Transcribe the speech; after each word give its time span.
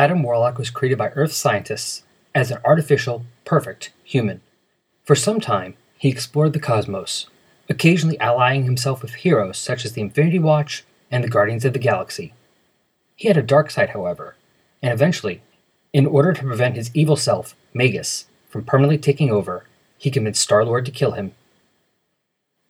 Adam 0.00 0.22
Warlock 0.22 0.56
was 0.56 0.70
created 0.70 0.96
by 0.96 1.10
Earth 1.10 1.32
scientists 1.32 2.04
as 2.34 2.50
an 2.50 2.56
artificial, 2.64 3.26
perfect 3.44 3.92
human. 4.02 4.40
For 5.04 5.14
some 5.14 5.40
time, 5.40 5.74
he 5.98 6.08
explored 6.08 6.54
the 6.54 6.58
cosmos, 6.58 7.26
occasionally 7.68 8.18
allying 8.18 8.64
himself 8.64 9.02
with 9.02 9.12
heroes 9.16 9.58
such 9.58 9.84
as 9.84 9.92
the 9.92 10.00
Infinity 10.00 10.38
Watch 10.38 10.84
and 11.10 11.22
the 11.22 11.28
Guardians 11.28 11.66
of 11.66 11.74
the 11.74 11.78
Galaxy. 11.78 12.32
He 13.14 13.28
had 13.28 13.36
a 13.36 13.42
dark 13.42 13.70
side, 13.70 13.90
however, 13.90 14.36
and 14.82 14.90
eventually, 14.90 15.42
in 15.92 16.06
order 16.06 16.32
to 16.32 16.44
prevent 16.44 16.76
his 16.76 16.90
evil 16.94 17.16
self, 17.16 17.54
Magus, 17.74 18.24
from 18.48 18.64
permanently 18.64 18.96
taking 18.96 19.30
over, 19.30 19.66
he 19.98 20.10
convinced 20.10 20.40
Star 20.40 20.64
Lord 20.64 20.86
to 20.86 20.90
kill 20.90 21.12
him. 21.12 21.34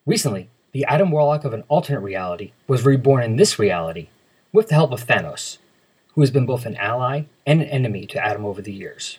Recently, 0.05 0.49
the 0.73 0.85
Adam 0.87 1.13
Warlock 1.13 1.45
of 1.45 1.55
an 1.55 1.63
alternate 1.69 2.01
reality 2.01 2.51
was 2.67 2.85
reborn 2.85 3.23
in 3.23 3.37
this 3.37 3.57
reality 3.57 4.09
with 4.53 4.67
the 4.67 4.75
help 4.75 4.91
of 4.91 5.07
Thanos, 5.07 5.59
who 6.21 6.23
has 6.23 6.31
been 6.31 6.45
both 6.45 6.67
an 6.67 6.77
ally 6.77 7.23
and 7.47 7.63
an 7.63 7.69
enemy 7.69 8.05
to 8.05 8.23
Adam 8.23 8.45
over 8.45 8.61
the 8.61 8.75
years. 8.75 9.17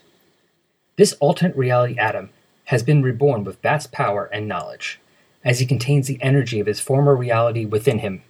This 0.97 1.13
alternate 1.13 1.57
reality 1.57 1.97
Adam 1.97 2.29
has 2.65 2.83
been 2.83 3.01
reborn 3.01 3.43
with 3.43 3.59
vast 3.63 3.91
power 3.91 4.25
and 4.25 4.47
knowledge, 4.47 4.99
as 5.43 5.57
he 5.57 5.65
contains 5.65 6.05
the 6.05 6.21
energy 6.21 6.59
of 6.59 6.67
his 6.67 6.79
former 6.79 7.15
reality 7.15 7.65
within 7.65 7.97
him. 7.97 8.21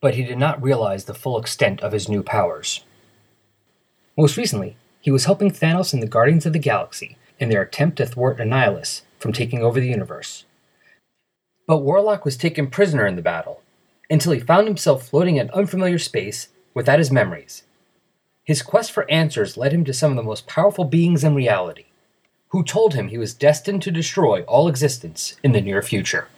But 0.00 0.14
he 0.14 0.22
did 0.22 0.38
not 0.38 0.62
realize 0.62 1.04
the 1.04 1.12
full 1.12 1.38
extent 1.38 1.82
of 1.82 1.92
his 1.92 2.08
new 2.08 2.22
powers. 2.22 2.84
Most 4.16 4.38
recently, 4.38 4.78
he 5.02 5.10
was 5.10 5.26
helping 5.26 5.50
Thanos 5.50 5.92
and 5.92 6.02
the 6.02 6.06
Guardians 6.06 6.46
of 6.46 6.54
the 6.54 6.58
Galaxy 6.58 7.18
in 7.38 7.50
their 7.50 7.60
attempt 7.60 7.98
to 7.98 8.06
thwart 8.06 8.38
Annihilus 8.38 9.02
from 9.18 9.34
taking 9.34 9.62
over 9.62 9.78
the 9.78 9.90
universe. 9.90 10.46
But 11.66 11.82
Warlock 11.82 12.24
was 12.24 12.38
taken 12.38 12.68
prisoner 12.68 13.06
in 13.06 13.16
the 13.16 13.20
battle, 13.20 13.60
until 14.08 14.32
he 14.32 14.40
found 14.40 14.66
himself 14.66 15.06
floating 15.06 15.36
in 15.36 15.50
unfamiliar 15.50 15.98
space 15.98 16.48
without 16.74 16.98
his 16.98 17.10
memories. 17.10 17.64
His 18.44 18.62
quest 18.62 18.92
for 18.92 19.10
answers 19.10 19.56
led 19.56 19.72
him 19.72 19.84
to 19.84 19.92
some 19.92 20.10
of 20.10 20.16
the 20.16 20.22
most 20.22 20.46
powerful 20.46 20.84
beings 20.84 21.22
in 21.22 21.34
reality, 21.34 21.86
who 22.48 22.64
told 22.64 22.94
him 22.94 23.08
he 23.08 23.18
was 23.18 23.34
destined 23.34 23.82
to 23.82 23.90
destroy 23.90 24.42
all 24.42 24.68
existence 24.68 25.36
in 25.42 25.52
the 25.52 25.60
near 25.60 25.82
future. 25.82 26.28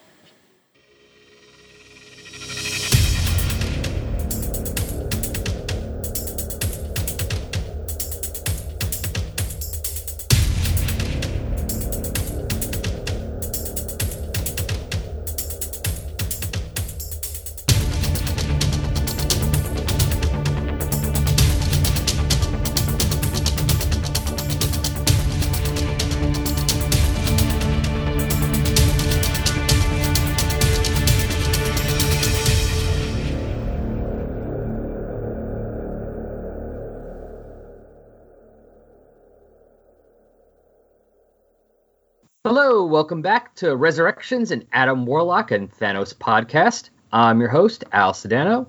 Hello, 42.46 42.84
welcome 42.84 43.22
back 43.22 43.54
to 43.54 43.74
Resurrections 43.74 44.50
and 44.50 44.66
Adam 44.70 45.06
Warlock 45.06 45.50
and 45.50 45.72
Thanos 45.72 46.12
podcast. 46.14 46.90
I'm 47.10 47.40
your 47.40 47.48
host, 47.48 47.84
Al 47.90 48.12
Sedano, 48.12 48.66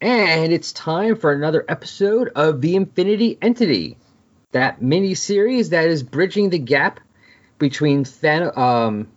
and 0.00 0.52
it's 0.52 0.70
time 0.70 1.16
for 1.16 1.32
another 1.32 1.64
episode 1.68 2.28
of 2.36 2.60
The 2.60 2.76
Infinity 2.76 3.38
Entity, 3.42 3.96
that 4.52 4.80
mini 4.80 5.14
series 5.14 5.70
that 5.70 5.88
is 5.88 6.04
bridging 6.04 6.50
the 6.50 6.60
gap 6.60 7.00
between 7.58 8.04
Thanos, 8.04 8.56
um, 8.56 9.08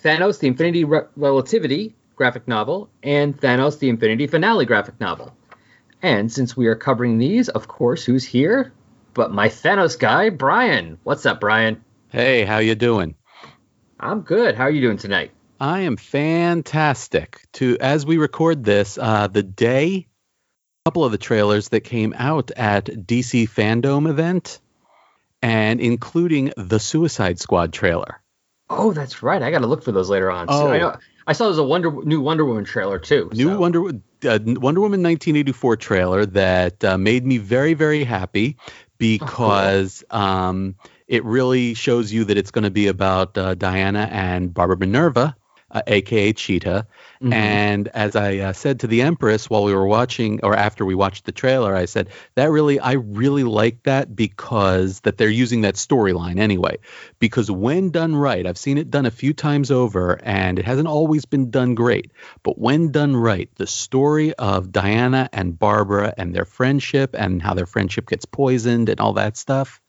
Thanos 0.00 0.38
the 0.38 0.46
Infinity 0.46 0.84
Re- 0.84 1.08
Relativity 1.16 1.96
graphic 2.14 2.46
novel 2.46 2.88
and 3.02 3.36
Thanos 3.36 3.80
the 3.80 3.88
Infinity 3.88 4.28
Finale 4.28 4.64
graphic 4.64 5.00
novel. 5.00 5.34
And 6.02 6.30
since 6.30 6.56
we 6.56 6.68
are 6.68 6.76
covering 6.76 7.18
these, 7.18 7.48
of 7.48 7.66
course, 7.66 8.04
who's 8.04 8.24
here? 8.24 8.72
But 9.12 9.32
my 9.32 9.48
Thanos 9.48 9.98
guy, 9.98 10.30
Brian. 10.30 10.98
What's 11.02 11.26
up, 11.26 11.40
Brian? 11.40 11.82
Hey, 12.10 12.46
how 12.46 12.56
you 12.56 12.74
doing? 12.74 13.16
I'm 14.00 14.20
good. 14.20 14.54
How 14.54 14.64
are 14.64 14.70
you 14.70 14.80
doing 14.80 14.96
tonight? 14.96 15.32
I 15.60 15.80
am 15.80 15.96
fantastic. 15.96 17.42
To 17.54 17.76
as 17.80 18.06
we 18.06 18.18
record 18.18 18.64
this, 18.64 18.96
uh, 18.96 19.26
the 19.26 19.42
day, 19.42 20.06
a 20.84 20.88
couple 20.88 21.04
of 21.04 21.12
the 21.12 21.18
trailers 21.18 21.70
that 21.70 21.80
came 21.80 22.14
out 22.16 22.52
at 22.52 22.84
DC 22.84 23.48
Fandom 23.48 24.08
event, 24.08 24.60
and 25.42 25.80
including 25.80 26.52
the 26.56 26.78
Suicide 26.78 27.40
Squad 27.40 27.72
trailer. 27.72 28.20
Oh, 28.70 28.92
that's 28.92 29.22
right. 29.22 29.42
I 29.42 29.50
got 29.50 29.60
to 29.60 29.66
look 29.66 29.82
for 29.82 29.92
those 29.92 30.10
later 30.10 30.30
on. 30.30 30.46
Oh. 30.48 30.66
So 30.66 30.72
I 30.72 30.78
know 30.78 30.96
I 31.26 31.32
saw 31.32 31.44
there's 31.44 31.58
a 31.58 31.64
Wonder 31.64 31.90
new 31.90 32.20
Wonder 32.20 32.44
Woman 32.44 32.64
trailer 32.64 32.98
too. 32.98 33.30
New 33.32 33.52
so- 33.52 33.58
Wonder 33.58 33.88
uh, 33.88 34.38
Wonder 34.44 34.80
Woman 34.80 35.02
1984 35.02 35.76
trailer 35.76 36.26
that 36.26 36.84
uh, 36.84 36.98
made 36.98 37.26
me 37.26 37.38
very 37.38 37.74
very 37.74 38.04
happy 38.04 38.56
because 38.96 40.04
um, 40.10 40.76
it 41.08 41.24
really 41.24 41.74
shows 41.74 42.12
you 42.12 42.24
that 42.24 42.36
it's 42.38 42.50
going 42.50 42.64
to 42.64 42.70
be 42.70 42.86
about 42.86 43.36
uh, 43.36 43.54
Diana 43.54 44.08
and 44.12 44.52
Barbara 44.52 44.76
Minerva, 44.76 45.34
uh, 45.70 45.82
aka 45.86 46.32
Cheetah. 46.32 46.86
Mhm. 47.22 47.32
And 47.32 47.88
as 47.88 48.16
I 48.16 48.38
uh, 48.38 48.52
said 48.52 48.80
to 48.80 48.86
the 48.86 49.02
Empress 49.02 49.50
while 49.50 49.64
we 49.64 49.74
were 49.74 49.86
watching, 49.86 50.40
or 50.42 50.54
after 50.54 50.84
we 50.84 50.94
watched 50.94 51.24
the 51.24 51.32
trailer, 51.32 51.74
I 51.74 51.86
said 51.86 52.08
that 52.36 52.50
really, 52.50 52.78
I 52.78 52.92
really 52.92 53.44
like 53.44 53.82
that 53.82 54.14
because 54.14 55.00
that 55.00 55.18
they're 55.18 55.28
using 55.28 55.62
that 55.62 55.74
storyline 55.74 56.38
anyway. 56.38 56.78
Because 57.18 57.50
when 57.50 57.90
done 57.90 58.14
right, 58.14 58.46
I've 58.46 58.58
seen 58.58 58.78
it 58.78 58.90
done 58.90 59.04
a 59.06 59.10
few 59.10 59.32
times 59.34 59.70
over, 59.70 60.20
and 60.22 60.58
it 60.58 60.64
hasn't 60.64 60.88
always 60.88 61.24
been 61.24 61.50
done 61.50 61.74
great. 61.74 62.12
But 62.42 62.58
when 62.58 62.90
done 62.92 63.16
right, 63.16 63.50
the 63.56 63.66
story 63.66 64.32
of 64.34 64.72
Diana 64.72 65.28
and 65.32 65.58
Barbara 65.58 66.14
and 66.16 66.34
their 66.34 66.44
friendship 66.46 67.14
and 67.18 67.42
how 67.42 67.54
their 67.54 67.66
friendship 67.66 68.08
gets 68.08 68.24
poisoned 68.24 68.88
and 68.88 69.00
all 69.00 69.14
that 69.14 69.36
stuff, 69.36 69.80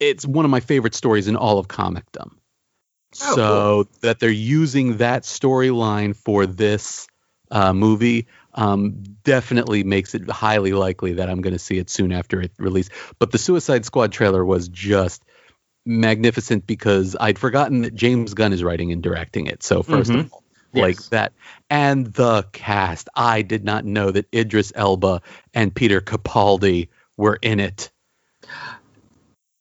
it's 0.00 0.26
one 0.26 0.44
of 0.44 0.50
my 0.50 0.60
favorite 0.60 0.94
stories 0.94 1.28
in 1.28 1.36
all 1.36 1.58
of 1.58 1.68
comicdom. 1.68 2.32
Oh, 3.22 3.34
so 3.34 3.88
that 4.02 4.20
they're 4.20 4.30
using 4.30 4.98
that 4.98 5.24
storyline 5.24 6.16
for 6.16 6.46
this 6.46 7.06
uh, 7.50 7.72
movie 7.72 8.28
um, 8.54 9.02
definitely 9.24 9.84
makes 9.84 10.14
it 10.14 10.28
highly 10.30 10.72
likely 10.72 11.14
that 11.14 11.28
I'm 11.28 11.40
going 11.40 11.52
to 11.52 11.58
see 11.58 11.78
it 11.78 11.90
soon 11.90 12.12
after 12.12 12.40
it 12.40 12.52
released. 12.58 12.92
But 13.18 13.32
the 13.32 13.38
Suicide 13.38 13.84
Squad 13.84 14.12
trailer 14.12 14.44
was 14.44 14.68
just 14.68 15.24
magnificent 15.84 16.66
because 16.66 17.16
I'd 17.18 17.38
forgotten 17.38 17.82
that 17.82 17.94
James 17.94 18.34
Gunn 18.34 18.52
is 18.52 18.62
writing 18.62 18.92
and 18.92 19.02
directing 19.02 19.46
it. 19.46 19.62
So 19.62 19.82
1st 19.82 20.10
Mhm. 20.12 20.20
of 20.20 20.32
all, 20.32 20.44
like 20.72 20.98
that, 21.10 21.32
and 21.68 22.06
the 22.06 22.44
cast. 22.52 23.08
I 23.16 23.42
did 23.42 23.64
not 23.64 23.84
know 23.84 24.12
that 24.12 24.32
Idris 24.32 24.72
Elba 24.76 25.20
and 25.52 25.74
Peter 25.74 26.00
Capaldi 26.00 26.88
were 27.16 27.38
in 27.42 27.58
it. 27.58 27.90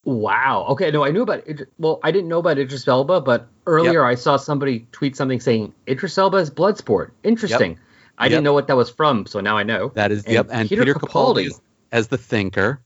Wow. 0.09 0.65
Okay. 0.69 0.89
No, 0.91 1.05
I 1.05 1.11
knew 1.11 1.21
about 1.21 1.47
it. 1.47 1.69
Well, 1.77 1.99
I 2.03 2.11
didn't 2.11 2.29
know 2.29 2.39
about 2.39 2.57
Idris 2.57 2.87
Elba, 2.87 3.21
but 3.21 3.47
earlier 3.67 4.03
I 4.03 4.15
saw 4.15 4.37
somebody 4.37 4.87
tweet 4.91 5.15
something 5.15 5.39
saying 5.39 5.73
Idris 5.87 6.17
Elba 6.17 6.37
is 6.37 6.49
Bloodsport. 6.49 7.11
Interesting. 7.23 7.77
I 8.17 8.25
Yep. 8.25 8.29
didn't 8.31 8.43
know 8.43 8.53
what 8.53 8.67
that 8.67 8.75
was 8.75 8.89
from, 8.89 9.25
so 9.27 9.39
now 9.39 9.57
I 9.57 9.63
know. 9.63 9.91
That 9.95 10.11
is 10.11 10.25
And 10.25 10.33
yep, 10.33 10.47
and 10.51 10.67
Peter 10.67 10.83
Peter, 10.83 10.95
Capaldi. 10.95 11.47
Capaldi 11.49 11.59
as 11.91 12.07
the 12.07 12.17
thinker. 12.17 12.81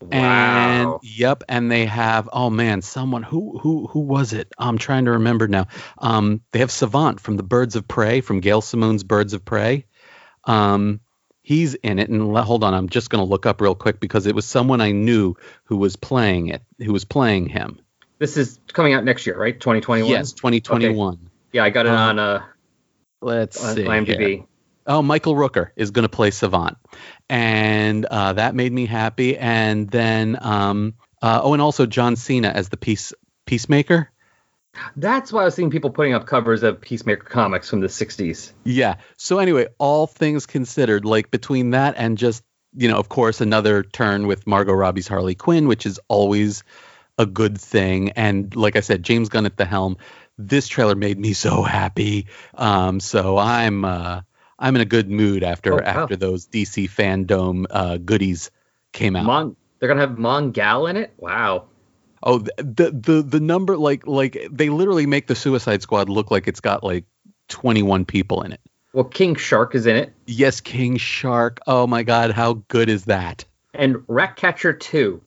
Wow. 0.00 0.08
And 0.12 0.98
yep, 1.02 1.42
and 1.48 1.70
they 1.70 1.84
have 1.86 2.30
oh 2.32 2.48
man, 2.48 2.80
someone 2.80 3.22
who 3.22 3.58
who 3.58 3.86
who 3.88 4.00
was 4.00 4.32
it? 4.32 4.48
I'm 4.56 4.78
trying 4.78 5.04
to 5.06 5.12
remember 5.12 5.48
now. 5.48 5.66
Um, 5.98 6.40
they 6.52 6.60
have 6.60 6.70
Savant 6.70 7.20
from 7.20 7.36
the 7.36 7.42
Birds 7.42 7.76
of 7.76 7.86
Prey, 7.86 8.20
from 8.22 8.40
Gail 8.40 8.62
Simone's 8.62 9.02
Birds 9.02 9.34
of 9.34 9.44
Prey. 9.44 9.86
Um, 10.44 11.00
he's 11.50 11.74
in 11.74 11.98
it, 11.98 12.08
and 12.08 12.36
hold 12.38 12.62
on, 12.62 12.74
I'm 12.74 12.88
just 12.88 13.10
going 13.10 13.18
to 13.24 13.28
look 13.28 13.44
up 13.44 13.60
real 13.60 13.74
quick 13.74 13.98
because 13.98 14.26
it 14.26 14.36
was 14.36 14.44
someone 14.46 14.80
I 14.80 14.92
knew 14.92 15.34
who 15.64 15.76
was 15.78 15.96
playing 15.96 16.46
it, 16.46 16.62
who 16.78 16.92
was 16.92 17.04
playing 17.04 17.48
him. 17.48 17.80
this 18.20 18.36
is 18.36 18.60
coming 18.72 18.94
out 18.94 19.02
next 19.04 19.26
year, 19.26 19.36
right? 19.36 19.58
2021. 19.58 20.08
Yes, 20.08 20.30
2021. 20.32 21.28
Yeah, 21.52 21.64
I 21.64 21.70
got 21.70 21.86
it 21.86 21.88
Um, 21.92 21.98
on 21.98 22.18
uh 22.20 22.42
Let's 23.20 23.62
on 23.64 23.74
see. 23.74 23.82
IMDb. 23.82 24.28
here. 24.28 24.44
Oh, 24.86 25.02
Michael 25.02 25.34
Rooker 25.34 25.70
is 25.74 25.90
going 25.90 26.04
to 26.04 26.08
play 26.08 26.30
Savant, 26.30 26.78
and 27.28 28.04
uh, 28.06 28.34
that 28.34 28.54
made 28.54 28.72
me 28.72 28.86
happy. 28.86 29.36
And 29.36 29.90
then, 29.90 30.38
um, 30.40 30.94
uh, 31.20 31.40
oh, 31.42 31.52
and 31.52 31.60
also 31.60 31.84
John 31.84 32.14
Cena 32.14 32.48
as 32.48 32.68
the 32.68 32.76
peace 32.76 33.12
peacemaker. 33.44 34.10
That's 34.96 35.32
why 35.32 35.42
I 35.42 35.44
was 35.46 35.54
seeing 35.54 35.70
people 35.70 35.90
putting 35.90 36.14
up 36.14 36.26
covers 36.26 36.62
of 36.62 36.80
Peacemaker 36.80 37.24
comics 37.24 37.68
from 37.68 37.80
the 37.80 37.88
60s. 37.88 38.52
Yeah. 38.64 38.96
So 39.16 39.38
anyway, 39.38 39.66
all 39.78 40.06
things 40.06 40.46
considered, 40.46 41.04
like 41.04 41.30
between 41.30 41.70
that 41.70 41.94
and 41.96 42.16
just 42.16 42.42
you 42.76 42.88
know, 42.88 42.98
of 42.98 43.08
course, 43.08 43.40
another 43.40 43.82
turn 43.82 44.28
with 44.28 44.46
Margot 44.46 44.72
Robbie's 44.72 45.08
Harley 45.08 45.34
Quinn, 45.34 45.66
which 45.66 45.86
is 45.86 45.98
always 46.06 46.62
a 47.18 47.26
good 47.26 47.60
thing. 47.60 48.10
And 48.10 48.54
like 48.54 48.76
I 48.76 48.80
said, 48.80 49.02
James 49.02 49.28
Gunn 49.28 49.44
at 49.44 49.56
the 49.56 49.64
helm. 49.64 49.96
This 50.38 50.68
trailer 50.68 50.94
made 50.94 51.18
me 51.18 51.32
so 51.32 51.62
happy. 51.64 52.28
Um, 52.54 53.00
so 53.00 53.38
I'm 53.38 53.84
uh, 53.84 54.20
I'm 54.58 54.76
in 54.76 54.82
a 54.82 54.86
good 54.86 55.10
mood 55.10 55.42
after 55.42 55.74
Oh, 55.74 55.76
wow. 55.78 55.82
after 56.02 56.14
those 56.14 56.46
DC 56.46 56.88
fandom 56.88 57.66
uh, 57.70 57.96
goodies 57.96 58.50
came 58.92 59.16
out. 59.16 59.24
Mon, 59.24 59.56
they're 59.80 59.88
gonna 59.88 60.00
have 60.00 60.10
Mongal 60.16 60.88
in 60.88 60.96
it. 60.96 61.12
Wow. 61.16 61.66
Oh, 62.22 62.38
the, 62.38 62.90
the 62.92 63.22
the 63.22 63.40
number 63.40 63.76
like 63.76 64.06
like 64.06 64.36
they 64.50 64.68
literally 64.68 65.06
make 65.06 65.26
the 65.26 65.34
Suicide 65.34 65.80
Squad 65.82 66.08
look 66.08 66.30
like 66.30 66.46
it's 66.48 66.60
got 66.60 66.84
like 66.84 67.04
21 67.48 68.04
people 68.04 68.42
in 68.42 68.52
it. 68.52 68.60
Well, 68.92 69.04
King 69.04 69.36
Shark 69.36 69.74
is 69.74 69.86
in 69.86 69.96
it, 69.96 70.12
Yes, 70.26 70.60
King 70.60 70.96
Shark. 70.96 71.60
Oh 71.66 71.86
my 71.86 72.02
God, 72.02 72.32
how 72.32 72.54
good 72.68 72.88
is 72.90 73.04
that? 73.06 73.44
and 73.72 74.02
Ratcatcher 74.08 74.72
Two. 74.72 75.22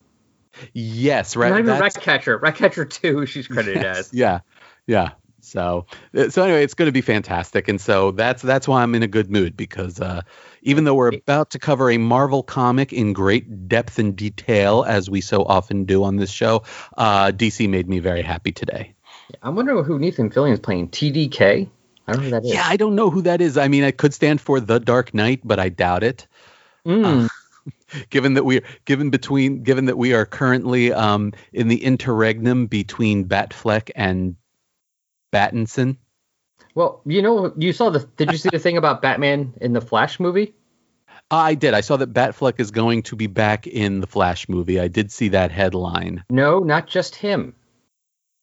Yes, 0.72 1.34
Not 1.34 1.42
right. 1.42 1.52
even 1.52 1.66
that's- 1.66 1.96
Ratcatcher. 1.96 2.38
Ratcatcher 2.38 2.84
Two. 2.84 3.26
She's 3.26 3.48
credited 3.48 3.82
Yes, 3.82 3.98
as. 3.98 4.14
Yeah, 4.14 4.40
yeah. 4.86 5.10
So, 5.44 5.86
uh, 6.16 6.30
so 6.30 6.42
anyway, 6.42 6.64
it's 6.64 6.74
going 6.74 6.88
to 6.88 6.92
be 6.92 7.00
fantastic, 7.00 7.68
and 7.68 7.80
so 7.80 8.10
that's 8.10 8.42
that's 8.42 8.66
why 8.66 8.82
I'm 8.82 8.94
in 8.94 9.02
a 9.02 9.08
good 9.08 9.30
mood 9.30 9.56
because 9.56 10.00
uh, 10.00 10.22
even 10.62 10.84
though 10.84 10.94
we're 10.94 11.14
about 11.14 11.50
to 11.50 11.58
cover 11.58 11.90
a 11.90 11.98
Marvel 11.98 12.42
comic 12.42 12.92
in 12.92 13.12
great 13.12 13.68
depth 13.68 13.98
and 13.98 14.16
detail, 14.16 14.84
as 14.86 15.08
we 15.08 15.20
so 15.20 15.44
often 15.44 15.84
do 15.84 16.02
on 16.04 16.16
this 16.16 16.30
show, 16.30 16.62
uh, 16.96 17.26
DC 17.26 17.68
made 17.68 17.88
me 17.88 17.98
very 17.98 18.22
happy 18.22 18.52
today. 18.52 18.94
I'm 19.42 19.54
wondering 19.54 19.84
who 19.84 19.98
Nathan 19.98 20.30
Fillion 20.30 20.52
is 20.52 20.60
playing. 20.60 20.88
TDK. 20.88 21.68
I 22.06 22.12
don't 22.12 22.20
know 22.20 22.24
who 22.24 22.30
that 22.30 22.44
is. 22.44 22.52
Yeah, 22.52 22.64
I 22.66 22.76
don't 22.76 22.94
know 22.94 23.10
who 23.10 23.22
that 23.22 23.40
is. 23.40 23.56
I 23.56 23.68
mean, 23.68 23.84
it 23.84 23.96
could 23.96 24.12
stand 24.12 24.40
for 24.40 24.60
the 24.60 24.78
Dark 24.78 25.14
Knight, 25.14 25.40
but 25.44 25.58
I 25.58 25.68
doubt 25.68 26.02
it. 26.02 26.26
Mm. 26.86 27.28
Given 28.10 28.34
that 28.34 28.44
we're 28.44 28.62
given 28.84 29.10
between, 29.10 29.62
given 29.62 29.84
that 29.86 29.96
we 29.96 30.12
are 30.14 30.26
currently 30.26 30.92
um, 30.92 31.32
in 31.52 31.68
the 31.68 31.82
interregnum 31.82 32.66
between 32.66 33.24
Batfleck 33.24 33.90
and 33.94 34.34
Battinson. 35.34 35.96
Well, 36.74 37.02
you 37.04 37.22
know, 37.22 37.52
you 37.56 37.72
saw 37.72 37.90
the. 37.90 38.00
Did 38.16 38.32
you 38.32 38.38
see 38.38 38.48
the 38.50 38.58
thing 38.58 38.76
about 38.76 39.02
Batman 39.02 39.54
in 39.60 39.72
the 39.72 39.80
Flash 39.80 40.18
movie? 40.20 40.54
Uh, 41.30 41.36
I 41.36 41.54
did. 41.54 41.74
I 41.74 41.80
saw 41.80 41.96
that 41.96 42.12
Batfleck 42.12 42.60
is 42.60 42.70
going 42.70 43.02
to 43.04 43.16
be 43.16 43.26
back 43.26 43.66
in 43.66 44.00
the 44.00 44.06
Flash 44.06 44.48
movie. 44.48 44.78
I 44.80 44.88
did 44.88 45.10
see 45.10 45.28
that 45.28 45.50
headline. 45.50 46.24
No, 46.30 46.60
not 46.60 46.86
just 46.86 47.14
him. 47.16 47.54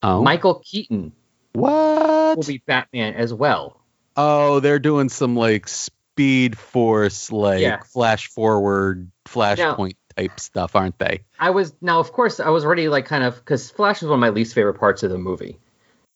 Oh, 0.02 0.24
Michael 0.24 0.62
Keaton 0.66 1.12
what? 1.54 2.38
will 2.38 2.44
be 2.44 2.58
Batman 2.66 3.14
as 3.14 3.34
well. 3.34 3.80
oh, 4.18 4.60
they're 4.60 4.80
doing 4.80 5.10
some 5.10 5.36
like 5.36 5.68
Speed 5.68 6.58
Force, 6.58 7.32
like 7.32 7.62
Yeah. 7.62 7.82
flash 7.84 8.28
forward, 8.28 9.12
flashpoint 9.28 9.96
type 10.18 10.40
stuff, 10.40 10.76
aren't 10.76 10.98
they? 10.98 11.22
I 11.40 11.52
was 11.52 11.74
now, 11.82 12.00
of 12.00 12.12
course, 12.12 12.40
I 12.40 12.50
was 12.50 12.66
already 12.66 12.90
like 12.90 13.06
kind 13.06 13.24
of 13.24 13.36
because 13.36 13.70
Flash 13.70 14.02
is 14.02 14.08
one 14.10 14.16
of 14.16 14.20
my 14.22 14.30
least 14.30 14.54
favorite 14.56 14.80
parts 14.80 15.04
of 15.04 15.12
the 15.12 15.18
movie. 15.18 15.60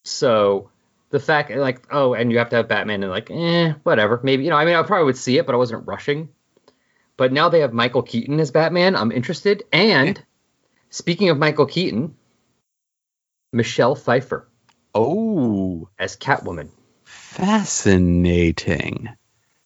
So 0.06 0.70
the 1.10 1.20
fact, 1.20 1.52
like, 1.52 1.82
oh, 1.92 2.14
and 2.14 2.32
you 2.32 2.38
have 2.38 2.50
to 2.50 2.56
have 2.58 2.68
Batman, 2.68 3.04
and 3.04 3.12
like, 3.12 3.30
eh, 3.32 3.74
whatever, 3.84 4.20
maybe 4.24 4.44
you 4.44 4.52
know. 4.52 4.56
I 4.56 4.66
mean, 4.66 4.76
I 4.76 4.84
probably 4.84 5.06
would 5.06 5.18
see 5.18 5.38
it, 5.38 5.46
but 5.46 5.56
I 5.56 5.58
wasn't 5.58 5.88
rushing. 5.88 6.30
But 7.18 7.34
now 7.34 7.50
they 7.50 7.62
have 7.62 7.74
Michael 7.74 8.04
Keaton 8.04 8.40
as 8.40 8.52
Batman. 8.52 8.96
I'm 8.96 9.12
interested. 9.12 9.64
And 9.74 10.22
speaking 10.90 11.30
of 11.30 11.38
Michael 11.38 11.66
Keaton, 11.66 12.16
Michelle 13.52 13.96
Pfeiffer 13.96 14.48
Oh, 14.94 15.90
as 15.98 16.16
Catwoman. 16.16 16.70
fascinating. 17.04 19.10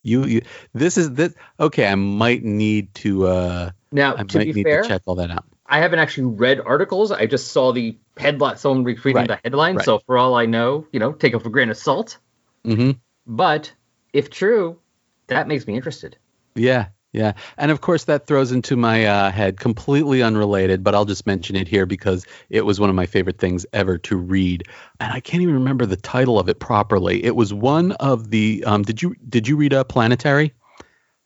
You, 0.02 0.26
you 0.26 0.42
this 0.74 0.98
is 0.98 1.12
this 1.14 1.34
okay, 1.60 1.88
I 1.88 1.96
might 1.96 2.44
need 2.44 2.94
to 2.96 3.28
uh 3.28 3.72
Now, 3.92 4.16
I 4.16 4.24
to 4.24 4.38
might 4.38 4.46
be 4.46 4.54
need 4.54 4.64
fair, 4.64 4.84
to 4.84 4.88
check 4.88 5.02
all 5.06 5.16
that 5.16 5.32
out. 5.32 5.46
I 5.70 5.80
haven't 5.80 6.00
actually 6.00 6.36
read 6.36 6.60
articles. 6.60 7.12
I 7.12 7.26
just 7.28 7.52
saw 7.52 7.72
the 7.72 7.98
headline. 8.18 8.58
Someone 8.58 8.84
retweeted 8.84 9.14
Right. 9.16 9.28
the 9.28 9.40
headline. 9.44 9.76
Right. 9.76 9.86
So 9.86 10.00
for 10.00 10.18
all 10.18 10.36
I 10.36 10.46
know, 10.46 10.88
you 10.92 11.00
know, 11.00 11.14
take 11.14 11.34
it 11.34 11.40
for 11.40 11.48
a 11.48 11.52
grain 11.52 11.70
of 11.70 11.78
salt. 11.78 12.18
hmm 12.66 12.92
But 13.28 13.72
if 14.12 14.30
true, 14.30 14.80
that 15.28 15.48
makes 15.48 15.68
me 15.68 15.76
interested. 15.76 16.18
Yeah, 16.56 16.88
yeah. 17.14 17.34
And 17.58 17.72
of 17.72 17.82
course, 17.82 18.06
that 18.06 18.26
throws 18.28 18.52
into 18.52 18.76
my 18.76 19.06
uh, 19.06 19.32
head 19.32 19.60
completely 19.60 20.24
unrelated, 20.24 20.84
but 20.84 20.96
I'll 20.96 21.06
just 21.06 21.28
mention 21.28 21.56
it 21.56 21.68
here 21.68 21.86
because 21.86 22.26
it 22.50 22.66
was 22.66 22.80
one 22.80 22.90
of 22.90 22.96
my 22.96 23.06
favorite 23.06 23.38
things 23.38 23.66
ever 23.72 23.98
to 24.00 24.18
read. 24.18 24.64
And 25.00 25.14
I 25.14 25.20
can't 25.20 25.44
even 25.44 25.54
remember 25.56 25.86
the 25.86 25.96
title 25.96 26.40
of 26.40 26.50
it 26.50 26.60
properly. 26.60 27.24
It 27.24 27.36
was 27.36 27.54
one 27.54 27.92
of 27.94 28.32
the. 28.32 28.64
Um, 28.66 28.82
did 28.84 29.02
you 29.02 29.16
did 29.30 29.48
you 29.48 29.56
read 29.56 29.74
a 29.74 29.86
Planetary? 29.86 30.54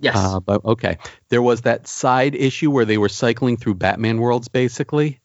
Yes. 0.03 0.15
Uh, 0.17 0.41
but 0.41 0.65
okay, 0.65 0.97
there 1.29 1.41
was 1.41 1.61
that 1.61 1.87
side 1.87 2.35
issue 2.35 2.69
where 2.69 2.83
they 2.83 2.97
were 2.97 3.09
cycling 3.09 3.55
through 3.55 3.75
Batman 3.75 4.17
worlds, 4.17 4.49
basically. 4.49 5.21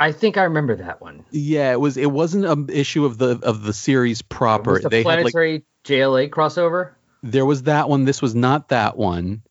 I 0.00 0.12
think 0.12 0.36
I 0.36 0.44
remember 0.44 0.74
that 0.76 1.00
one. 1.00 1.24
Yeah, 1.30 1.72
it 1.72 1.80
was. 1.80 1.96
It 1.96 2.10
wasn't 2.10 2.44
an 2.46 2.68
issue 2.70 3.04
of 3.04 3.18
the 3.18 3.38
of 3.42 3.62
the 3.62 3.72
series 3.72 4.20
proper. 4.20 4.72
Was 4.72 4.82
the 4.82 4.88
they 4.88 4.98
had 4.98 5.04
like 5.04 5.32
planetary 5.32 5.64
JLA 5.84 6.30
crossover? 6.30 6.92
there 7.22 7.46
was 7.46 7.64
that 7.64 7.88
one. 7.88 8.04
This 8.04 8.20
was 8.20 8.34
not 8.34 8.70
that 8.70 8.96
one. 8.96 9.42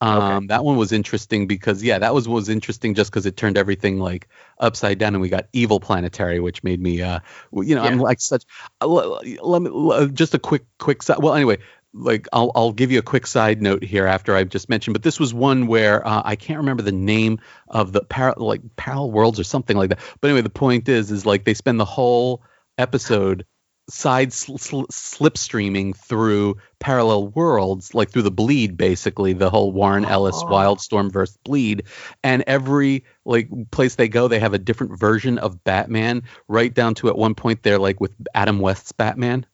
Um, 0.00 0.22
Okay. 0.22 0.46
That 0.46 0.64
one 0.64 0.78
was 0.78 0.92
interesting 0.92 1.46
because 1.46 1.82
yeah, 1.82 1.98
that 1.98 2.14
was 2.14 2.26
was 2.26 2.48
interesting 2.48 2.94
just 2.94 3.10
because 3.10 3.26
it 3.26 3.36
turned 3.36 3.58
everything 3.58 3.98
like 3.98 4.28
upside 4.58 4.98
down, 4.98 5.14
and 5.14 5.20
we 5.20 5.28
got 5.28 5.46
evil 5.52 5.78
planetary, 5.78 6.40
which 6.40 6.64
made 6.64 6.80
me, 6.80 7.02
uh, 7.02 7.20
you 7.52 7.74
know, 7.74 7.82
I'm 7.82 7.98
like 7.98 8.20
such. 8.20 8.44
uh, 8.80 8.86
Let, 8.86 9.62
me 9.62 10.08
just 10.14 10.32
a 10.34 10.38
quick 10.38 10.64
quick 10.78 11.02
side. 11.02 11.18
Well, 11.18 11.34
anyway, 11.34 11.58
like 11.92 12.28
I'll 12.32 12.52
I'll 12.54 12.72
give 12.72 12.92
you 12.92 12.98
a 12.98 13.02
quick 13.02 13.26
side 13.26 13.60
note 13.60 13.82
here 13.82 14.06
after 14.06 14.34
I've 14.36 14.48
just 14.48 14.68
mentioned, 14.68 14.94
but 14.94 15.02
this 15.02 15.18
was 15.18 15.34
one 15.34 15.66
where 15.66 16.06
uh, 16.06 16.22
I 16.24 16.36
can't 16.36 16.58
remember 16.58 16.82
the 16.82 16.92
name 16.92 17.40
of 17.68 17.92
the 17.92 18.02
par- 18.02 18.34
like 18.36 18.60
parallel 18.76 19.10
worlds 19.10 19.40
or 19.40 19.44
something 19.44 19.76
like 19.76 19.90
that. 19.90 19.98
But 20.20 20.28
anyway, 20.28 20.42
the 20.42 20.50
point 20.50 20.88
is, 20.88 21.10
is 21.10 21.26
like 21.26 21.44
they 21.44 21.54
spend 21.54 21.80
the 21.80 21.84
whole 21.84 22.42
episode 22.78 23.44
side 23.88 24.32
sl- 24.32 24.56
sl- 24.56 24.84
slipstreaming 24.84 25.96
through 25.96 26.58
parallel 26.78 27.26
worlds, 27.26 27.92
like 27.92 28.10
through 28.10 28.22
the 28.22 28.30
bleed, 28.30 28.76
basically 28.76 29.32
the 29.32 29.50
whole 29.50 29.72
Warren 29.72 30.04
Ellis 30.04 30.40
Oh. 30.44 30.46
Wildstorm 30.46 31.10
verse 31.10 31.36
bleed, 31.44 31.84
and 32.22 32.44
every 32.46 33.04
like 33.24 33.48
place 33.72 33.96
they 33.96 34.08
go, 34.08 34.28
they 34.28 34.38
have 34.38 34.54
a 34.54 34.58
different 34.58 34.98
version 34.98 35.38
of 35.38 35.64
Batman. 35.64 36.22
Right 36.46 36.72
down 36.72 36.94
to 36.96 37.08
at 37.08 37.18
one 37.18 37.34
point 37.34 37.64
they're 37.64 37.80
like 37.80 38.00
with 38.00 38.12
Adam 38.32 38.60
West's 38.60 38.92
Batman, 38.92 39.44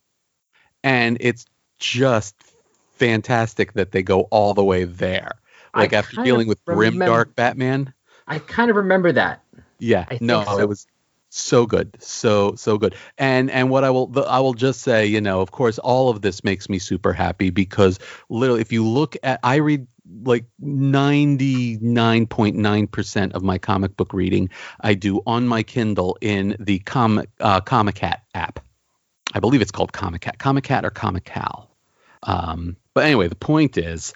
and 0.85 1.17
it's 1.21 1.47
just 1.79 2.35
fantastic 2.93 3.75
that 3.75 3.93
they 3.93 4.03
go 4.03 4.23
all 4.23 4.55
the 4.55 4.65
way 4.65 4.85
there. 4.85 5.33
I 5.75 5.81
Like 5.81 5.93
after 5.93 6.23
dealing 6.23 6.49
with 6.49 6.65
grim 6.65 6.99
dark 6.99 7.35
Batman. 7.37 7.93
I 8.27 8.39
kind 8.39 8.71
of 8.71 8.77
remember 8.77 9.13
that. 9.13 9.43
Yeah, 9.79 10.07
I 10.11 10.19
no, 10.21 10.45
so. 10.45 10.59
it 10.59 10.69
was 10.69 10.87
so 11.29 11.67
good, 11.67 11.97
so 12.01 12.55
so 12.55 12.79
good. 12.79 12.95
And 13.19 13.51
and 13.51 13.71
what 13.71 13.85
I 13.85 13.91
will 13.91 14.07
the, 14.07 14.23
I 14.23 14.41
will 14.41 14.55
just 14.55 14.81
say, 14.81 15.07
you 15.07 15.21
know, 15.21 15.41
of 15.41 15.51
course, 15.51 15.79
all 15.79 16.09
of 16.09 16.23
this 16.23 16.43
makes 16.43 16.69
me 16.69 16.79
super 16.79 17.13
happy 17.13 17.51
because 17.51 17.99
literally, 18.29 18.63
if 18.63 18.73
you 18.73 18.87
look 18.87 19.17
at, 19.23 19.39
I 19.43 19.57
read 19.57 19.87
like 20.25 20.47
ninety 20.59 21.79
nine 21.81 22.27
point 22.27 22.57
nine 22.57 22.87
percent 22.87 23.35
of 23.35 23.43
my 23.43 23.59
comic 23.59 23.97
book 23.97 24.13
reading, 24.13 24.49
I 24.81 24.95
do 24.95 25.21
on 25.27 25.47
my 25.47 25.63
Kindle 25.63 26.17
in 26.21 26.57
the 26.59 26.79
comic 26.81 27.29
uh, 27.41 27.61
Comic 27.61 27.97
Cat 27.97 28.23
app. 28.35 28.61
I 29.35 29.41
believe 29.41 29.61
it's 29.61 29.73
called 29.73 29.93
Comic 29.93 30.23
Cat, 30.23 30.39
Comic 30.39 30.65
Cat 30.65 30.85
or 30.85 30.91
Comic 30.91 31.25
Cal. 31.25 31.66
Um, 32.23 32.77
but 32.95 33.05
anyway, 33.05 33.29
the 33.29 33.35
point 33.35 33.79
is, 33.79 34.15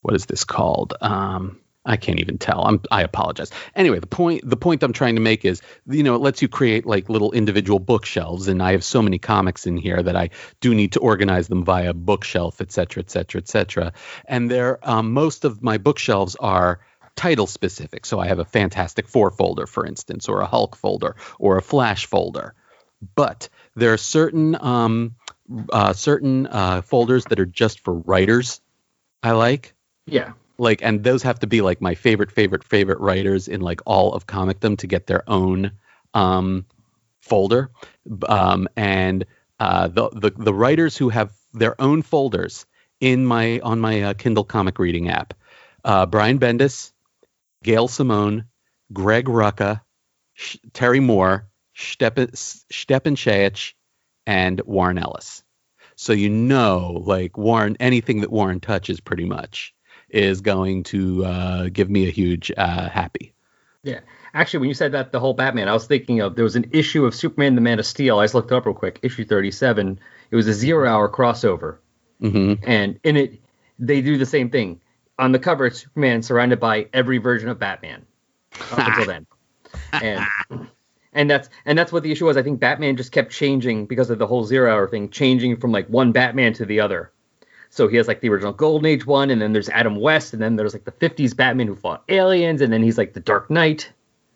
what 0.00 0.14
is 0.14 0.26
this 0.26 0.44
called? 0.44 0.94
Um, 1.00 1.60
I 1.84 1.96
can't 1.96 2.20
even 2.20 2.38
tell. 2.38 2.64
I'm 2.64 2.80
I 2.92 3.02
apologize. 3.02 3.50
Anyway, 3.74 3.98
the 3.98 4.06
point 4.06 4.48
the 4.48 4.56
point 4.56 4.84
I'm 4.84 4.92
trying 4.92 5.16
to 5.16 5.20
make 5.20 5.44
is, 5.44 5.62
you 5.86 6.04
know, 6.04 6.14
it 6.14 6.20
lets 6.20 6.40
you 6.40 6.48
create 6.48 6.86
like 6.86 7.08
little 7.08 7.32
individual 7.32 7.80
bookshelves, 7.80 8.46
and 8.46 8.62
I 8.62 8.72
have 8.72 8.84
so 8.84 9.02
many 9.02 9.18
comics 9.18 9.66
in 9.66 9.76
here 9.76 10.00
that 10.00 10.14
I 10.14 10.30
do 10.60 10.74
need 10.74 10.92
to 10.92 11.00
organize 11.00 11.48
them 11.48 11.64
via 11.64 11.92
bookshelf, 11.92 12.60
et 12.60 12.70
cetera, 12.70 13.02
et 13.02 13.10
cetera, 13.10 13.40
et 13.40 13.48
cetera. 13.48 13.92
And 14.26 14.48
there, 14.48 14.78
um, 14.88 15.12
most 15.12 15.44
of 15.44 15.62
my 15.62 15.78
bookshelves 15.78 16.36
are 16.36 16.80
title 17.16 17.48
specific. 17.48 18.06
So 18.06 18.20
I 18.20 18.28
have 18.28 18.38
a 18.38 18.44
Fantastic 18.44 19.08
Four 19.08 19.32
folder, 19.32 19.66
for 19.66 19.84
instance, 19.84 20.28
or 20.28 20.40
a 20.40 20.46
Hulk 20.46 20.76
folder, 20.76 21.16
or 21.40 21.56
a 21.56 21.62
Flash 21.62 22.06
folder. 22.06 22.54
But 23.16 23.48
there 23.74 23.92
are 23.92 23.98
certain 23.98 24.56
um, 24.60 25.16
uh, 25.72 25.92
certain 25.92 26.46
uh, 26.46 26.82
folders 26.82 27.24
that 27.26 27.40
are 27.40 27.46
just 27.46 27.80
for 27.80 27.94
writers. 27.94 28.60
I 29.22 29.32
like 29.32 29.74
Yeah. 30.06 30.32
like 30.58 30.82
and 30.82 31.02
those 31.04 31.22
have 31.22 31.40
to 31.40 31.46
be 31.46 31.60
like 31.60 31.80
my 31.80 31.94
favorite 31.94 32.30
favorite 32.30 32.64
favorite 32.64 33.00
writers 33.00 33.48
in 33.48 33.60
like 33.60 33.80
all 33.86 34.12
of 34.12 34.26
comicdom 34.26 34.78
to 34.78 34.86
get 34.86 35.06
their 35.06 35.28
own 35.28 35.72
um 36.14 36.66
folder 37.20 37.70
um 38.28 38.68
and 38.76 39.24
uh 39.60 39.88
the 39.88 40.08
the, 40.10 40.30
the 40.30 40.54
writers 40.54 40.96
who 40.96 41.08
have 41.08 41.32
their 41.52 41.80
own 41.80 42.02
folders 42.02 42.66
in 43.00 43.24
my 43.24 43.60
on 43.60 43.80
my 43.80 44.02
uh, 44.02 44.14
kindle 44.14 44.44
comic 44.44 44.78
reading 44.78 45.08
app 45.08 45.34
uh 45.84 46.06
brian 46.06 46.38
bendis 46.38 46.92
gail 47.62 47.88
simone 47.88 48.44
greg 48.92 49.26
rucka 49.26 49.80
Sh- 50.34 50.58
terry 50.72 51.00
moore 51.00 51.48
stepan 51.74 52.34
stepan 52.34 53.16
Sejic, 53.16 53.74
and 54.26 54.60
warren 54.64 54.98
ellis 54.98 55.42
so 55.96 56.12
you 56.12 56.28
know 56.28 57.02
like 57.04 57.36
warren 57.36 57.76
anything 57.80 58.20
that 58.20 58.30
warren 58.30 58.60
touches 58.60 59.00
pretty 59.00 59.24
much 59.24 59.74
is 60.08 60.40
going 60.42 60.82
to 60.84 61.24
uh, 61.24 61.68
give 61.72 61.88
me 61.88 62.06
a 62.06 62.10
huge 62.10 62.52
uh, 62.56 62.88
happy. 62.88 63.32
Yeah. 63.82 64.00
Actually, 64.34 64.60
when 64.60 64.68
you 64.68 64.74
said 64.74 64.92
that, 64.92 65.10
the 65.10 65.18
whole 65.20 65.32
Batman, 65.34 65.68
I 65.68 65.72
was 65.72 65.86
thinking 65.86 66.20
of 66.20 66.34
there 66.36 66.44
was 66.44 66.56
an 66.56 66.70
issue 66.72 67.04
of 67.06 67.14
Superman 67.14 67.54
the 67.54 67.60
Man 67.60 67.78
of 67.78 67.86
Steel. 67.86 68.18
I 68.18 68.24
just 68.24 68.34
looked 68.34 68.52
it 68.52 68.54
up 68.54 68.66
real 68.66 68.74
quick, 68.74 68.98
issue 69.02 69.24
37. 69.24 69.98
It 70.30 70.36
was 70.36 70.46
a 70.48 70.52
zero 70.52 70.88
hour 70.88 71.08
crossover. 71.08 71.78
hmm 72.20 72.54
And 72.62 73.00
in 73.04 73.16
it, 73.16 73.40
they 73.78 74.00
do 74.02 74.18
the 74.18 74.26
same 74.26 74.50
thing. 74.50 74.80
on 75.18 75.32
the 75.32 75.38
cover, 75.38 75.66
it's 75.66 75.80
Superman 75.80 76.22
surrounded 76.22 76.60
by 76.60 76.88
every 76.92 77.18
version 77.18 77.48
of 77.48 77.58
Batman 77.58 78.04
up 78.70 78.86
until 78.86 79.06
then, 79.06 79.26
and 79.92 80.26
and 81.12 81.30
that's 81.30 81.48
and 81.64 81.78
that's 81.78 81.92
what 81.92 82.02
the 82.02 82.12
issue 82.12 82.26
was. 82.26 82.36
I 82.36 82.42
think 82.42 82.60
Batman 82.60 82.96
just 82.96 83.12
kept 83.12 83.32
changing 83.32 83.86
because 83.86 84.10
of 84.10 84.18
the 84.18 84.26
whole 84.26 84.44
zero 84.44 84.72
hour 84.72 84.88
thing, 84.88 85.10
changing 85.10 85.56
from 85.56 85.72
like 85.72 85.86
one 85.88 86.12
Batman 86.12 86.52
to 86.54 86.64
the 86.64 86.80
other. 86.80 87.10
So 87.70 87.88
he 87.88 87.96
has 87.96 88.06
like 88.06 88.20
the 88.20 88.28
original 88.28 88.52
Golden 88.52 88.86
Age 88.86 89.06
one, 89.06 89.30
and 89.30 89.40
then 89.40 89.52
there's 89.54 89.68
Adam 89.70 89.96
West, 89.96 90.32
and 90.34 90.42
then 90.42 90.56
there's 90.56 90.74
like 90.74 90.84
the 90.84 90.92
50s 90.92 91.34
Batman 91.34 91.66
who 91.68 91.74
fought 91.76 92.02
aliens, 92.08 92.60
and 92.60 92.70
then 92.72 92.82
he's 92.82 92.98
like 92.98 93.14
the 93.14 93.20
Dark 93.20 93.48
Knight. 93.50 93.90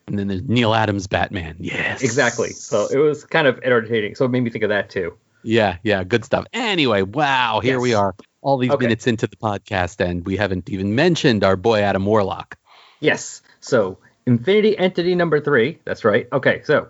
And 0.06 0.18
then 0.18 0.28
there's 0.28 0.42
Neal 0.42 0.73
Adams 0.75 1.06
Batman. 1.06 1.56
Yes. 1.59 2.02
Exactly. 2.02 2.50
So 2.50 2.87
it 2.87 2.97
was 2.99 3.25
kind 3.25 3.47
of 3.47 3.59
entertaining. 3.62 4.14
So 4.14 4.25
it 4.25 4.28
made 4.30 4.40
me 4.40 4.50
think 4.50 4.62
of 4.64 4.71
that 4.71 4.88
too. 4.88 5.16
Yeah, 5.42 5.76
yeah, 5.83 6.02
good 6.04 6.25
stuff. 6.25 6.47
Anyway, 6.52 7.02
wow, 7.02 7.61
here 7.61 7.75
Yes. 7.75 7.83
we 7.83 7.95
are, 7.95 8.14
all 8.40 8.56
these 8.56 8.71
Okay. 8.71 8.87
minutes 8.87 9.06
into 9.06 9.26
the 9.26 9.37
podcast, 9.37 10.00
and 10.00 10.25
we 10.25 10.37
haven't 10.37 10.71
even 10.71 10.95
mentioned 10.95 11.45
our 11.45 11.56
boy 11.56 11.80
Adam 11.80 12.06
Warlock. 12.06 12.56
Yes. 13.00 13.42
So 13.61 13.99
Infinity 14.26 14.76
Entity 14.76 15.14
number 15.14 15.40
three. 15.40 15.78
That's 15.85 16.04
right. 16.04 16.28
Okay. 16.33 16.62
So. 16.64 16.88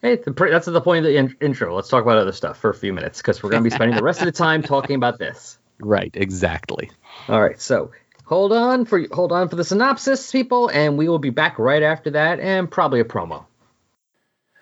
Hey, 0.00 0.14
that's 0.14 0.66
the 0.66 0.80
point 0.80 1.04
of 1.04 1.10
the 1.10 1.16
in- 1.16 1.36
intro. 1.40 1.74
Let's 1.74 1.88
talk 1.88 2.04
about 2.04 2.18
other 2.18 2.30
stuff 2.30 2.58
for 2.58 2.70
a 2.70 2.74
few 2.74 2.92
minutes 2.92 3.18
because 3.18 3.42
we're 3.42 3.50
going 3.50 3.64
to 3.64 3.68
be 3.68 3.74
spending 3.74 3.96
the 3.96 4.02
rest 4.04 4.20
of 4.20 4.26
the 4.26 4.32
time 4.32 4.62
talking 4.62 4.96
about 4.96 5.18
this. 5.18 5.58
Right, 5.80 6.10
exactly. 6.14 6.90
All 7.28 7.40
right, 7.40 7.60
so 7.60 7.92
hold 8.24 8.52
on 8.52 8.84
for 8.84 9.00
hold 9.12 9.30
on 9.30 9.48
for 9.48 9.54
the 9.54 9.62
synopsis, 9.62 10.32
people, 10.32 10.66
and 10.66 10.98
we 10.98 11.08
will 11.08 11.20
be 11.20 11.30
back 11.30 11.56
right 11.56 11.84
after 11.84 12.10
that, 12.10 12.40
and 12.40 12.68
probably 12.68 12.98
a 12.98 13.04
promo. 13.04 13.44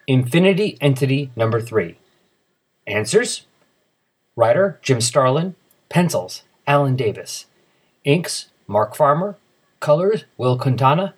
Infinity 0.07 0.77
Entity 0.79 1.31
number 1.35 1.59
3. 1.61 1.97
Answers? 2.87 3.47
Writer 4.37 4.79
Jim 4.83 5.01
Starlin. 5.01 5.55
Pencils 5.89 6.43
Alan 6.67 6.97
Davis. 6.97 7.47
Inks 8.05 8.49
Mark 8.67 8.95
Farmer. 8.95 9.39
Colors 9.81 10.27
Wil 10.37 10.59
Quintana. 10.59 11.15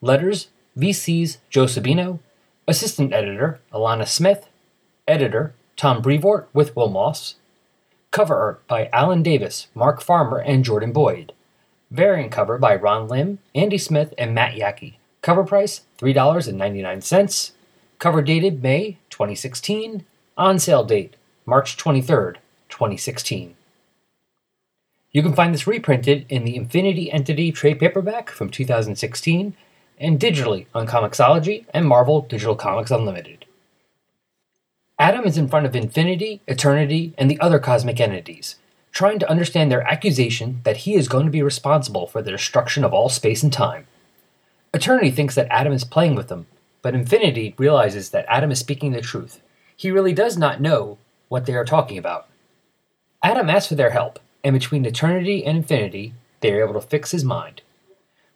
Letters 0.00 0.48
VC's 0.76 1.38
Joe 1.50 1.64
Sabino. 1.64 2.20
Assistant 2.66 3.12
editor 3.12 3.60
Alanna 3.72 4.06
Smith. 4.06 4.48
Editor 5.06 5.54
Tom 5.76 6.02
Brevoort 6.02 6.48
with 6.52 6.76
Will 6.76 6.88
Moss. 6.88 7.36
Cover 8.10 8.36
art 8.36 8.66
by 8.66 8.88
Alan 8.92 9.22
Davis, 9.22 9.68
Mark 9.74 10.00
Farmer, 10.00 10.38
and 10.38 10.64
Jordan 10.64 10.92
Boyd. 10.92 11.32
Variant 11.90 12.30
cover 12.30 12.58
by 12.58 12.74
Ron 12.76 13.08
Lim, 13.08 13.38
Andy 13.54 13.78
Smith, 13.78 14.14
and 14.16 14.34
Matt 14.34 14.54
Yackey. 14.54 14.94
Cover 15.22 15.44
price 15.44 15.82
$3.99. 15.98 17.52
Cover 17.98 18.22
dated 18.22 18.62
May 18.62 18.98
2016. 19.10 20.04
On 20.36 20.58
sale 20.58 20.84
date 20.84 21.16
March 21.44 21.76
23rd, 21.76 22.36
2016. 22.68 23.56
You 25.10 25.22
can 25.22 25.34
find 25.34 25.52
this 25.52 25.66
reprinted 25.66 26.26
in 26.28 26.44
the 26.44 26.56
Infinity 26.56 27.10
Entity 27.10 27.50
trade 27.50 27.80
paperback 27.80 28.30
from 28.30 28.50
2016 28.50 29.54
and 30.00 30.18
digitally 30.18 30.66
on 30.74 30.86
Comixology 30.86 31.64
and 31.74 31.86
Marvel 31.86 32.22
Digital 32.22 32.56
Comics 32.56 32.90
Unlimited. 32.90 33.44
Adam 34.98 35.24
is 35.24 35.38
in 35.38 35.48
front 35.48 35.64
of 35.64 35.76
Infinity, 35.76 36.40
Eternity, 36.48 37.14
and 37.16 37.30
the 37.30 37.38
other 37.40 37.58
cosmic 37.58 38.00
entities, 38.00 38.56
trying 38.90 39.18
to 39.20 39.30
understand 39.30 39.70
their 39.70 39.86
accusation 39.86 40.60
that 40.64 40.78
he 40.78 40.94
is 40.94 41.08
going 41.08 41.24
to 41.24 41.30
be 41.30 41.42
responsible 41.42 42.06
for 42.06 42.20
the 42.20 42.32
destruction 42.32 42.84
of 42.84 42.92
all 42.92 43.08
space 43.08 43.42
and 43.42 43.52
time. 43.52 43.86
Eternity 44.74 45.10
thinks 45.10 45.34
that 45.34 45.46
Adam 45.50 45.72
is 45.72 45.84
playing 45.84 46.14
with 46.14 46.28
them, 46.28 46.46
but 46.82 46.94
Infinity 46.94 47.54
realizes 47.58 48.10
that 48.10 48.26
Adam 48.28 48.50
is 48.50 48.58
speaking 48.58 48.92
the 48.92 49.00
truth. 49.00 49.40
He 49.76 49.90
really 49.90 50.12
does 50.12 50.36
not 50.36 50.60
know 50.60 50.98
what 51.28 51.46
they 51.46 51.54
are 51.54 51.64
talking 51.64 51.96
about. 51.96 52.26
Adam 53.22 53.48
asks 53.48 53.68
for 53.68 53.76
their 53.76 53.90
help, 53.90 54.18
and 54.42 54.52
between 54.54 54.84
Eternity 54.84 55.44
and 55.44 55.58
Infinity, 55.58 56.14
they 56.40 56.52
are 56.52 56.62
able 56.62 56.80
to 56.80 56.86
fix 56.86 57.12
his 57.12 57.24
mind. 57.24 57.62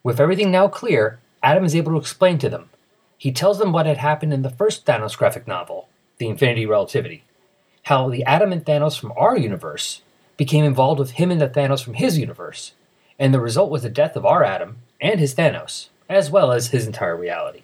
With 0.01 0.19
everything 0.19 0.51
now 0.51 0.67
clear, 0.67 1.19
Adam 1.43 1.65
is 1.65 1.75
able 1.75 1.91
to 1.91 1.97
explain 1.97 2.37
to 2.39 2.49
them. 2.49 2.69
He 3.17 3.31
tells 3.31 3.59
them 3.59 3.71
what 3.71 3.85
had 3.85 3.97
happened 3.97 4.33
in 4.33 4.41
the 4.41 4.49
first 4.49 4.85
Thanos 4.85 5.17
graphic 5.17 5.45
novel, 5.45 5.89
The 6.17 6.27
Infinity 6.27 6.65
Relativity, 6.65 7.23
how 7.83 8.09
the 8.09 8.23
Adam 8.23 8.51
and 8.51 8.65
Thanos 8.65 8.99
from 8.99 9.13
our 9.17 9.37
universe 9.37 10.01
became 10.37 10.65
involved 10.65 10.99
with 10.99 11.11
him 11.11 11.29
and 11.29 11.39
the 11.39 11.49
Thanos 11.49 11.83
from 11.83 11.95
his 11.95 12.17
universe, 12.17 12.71
and 13.19 13.33
the 13.33 13.41
result 13.41 13.69
was 13.69 13.83
the 13.83 13.89
death 13.89 14.15
of 14.15 14.25
our 14.25 14.43
Adam 14.43 14.77
and 14.99 15.19
his 15.19 15.35
Thanos, 15.35 15.89
as 16.09 16.31
well 16.31 16.51
as 16.51 16.69
his 16.69 16.87
entire 16.87 17.15
reality. 17.15 17.61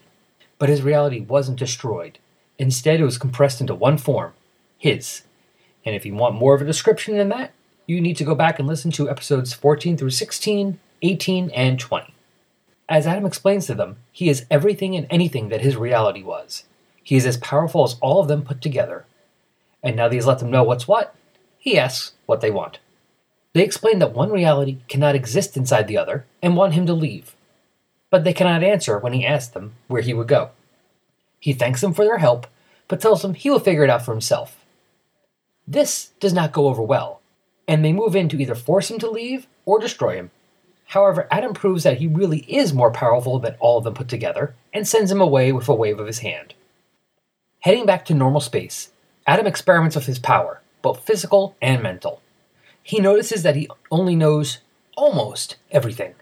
But 0.58 0.70
his 0.70 0.82
reality 0.82 1.22
wasn't 1.22 1.58
destroyed. 1.58 2.20
Instead, 2.58 3.00
it 3.00 3.06
was 3.06 3.18
compressed 3.18 3.62
into 3.62 3.74
one 3.74 3.98
form 3.98 4.34
his. 4.78 5.24
And 5.86 5.96
if 5.96 6.06
you 6.06 6.14
want 6.14 6.36
more 6.36 6.56
of 6.56 6.62
a 6.62 6.66
description 6.66 7.18
than 7.18 7.30
that, 7.30 7.52
you 7.86 8.00
need 8.00 8.18
to 8.18 8.24
go 8.24 8.36
back 8.36 8.60
and 8.60 8.68
listen 8.68 8.92
to 8.92 9.10
episodes 9.10 9.54
14 9.54 9.98
through 9.98 10.12
16, 10.12 10.80
18, 11.02 11.50
and 11.52 11.80
20. 11.80 12.14
As 12.90 13.06
Adam 13.06 13.28
explains 13.28 13.68
to 13.68 13.76
them, 13.76 13.98
he 14.12 14.30
is 14.30 14.48
everything 14.50 14.96
and 14.96 15.06
anything 15.12 15.50
that 15.50 15.62
his 15.62 15.78
reality 15.78 16.24
was. 16.24 16.64
He 17.04 17.16
is 17.16 17.28
as 17.28 17.38
powerful 17.38 17.84
as 17.84 17.96
all 18.02 18.20
of 18.20 18.28
them 18.28 18.42
put 18.42 18.62
together. 18.62 19.06
And 19.84 19.96
now 19.96 20.08
that 20.08 20.16
he's 20.16 20.26
let 20.26 20.40
them 20.40 20.50
know 20.50 20.64
what's 20.64 20.88
what, 20.88 21.16
he 21.60 21.78
asks 21.78 22.14
what 22.26 22.42
they 22.42 22.50
want. 22.50 22.80
They 23.54 23.64
explain 23.64 24.00
that 24.00 24.14
one 24.14 24.32
reality 24.32 24.80
cannot 24.88 25.16
exist 25.16 25.56
inside 25.56 25.88
the 25.88 25.98
other 25.98 26.26
and 26.42 26.56
want 26.56 26.74
him 26.74 26.88
to 26.88 26.94
leave. 26.94 27.36
But 28.10 28.24
they 28.24 28.34
cannot 28.34 28.64
answer 28.64 28.98
when 28.98 29.14
he 29.14 29.26
asks 29.26 29.54
them 29.54 29.74
where 29.88 30.02
he 30.02 30.14
would 30.14 30.28
go. 30.28 30.50
He 31.40 31.54
thanks 31.54 31.82
them 31.82 31.94
for 31.94 32.04
their 32.04 32.18
help, 32.18 32.48
but 32.88 33.00
tells 33.00 33.22
them 33.22 33.36
he 33.36 33.52
will 33.52 33.60
figure 33.60 33.84
it 33.84 33.90
out 33.90 34.04
for 34.04 34.12
himself. 34.12 34.66
This 35.68 36.10
does 36.20 36.34
not 36.34 36.52
go 36.52 36.68
over 36.68 36.82
well, 36.82 37.22
and 37.68 37.86
they 37.86 37.94
move 37.94 38.16
in 38.16 38.30
to 38.30 38.42
either 38.42 38.56
force 38.56 38.90
him 38.90 38.98
to 39.00 39.10
leave 39.10 39.46
or 39.66 39.80
destroy 39.80 40.16
him. 40.16 40.32
However, 40.90 41.28
Adam 41.30 41.54
proves 41.54 41.84
that 41.84 42.00
he 42.00 42.08
really 42.08 42.40
is 42.48 42.74
more 42.74 42.92
powerful 42.92 43.38
than 43.38 43.56
all 43.60 43.78
of 43.78 43.84
them 43.84 43.94
put 43.94 44.08
together 44.08 44.56
and 44.74 44.88
sends 44.88 45.12
him 45.12 45.22
away 45.22 45.52
with 45.52 45.70
a 45.70 45.74
wave 45.76 46.00
of 46.00 46.08
his 46.08 46.20
hand. 46.20 46.56
Heading 47.60 47.86
back 47.86 48.06
to 48.06 48.16
normal 48.16 48.42
space, 48.42 48.90
Adam 49.28 49.46
experiments 49.46 49.96
with 49.96 50.08
his 50.08 50.18
power, 50.18 50.62
both 50.82 51.06
physical 51.06 51.56
and 51.62 51.84
mental. 51.84 52.24
He 52.82 53.00
notices 53.00 53.44
that 53.44 53.56
he 53.56 53.70
only 53.92 54.16
knows 54.16 54.60
almost 54.98 55.58
everything. 55.70 56.16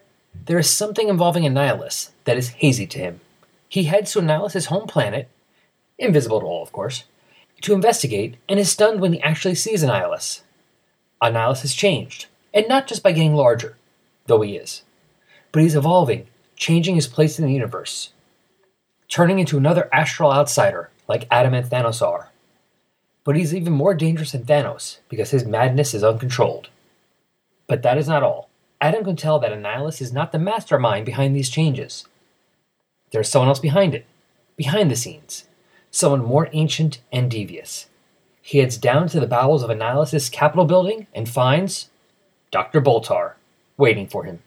There 0.48 0.60
is 0.60 0.70
something 0.70 1.08
involving 1.08 1.44
Annihilus 1.44 2.10
that 2.26 2.38
is 2.38 2.50
hazy 2.50 2.88
to 2.88 3.00
him. 3.00 3.22
He 3.70 3.84
heads 3.84 4.12
to 4.12 4.20
Annihilus' 4.20 4.66
home 4.66 4.86
planet, 4.86 5.30
invisible 5.98 6.42
to 6.42 6.46
all, 6.46 6.62
of 6.62 6.74
course, 6.74 7.06
to 7.62 7.74
investigate 7.74 8.36
and 8.50 8.60
is 8.60 8.70
stunned 8.70 9.00
when 9.00 9.14
he 9.14 9.22
actually 9.22 9.56
sees 9.56 9.82
Annihilus. 9.82 10.42
Annihilus 11.22 11.62
has 11.62 11.74
changed, 11.74 12.26
and 12.54 12.68
not 12.68 12.86
just 12.86 13.02
by 13.02 13.14
getting 13.14 13.34
larger, 13.34 13.78
though 14.28 14.42
he 14.42 14.56
is, 14.56 14.84
but 15.52 15.62
he's 15.62 15.76
evolving, 15.76 16.28
changing 16.56 16.96
his 16.96 17.08
place 17.08 17.40
in 17.40 17.46
the 17.46 17.54
universe, 17.54 18.12
turning 19.10 19.40
into 19.40 19.58
another 19.58 19.90
astral 19.92 20.32
outsider 20.32 20.92
like 21.08 21.28
Adam 21.32 21.54
and 21.54 21.66
Thanos 21.66 22.06
are. 22.06 22.32
But 23.24 23.36
he's 23.36 23.54
even 23.54 23.74
more 23.74 23.94
dangerous 23.94 24.32
than 24.32 24.46
Thanos 24.46 25.00
because 25.10 25.32
his 25.32 25.46
madness 25.46 25.94
is 25.94 26.04
uncontrolled. 26.04 26.70
But 27.68 27.82
that 27.82 27.98
is 27.98 28.08
not 28.08 28.24
all. 28.24 28.50
Adam 28.80 29.04
can 29.04 29.16
tell 29.16 29.40
that 29.40 29.52
Annihilus 29.52 30.02
is 30.02 30.14
not 30.14 30.32
the 30.32 30.40
mastermind 30.40 31.06
behind 31.06 31.36
these 31.36 31.50
changes. 31.50 32.06
There's 33.12 33.30
someone 33.30 33.50
else 33.50 33.60
behind 33.60 33.96
it, 33.96 34.06
behind 34.56 34.92
the 34.92 34.96
scenes, 34.96 35.46
someone 35.90 36.24
more 36.24 36.50
ancient 36.54 37.00
and 37.12 37.32
devious. 37.32 37.88
He 38.42 38.60
heads 38.60 38.78
down 38.78 39.08
to 39.10 39.20
the 39.20 39.28
bowels 39.28 39.64
of 39.64 39.70
Annihilus' 39.70 40.32
Capitol 40.32 40.66
building 40.66 41.08
and 41.14 41.28
finds 41.28 41.90
Dr. 42.52 42.82
Boltar 42.82 43.34
waiting 43.78 44.08
for 44.08 44.24
him. 44.24 44.40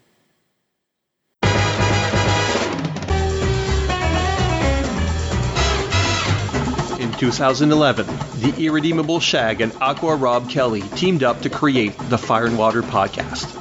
In 7.01 7.13
2011, 7.13 8.07
the 8.41 8.55
irredeemable 8.59 9.21
Shag 9.21 9.61
and 9.61 9.73
Aqua 9.81 10.17
Rob 10.17 10.51
Kelly 10.51 10.83
teamed 10.83 11.23
up 11.23 11.41
to 11.43 11.51
create 11.51 11.97
the 12.11 12.19
Fire 12.19 12.47
and 12.47 12.59
Water 12.59 12.83
podcast. 12.83 13.57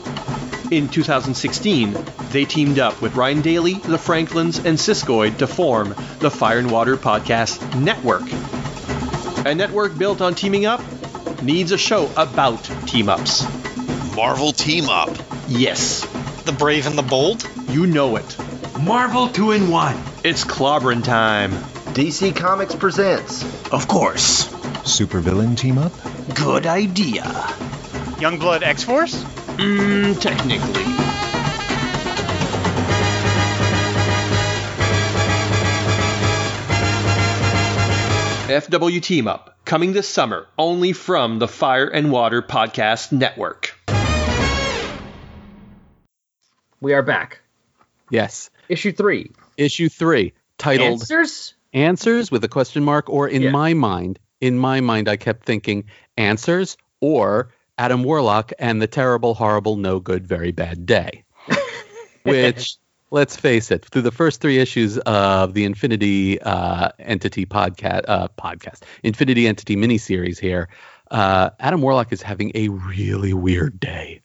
In 0.71 0.87
2016, 0.87 1.97
they 2.31 2.45
teamed 2.45 2.79
up 2.79 3.01
with 3.01 3.15
Ryan 3.15 3.41
Daly, 3.41 3.73
the 3.73 3.97
Franklins, 3.97 4.59
and 4.59 4.77
Siskoid 4.77 5.37
to 5.37 5.47
form 5.47 5.95
the 6.19 6.29
Fire 6.29 6.59
and 6.59 6.69
Water 6.69 6.95
Podcast 6.95 7.79
Network. 7.79 8.23
A 9.47 9.55
network 9.55 9.97
built 9.97 10.21
on 10.21 10.35
teaming 10.35 10.65
up 10.65 10.81
needs 11.41 11.71
a 11.71 11.77
show 11.77 12.11
about 12.17 12.63
team 12.87 13.09
ups. 13.09 13.45
Marvel 14.15 14.51
Team 14.51 14.89
Up. 14.89 15.09
Yes, 15.51 16.05
The 16.45 16.51
Brave 16.51 16.85
and 16.85 16.97
the 16.97 17.01
Bold? 17.03 17.43
you 17.69 17.85
know 17.87 18.15
it. 18.15 18.37
Marvel 18.79 19.27
2 19.27 19.51
in 19.51 19.69
1. 19.69 19.95
It's 20.23 20.43
clobbering 20.43 21.03
time. 21.03 21.51
DC 21.93 22.35
Comics 22.35 22.75
presents 22.75 23.43
Of 23.71 23.87
course. 23.87 24.47
Supervillain 24.85 25.57
team 25.57 25.77
up? 25.77 25.91
Good 26.35 26.65
idea. 26.67 27.23
Youngblood 28.21 28.61
X 28.63 28.83
Force? 28.83 29.23
Mmm, 29.57 30.19
technically. 30.21 30.85
FW 38.49 38.99
Team 39.01 39.27
Up, 39.27 39.55
coming 39.63 39.93
this 39.93 40.07
summer 40.09 40.47
only 40.57 40.91
from 40.91 41.37
the 41.37 41.47
Fire 41.47 41.87
and 41.87 42.11
Water 42.11 42.41
Podcast 42.41 43.11
Network. 43.11 43.78
We 46.81 46.93
are 46.93 47.03
back. 47.03 47.41
Yes. 48.09 48.49
Issue 48.69 48.91
three. 48.91 49.31
Issue 49.57 49.89
three, 49.89 50.33
titled 50.57 51.01
Answers? 51.01 51.53
Answers 51.73 52.31
with 52.31 52.43
a 52.43 52.47
question 52.47 52.83
mark, 52.83 53.09
or 53.09 53.27
in 53.27 53.43
Yeah. 53.43 53.51
my 53.51 53.73
mind, 53.73 54.19
in 54.41 54.57
my 54.57 54.81
mind, 54.81 55.07
I 55.09 55.17
kept 55.17 55.45
thinking 55.45 55.85
Answers 56.17 56.77
or 57.01 57.53
Adam 57.77 58.03
Warlock 58.03 58.51
and 58.59 58.81
the 58.81 58.87
terrible, 58.87 59.33
horrible, 59.33 59.77
no 59.77 59.99
good, 59.99 60.25
very 60.25 60.51
bad 60.51 60.85
day. 60.85 61.23
Which, 62.23 62.75
let's 63.11 63.35
face 63.35 63.71
it, 63.71 63.85
through 63.85 64.01
the 64.03 64.11
first 64.11 64.41
three 64.41 64.59
issues 64.59 64.97
of 64.99 65.53
the 65.53 65.65
Infinity 65.65 66.41
uh, 66.41 66.89
Entity 66.99 67.45
podcast, 67.45 68.05
uh, 68.07 68.27
podcast, 68.37 68.83
Infinity 69.03 69.47
Entity 69.47 69.75
miniseries 69.75 70.39
here, 70.39 70.69
uh, 71.11 71.51
Adam 71.59 71.81
Warlock 71.81 72.11
is 72.11 72.21
having 72.21 72.51
a 72.55 72.69
really 72.69 73.33
weird 73.33 73.79
day. 73.79 74.21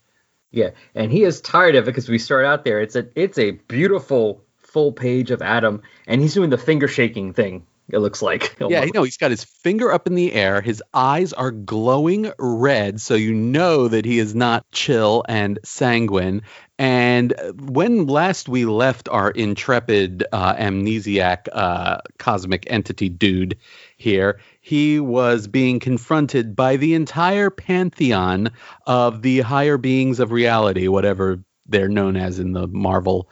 Yeah, 0.55 0.71
and 0.95 1.11
he 1.11 1.25
is 1.25 1.41
tired 1.41 1.75
of 1.75 1.85
it 1.85 1.87
because 1.87 2.09
we 2.09 2.19
start 2.19 2.45
out 2.45 2.65
there. 2.65 2.81
It's 2.81 2.97
a 2.97 3.07
it's 3.15 3.39
a 3.39 3.53
beautiful 3.53 4.45
full 4.59 4.93
page 4.93 5.31
of 5.31 5.43
Adam, 5.43 5.83
and 6.07 6.21
he's 6.21 6.35
doing 6.35 6.51
the 6.51 6.59
finger 6.59 6.89
shaking 6.89 7.33
thing. 7.33 7.67
It 7.91 7.99
looks 7.99 8.23
like. 8.23 8.57
Yeah, 8.67 8.85
you 8.85 8.93
know, 8.93 9.03
he's 9.03 9.19
got 9.19 9.31
his 9.31 9.45
finger 9.45 9.93
up 9.93 10.07
in 10.07 10.15
the 10.15 10.33
air. 10.33 10.63
His 10.63 10.83
eyes 10.95 11.33
are 11.35 11.51
glowing 11.51 12.33
red, 12.39 13.01
so 13.01 13.15
you 13.15 13.35
know 13.35 13.89
that 13.89 14.07
he 14.07 14.19
is 14.19 14.35
not 14.35 14.65
chill 14.73 15.23
and 15.29 15.59
sanguine. 15.65 16.43
And 16.79 17.35
when 17.61 18.07
last 18.07 18.49
we 18.49 18.65
left 18.65 19.09
our 19.09 19.31
intrepid 19.31 20.25
uh, 20.33 20.55
amnesiac 20.55 21.49
uh, 21.53 21.99
cosmic 22.19 22.65
entity 22.69 23.09
dude 23.11 23.59
here, 23.97 24.41
he 24.61 25.01
was 25.01 25.47
being 25.47 25.81
confronted 25.81 26.55
by 26.57 26.77
the 26.77 26.95
entire 26.95 27.51
pantheon 27.51 28.51
of 28.87 29.23
the 29.23 29.41
higher 29.41 29.79
beings 29.79 30.21
of 30.21 30.33
reality, 30.33 30.89
whatever 30.89 31.43
they're 31.67 31.89
known 31.89 32.17
as 32.17 32.39
in 32.39 32.53
the 32.53 32.67
Marvel 32.67 33.29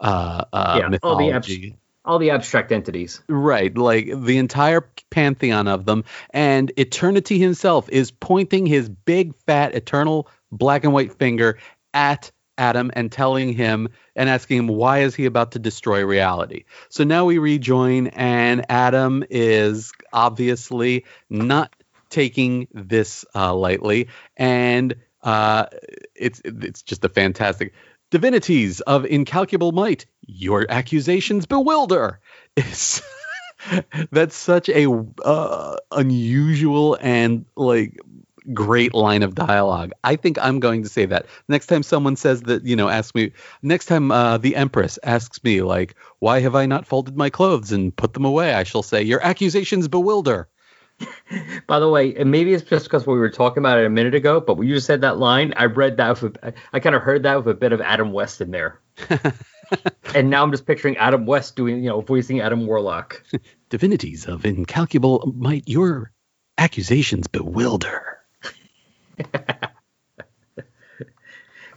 uh, 0.00 0.44
uh, 0.52 0.74
Yeah, 0.78 0.98
all 1.02 1.16
the 1.16 1.24
mythology. 1.30 1.76
all 2.04 2.18
the 2.18 2.30
abstract 2.30 2.72
entities. 2.72 3.22
Right, 3.28 3.76
like 3.76 4.06
the 4.14 4.38
entire 4.38 4.82
pantheon 5.10 5.68
of 5.68 5.84
them, 5.86 6.04
and 6.30 6.72
Eternity 6.76 7.38
himself 7.38 7.88
is 7.90 8.10
pointing 8.10 8.66
his 8.66 8.88
big, 8.88 9.34
fat, 9.34 9.74
eternal 9.74 10.28
black 10.50 10.84
and 10.84 10.92
white 10.92 11.12
finger 11.12 11.58
at 11.94 12.30
Adam 12.58 12.90
and 12.94 13.10
telling 13.10 13.52
him 13.52 13.88
and 14.14 14.28
asking 14.28 14.58
him 14.58 14.66
why 14.68 15.00
is 15.00 15.14
he 15.14 15.26
about 15.26 15.52
to 15.52 15.58
destroy 15.58 16.04
reality. 16.04 16.64
So 16.88 17.04
now 17.04 17.24
we 17.24 17.38
rejoin, 17.38 18.08
and 18.08 18.64
Adam 18.68 19.24
is 19.30 19.92
obviously 20.12 21.04
not 21.30 21.74
taking 22.10 22.68
this 22.72 23.24
uh, 23.34 23.54
lightly, 23.54 24.08
and 24.36 24.94
uh, 25.22 25.66
it's 26.14 26.40
it's 26.44 26.82
just 26.82 27.04
a 27.04 27.08
fantastic 27.08 27.72
divinities 28.10 28.80
of 28.82 29.04
incalculable 29.06 29.72
might. 29.72 30.06
Your 30.26 30.66
accusations 30.68 31.46
bewilder. 31.46 32.20
It's 32.56 33.02
that's 34.10 34.36
such 34.36 34.68
a 34.68 34.90
uh, 35.24 35.76
unusual 35.90 36.98
and 37.00 37.46
like 37.56 37.98
great 38.52 38.94
line 38.94 39.22
of 39.22 39.34
dialogue. 39.34 39.92
I 40.04 40.16
think 40.16 40.38
I'm 40.40 40.60
going 40.60 40.82
to 40.82 40.88
say 40.88 41.06
that 41.06 41.26
next 41.48 41.66
time 41.66 41.82
someone 41.82 42.16
says 42.16 42.42
that, 42.42 42.64
you 42.64 42.76
know, 42.76 42.88
ask 42.88 43.14
me 43.14 43.32
next 43.62 43.86
time 43.86 44.10
uh, 44.10 44.38
the 44.38 44.56
Empress 44.56 44.98
asks 45.02 45.42
me 45.44 45.62
like, 45.62 45.94
why 46.18 46.40
have 46.40 46.54
I 46.54 46.66
not 46.66 46.86
folded 46.86 47.16
my 47.16 47.30
clothes 47.30 47.72
and 47.72 47.94
put 47.94 48.14
them 48.14 48.24
away? 48.24 48.54
I 48.54 48.64
shall 48.64 48.82
say, 48.82 49.02
your 49.02 49.22
accusations 49.22 49.88
bewilder. 49.88 50.48
By 51.66 51.78
the 51.78 51.88
way, 51.88 52.14
and 52.14 52.30
maybe 52.30 52.52
it's 52.54 52.68
just 52.68 52.84
because 52.84 53.06
we 53.06 53.14
were 53.14 53.30
talking 53.30 53.58
about 53.62 53.78
it 53.78 53.86
a 53.86 53.90
minute 53.90 54.14
ago, 54.14 54.40
but 54.40 54.56
when 54.56 54.68
you 54.68 54.78
said 54.80 55.00
that 55.00 55.18
line, 55.18 55.54
I 55.56 55.64
read 55.64 55.96
that 55.96 56.20
with, 56.22 56.36
I 56.72 56.80
kind 56.80 56.94
of 56.94 57.02
heard 57.02 57.22
that 57.24 57.36
with 57.36 57.48
a 57.48 57.54
bit 57.54 57.72
of 57.72 57.80
Adam 57.80 58.12
West 58.12 58.40
in 58.40 58.50
there. 58.50 58.80
and 60.14 60.30
now 60.30 60.42
I'm 60.42 60.50
just 60.50 60.66
picturing 60.66 60.96
Adam 60.96 61.26
West 61.26 61.56
doing, 61.56 61.82
you 61.82 61.88
know, 61.88 62.00
voicing 62.00 62.40
Adam 62.40 62.66
Warlock. 62.66 63.22
Divinities 63.70 64.26
of 64.26 64.44
incalculable 64.44 65.32
might, 65.34 65.64
your 65.66 66.12
accusations 66.58 67.26
bewilder. 67.26 68.21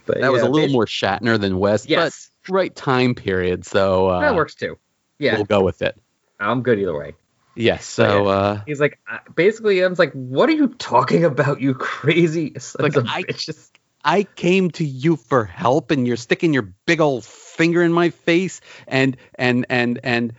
But 0.06 0.20
That 0.20 0.30
was 0.32 0.42
a 0.42 0.48
little 0.48 0.68
more 0.68 0.86
Shatner 0.86 1.38
than 1.38 1.58
West, 1.58 1.88
Yes, 1.88 2.30
but 2.46 2.52
right 2.54 2.74
time 2.74 3.14
period. 3.14 3.66
So 3.66 4.06
uh, 4.06 4.20
that 4.20 4.34
works 4.36 4.54
too. 4.54 4.78
Yeah, 5.18 5.34
we'll 5.34 5.44
go 5.44 5.62
with 5.62 5.82
it. 5.82 6.00
I'm 6.38 6.62
good 6.62 6.78
either 6.78 6.96
way. 6.96 7.14
Yes. 7.56 7.84
So 7.86 8.26
uh, 8.26 8.60
He's 8.66 8.80
like, 8.80 8.98
basically, 9.34 9.80
I'm 9.80 9.94
like, 9.94 10.12
what 10.12 10.48
are 10.48 10.52
you 10.52 10.68
talking 10.68 11.24
about, 11.24 11.60
you 11.60 11.74
crazy 11.74 12.52
sons 12.58 12.94
Like, 12.94 13.06
I- 13.08 13.22
bitches? 13.22 13.70
I 14.04 14.22
came 14.22 14.70
to 14.72 14.84
you 14.84 15.16
for 15.16 15.44
help, 15.44 15.90
and 15.90 16.06
you're 16.06 16.16
sticking 16.16 16.54
your 16.54 16.72
big 16.86 17.00
old 17.00 17.24
finger 17.24 17.82
in 17.82 17.92
my 17.92 18.10
face, 18.10 18.60
and 18.86 19.16
and 19.34 19.66
and 19.68 19.98
and 20.04 20.32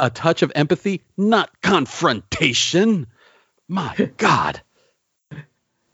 a 0.00 0.08
touch 0.08 0.40
of 0.40 0.50
empathy, 0.54 1.02
not 1.18 1.50
confrontation. 1.60 3.06
My 3.68 3.94
God. 4.16 4.62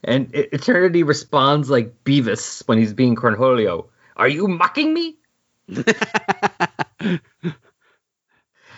And 0.09 0.31
Eternity 0.35 1.03
responds 1.03 1.69
like 1.69 2.03
Beavis 2.03 2.67
when 2.67 2.79
he's 2.79 2.95
being 2.95 3.15
Cornholio. 3.15 3.89
Are 4.17 4.29
you 4.29 4.49
mocking 4.49 4.95
me? 4.95 5.19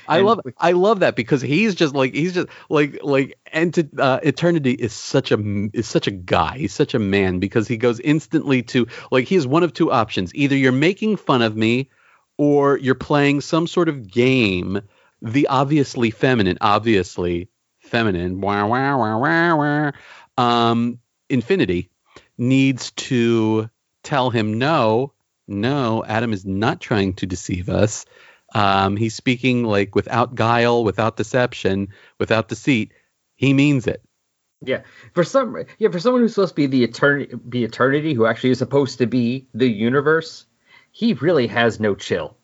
I 0.08 0.22
love 0.22 0.40
I 0.58 0.72
love 0.72 1.00
that 1.00 1.14
because 1.14 1.40
he's 1.40 1.76
just 1.76 1.94
like 1.94 2.14
he's 2.14 2.34
just 2.34 2.48
like 2.68 2.98
like 3.02 3.38
enti- 3.54 3.96
uh, 3.96 4.18
eternity 4.24 4.72
is 4.72 4.92
such 4.92 5.30
a 5.30 5.38
is 5.72 5.86
such 5.86 6.08
a 6.08 6.10
guy 6.10 6.58
he's 6.58 6.74
such 6.74 6.94
a 6.94 6.98
man 6.98 7.38
because 7.38 7.68
he 7.68 7.76
goes 7.76 8.00
instantly 8.00 8.62
to 8.64 8.88
like 9.12 9.28
he 9.28 9.36
has 9.36 9.46
one 9.46 9.62
of 9.62 9.72
two 9.72 9.92
options 9.92 10.34
either 10.34 10.56
you're 10.56 10.72
making 10.72 11.16
fun 11.16 11.42
of 11.42 11.56
me 11.56 11.90
or 12.38 12.76
you're 12.78 12.96
playing 12.96 13.40
some 13.40 13.68
sort 13.68 13.88
of 13.88 14.10
game 14.10 14.80
the 15.22 15.46
obviously 15.46 16.10
feminine 16.10 16.58
obviously 16.60 17.48
feminine 17.78 18.40
wah, 18.40 18.66
wah, 18.66 18.96
wah, 18.96 19.16
wah, 19.16 19.54
wah, 19.56 19.92
um 20.42 20.98
infinity 21.30 21.90
needs 22.36 22.90
to 22.92 23.70
tell 24.02 24.30
him 24.30 24.58
no 24.58 25.12
no 25.48 26.04
Adam 26.04 26.32
is 26.32 26.44
not 26.44 26.80
trying 26.80 27.14
to 27.14 27.26
deceive 27.26 27.68
us 27.68 28.04
um, 28.54 28.96
he's 28.96 29.14
speaking 29.14 29.64
like 29.64 29.94
without 29.94 30.34
guile, 30.34 30.84
without 30.84 31.16
deception, 31.16 31.88
without 32.18 32.48
deceit. 32.48 32.92
He 33.36 33.54
means 33.54 33.86
it. 33.86 34.02
Yeah, 34.62 34.82
for 35.14 35.24
some, 35.24 35.56
yeah, 35.78 35.88
for 35.88 35.98
someone 35.98 36.20
who's 36.20 36.34
supposed 36.34 36.50
to 36.50 36.56
be 36.56 36.66
the 36.66 36.84
eternity, 36.84 37.34
be 37.34 37.64
Eternity, 37.64 38.12
who 38.12 38.26
actually 38.26 38.50
is 38.50 38.58
supposed 38.58 38.98
to 38.98 39.06
be 39.06 39.46
the 39.54 39.68
universe, 39.68 40.44
he 40.90 41.14
really 41.14 41.46
has 41.46 41.80
no 41.80 41.94
chill. 41.94 42.36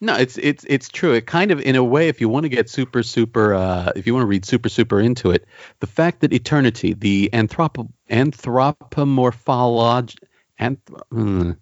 No, 0.00 0.16
it's 0.16 0.36
it's 0.38 0.64
it's 0.68 0.88
true. 0.88 1.12
It 1.14 1.26
kind 1.26 1.50
of, 1.50 1.60
in 1.60 1.76
a 1.76 1.84
way, 1.84 2.08
if 2.08 2.20
you 2.20 2.28
want 2.28 2.44
to 2.44 2.48
get 2.48 2.68
super 2.68 3.02
super, 3.02 3.54
uh, 3.54 3.92
if 3.96 4.06
you 4.06 4.14
want 4.14 4.24
to 4.24 4.28
read 4.28 4.44
super 4.44 4.68
super 4.68 5.00
into 5.00 5.30
it, 5.30 5.46
the 5.80 5.86
fact 5.86 6.20
that 6.20 6.32
eternity, 6.32 6.92
the 6.94 7.30
anthrop 7.32 7.88
anthropomorphology, 8.10 10.16
anth- 10.60 11.02
mm, 11.12 11.56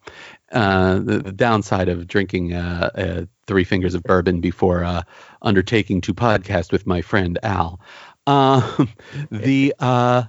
uh, 0.53 0.95
the, 0.99 1.19
the 1.19 1.33
downside 1.33 1.89
of 1.89 2.07
drinking 2.09 2.55
uh, 2.55 2.91
uh, 2.95 3.25
three 3.47 3.65
fingers 3.65 3.95
of 3.95 4.03
bourbon 4.03 4.41
before 4.41 4.85
uh, 4.85 5.03
undertaking 5.43 6.01
to 6.01 6.15
podcast 6.15 6.73
with 6.73 6.87
my 6.87 7.01
friend 7.01 7.39
Al, 7.43 7.81
um, 8.27 8.89
the 9.31 9.75
uh, 9.79 10.25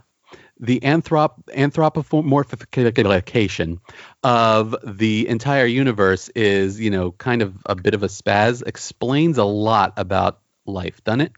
the 0.64 0.80
anthrop 0.80 1.44
anthropomorphification 1.48 3.80
of 4.24 4.76
the 4.84 5.28
entire 5.28 5.66
universe 5.66 6.30
is, 6.30 6.80
you 6.80 6.90
know, 6.90 7.12
kind 7.12 7.42
of 7.42 7.54
a 7.66 7.76
bit 7.76 7.94
of 7.94 8.02
a 8.02 8.08
spaz. 8.08 8.66
Explains 8.66 9.38
a 9.38 9.44
lot 9.44 9.94
about 9.98 10.40
life, 10.66 11.04
doesn't 11.04 11.20
it? 11.22 11.34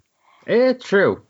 It's 0.46 0.86
true. 0.86 1.24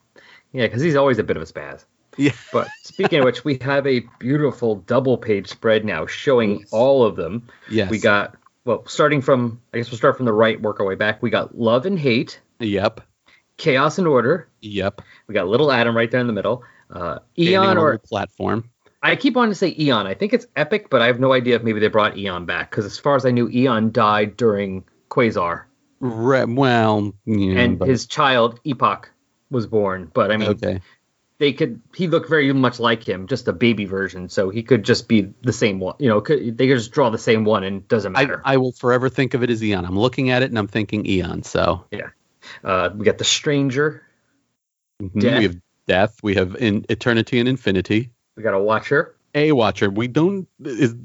Yeah, 0.51 0.65
because 0.65 0.81
he's 0.81 0.97
always 0.97 1.19
a 1.19 1.23
bit 1.23 1.38
of 1.38 1.43
a 1.43 1.45
spaz. 1.45 1.86
Yeah. 2.17 2.34
But 2.51 2.67
speaking 2.84 3.19
of 3.19 3.25
which, 3.25 3.45
we 3.45 3.60
have 3.62 3.88
a 3.88 4.01
beautiful 4.19 4.75
double 4.75 5.17
page 5.17 5.47
spread 5.47 5.86
now 5.86 6.05
showing 6.05 6.65
all 6.71 7.05
of 7.05 7.15
them. 7.15 7.47
Yes. 7.69 7.89
We 7.89 7.99
got, 7.99 8.36
well, 8.65 8.86
starting 8.88 9.21
from, 9.21 9.62
I 9.73 9.77
guess 9.77 9.89
we'll 9.89 9.97
start 9.97 10.17
from 10.17 10.25
the 10.25 10.34
right, 10.34 10.62
work 10.62 10.81
our 10.81 10.86
way 10.86 10.95
back. 10.95 11.23
We 11.23 11.29
got 11.29 11.58
Love 11.58 11.86
and 11.86 11.97
Hate, 11.97 12.41
Yep. 12.60 13.01
Chaos 13.58 13.99
and 13.99 14.08
Order. 14.08 14.49
Yep. 14.62 15.01
We 15.27 15.34
got 15.34 15.47
Little 15.47 15.71
Adam 15.71 15.95
right 15.95 16.12
there 16.12 16.19
in 16.19 16.27
the 16.27 16.34
middle. 16.34 16.63
Uh, 16.89 17.19
Eon 17.38 17.78
or 17.78 17.98
platform. 17.98 18.69
I 19.02 19.15
keep 19.15 19.36
wanting 19.36 19.52
to 19.52 19.56
say 19.56 19.76
Eon. 19.78 20.08
I 20.08 20.15
think 20.15 20.34
it's 20.34 20.48
Epoch, 20.56 20.89
but 20.89 21.02
I 21.02 21.08
have 21.08 21.19
no 21.19 21.32
idea 21.32 21.56
if 21.56 21.63
maybe 21.63 21.80
they 21.80 21.89
brought 21.89 22.17
Eon 22.17 22.45
back 22.45 22.71
because 22.71 22.86
as 22.86 22.98
far 22.98 23.15
as 23.15 23.26
I 23.26 23.32
knew, 23.32 23.50
Eon 23.50 23.91
died 23.91 24.36
during 24.36 24.84
Quasar, 25.10 25.65
Re- 26.00 26.45
well, 26.45 27.13
yeah, 27.26 27.60
and 27.60 27.80
but- 27.80 27.88
his 27.88 28.06
child 28.08 28.60
Epoch 28.63 29.12
was 29.50 29.67
born. 29.67 30.10
But 30.13 30.32
I 30.32 30.38
mean, 30.38 30.50
okay. 30.50 30.82
they 31.38 31.54
could 31.54 31.82
he 31.93 32.08
looked 32.08 32.30
very 32.30 32.52
much 32.52 32.80
like 32.80 33.08
him, 33.08 33.28
just 33.28 33.48
a 33.48 33.54
baby 33.54 33.86
version, 33.86 34.30
so 34.30 34.50
he 34.50 34.63
could 34.63 34.84
just 34.84 35.08
be 35.08 35.34
the 35.41 35.54
same 35.54 35.80
one. 35.80 35.95
You 36.00 36.10
know, 36.10 36.21
could, 36.21 36.58
they 36.58 36.67
could 36.67 36.78
just 36.78 36.91
draw 36.91 37.10
the 37.12 37.17
same 37.17 37.45
one 37.45 37.63
and 37.63 37.88
doesn't 37.88 38.12
matter. 38.12 38.41
I 38.43 38.58
will 38.58 38.71
forever 38.71 39.08
think 39.10 39.36
of 39.36 39.43
it 39.43 39.50
as 39.50 39.63
Eon. 39.63 39.86
I'm 39.86 39.98
looking 39.98 40.32
at 40.32 40.41
it 40.41 40.50
and 40.50 40.58
I'm 40.58 40.67
thinking 40.67 41.06
Eon. 41.06 41.43
So 41.43 41.86
yeah, 41.91 42.10
uh, 42.63 42.89
we 42.95 43.06
got 43.06 43.17
the 43.19 43.24
Stranger, 43.24 44.04
mhm, 45.02 45.21
Death. 45.21 45.38
we 45.38 45.43
have 45.43 45.56
death. 45.88 46.17
We 46.24 46.36
have 46.36 46.56
in 46.56 46.86
eternity 46.89 47.39
and 47.39 47.48
infinity. 47.48 48.12
we 48.36 48.43
got 48.43 48.54
a 48.54 48.60
Watcher, 48.60 49.15
a 49.34 49.52
watcher. 49.52 49.89
We 49.89 50.08
don't. 50.08 50.48
Is 50.63 50.95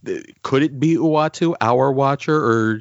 could 0.42 0.62
it 0.62 0.78
be 0.80 0.96
Uatu, 0.96 1.54
our 1.60 1.92
watcher, 1.92 2.34
or 2.36 2.80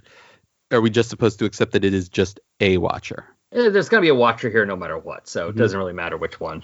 are 0.71 0.81
we 0.81 0.89
just 0.89 1.09
supposed 1.09 1.39
to 1.39 1.45
accept 1.45 1.71
that 1.73 1.83
it 1.83 1.93
is 1.93 2.09
just 2.09 2.39
a 2.59 2.77
watcher? 2.77 3.25
Eh, 3.51 3.69
There's 3.69 3.89
gonna 3.89 4.01
be 4.01 4.09
a 4.09 4.15
watcher 4.15 4.49
here 4.49 4.65
no 4.65 4.75
matter 4.75 4.97
what, 4.97 5.27
so 5.27 5.49
it 5.49 5.55
Mhm. 5.55 5.57
doesn't 5.57 5.77
really 5.79 5.93
matter 5.93 6.17
which 6.17 6.39
one. 6.39 6.63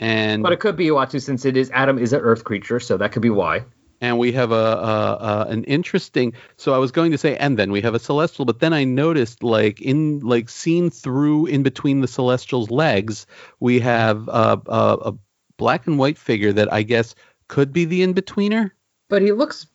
And 0.00 0.42
But 0.42 0.52
it 0.52 0.60
could 0.60 0.76
be 0.76 0.86
Uatu 0.88 1.20
since 1.22 1.44
it 1.44 1.56
is 1.56 1.70
Adam 1.72 1.98
is 1.98 2.12
an 2.12 2.20
Earth 2.20 2.44
creature, 2.44 2.80
so 2.80 2.96
that 2.96 3.12
could 3.12 3.22
be 3.22 3.30
why. 3.30 3.64
And 4.00 4.18
we 4.18 4.32
have 4.32 4.52
a, 4.52 4.54
a, 4.54 5.18
a 5.20 5.46
an 5.50 5.64
interesting 5.64 6.32
so 6.56 6.74
i 6.74 6.78
was 6.78 6.90
going 6.92 7.10
to 7.12 7.18
say 7.18 7.36
and 7.36 7.58
then 7.58 7.70
we 7.72 7.80
have 7.80 7.94
a 7.94 7.98
celestial 7.98 8.44
but 8.44 8.60
then 8.60 8.72
i 8.72 8.84
noticed 8.84 9.42
like 9.42 9.80
in 9.80 10.20
like 10.20 10.48
seen 10.48 10.90
through 10.90 11.46
in 11.46 11.62
between 11.62 12.00
the 12.00 12.08
celestial's 12.08 12.70
legs 12.70 13.26
we 13.60 13.80
have 13.80 14.28
a, 14.28 14.60
a, 14.66 14.94
a 15.10 15.14
black 15.56 15.86
and 15.86 15.98
white 15.98 16.18
figure 16.18 16.52
that 16.52 16.72
i 16.72 16.82
guess 16.82 17.14
could 17.48 17.72
be 17.72 17.84
the 17.84 18.02
in-betweener 18.02 18.70
But 19.08 19.22
he 19.22 19.30
looks. 19.32 19.66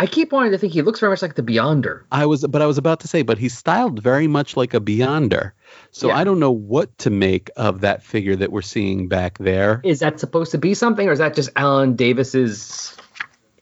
I 0.00 0.06
keep 0.06 0.30
wanting 0.30 0.52
to 0.52 0.58
think 0.58 0.72
he 0.72 0.82
looks 0.82 1.00
very 1.00 1.10
much 1.10 1.22
like 1.22 1.34
the 1.34 1.42
Beyonder. 1.42 2.04
i 2.12 2.24
was 2.24 2.46
but 2.46 2.62
i 2.62 2.66
was 2.66 2.78
about 2.78 3.00
to 3.00 3.08
say 3.08 3.22
but 3.22 3.36
he's 3.38 3.56
styled 3.56 4.00
very 4.02 4.26
much 4.28 4.56
like 4.56 4.72
a 4.74 4.80
beyonder 4.80 5.52
so 5.90 6.08
Yeah. 6.08 6.16
i 6.18 6.24
don't 6.24 6.38
know 6.40 6.52
what 6.52 6.96
to 6.98 7.10
make 7.10 7.50
of 7.56 7.80
that 7.82 8.02
figure 8.02 8.36
that 8.36 8.50
we're 8.52 8.62
seeing 8.62 9.08
back 9.08 9.38
there 9.38 9.80
Is 9.84 9.98
that 10.00 10.20
supposed 10.20 10.52
to 10.52 10.58
be 10.58 10.74
something, 10.74 11.08
or 11.08 11.12
is 11.12 11.18
that 11.18 11.34
just 11.34 11.50
Alan 11.56 11.96
Davis's 11.96 12.96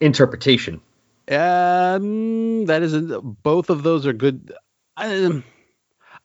interpretation? 0.01 0.81
Um, 1.29 2.67
that 2.67 2.83
is 2.83 2.95
a, 2.95 3.21
both 3.21 3.71
of 3.71 3.83
those 3.83 4.07
are 4.07 4.13
good. 4.13 4.53
Um, 4.97 5.45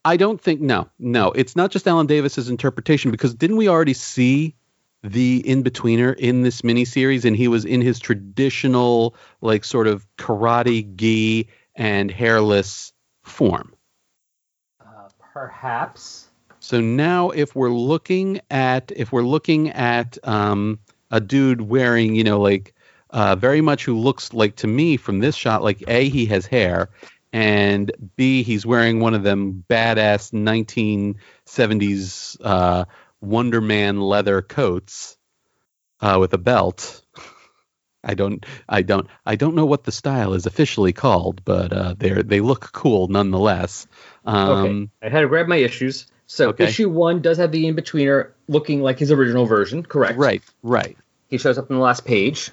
I 0.06 0.18
don't 0.18 0.40
think 0.40 0.62
no, 0.62 0.90
no. 1.00 1.32
It's 1.32 1.56
not 1.56 1.72
just 1.72 1.88
Alan 1.88 2.08
Davis's 2.08 2.50
interpretation 2.50 3.12
because 3.12 3.34
didn't 3.34 3.58
we 3.58 3.68
already 3.68 3.94
see 3.94 4.56
the 5.04 5.42
in 5.48 5.64
betweener 5.64 6.16
in 6.16 6.44
this 6.44 6.62
miniseries, 6.62 7.26
and 7.26 7.36
he 7.36 7.48
was 7.48 7.66
in 7.66 7.82
his 7.82 8.00
traditional 8.00 9.16
like 9.42 9.64
sort 9.64 9.88
of 9.88 10.06
karate 10.18 10.96
gi 10.96 11.50
and 11.76 12.12
hairless 12.12 12.94
form. 13.24 13.74
Uh, 14.80 15.10
perhaps. 15.34 16.28
So 16.60 16.80
now, 16.80 17.32
if 17.32 17.56
we're 17.56 17.72
looking 17.72 18.42
at 18.52 18.92
if 18.96 19.12
we're 19.12 19.24
looking 19.24 19.70
at 19.72 20.18
um, 20.24 20.80
a 21.10 21.20
dude 21.20 21.62
wearing, 21.62 22.16
you 22.16 22.24
know, 22.24 22.40
like 22.40 22.76
uh, 23.12 23.36
very 23.36 23.62
much 23.62 23.86
who 23.86 23.98
looks 23.98 24.34
like 24.34 24.58
to 24.58 24.68
me 24.68 24.98
from 24.98 25.20
this 25.20 25.36
shot, 25.36 25.64
like 25.64 25.84
a 25.88 26.10
he 26.10 26.26
has 26.28 26.46
hair, 26.46 26.90
and 27.34 27.92
b 28.16 28.44
he's 28.44 28.66
wearing 28.66 29.00
one 29.00 29.14
of 29.14 29.24
them 29.24 29.64
badass 29.70 30.32
1970s 30.34 32.38
uh, 32.44 32.86
Wonder 33.20 33.62
Man 33.62 34.02
leather 34.02 34.42
coats 34.42 35.18
uh, 36.00 36.18
with 36.20 36.34
a 36.34 36.38
belt. 36.38 37.02
I 38.04 38.16
don't, 38.16 38.44
I 38.68 38.82
don't, 38.82 39.06
I 39.28 39.36
don't 39.36 39.54
know 39.54 39.68
what 39.68 39.84
the 39.84 39.92
style 39.92 40.34
is 40.34 40.48
officially 40.48 40.92
called, 40.92 41.46
but 41.46 41.72
uh, 41.72 41.94
they 41.96 42.10
they 42.24 42.42
look 42.42 42.72
cool 42.72 43.08
nonetheless. 43.08 43.86
Um, 44.26 44.58
Okay. 44.58 44.90
I 45.04 45.10
had 45.10 45.22
to 45.22 45.28
grab 45.28 45.48
my 45.48 45.58
issues. 45.58 46.08
So 46.26 46.50
Okay. 46.50 46.64
issue 46.64 46.90
one 46.90 47.22
does 47.22 47.38
have 47.38 47.52
the 47.52 47.68
in 47.68 47.76
betweener 47.76 48.32
looking 48.48 48.82
like 48.82 48.98
his 48.98 49.12
original 49.12 49.46
version, 49.46 49.84
correct? 49.84 50.18
Right, 50.18 50.42
right. 50.64 50.98
He 51.28 51.38
shows 51.38 51.60
up 51.60 51.70
in 51.70 51.76
the 51.76 51.82
last 51.82 52.04
page. 52.06 52.50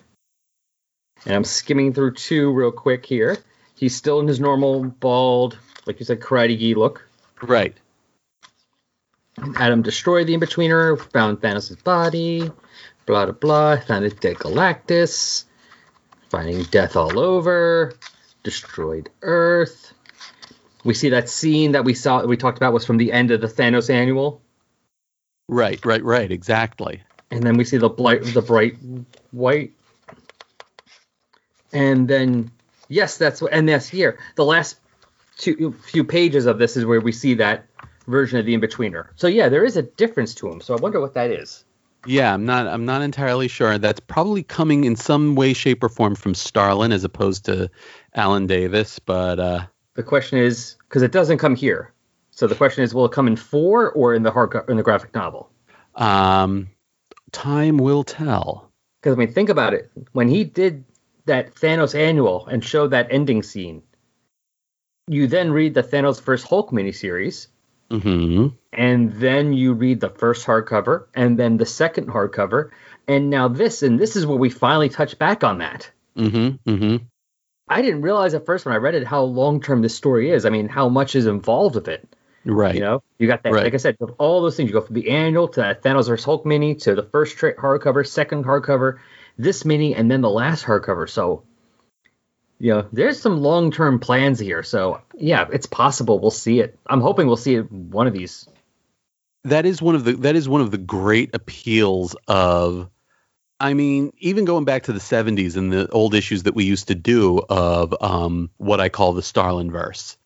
And 1.25 1.35
I'm 1.35 1.45
skimming 1.45 1.93
through 1.93 2.15
two 2.15 2.53
real 2.53 2.73
quick 2.73 3.05
here. 3.05 3.37
He's 3.75 3.95
still 3.95 4.21
in 4.21 4.29
his 4.29 4.41
normal 4.41 4.85
bald, 4.85 5.59
like 5.87 6.01
you 6.01 6.07
said, 6.07 6.21
karate 6.21 6.59
gi 6.59 6.75
look. 6.75 7.09
Right. 7.43 7.77
Adam 9.57 9.83
destroyed 9.83 10.27
the 10.27 10.35
in-betweener, 10.35 10.99
found 11.13 11.41
Thanos' 11.41 11.83
body, 11.85 12.51
blah 13.07 13.27
blah 13.27 13.33
blah, 13.33 13.77
found 13.77 14.05
a 14.05 14.11
dead 14.11 14.37
Galactus, 14.37 15.45
finding 16.29 16.65
death 16.65 16.97
all 16.97 17.19
over, 17.19 17.95
destroyed 18.43 19.11
Earth. 19.23 19.93
We 20.85 20.95
see 20.95 21.11
that 21.11 21.29
scene 21.29 21.73
that 21.73 21.85
we 21.85 21.95
saw 21.95 22.25
we 22.25 22.37
talked 22.37 22.59
about 22.59 22.73
was 22.73 22.85
from 22.85 22.97
the 22.97 23.13
end 23.13 23.31
of 23.31 23.41
the 23.41 23.47
Thanos 23.47 23.91
annual. 23.91 24.41
Right, 25.49 25.85
right, 25.85 26.03
right. 26.03 26.31
Exactly. 26.31 27.03
And 27.31 27.43
then 27.43 27.57
we 27.57 27.65
see 27.65 27.77
the 27.77 27.89
blight 27.89 28.25
the 28.25 28.43
bright 28.43 28.77
white. 29.31 29.73
And 31.73 32.09
then 32.09 32.51
yes, 32.89 33.17
that's 33.19 33.43
what 33.43 33.53
and 33.53 33.69
that's 33.69 33.89
here. 33.89 34.19
The 34.37 34.45
last 34.45 34.79
two 35.37 35.73
few 35.73 36.05
pages 36.05 36.47
of 36.47 36.59
this 36.59 36.77
is 36.77 36.85
where 36.85 37.01
we 37.01 37.13
see 37.13 37.35
that 37.35 37.67
version 38.07 38.39
of 38.39 38.47
the 38.47 38.55
in-betweener. 38.55 39.09
So 39.17 39.27
yeah, 39.27 39.49
there 39.49 39.65
is 39.65 39.77
a 39.77 39.83
difference 39.83 40.35
to 40.37 40.49
him. 40.51 40.61
So 40.61 40.75
I 40.75 40.81
wonder 40.81 41.01
what 41.01 41.15
that 41.15 41.31
is. 41.31 41.65
Yeah, 42.07 42.33
I'm 42.33 42.47
not. 42.47 42.67
I'm 42.67 42.85
not 42.85 43.03
entirely 43.03 43.49
sure. 43.49 43.77
That's 43.77 44.01
probably 44.01 44.43
coming 44.43 44.85
in 44.85 44.97
some 44.97 45.35
way, 45.35 45.53
shape, 45.53 45.83
or 45.83 45.89
form 45.89 46.15
from 46.15 46.35
Starlin 46.35 46.93
as 46.93 47.05
opposed 47.05 47.45
to 47.47 47.71
Alan 48.15 48.47
Davis. 48.47 48.99
But 48.99 49.41
uh, 49.41 49.67
The 49.95 50.05
question 50.05 50.39
is 50.39 50.77
because 50.89 51.03
it 51.03 51.13
doesn't 51.13 51.39
come 51.39 51.57
here. 51.57 51.93
So 52.31 52.47
the 52.47 52.55
question 52.55 52.85
is, 52.85 52.95
will 52.95 53.07
it 53.07 53.13
come 53.13 53.27
in 53.27 53.35
four 53.35 53.91
or 53.91 54.15
in 54.15 54.23
the 54.23 54.31
hard 54.31 54.55
in 54.69 54.77
the 54.77 54.83
graphic 54.83 55.13
novel? 55.15 55.51
um, 55.97 56.69
time 57.33 57.79
will 57.79 58.05
tell. 58.05 58.71
Because 59.01 59.17
I 59.17 59.19
mean, 59.19 59.33
think 59.33 59.49
about 59.49 59.75
it. 59.75 59.91
When 60.13 60.29
he 60.29 60.45
did 60.45 60.85
that 61.29 61.55
Thanos 61.55 61.95
annual 61.95 62.47
and 62.47 62.63
show 62.63 62.89
that 62.89 63.09
ending 63.11 63.43
scene, 63.43 63.83
you 65.07 65.27
then 65.27 65.53
read 65.53 65.75
the 65.75 65.83
Thanos 65.83 66.21
first 66.21 66.47
Hulk 66.47 66.71
miniseries, 66.71 67.47
hmm 67.91 68.49
and 68.73 69.13
then 69.15 69.55
you 69.55 69.73
read 69.73 70.01
the 70.01 70.11
first 70.11 70.47
hardcover, 70.47 71.07
and 71.15 71.39
then 71.39 71.57
the 71.57 71.67
second 71.67 72.09
hardcover, 72.09 72.71
and 73.07 73.31
now 73.31 73.49
this, 73.49 73.83
and 73.83 73.99
this 73.99 74.15
is 74.15 74.27
where 74.27 74.37
we 74.37 74.51
finally 74.51 74.91
touch 74.91 75.19
back 75.19 75.43
on 75.43 75.59
that. 75.59 75.91
hmm 76.17 76.51
hmm 76.67 76.97
I 77.71 77.83
didn't 77.83 78.03
realize 78.03 78.35
at 78.35 78.47
first 78.47 78.65
when 78.65 78.75
I 78.75 78.79
read 78.79 78.95
it 78.95 79.07
how 79.07 79.23
long 79.23 79.61
term 79.61 79.83
this 79.83 79.95
story 79.95 80.31
is. 80.31 80.47
I 80.47 80.51
mean, 80.51 80.69
how 80.69 80.89
much 80.89 81.15
is 81.15 81.27
involved 81.27 81.75
with 81.75 81.89
it. 81.89 82.09
Right. 82.45 82.75
You 82.75 82.81
know, 82.81 83.03
you 83.19 83.27
got 83.27 83.43
that. 83.43 83.53
Right. 83.53 83.65
Like 83.65 83.75
I 83.75 83.79
said, 83.79 83.97
all 84.19 84.41
those 84.41 84.57
things. 84.57 84.71
You 84.71 84.73
go 84.73 84.81
from 84.81 84.95
the 84.95 85.11
annual 85.11 85.49
to 85.49 85.61
that 85.61 85.83
Thanos 85.83 86.09
vs 86.09 86.25
Hulk 86.25 86.47
mini 86.47 86.75
to 86.77 86.95
the 86.95 87.03
first 87.03 87.37
tra- 87.37 87.57
hardcover, 87.57 88.07
second 88.07 88.45
hardcover, 88.45 88.99
this 89.39 89.65
mini, 89.65 89.95
and 89.95 90.11
then 90.11 90.21
the 90.21 90.31
last 90.31 90.65
hardcover. 90.65 91.09
So, 91.09 91.45
you 92.59 92.75
know, 92.75 92.89
there's 92.93 93.21
some 93.21 93.41
long 93.41 93.71
term 93.71 94.01
plans 94.01 94.39
here. 94.39 94.63
So, 94.63 95.01
yeah, 95.17 95.49
it's 95.53 95.67
possible 95.67 96.19
we'll 96.19 96.31
see 96.31 96.61
it. 96.61 96.79
I'm 96.87 97.01
hoping 97.01 97.27
we'll 97.27 97.37
see 97.37 97.55
it 97.57 97.71
one 97.71 98.07
of 98.07 98.13
these. 98.13 98.49
that 99.45 99.65
is 99.67 99.81
one 99.81 99.95
of 99.95 100.05
the 100.05 100.15
that 100.15 100.37
is 100.37 100.49
one 100.49 100.61
of 100.61 100.71
the 100.71 100.79
great 100.79 101.35
appeals 101.35 102.17
of 102.27 102.91
I 103.61 103.75
mean, 103.75 104.13
even 104.19 104.45
going 104.45 104.65
back 104.65 104.85
to 104.85 104.93
the 104.93 105.01
70s 105.01 105.57
and 105.57 105.73
the 105.73 105.89
old 105.89 106.15
issues 106.15 106.45
that 106.45 106.55
we 106.55 106.65
used 106.65 106.89
to 106.89 106.95
do 106.95 107.39
of 107.49 107.93
um, 108.01 108.51
what 108.57 108.81
I 108.81 108.89
call 108.89 109.15
the 109.15 109.23
Starlin 109.23 109.73
verse, 109.73 110.17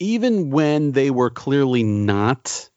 even 0.00 0.50
when 0.50 0.90
they 0.90 1.10
were 1.10 1.30
clearly 1.30 1.84
not, 1.84 2.68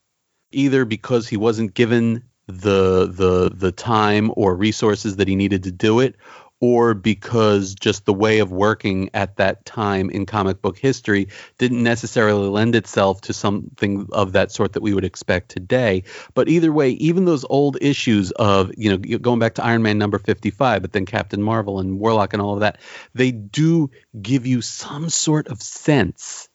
either 0.52 0.86
because 0.86 1.28
he 1.28 1.38
wasn't 1.38 1.74
given 1.74 2.24
the 2.48 3.08
the 3.08 3.52
the 3.54 3.72
time 3.72 4.32
or 4.36 4.56
resources 4.56 5.16
that 5.18 5.28
he 5.28 5.36
needed 5.36 5.64
to 5.64 5.72
do 5.72 6.00
it, 6.00 6.16
or 6.62 6.94
because 6.94 7.76
just 7.76 8.06
the 8.06 8.14
way 8.14 8.40
of 8.40 8.52
working 8.52 9.10
at 9.14 9.38
that 9.38 9.66
time 9.66 10.10
in 10.10 10.26
comic 10.26 10.62
book 10.62 10.78
history 10.78 11.28
didn't 11.58 11.84
necessarily 11.84 12.48
lend 12.48 12.76
itself 12.76 13.22
to 13.22 13.34
something 13.34 14.08
of 14.12 14.32
that 14.32 14.52
sort 14.52 14.74
that 14.74 14.82
we 14.82 14.94
would 14.94 15.04
expect 15.04 15.50
today. 15.50 16.04
But 16.34 16.48
either 16.48 16.72
way, 16.72 16.92
even 16.92 17.26
those 17.26 17.46
old 17.50 17.78
issues 17.82 18.32
of, 18.32 18.72
you 18.78 18.90
know, 18.90 19.18
going 19.20 19.40
back 19.40 19.56
to 19.56 19.64
Iron 19.64 19.84
Man 19.84 19.98
number 19.98 20.18
55, 20.18 20.82
but 20.82 20.94
then 20.94 21.06
Captain 21.06 21.44
Marvel 21.44 21.80
and 21.80 22.00
Warlock 22.00 22.34
and 22.34 22.42
all 22.42 22.54
of 22.54 22.62
that, 22.62 22.80
they 23.14 23.32
do 23.32 23.92
give 24.20 24.48
you 24.48 24.62
some 24.62 25.10
sort 25.10 25.50
of 25.50 25.62
sense 25.62 26.48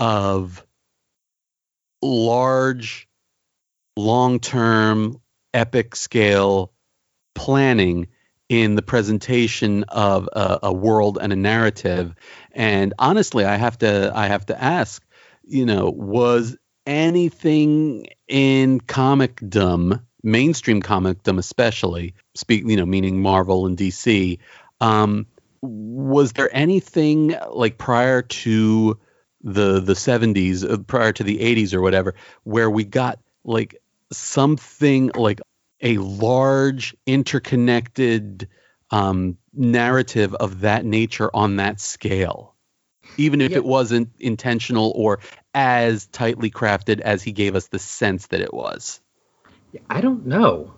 of 0.00 0.64
large, 2.00 3.08
long 3.96 4.40
term, 4.40 5.20
epic 5.54 5.96
scale 5.96 6.72
planning 7.34 8.08
in 8.48 8.74
the 8.74 8.82
presentation 8.82 9.84
of 9.84 10.28
a, 10.32 10.58
a 10.64 10.72
world 10.72 11.18
and 11.20 11.32
a 11.32 11.36
narrative. 11.36 12.14
And 12.52 12.92
honestly, 12.98 13.44
I 13.44 13.56
have 13.56 13.78
to 13.78 14.12
I 14.14 14.26
have 14.26 14.46
to 14.46 14.62
ask, 14.62 15.02
you 15.42 15.64
know, 15.64 15.90
was 15.90 16.56
anything 16.86 18.06
in 18.28 18.80
comicdom, 18.80 20.02
mainstream 20.22 20.82
comicdom 20.82 21.38
especially, 21.38 22.14
speak 22.34 22.64
you 22.66 22.76
know, 22.76 22.86
meaning 22.86 23.22
Marvel 23.22 23.66
and 23.66 23.78
DC, 23.78 24.38
um, 24.80 25.26
was 25.62 26.32
there 26.34 26.54
anything 26.54 27.34
like 27.50 27.78
prior 27.78 28.22
to 28.22 28.98
the 29.42 29.80
the 29.80 29.94
70s, 29.94 30.70
uh, 30.70 30.78
prior 30.78 31.12
to 31.12 31.22
the 31.22 31.38
80s 31.38 31.72
or 31.74 31.80
whatever, 31.80 32.14
where 32.44 32.70
we 32.70 32.84
got 32.84 33.18
like 33.44 33.76
something 34.12 35.10
like 35.14 35.40
a 35.80 35.98
large 35.98 36.96
interconnected 37.06 38.48
um, 38.90 39.36
narrative 39.52 40.34
of 40.34 40.60
that 40.60 40.84
nature 40.84 41.30
on 41.34 41.56
that 41.56 41.80
scale, 41.80 42.54
even 43.16 43.40
if 43.40 43.50
Yeah. 43.52 43.58
it 43.58 43.64
wasn't 43.64 44.10
intentional 44.20 44.92
or 44.94 45.20
as 45.52 46.06
tightly 46.06 46.50
crafted 46.50 47.00
as 47.00 47.22
he 47.22 47.32
gave 47.32 47.54
us 47.56 47.66
the 47.68 47.78
sense 47.78 48.28
that 48.28 48.40
it 48.40 48.54
was. 48.54 49.00
I 49.90 50.00
don't 50.00 50.26
know. 50.26 50.72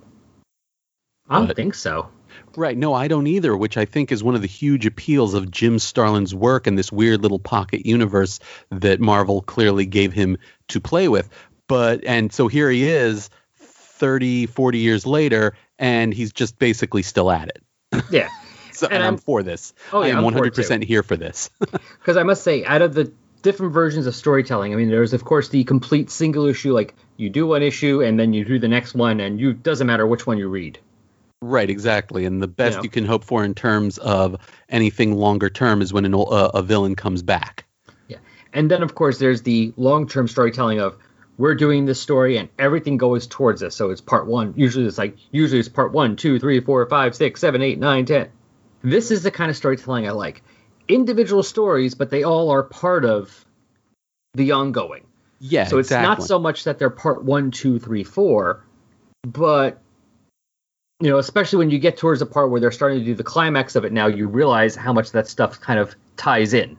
I 1.28 1.38
don't 1.38 1.48
But- 1.48 1.56
think 1.56 1.74
so. 1.74 2.08
Right. 2.54 2.76
No, 2.76 2.92
I 2.94 3.08
don't 3.08 3.26
either, 3.26 3.56
which 3.56 3.76
I 3.76 3.84
think 3.84 4.12
is 4.12 4.22
one 4.22 4.34
of 4.34 4.40
the 4.42 4.46
huge 4.48 4.86
appeals 4.86 5.34
of 5.34 5.50
Jim 5.50 5.78
Starlin's 5.78 6.34
work 6.34 6.66
and 6.66 6.78
this 6.78 6.92
weird 6.92 7.22
little 7.22 7.38
pocket 7.38 7.86
universe 7.86 8.40
that 8.70 9.00
Marvel 9.00 9.42
clearly 9.42 9.86
gave 9.86 10.12
him 10.12 10.36
to 10.68 10.80
play 10.80 11.08
with. 11.08 11.28
But, 11.68 12.04
and 12.04 12.32
so 12.32 12.48
here 12.48 12.70
he 12.70 12.88
is 12.88 13.30
30, 13.56 14.46
40 14.46 14.78
years 14.78 15.06
later, 15.06 15.56
and 15.78 16.12
he's 16.12 16.32
just 16.32 16.58
basically 16.58 17.02
still 17.02 17.30
at 17.30 17.48
it. 17.48 17.62
Yeah. 18.10 18.28
So, 18.72 18.86
and, 18.86 18.96
And 18.96 19.02
I'm, 19.04 19.14
I'm- 19.14 19.18
for 19.18 19.42
this. 19.42 19.72
Oh, 19.92 20.02
yeah, 20.02 20.08
I 20.16 20.18
am 20.18 20.26
I'm 20.26 20.34
100% 20.34 20.84
here 20.84 21.02
for 21.02 21.16
this. 21.16 21.50
Because 21.98 22.16
I 22.16 22.22
must 22.24 22.42
say, 22.42 22.64
out 22.64 22.82
of 22.82 22.94
the 22.94 23.10
different 23.42 23.72
versions 23.72 24.06
of 24.06 24.14
storytelling, 24.14 24.72
I 24.72 24.76
mean, 24.76 24.90
there's 24.90 25.12
of 25.12 25.24
course 25.24 25.48
the 25.48 25.64
complete 25.64 26.10
single 26.10 26.46
issue, 26.46 26.74
like 26.74 26.94
you 27.16 27.30
do 27.30 27.46
one 27.46 27.62
issue 27.62 28.02
and 28.02 28.18
then 28.18 28.32
you 28.32 28.44
do 28.44 28.58
the 28.58 28.68
next 28.68 28.94
one, 28.94 29.20
and 29.20 29.40
you 29.40 29.54
doesn't 29.54 29.86
matter 29.86 30.06
which 30.06 30.26
one 30.26 30.36
you 30.36 30.48
read. 30.48 30.78
Right, 31.42 31.68
exactly. 31.68 32.24
And 32.24 32.42
the 32.42 32.48
best 32.48 32.78
know. 32.78 32.82
you 32.84 32.90
can 32.90 33.04
hope 33.04 33.24
for 33.24 33.44
in 33.44 33.54
terms 33.54 33.98
of 33.98 34.36
anything 34.68 35.14
longer 35.14 35.50
term 35.50 35.82
is 35.82 35.92
when 35.92 36.04
an, 36.04 36.14
uh, 36.14 36.50
a 36.54 36.62
villain 36.62 36.96
comes 36.96 37.22
back. 37.22 37.66
Yeah. 38.08 38.18
And 38.52 38.70
then, 38.70 38.82
of 38.82 38.94
course, 38.94 39.18
there's 39.18 39.42
the 39.42 39.72
long 39.76 40.08
term 40.08 40.28
storytelling 40.28 40.80
of 40.80 40.96
we're 41.38 41.54
doing 41.54 41.84
this 41.84 42.00
story 42.00 42.38
and 42.38 42.48
everything 42.58 42.96
goes 42.96 43.26
towards 43.26 43.62
us. 43.62 43.76
So 43.76 43.90
it's 43.90 44.00
part 44.00 44.26
one. 44.26 44.54
Usually 44.56 44.86
it's 44.86 44.98
like, 44.98 45.16
usually 45.30 45.60
it's 45.60 45.68
part 45.68 45.92
one, 45.92 46.16
two, 46.16 46.38
three, 46.38 46.60
four, 46.60 46.86
five, 46.86 47.14
six, 47.14 47.40
seven, 47.40 47.62
eight, 47.62 47.78
nine, 47.78 48.06
ten. 48.06 48.30
This 48.82 49.10
is 49.10 49.22
the 49.22 49.30
kind 49.30 49.50
of 49.50 49.56
storytelling 49.56 50.06
I 50.06 50.12
like. 50.12 50.42
Individual 50.88 51.42
stories, 51.42 51.94
but 51.94 52.10
they 52.10 52.22
all 52.22 52.50
are 52.50 52.62
part 52.62 53.04
of 53.04 53.44
the 54.34 54.52
ongoing. 54.52 55.04
Yeah, 55.38 55.64
so 55.64 55.78
it's 55.78 55.88
exactly. 55.88 56.08
not 56.08 56.22
so 56.22 56.38
much 56.38 56.64
that 56.64 56.78
they're 56.78 56.90
part 56.90 57.24
one, 57.24 57.50
two, 57.50 57.78
three, 57.78 58.04
four, 58.04 58.64
but 59.22 59.82
you 61.00 61.10
know, 61.10 61.18
especially 61.18 61.58
when 61.58 61.70
you 61.70 61.78
get 61.78 61.98
towards 61.98 62.20
the 62.20 62.26
part 62.26 62.50
where 62.50 62.60
they're 62.60 62.72
starting 62.72 63.00
to 63.00 63.04
do 63.04 63.14
the 63.14 63.24
climax 63.24 63.76
of 63.76 63.84
it 63.84 63.92
now, 63.92 64.06
you 64.06 64.28
realize 64.28 64.74
how 64.74 64.94
much 64.94 65.12
that 65.12 65.28
stuff 65.28 65.60
kind 65.60 65.78
of 65.78 65.94
ties 66.16 66.54
in. 66.54 66.78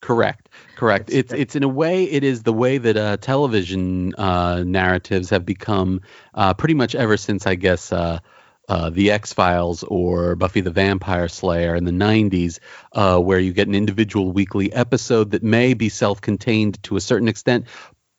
Correct. 0.00 0.48
Correct. 0.76 1.10
It's- 1.10 1.32
It's 1.32 1.32
it's 1.32 1.56
in 1.56 1.62
a 1.64 1.68
way 1.68 2.04
it 2.04 2.22
is 2.24 2.42
the 2.44 2.52
way 2.52 2.78
that 2.78 2.96
uh, 2.96 3.16
television 3.16 4.14
uh, 4.16 4.62
narratives 4.64 5.30
have 5.30 5.44
become 5.44 6.00
uh, 6.34 6.54
pretty 6.54 6.74
much 6.74 6.94
ever 6.94 7.16
since 7.16 7.46
I 7.46 7.56
guess 7.56 7.92
uh, 7.92 8.20
uh, 8.68 8.90
the 8.90 9.10
X 9.10 9.32
Files 9.32 9.82
or 9.82 10.36
Buffy 10.36 10.60
the 10.60 10.70
Vampire 10.70 11.26
Slayer 11.28 11.74
in 11.74 11.84
the 11.84 11.90
'90s, 11.90 12.58
uh, 12.92 13.18
where 13.18 13.38
you 13.40 13.52
get 13.52 13.66
an 13.66 13.74
individual 13.74 14.30
weekly 14.30 14.72
episode 14.72 15.30
that 15.32 15.42
may 15.42 15.74
be 15.74 15.88
self-contained 15.88 16.82
to 16.84 16.96
a 16.96 17.00
certain 17.00 17.28
extent, 17.28 17.66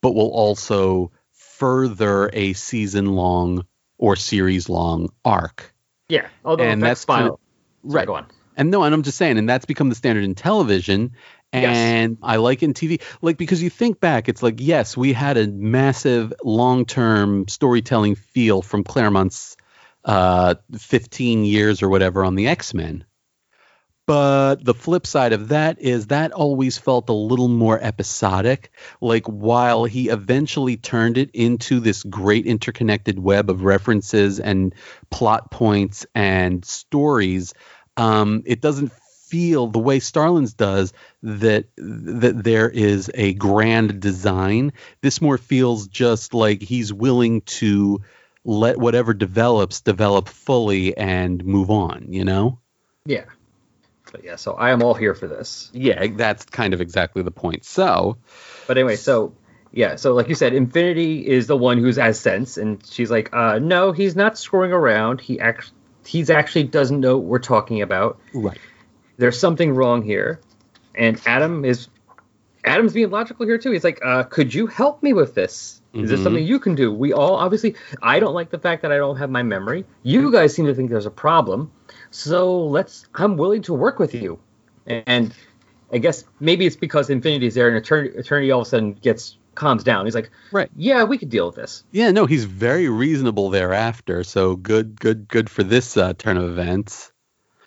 but 0.02 0.13
will 0.15 0.32
also 0.32 1.12
further 1.34 2.30
a 2.34 2.54
season-long 2.54 3.65
or 3.98 4.15
series-long 4.15 5.10
arc. 5.24 5.74
Yeah, 6.10 6.28
although 6.44 6.63
And 6.63 6.82
that's 6.82 7.06
of- 7.06 7.39
Sorry, 7.88 8.06
go 8.06 8.15
on. 8.15 8.26
And 8.58 8.72
no, 8.72 8.84
and 8.84 8.94
I'm 8.94 9.04
just 9.04 9.18
saying, 9.18 9.38
and 9.38 9.48
that's 9.48 9.65
become 9.65 9.88
the 9.89 9.96
standard 9.96 10.24
in 10.26 10.36
television. 10.36 11.12
Yes. 11.52 11.76
And 11.76 12.18
I 12.22 12.36
like 12.36 12.62
in 12.62 12.74
TV, 12.74 13.02
like 13.22 13.38
because 13.38 13.62
you 13.64 13.70
think 13.70 14.00
back, 14.00 14.30
it's 14.30 14.44
like 14.44 14.56
yes, 14.60 14.96
we 14.96 15.14
had 15.14 15.38
a 15.38 15.48
massive 15.48 16.32
long-term 16.44 17.48
storytelling 17.48 18.16
feel 18.16 18.62
from 18.62 18.84
Claremont's 18.84 19.58
uh, 20.06 20.56
15 20.78 21.46
years 21.46 21.82
or 21.82 21.90
whatever 21.90 22.24
on 22.24 22.36
the 22.36 22.48
X-Men. 22.48 23.06
But 24.06 24.66
the 24.66 24.74
flip 24.74 25.06
side 25.06 25.34
of 25.34 25.50
that 25.50 25.80
is 25.80 26.08
that 26.08 26.32
always 26.32 26.80
felt 26.80 27.10
a 27.10 27.14
little 27.14 27.48
more 27.48 27.80
episodic. 27.80 28.72
Like 29.02 29.28
while 29.28 29.86
he 29.86 30.10
eventually 30.10 30.78
turned 30.78 31.20
it 31.20 31.30
into 31.36 31.80
this 31.80 32.02
great 32.02 32.48
interconnected 32.48 33.20
web 33.20 33.52
of 33.52 33.64
references 33.64 34.40
and 34.40 34.74
plot 35.12 35.52
points 35.52 36.08
and 36.16 36.66
stories, 36.66 37.54
um, 37.98 38.42
it 38.48 38.62
doesn't 38.62 38.92
feel 39.30 39.68
the 39.68 39.80
way 39.80 40.00
Starlin's 40.00 40.54
does 40.54 40.94
that 41.24 41.65
that 41.78 42.44
there 42.44 42.70
is 42.70 43.12
a 43.13 43.34
grand 43.34 44.00
design. 44.00 44.74
This 45.02 45.22
more 45.22 45.38
feels 45.38 45.88
just 45.88 46.34
like 46.34 46.62
he's 46.62 46.92
willing 46.92 47.42
to 47.42 48.02
let 48.44 48.78
whatever 48.78 49.13
develops 49.13 49.82
develop 49.82 50.28
fully 50.28 50.96
and 50.98 51.44
move 51.44 51.70
on. 51.70 52.08
You 52.10 52.26
know? 52.26 52.60
Yeah. 53.06 53.26
But 54.12 54.24
yeah, 54.24 54.38
so 54.38 54.54
I 54.54 54.72
am 54.72 54.82
all 54.82 54.96
here 54.96 55.13
for 55.13 55.28
this. 55.28 55.70
Yeah, 55.72 56.08
that's 56.08 56.46
kind 56.46 56.74
of 56.74 56.82
exactly 56.82 57.22
the 57.22 57.32
point. 57.32 57.63
So, 57.63 58.18
But 58.65 58.78
anyway, 58.78 58.96
so 58.96 59.34
yeah, 59.72 59.98
so 59.98 60.13
like 60.13 60.30
you 60.30 60.36
said, 60.36 60.54
Infinity 60.54 61.28
is 61.28 61.48
the 61.48 61.58
one 61.58 61.78
who's 61.78 61.98
has 61.98 62.20
sense, 62.20 62.58
and 62.58 62.84
she's 62.86 63.12
like, 63.12 63.30
uh, 63.34 63.60
no, 63.60 63.92
he's 63.92 64.15
not 64.15 64.38
screwing 64.38 64.72
around. 64.72 65.22
He 65.22 65.39
act 65.39 65.72
he's 66.06 66.30
actually 66.30 66.63
doesn't 66.63 67.00
know 67.00 67.18
what 67.18 67.26
we're 67.26 67.39
talking 67.39 67.82
about. 67.82 68.20
right. 68.34 68.58
There's 69.19 69.38
something 69.38 69.75
wrong 69.75 70.01
here. 70.01 70.39
And 70.95 71.21
Adam 71.25 71.65
is 71.65 71.89
Adam's 72.65 72.93
being 72.93 73.10
logical 73.10 73.45
here 73.45 73.58
too. 73.58 73.71
He's 73.71 73.84
like, 73.84 73.99
uh, 74.03 74.23
could 74.23 74.53
you 74.53 74.67
help 74.67 75.03
me 75.03 75.13
with 75.13 75.36
this? 75.36 75.82
Is 75.93 76.10
this 76.10 76.19
Mhm. 76.19 76.23
something 76.23 76.45
you 76.45 76.60
can 76.60 76.75
do? 76.75 76.93
We 76.93 77.13
all 77.13 77.36
obviously 77.36 77.75
I 78.01 78.19
don't 78.19 78.34
like 78.34 78.49
the 78.49 78.60
fact 78.60 78.82
that 78.84 78.91
I 78.91 78.97
don't 78.97 79.17
have 79.17 79.29
my 79.29 79.43
memory. 79.43 79.86
You 80.03 80.32
guys 80.32 80.53
seem 80.53 80.65
to 80.67 80.73
think 80.73 80.89
there's 80.89 81.05
a 81.05 81.12
problem. 81.12 81.71
So 82.12 82.65
let's 82.65 83.05
I'm 83.15 83.38
willing 83.38 83.62
to 83.63 83.73
work 83.73 83.99
with 83.99 84.13
you. 84.13 84.39
And 84.88 85.34
I 85.91 85.97
guess 85.97 86.23
maybe 86.39 86.65
it's 86.65 86.75
because 86.75 87.10
Infinity's 87.10 87.55
there 87.55 87.67
and 87.67 87.77
attorney 87.77 88.10
attorney 88.10 88.51
all 88.51 88.62
of 88.62 88.67
a 88.67 88.69
sudden 88.69 88.93
gets 88.93 89.38
calms 89.55 89.84
down. 89.84 90.05
He's 90.05 90.15
like, 90.15 90.29
Right. 90.53 90.69
Yeah, 90.77 91.03
we 91.03 91.17
could 91.17 91.29
deal 91.29 91.47
with 91.47 91.55
this. 91.55 91.84
Yeah, 91.91 92.12
no, 92.12 92.25
he's 92.25 92.45
very 92.45 92.88
reasonable 92.88 93.49
thereafter. 93.49 94.23
So 94.23 94.55
good, 94.55 94.99
good, 94.99 95.27
good 95.27 95.49
for 95.49 95.63
this 95.63 95.97
uh, 95.97 96.13
turn 96.13 96.38
of 96.38 96.43
events. 96.45 97.12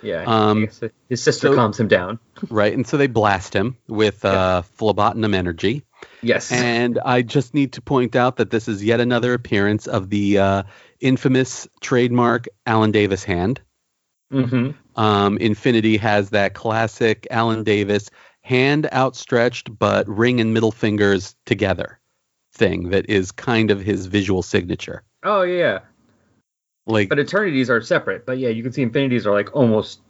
Yeah. 0.02 0.24
Um, 0.26 0.68
his 1.08 1.22
sister 1.22 1.48
so- 1.48 1.54
calms 1.54 1.78
him 1.78 1.88
down. 1.88 2.18
Right. 2.50 2.72
And 2.74 2.84
so 2.86 2.96
they 2.96 3.06
blast 3.06 3.54
him 3.54 3.76
with 3.86 4.24
uh, 4.24 4.62
phlebotinum 4.76 5.32
energy. 5.32 5.84
Yes. 6.22 6.50
And 6.50 6.98
I 6.98 7.22
just 7.22 7.54
need 7.54 7.74
to 7.74 7.80
point 7.80 8.16
out 8.16 8.36
that 8.36 8.50
this 8.50 8.66
is 8.66 8.82
yet 8.82 8.98
another 8.98 9.32
appearance 9.32 9.86
of 9.86 10.10
the 10.10 10.38
uh, 10.38 10.62
infamous 11.00 11.68
trademark 11.80 12.46
Alan 12.66 12.90
Davis 12.90 13.22
hand. 13.22 13.60
hmm 14.30 14.70
Um, 14.96 15.38
Infinity 15.38 15.98
has 15.98 16.30
that 16.30 16.54
classic 16.54 17.28
Alan 17.30 17.62
Davis 17.62 18.10
hand 18.40 18.88
outstretched, 18.92 19.78
but 19.78 20.08
ring 20.08 20.40
and 20.40 20.52
middle 20.52 20.72
fingers 20.72 21.36
together 21.46 22.00
thing 22.52 22.90
that 22.90 23.08
is 23.08 23.30
kind 23.30 23.70
of 23.70 23.80
his 23.80 24.06
visual 24.06 24.42
signature. 24.42 25.04
Oh 25.22 25.42
yeah. 25.42 25.80
Like, 26.87 27.09
But 27.09 27.18
eternities 27.18 27.71
are 27.71 27.81
separate. 27.81 28.27
But 28.27 28.38
yeah, 28.38 28.49
you 28.49 28.62
can 28.62 28.73
see 28.73 28.83
infinities 28.83 29.27
are 29.27 29.33
like 29.33 29.55
almost. 29.55 30.01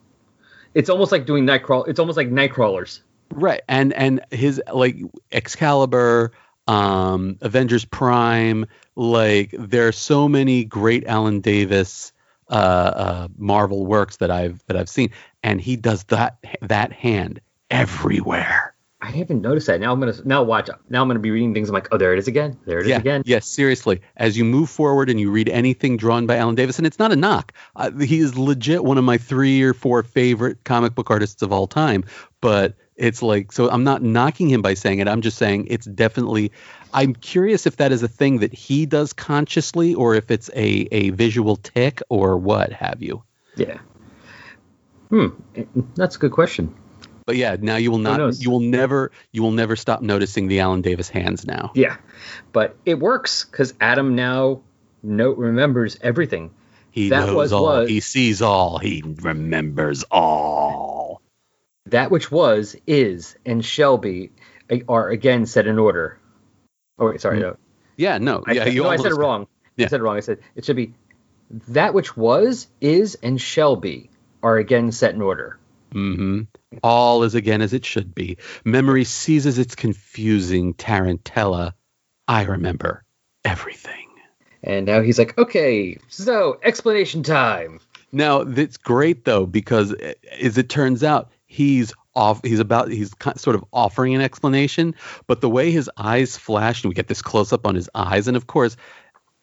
It's 0.75 0.89
almost 0.89 1.13
like 1.13 1.27
doing 1.27 1.45
night 1.45 1.63
crawl. 1.63 1.85
It's 1.85 1.99
almost 1.99 2.17
like 2.17 2.29
night 2.29 2.53
crawlers. 2.53 3.03
right. 3.31 3.61
And, 3.69 3.93
and 3.93 4.25
his 4.31 4.63
like 4.73 4.97
Excalibur, 5.31 6.33
um, 6.67 7.37
Avengers 7.41 7.85
Prime, 7.85 8.67
like 8.97 9.55
there 9.59 9.89
are 9.89 9.93
so 9.93 10.29
many 10.29 10.65
great 10.65 11.07
Alan 11.07 11.41
Davis 11.41 12.13
uh, 12.49 12.55
uh, 12.55 13.29
Marvel 13.37 13.87
works 13.87 14.19
that 14.19 14.31
I've 14.31 14.63
that 14.67 14.77
I've 14.77 14.89
seen, 14.89 15.11
and 15.43 15.61
he 15.61 15.77
does 15.77 16.05
that 16.05 16.37
that 16.61 16.93
hand 16.93 17.41
everywhere. 17.71 18.72
I 19.03 19.11
haven't 19.11 19.43
noticed 19.43 19.67
that. 19.67 19.81
Now 19.81 19.93
I'm 19.93 19.99
gonna 19.99 20.15
now 20.25 20.45
watch. 20.45 20.71
Now 20.89 21.03
I'm 21.03 21.09
gonna 21.09 21.19
be 21.19 21.33
reading 21.33 21.53
things. 21.53 21.69
I'm 21.69 21.75
like, 21.75 21.89
oh, 21.91 21.99
there 21.99 22.13
it 22.13 22.21
is 22.21 22.29
again. 22.29 22.57
There 22.65 22.79
it 22.79 22.83
is 22.83 22.91
yeah, 22.91 22.99
again. 22.99 23.25
Yes, 23.27 23.49
seriously. 23.49 24.01
As 24.17 24.39
you 24.39 24.45
move 24.45 24.71
forward 24.71 25.11
and 25.11 25.19
you 25.19 25.33
read 25.33 25.49
anything 25.49 25.97
drawn 25.97 26.27
by 26.27 26.37
Alan 26.37 26.55
Davis, 26.55 26.79
and 26.79 26.87
it's 26.87 27.01
not 27.01 27.11
a 27.11 27.17
knock, 27.17 27.53
uh, 27.75 27.91
he 27.91 28.21
is 28.21 28.39
legit 28.39 28.85
one 28.85 28.99
of 28.99 29.05
my 29.05 29.19
three 29.19 29.61
or 29.61 29.75
four 29.75 30.05
favorite 30.05 30.63
comic 30.63 30.95
book 30.95 31.11
artists 31.11 31.43
of 31.43 31.53
all 31.53 31.67
time. 31.67 32.05
But 32.41 32.77
it's 32.95 33.23
like, 33.23 33.51
so 33.51 33.69
I'm 33.69 33.83
not 33.83 34.03
knocking 34.03 34.49
him 34.49 34.63
by 34.63 34.75
saying 34.75 35.01
it. 35.01 35.09
I'm 35.09 35.21
just 35.21 35.37
saying 35.37 35.67
it's 35.69 35.87
definitely. 35.87 36.53
I'm 36.95 37.15
curious 37.15 37.67
if 37.67 37.79
that 37.79 37.91
is 37.91 38.05
a 38.05 38.09
thing 38.09 38.39
that 38.39 38.55
he 38.55 38.87
does 38.87 39.13
consciously, 39.13 39.95
or 39.95 40.15
if 40.15 40.31
it's 40.31 40.49
a 40.55 40.87
a 40.93 41.11
visual 41.11 41.57
tick, 41.57 42.03
or 42.09 42.37
what 42.37 42.73
have 42.73 43.03
you. 43.03 43.25
Yeah. 43.57 43.79
Hmm. 45.09 45.29
That's 45.97 46.15
a 46.15 46.19
good 46.21 46.33
question. 46.33 46.73
But 47.33 47.39
yeah, 47.39 47.57
now 47.59 47.77
you 47.77 47.91
will 47.91 47.97
not. 47.97 48.39
You 48.43 48.51
will 48.51 48.61
never. 48.61 49.11
You 49.33 49.43
will 49.43 49.53
never 49.53 49.75
stop 49.75 50.03
noticing 50.03 50.49
the 50.49 50.61
Alan 50.61 50.83
Davis 50.83 51.09
hands 51.09 51.47
now. 51.47 51.71
Yeah, 51.75 51.97
but 52.53 52.77
it 52.85 52.99
works 52.99 53.47
because 53.47 53.73
Adam 53.81 54.15
now 54.17 54.61
note 55.03 55.39
remembers 55.39 55.97
everything. 56.03 56.51
He 56.91 57.09
That 57.09 57.21
knows 57.29 57.35
was 57.35 57.53
all. 57.55 57.63
was- 57.65 57.89
He 57.89 58.01
sees 58.01 58.43
all. 58.43 58.77
He 58.77 59.03
remembers 59.23 60.05
all. 60.11 61.23
That 61.87 62.11
which 62.11 62.31
was, 62.31 62.77
is, 62.87 63.35
and 63.47 63.65
shall 63.65 63.97
be 63.97 64.31
are 64.87 65.09
again 65.09 65.47
set 65.47 65.67
in 65.67 65.79
order. 65.79 66.19
Oh 66.99 67.09
wait, 67.09 67.23
sorry. 67.23 67.41
No, 67.41 67.57
Yeah, 67.97 68.19
no, 68.19 68.43
I, 68.47 68.53
yeah, 68.53 68.65
no, 68.75 68.91
I 68.91 68.97
said 68.99 69.13
it 69.13 69.15
wrong. 69.15 69.47
Yeah. 69.79 69.87
I 69.87 69.89
said 69.89 70.01
it 70.01 70.03
wrong. 70.03 70.19
I 70.19 70.21
said 70.21 70.41
it 70.55 70.67
should 70.67 70.77
be 70.77 70.93
that 71.69 71.95
which 71.95 72.15
was, 72.15 72.69
is, 72.83 73.15
and 73.23 73.41
shall 73.41 73.77
be 73.77 74.11
are 74.43 74.59
again 74.59 74.93
set 74.93 75.15
in 75.15 75.23
order. 75.23 75.59
Mhm. 75.95 76.49
All 76.83 77.23
is 77.23 77.35
again 77.35 77.63
as 77.63 77.73
it 77.73 77.85
should 77.85 78.15
be. 78.15 78.39
Memory 78.65 79.05
seizes 79.05 79.59
its 79.59 79.75
confusing 79.75 80.75
tarantella. 80.75 81.73
I 82.29 82.45
remember 82.45 83.05
everything. 83.45 84.09
And 84.65 84.87
now 84.87 85.03
he's 85.03 85.19
like, 85.19 85.37
okay, 85.39 85.99
so 86.09 86.59
explanation 86.63 87.23
time. 87.23 87.81
Now 88.13 88.45
that's 88.45 88.77
great 88.77 89.25
though 89.25 89.47
because 89.47 89.93
uh, 89.93 90.13
as 90.41 90.59
it 90.59 90.69
turns 90.69 91.03
out, 91.03 91.31
he's 91.47 91.93
off. 92.15 92.41
He's 92.45 92.61
about. 92.61 92.91
He's 92.91 93.13
sort 93.37 93.57
of 93.57 93.65
offering 93.73 94.15
an 94.15 94.21
explanation, 94.21 94.95
but 95.27 95.41
the 95.41 95.49
way 95.49 95.71
his 95.71 95.91
eyes 95.97 96.37
flash, 96.37 96.83
and 96.83 96.91
we 96.91 96.95
get 96.95 97.09
this 97.09 97.23
close 97.23 97.53
up 97.53 97.67
on 97.67 97.75
his 97.75 97.89
eyes, 97.95 98.29
and 98.29 98.37
of 98.37 98.47
course, 98.47 98.77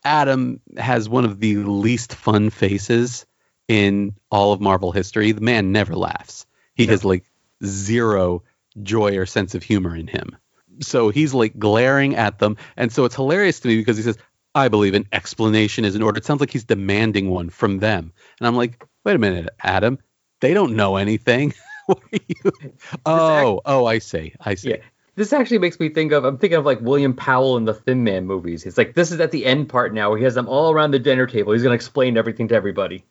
Adam 0.04 0.62
has 0.78 1.10
one 1.10 1.26
of 1.26 1.39
the 1.39 1.58
least 1.58 2.13
fun 2.13 2.50
faces 2.50 3.26
in 3.68 4.15
all 4.32 4.54
of 4.54 4.62
Marvel 4.62 4.92
history. 4.92 5.32
The 5.32 5.42
man 5.42 5.72
never 5.72 5.96
laughs. 5.96 6.46
He 6.80 6.88
has 6.88 7.04
like 7.04 7.26
zero 7.65 8.44
joy 8.82 9.18
or 9.18 9.26
sense 9.26 9.56
of 9.56 9.63
humor 9.63 9.96
in 9.96 10.08
him. 10.08 10.38
So 10.82 11.10
he's 11.10 11.34
like 11.34 11.60
glaring 11.60 12.15
at 12.15 12.39
them, 12.39 12.58
and 12.78 12.92
so 12.92 13.06
it's 13.06 13.15
hilarious 13.15 13.60
to 13.60 13.68
me 13.68 13.78
because 13.78 13.98
he 13.98 14.04
says, 14.04 14.18
"I 14.56 14.70
believe 14.70 14.94
an 14.94 15.08
explanation 15.12 15.84
is 15.84 15.96
in 15.96 16.02
order." 16.02 16.18
It 16.20 16.26
sounds 16.26 16.39
like 16.39 16.52
he's 16.52 16.63
demanding 16.63 17.30
one 17.30 17.50
from 17.50 17.80
them, 17.80 18.13
and 18.39 18.48
I'm 18.48 18.56
like, 18.56 18.86
"Wait 19.04 19.15
a 19.15 19.20
minute, 19.20 19.50
Adam. 19.62 20.00
They 20.39 20.54
don't 20.54 20.76
know 20.76 20.96
anything." 20.96 21.54
what 21.88 22.00
are 22.13 22.20
you? 22.28 22.74
Oh, 23.06 23.62
oh, 23.65 23.86
I 23.86 24.00
see. 24.00 24.34
I 24.39 24.56
see. 24.56 24.70
Yeah. 24.70 24.78
This 25.15 25.34
actually 25.34 25.60
makes 25.60 25.82
me 25.82 25.89
think 25.89 26.13
of 26.13 26.24
I'm 26.24 26.38
thinking 26.38 26.58
of 26.58 26.65
like 26.65 26.80
William 26.80 27.13
Powell 27.13 27.58
in 27.58 27.65
the 27.65 27.74
Thin 27.74 28.06
Man 28.06 28.26
movies. 28.26 28.65
It's 28.65 28.78
like 28.78 28.94
this 28.94 29.12
is 29.12 29.20
at 29.20 29.32
the 29.32 29.46
end 29.46 29.68
part 29.68 29.94
now 29.94 30.10
where 30.10 30.18
he 30.18 30.24
has 30.24 30.36
them 30.36 30.48
all 30.48 30.72
around 30.72 30.92
the 30.92 31.00
dinner 31.00 31.28
table. 31.28 31.52
He's 31.52 31.63
gonna 31.63 31.76
explain 31.76 32.15
everything 32.15 32.48
to 32.48 32.56
everybody. 32.56 33.04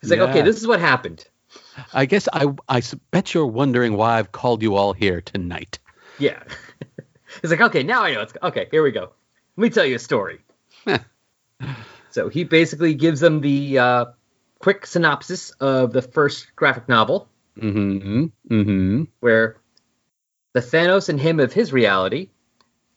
He's 0.00 0.10
like, 0.10 0.18
okay, 0.18 0.42
this 0.42 0.56
is 0.56 0.66
what 0.66 0.80
happened. 0.80 1.24
I 1.92 2.06
guess 2.06 2.28
I 2.32 2.46
I 2.68 2.82
bet 3.10 3.34
you're 3.34 3.46
wondering 3.46 3.96
why 3.96 4.18
I've 4.18 4.32
called 4.32 4.62
you 4.62 4.76
all 4.76 4.92
here 4.92 5.20
tonight. 5.20 5.78
Yeah. 6.18 6.42
He's 7.42 7.50
like, 7.50 7.60
okay, 7.62 7.82
now 7.82 8.02
I 8.04 8.14
know. 8.14 8.20
It's 8.22 8.34
okay. 8.42 8.68
Here 8.70 8.82
we 8.82 8.90
go. 8.92 9.10
Let 9.56 9.62
me 9.62 9.70
tell 9.70 9.84
you 9.86 9.96
a 9.96 9.98
story. 9.98 10.40
so 12.10 12.28
he 12.28 12.44
basically 12.44 12.94
gives 12.94 13.20
them 13.20 13.40
the 13.40 13.78
uh, 13.78 14.04
quick 14.58 14.86
synopsis 14.86 15.50
of 15.52 15.92
the 15.92 16.02
first 16.02 16.54
graphic 16.56 16.88
novel, 16.88 17.28
Mm-hmm. 17.58 18.24
Mm-hmm. 18.50 19.02
where 19.20 19.56
the 20.54 20.60
Thanos 20.60 21.08
and 21.10 21.20
him 21.20 21.38
of 21.38 21.52
his 21.52 21.70
reality 21.72 22.30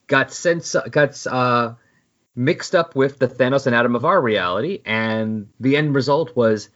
got 0.07 0.31
sent 0.31 0.73
got 0.91 1.27
uh, 1.27 1.73
mixed 2.35 2.73
up 2.75 2.95
with 2.95 3.19
the 3.19 3.27
Thanos 3.27 3.67
and 3.67 3.75
Adam 3.75 3.95
of 3.95 4.05
our 4.05 4.21
reality, 4.21 4.81
and 4.85 5.49
the 5.59 5.75
end 5.75 5.93
result 5.95 6.35
was 6.35 6.69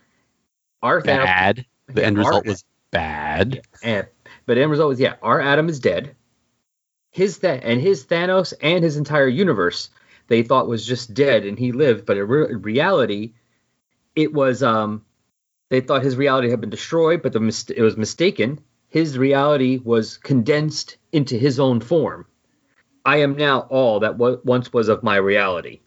our. 0.81 1.01
Bad. 1.01 1.65
The 1.87 2.05
end 2.05 2.17
result 2.17 2.45
was 2.45 2.63
bad. 2.91 3.61
And, 3.83 4.07
but 4.45 4.55
the 4.55 4.61
end 4.61 4.71
result 4.71 4.89
was 4.89 4.99
yeah, 4.99 5.15
our 5.21 5.41
Adam 5.41 5.69
is 5.69 5.79
dead. 5.79 6.15
His 7.11 7.39
Th- 7.39 7.61
and 7.63 7.81
his 7.81 8.05
Thanos 8.05 8.53
and 8.61 8.83
his 8.83 8.97
entire 8.97 9.27
universe 9.27 9.89
they 10.27 10.43
thought 10.43 10.67
was 10.67 10.85
just 10.85 11.13
dead 11.15 11.43
and 11.45 11.57
he 11.57 11.71
lived, 11.71 12.05
but 12.05 12.17
in 12.17 12.27
re- 12.27 12.53
reality, 12.55 13.33
it 14.15 14.31
was 14.31 14.61
um 14.61 15.03
they 15.69 15.81
thought 15.81 16.03
his 16.03 16.15
reality 16.15 16.49
had 16.49 16.61
been 16.61 16.69
destroyed, 16.69 17.21
but 17.23 17.33
the 17.33 17.39
mis- 17.39 17.69
it 17.69 17.81
was 17.81 17.97
mistaken. 17.97 18.59
His 18.89 19.17
reality 19.17 19.79
was 19.83 20.17
condensed 20.17 20.97
into 21.11 21.37
his 21.37 21.59
own 21.59 21.79
form. 21.79 22.25
I 23.05 23.17
am 23.17 23.35
now 23.37 23.61
all 23.61 24.01
that 24.01 24.17
wa- 24.17 24.37
once 24.43 24.71
was 24.73 24.87
of 24.89 25.03
my 25.03 25.15
reality, 25.15 25.79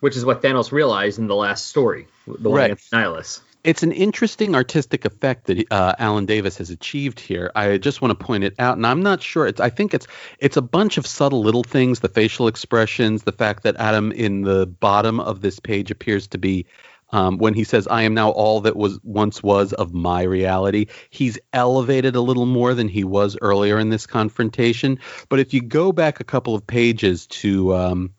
which 0.00 0.16
is 0.16 0.24
what 0.24 0.42
Thanos 0.42 0.70
realized 0.72 1.18
in 1.18 1.26
the 1.26 1.34
last 1.34 1.66
story, 1.66 2.06
the 2.26 2.50
one 2.50 2.58
Right. 2.58 2.64
against 2.66 2.92
Nihilus. 2.92 3.40
It's 3.64 3.82
an 3.82 3.92
interesting 3.92 4.54
artistic 4.54 5.06
effect 5.06 5.46
that 5.46 5.66
uh, 5.72 5.94
Alan 5.98 6.26
Davis 6.26 6.58
has 6.58 6.68
achieved 6.68 7.18
here. 7.18 7.50
I 7.56 7.78
just 7.78 8.02
want 8.02 8.16
to 8.16 8.24
point 8.24 8.44
it 8.44 8.54
out, 8.58 8.76
and 8.76 8.86
I'm 8.86 9.02
not 9.02 9.22
sure. 9.22 9.46
It's, 9.46 9.58
I 9.58 9.70
think 9.70 9.94
it's 9.94 10.06
it's 10.38 10.58
a 10.58 10.62
bunch 10.62 10.98
of 10.98 11.06
subtle 11.06 11.42
little 11.42 11.64
things: 11.64 12.00
the 12.00 12.10
facial 12.10 12.46
expressions, 12.46 13.22
the 13.22 13.32
fact 13.32 13.62
that 13.62 13.76
Adam 13.76 14.12
in 14.12 14.42
the 14.42 14.66
bottom 14.66 15.18
of 15.18 15.40
this 15.40 15.60
page 15.60 15.90
appears 15.90 16.26
to 16.28 16.38
be. 16.38 16.66
Um, 17.10 17.38
when 17.38 17.54
he 17.54 17.64
says, 17.64 17.86
"I 17.86 18.02
am 18.02 18.12
now 18.12 18.30
all 18.30 18.62
that 18.62 18.76
was 18.76 18.98
once 19.02 19.42
was 19.42 19.72
of 19.72 19.94
my 19.94 20.22
reality," 20.22 20.86
he's 21.08 21.38
elevated 21.52 22.16
a 22.16 22.20
little 22.20 22.46
more 22.46 22.74
than 22.74 22.88
he 22.88 23.04
was 23.04 23.38
earlier 23.40 23.78
in 23.78 23.88
this 23.88 24.06
confrontation. 24.06 24.98
But 25.28 25.38
if 25.38 25.54
you 25.54 25.62
go 25.62 25.92
back 25.92 26.20
a 26.20 26.24
couple 26.24 26.54
of 26.54 26.66
pages 26.66 27.26
to, 27.28 27.74
um, 27.74 28.14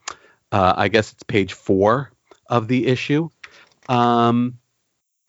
uh, 0.51 0.73
I 0.77 0.87
guess 0.87 1.11
it's 1.11 1.23
page 1.23 1.53
four 1.53 2.11
of 2.47 2.67
the 2.67 2.87
issue, 2.87 3.29
um, 3.89 4.59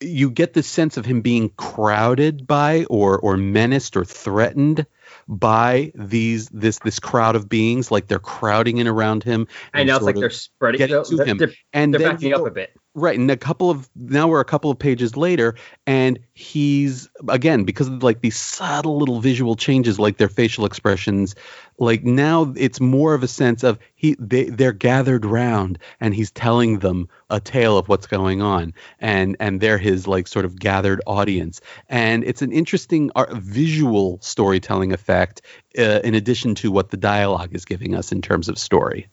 you 0.01 0.31
get 0.31 0.53
the 0.53 0.63
sense 0.63 0.97
of 0.97 1.07
him 1.07 1.23
being 1.23 1.51
crowded 1.51 2.47
by 2.47 2.85
or 2.85 3.19
or 3.19 3.37
menaced 3.37 3.97
or 3.97 4.05
threatened 4.05 4.87
by 5.27 5.93
these 5.95 6.49
this 6.51 6.79
this 6.81 6.99
crowd 6.99 7.37
of 7.37 7.49
beings 7.49 7.91
like 7.91 8.07
they're 8.07 8.19
crowding 8.19 8.79
in 8.79 8.87
around 8.87 9.25
him 9.25 9.47
I 9.73 9.81
and 9.81 9.89
know 9.89 9.97
it's 9.97 10.05
like 10.05 10.17
they're 10.17 10.31
spreading 10.31 10.79
getting 10.79 10.97
they're, 10.97 11.05
to 11.05 11.25
him. 11.25 11.39
they're, 11.39 11.53
and 11.73 11.95
they're 11.95 12.01
then 12.01 12.13
backing 12.13 12.35
up 12.35 12.47
a 12.47 12.51
bit. 12.51 12.73
Right 12.97 13.19
and 13.19 13.31
a 13.31 13.37
couple 13.37 13.71
of 13.71 13.89
now 13.95 14.27
we're 14.27 14.41
a 14.41 14.45
couple 14.45 14.71
of 14.71 14.79
pages 14.79 15.17
later 15.17 15.55
and 15.87 16.19
he's 16.33 17.09
again 17.29 17.63
because 17.65 17.89
of 17.89 18.03
like 18.03 18.23
these 18.23 18.37
subtle 18.37 18.99
little 18.99 19.21
visual 19.21 19.55
changes 19.55 19.99
like 19.99 20.17
their 20.17 20.31
facial 20.31 20.65
expressions 20.65 21.35
like 21.79 22.03
now 22.03 22.53
it's 22.57 22.81
more 22.81 23.13
of 23.15 23.23
a 23.23 23.29
sense 23.29 23.63
of 23.63 23.79
he 23.95 24.17
they, 24.19 24.45
they're 24.45 24.73
gathered 24.73 25.27
round 25.27 25.79
and 26.01 26.15
he's 26.15 26.31
telling 26.31 26.79
them 26.79 27.07
a 27.29 27.39
tale 27.39 27.77
of 27.77 27.87
what's 27.89 28.07
going 28.07 28.41
on 28.41 28.73
and 28.99 29.37
and 29.39 29.61
they're 29.61 29.79
his 29.79 30.09
like 30.09 30.27
sort 30.27 30.47
of 30.47 30.59
gathered 30.59 31.01
audience 31.07 31.61
and 31.89 32.25
it's 32.25 32.41
an 32.41 32.51
interesting 32.51 33.11
art, 33.15 33.33
visual 33.35 34.19
storytelling 34.23 34.93
effect 34.93 35.43
uh, 35.79 36.01
in 36.03 36.15
addition 36.15 36.55
to 36.55 36.73
what 36.73 36.91
the 36.91 36.97
dialogue 36.97 37.55
is 37.55 37.67
giving 37.67 37.95
us 37.95 38.11
in 38.11 38.23
terms 38.23 38.49
of 38.49 38.59
story 38.59 39.07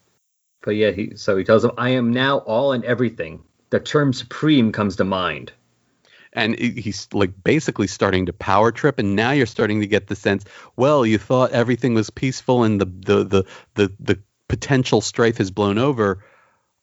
But 0.63 0.77
yeah, 0.77 0.91
he, 0.91 1.17
so 1.17 1.35
he 1.35 1.43
tells 1.43 1.61
them, 1.61 1.73
I 1.77 1.89
am 1.89 2.11
now 2.11 2.37
all 2.37 2.71
and 2.71 2.85
everything. 2.85 3.43
The 3.73 3.79
term 3.79 4.13
supreme 4.13 4.71
comes 4.71 4.97
to 4.97 5.03
mind. 5.03 5.51
and 6.31 6.59
he's 6.59 7.07
like 7.11 7.31
basically 7.43 7.87
starting 7.87 8.27
to 8.27 8.33
power 8.33 8.71
trip 8.71 8.99
and 8.99 9.15
now 9.15 9.31
you're 9.31 9.47
starting 9.47 9.81
to 9.81 9.87
get 9.87 10.05
the 10.05 10.15
sense 10.15 10.45
well 10.75 11.07
you 11.07 11.17
thought 11.17 11.49
everything 11.51 11.95
was 11.95 12.11
peaceful 12.11 12.63
and 12.63 12.79
the 12.79 12.85
the 12.85 13.23
the 13.23 13.43
the, 13.73 13.93
the 13.99 14.19
potential 14.47 15.01
strife 15.01 15.37
has 15.39 15.49
blown 15.49 15.79
over 15.79 16.23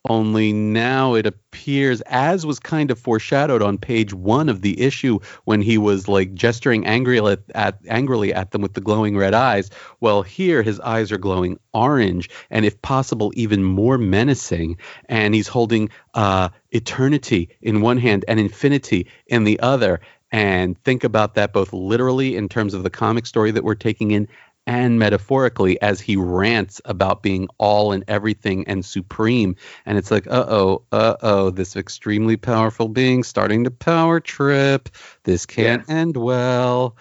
only 0.08 0.52
now 0.52 1.14
it 1.14 1.26
appears 1.26 2.00
as 2.02 2.46
was 2.46 2.58
kind 2.58 2.90
of 2.90 2.98
foreshadowed 2.98 3.62
on 3.62 3.76
page 3.76 4.14
one 4.14 4.48
of 4.48 4.62
the 4.62 4.80
issue 4.80 5.18
when 5.44 5.60
he 5.60 5.76
was 5.76 6.08
like 6.08 6.32
gesturing 6.32 6.86
angrily 6.86 7.32
at, 7.32 7.40
at 7.54 7.78
angrily 7.88 8.32
at 8.32 8.50
them 8.50 8.62
with 8.62 8.72
the 8.72 8.80
glowing 8.80 9.16
red 9.16 9.34
eyes 9.34 9.70
well 10.00 10.22
here 10.22 10.62
his 10.62 10.80
eyes 10.80 11.12
are 11.12 11.18
glowing 11.18 11.58
orange 11.74 12.30
and 12.50 12.64
if 12.64 12.80
possible 12.80 13.30
even 13.34 13.62
more 13.62 13.98
menacing 13.98 14.76
and 15.06 15.34
he's 15.34 15.48
holding 15.48 15.90
uh, 16.14 16.48
eternity 16.70 17.50
in 17.60 17.80
one 17.80 17.98
hand 17.98 18.24
and 18.28 18.40
infinity 18.40 19.08
in 19.26 19.44
the 19.44 19.60
other. 19.60 20.00
And 20.32 20.80
think 20.84 21.02
about 21.02 21.34
that 21.34 21.52
both 21.52 21.72
literally 21.72 22.36
in 22.36 22.48
terms 22.48 22.74
of 22.74 22.84
the 22.84 22.90
comic 22.90 23.26
story 23.26 23.50
that 23.50 23.64
we're 23.64 23.74
taking 23.74 24.12
in 24.12 24.28
and 24.66 24.98
metaphorically 24.98 25.80
as 25.80 26.00
he 26.00 26.16
rants 26.16 26.80
about 26.84 27.22
being 27.22 27.48
all 27.58 27.92
and 27.92 28.04
everything 28.08 28.66
and 28.66 28.84
supreme 28.84 29.56
and 29.86 29.98
it's 29.98 30.10
like 30.10 30.26
uh-oh 30.26 30.82
uh-oh 30.92 31.50
this 31.50 31.76
extremely 31.76 32.36
powerful 32.36 32.88
being 32.88 33.22
starting 33.22 33.64
to 33.64 33.70
power 33.70 34.20
trip 34.20 34.88
this 35.24 35.46
can't 35.46 35.88
end 35.88 36.16
well 36.16 36.96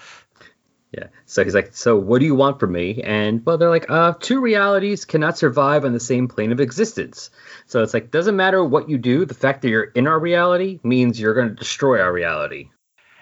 Yeah. 0.92 1.08
So 1.26 1.44
he's 1.44 1.54
like, 1.54 1.76
So 1.76 1.96
what 1.96 2.20
do 2.20 2.26
you 2.26 2.36
want 2.36 2.60
from 2.60 2.72
me? 2.72 3.02
And 3.04 3.46
well, 3.46 3.58
they're 3.58 3.70
like, 3.70 3.90
uh, 3.90 4.14
two 4.20 4.42
realities 4.42 5.06
cannot 5.06 5.38
survive 5.38 5.86
on 5.86 5.94
the 5.94 6.00
same 6.00 6.28
plane 6.28 6.52
of 6.52 6.60
existence. 6.60 7.30
So 7.68 7.84
it's 7.84 7.94
like, 7.94 8.10
doesn't 8.12 8.36
matter 8.36 8.64
what 8.64 8.90
you 8.90 8.98
do, 8.98 9.26
the 9.26 9.36
fact 9.36 9.62
that 9.62 9.70
you're 9.70 9.84
in 9.84 10.08
our 10.08 10.20
reality 10.20 10.80
means 10.84 11.20
you're 11.20 11.36
going 11.36 11.50
to 11.50 11.56
destroy 11.56 12.02
our 12.02 12.12
reality. 12.12 12.70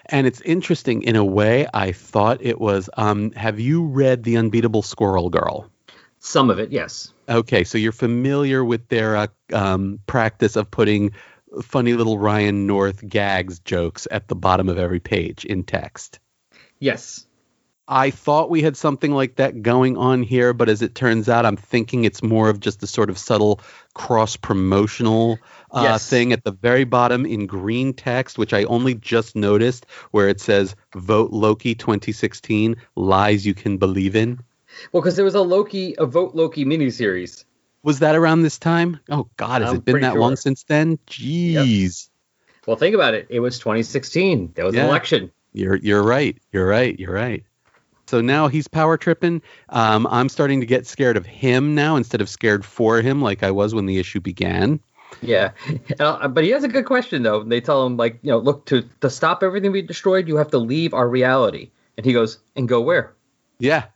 And 0.08 0.26
it's 0.26 0.40
interesting 0.42 1.02
in 1.02 1.16
a 1.16 1.24
way 1.24 1.66
i 1.74 1.92
thought 1.92 2.38
it 2.40 2.60
was 2.60 2.90
um 2.96 3.30
have 3.32 3.58
you 3.60 3.84
read 3.84 4.24
the 4.24 4.36
unbeatable 4.36 4.82
squirrel 4.82 5.30
girl 5.30 5.70
Some 6.20 6.50
of 6.50 6.58
it, 6.58 6.72
yes. 6.72 7.12
Okay, 7.28 7.64
so 7.64 7.78
you're 7.78 7.92
familiar 7.92 8.64
with 8.64 8.88
their 8.88 9.16
uh, 9.16 9.26
um, 9.52 10.00
practice 10.06 10.56
of 10.56 10.70
putting 10.70 11.12
funny 11.62 11.94
little 11.94 12.18
Ryan 12.18 12.66
North 12.66 13.06
gags 13.08 13.60
jokes 13.60 14.08
at 14.10 14.28
the 14.28 14.34
bottom 14.34 14.68
of 14.68 14.78
every 14.78 15.00
page 15.00 15.44
in 15.44 15.62
text. 15.62 16.18
Yes. 16.78 17.24
I 17.86 18.10
thought 18.10 18.50
we 18.50 18.60
had 18.62 18.76
something 18.76 19.12
like 19.12 19.36
that 19.36 19.62
going 19.62 19.96
on 19.96 20.22
here, 20.22 20.52
but 20.52 20.68
as 20.68 20.82
it 20.82 20.94
turns 20.94 21.28
out, 21.28 21.46
I'm 21.46 21.56
thinking 21.56 22.04
it's 22.04 22.22
more 22.22 22.50
of 22.50 22.60
just 22.60 22.82
a 22.82 22.86
sort 22.86 23.08
of 23.08 23.16
subtle 23.16 23.60
cross 23.94 24.36
promotional 24.36 25.38
uh, 25.70 25.82
Yes. 25.82 26.08
thing 26.08 26.32
at 26.32 26.44
the 26.44 26.52
very 26.52 26.84
bottom 26.84 27.26
in 27.26 27.46
green 27.46 27.92
text, 27.92 28.38
which 28.38 28.52
I 28.52 28.64
only 28.64 28.94
just 28.94 29.36
noticed, 29.36 29.86
where 30.10 30.28
it 30.28 30.40
says 30.40 30.74
"Vote 30.94 31.30
Loki 31.32 31.74
2016: 31.74 32.76
Lies 32.96 33.46
You 33.46 33.54
Can 33.54 33.78
Believe 33.78 34.16
in." 34.16 34.40
Well, 34.92 35.02
because 35.02 35.16
there 35.16 35.24
was 35.24 35.34
a 35.34 35.40
Loki, 35.42 35.94
a 35.98 36.06
Vote 36.06 36.34
Loki 36.34 36.64
miniseries. 36.64 37.44
Was 37.82 38.00
that 38.00 38.14
around 38.16 38.42
this 38.42 38.58
time? 38.58 39.00
Oh 39.10 39.28
God, 39.36 39.62
has 39.62 39.70
I'm 39.70 39.76
it 39.76 39.84
been 39.84 40.00
that 40.00 40.16
long 40.16 40.36
since 40.36 40.64
then? 40.64 40.98
Jeez. 41.06 42.08
Well, 42.66 42.76
think 42.76 42.94
about 42.94 43.14
it. 43.14 43.26
It 43.30 43.40
was 43.40 43.58
2016. 43.58 44.52
There 44.54 44.64
was 44.64 44.74
an 44.74 44.84
election. 44.84 45.30
You're 45.52 45.76
you're 45.76 46.02
right. 46.02 46.36
You're 46.52 46.66
right. 46.66 46.98
You're 46.98 47.14
right. 47.14 47.44
So 48.06 48.20
now 48.20 48.48
he's 48.48 48.68
power 48.68 48.96
tripping. 48.96 49.42
Um, 49.68 50.06
I'm 50.10 50.28
starting 50.28 50.60
to 50.60 50.66
get 50.66 50.86
scared 50.86 51.16
of 51.16 51.26
him 51.26 51.74
now 51.74 51.96
instead 51.96 52.20
of 52.20 52.28
scared 52.28 52.64
for 52.64 53.00
him 53.00 53.20
like 53.20 53.42
I 53.42 53.50
was 53.50 53.74
when 53.74 53.86
the 53.86 53.98
issue 53.98 54.20
began. 54.20 54.80
Yeah, 55.20 55.50
uh, 55.98 56.28
but 56.28 56.44
he 56.44 56.50
has 56.50 56.64
a 56.64 56.68
good 56.68 56.84
question 56.86 57.22
though. 57.22 57.42
They 57.42 57.60
tell 57.60 57.84
him 57.84 57.96
like, 57.96 58.18
you 58.22 58.30
know, 58.30 58.38
look 58.38 58.66
to 58.66 58.82
to 59.00 59.10
stop 59.10 59.42
everything 59.42 59.72
being 59.72 59.86
destroyed, 59.86 60.28
you 60.28 60.36
have 60.36 60.50
to 60.52 60.58
leave 60.58 60.94
our 60.94 61.08
reality. 61.08 61.70
And 61.96 62.06
he 62.06 62.12
goes, 62.12 62.38
and 62.54 62.68
go 62.68 62.80
where? 62.80 63.14
Yeah, 63.58 63.86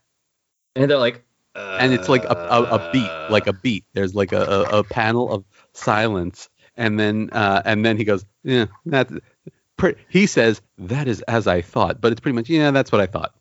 And 0.74 0.90
they're 0.90 0.98
like, 0.98 1.24
and 1.54 1.92
it's 1.92 2.08
like 2.08 2.24
a, 2.24 2.34
a, 2.34 2.62
a 2.62 2.90
beat, 2.92 3.30
like 3.30 3.46
a 3.46 3.52
beat. 3.52 3.84
There's 3.92 4.14
like 4.14 4.32
a, 4.32 4.42
a, 4.42 4.78
a 4.78 4.84
panel 4.84 5.32
of 5.32 5.44
silence, 5.72 6.48
and 6.76 6.98
then 6.98 7.30
uh, 7.30 7.62
and 7.64 7.84
then 7.84 7.96
he 7.96 8.04
goes, 8.04 8.24
yeah, 8.42 8.66
that. 8.86 9.08
He 10.08 10.26
says 10.26 10.62
that 10.78 11.08
is 11.08 11.22
as 11.22 11.46
I 11.46 11.60
thought, 11.60 12.00
but 12.00 12.12
it's 12.12 12.20
pretty 12.20 12.36
much 12.36 12.48
yeah, 12.48 12.70
that's 12.70 12.92
what 12.92 13.00
I 13.00 13.06
thought. 13.06 13.34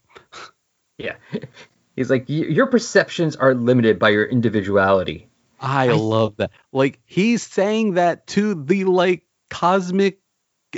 yeah. 0.97 1.15
He's 1.95 2.09
like, 2.09 2.25
your 2.27 2.67
perceptions 2.67 3.35
are 3.35 3.53
limited 3.53 3.99
by 3.99 4.09
your 4.09 4.25
individuality. 4.25 5.27
I, 5.61 5.91
love 5.91 6.37
that. 6.37 6.51
Like 6.71 6.99
he's 7.05 7.43
saying 7.43 7.93
that 7.93 8.27
to 8.27 8.55
the 8.55 8.85
like 8.85 9.23
cosmic 9.49 10.19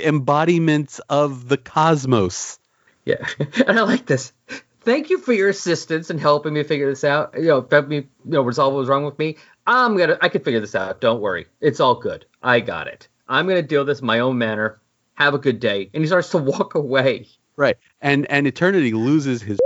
embodiments 0.02 1.00
of 1.08 1.48
the 1.48 1.56
cosmos. 1.56 2.58
Yeah, 3.04 3.26
and 3.66 3.78
I 3.78 3.82
like 3.82 4.06
this. 4.06 4.32
Thank 4.80 5.08
you 5.08 5.18
for 5.18 5.32
your 5.32 5.48
assistance 5.48 6.10
in 6.10 6.18
helping 6.18 6.52
me 6.52 6.62
figure 6.62 6.90
this 6.90 7.04
out. 7.04 7.34
You 7.36 7.46
know, 7.46 7.66
help 7.70 7.88
me, 7.88 7.96
you 7.96 8.06
know, 8.24 8.42
resolve 8.42 8.74
what 8.74 8.80
was 8.80 8.88
wrong 8.88 9.04
with 9.04 9.18
me. 9.18 9.36
I'm 9.66 9.96
gonna, 9.96 10.18
I 10.20 10.28
can 10.28 10.42
figure 10.42 10.60
this 10.60 10.74
out. 10.74 11.00
Don't 11.00 11.20
worry, 11.20 11.46
it's 11.60 11.80
all 11.80 11.94
good. 11.94 12.26
I 12.42 12.60
got 12.60 12.86
it. 12.86 13.08
I'm 13.26 13.48
gonna 13.48 13.62
deal 13.62 13.84
this 13.84 14.02
my 14.02 14.20
own 14.20 14.36
manner. 14.36 14.80
Have 15.14 15.32
a 15.32 15.38
good 15.38 15.60
day. 15.60 15.90
And 15.94 16.02
he 16.02 16.06
starts 16.06 16.30
to 16.30 16.38
walk 16.38 16.74
away. 16.74 17.28
Right. 17.56 17.76
And 18.00 18.26
and 18.30 18.46
eternity 18.46 18.92
loses 18.92 19.40
his 19.40 19.58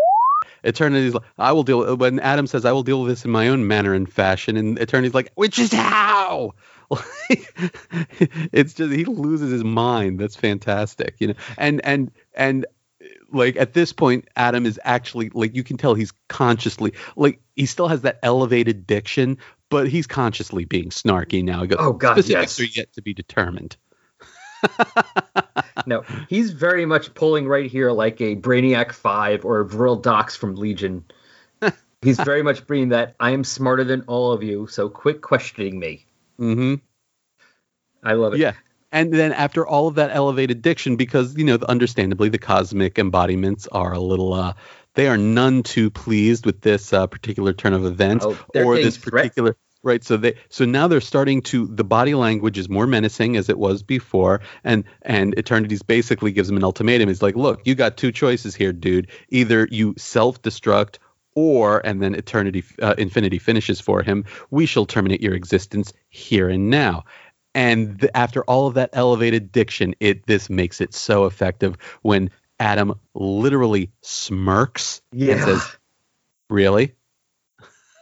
Eternity's 0.64 1.14
like, 1.14 1.24
I 1.36 1.52
will 1.52 1.64
deal 1.64 1.96
when 1.96 2.20
Adam 2.20 2.46
says 2.46 2.64
I 2.64 2.72
will 2.72 2.82
deal 2.82 3.02
with 3.02 3.10
this 3.10 3.24
in 3.24 3.30
my 3.30 3.48
own 3.48 3.66
manner 3.66 3.94
and 3.94 4.10
fashion, 4.10 4.56
and 4.56 4.78
Eternity's 4.78 5.14
like, 5.14 5.32
which 5.34 5.58
is 5.58 5.72
how? 5.72 6.54
it's 7.30 8.74
just 8.74 8.92
he 8.92 9.04
loses 9.04 9.50
his 9.50 9.64
mind. 9.64 10.18
That's 10.18 10.36
fantastic, 10.36 11.16
you 11.18 11.28
know. 11.28 11.34
And 11.56 11.84
and 11.84 12.10
and 12.34 12.66
like 13.30 13.56
at 13.56 13.74
this 13.74 13.92
point, 13.92 14.28
Adam 14.36 14.66
is 14.66 14.80
actually 14.82 15.30
like 15.30 15.54
you 15.54 15.64
can 15.64 15.76
tell 15.76 15.94
he's 15.94 16.12
consciously 16.28 16.94
like 17.16 17.40
he 17.56 17.66
still 17.66 17.88
has 17.88 18.02
that 18.02 18.18
elevated 18.22 18.86
diction, 18.86 19.38
but 19.68 19.88
he's 19.88 20.06
consciously 20.06 20.64
being 20.64 20.90
snarky 20.90 21.44
now. 21.44 21.60
He 21.62 21.68
goes, 21.68 21.78
Oh, 21.80 21.92
God, 21.92 22.14
specifics 22.14 22.58
yes. 22.58 22.60
are 22.60 22.78
yet 22.78 22.92
to 22.94 23.02
be 23.02 23.14
determined. 23.14 23.76
No, 25.86 26.02
he's 26.28 26.50
very 26.50 26.84
much 26.84 27.14
pulling 27.14 27.48
right 27.48 27.70
here 27.70 27.90
like 27.92 28.20
a 28.20 28.36
Brainiac 28.36 28.92
5 28.92 29.44
or 29.46 29.60
a 29.60 29.64
Vril 29.64 29.96
Dox 29.96 30.36
from 30.36 30.54
Legion. 30.56 31.04
he's 32.02 32.20
very 32.20 32.42
much 32.42 32.66
bringing 32.66 32.90
that 32.90 33.14
I 33.18 33.30
am 33.30 33.42
smarter 33.42 33.84
than 33.84 34.02
all 34.02 34.32
of 34.32 34.42
you, 34.42 34.66
so 34.66 34.90
quit 34.90 35.22
questioning 35.22 35.78
me. 35.78 36.04
Mm-hmm. 36.38 36.74
I 38.02 38.12
love 38.12 38.34
it. 38.34 38.40
Yeah. 38.40 38.52
And 38.92 39.12
then 39.14 39.32
after 39.32 39.66
all 39.66 39.88
of 39.88 39.94
that 39.94 40.10
elevated 40.12 40.60
diction, 40.60 40.96
because 40.96 41.36
you 41.36 41.44
know, 41.44 41.58
understandably, 41.68 42.28
the 42.28 42.38
cosmic 42.38 42.98
embodiments 42.98 43.66
are 43.68 43.92
a 43.92 44.00
little, 44.00 44.34
uh, 44.34 44.54
they 44.94 45.08
are 45.08 45.16
none 45.16 45.62
too 45.62 45.90
pleased 45.90 46.44
with 46.44 46.60
this 46.60 46.92
uh, 46.92 47.06
particular 47.06 47.52
turn 47.54 47.72
of 47.72 47.86
events 47.86 48.26
Oh, 48.26 48.38
or 48.54 48.76
this 48.76 48.96
threat- 48.98 49.22
particular. 49.22 49.56
Right, 49.82 50.02
so 50.02 50.16
they 50.16 50.34
so 50.48 50.64
now 50.64 50.88
they're 50.88 51.00
starting 51.00 51.40
to 51.42 51.66
the 51.68 51.84
body 51.84 52.14
language 52.14 52.58
is 52.58 52.68
more 52.68 52.86
menacing 52.86 53.36
as 53.36 53.48
it 53.48 53.58
was 53.58 53.82
before, 53.84 54.40
and 54.64 54.84
and 55.02 55.34
Eternity's 55.38 55.82
basically 55.82 56.32
gives 56.32 56.50
him 56.50 56.56
an 56.56 56.64
ultimatum. 56.64 57.08
He's 57.08 57.22
like, 57.22 57.36
look, 57.36 57.60
you 57.64 57.76
got 57.76 57.96
two 57.96 58.10
choices 58.10 58.56
here, 58.56 58.72
dude. 58.72 59.08
Either 59.28 59.68
you 59.70 59.94
self 59.96 60.42
destruct, 60.42 60.98
or 61.36 61.80
and 61.86 62.02
then 62.02 62.16
Eternity 62.16 62.64
uh, 62.82 62.96
Infinity 62.98 63.38
finishes 63.38 63.80
for 63.80 64.02
him. 64.02 64.24
We 64.50 64.66
shall 64.66 64.84
terminate 64.84 65.20
your 65.22 65.34
existence 65.34 65.92
here 66.08 66.48
and 66.48 66.70
now 66.70 67.04
and 67.54 68.00
th- 68.00 68.10
after 68.14 68.42
all 68.44 68.66
of 68.66 68.74
that 68.74 68.90
elevated 68.92 69.50
diction 69.52 69.94
it 70.00 70.26
this 70.26 70.50
makes 70.50 70.80
it 70.80 70.94
so 70.94 71.24
effective 71.24 71.76
when 72.02 72.30
adam 72.60 72.94
literally 73.14 73.90
smirks 74.02 75.00
Yeah. 75.12 75.34
and 75.34 75.44
says 75.44 75.76
really 76.50 76.94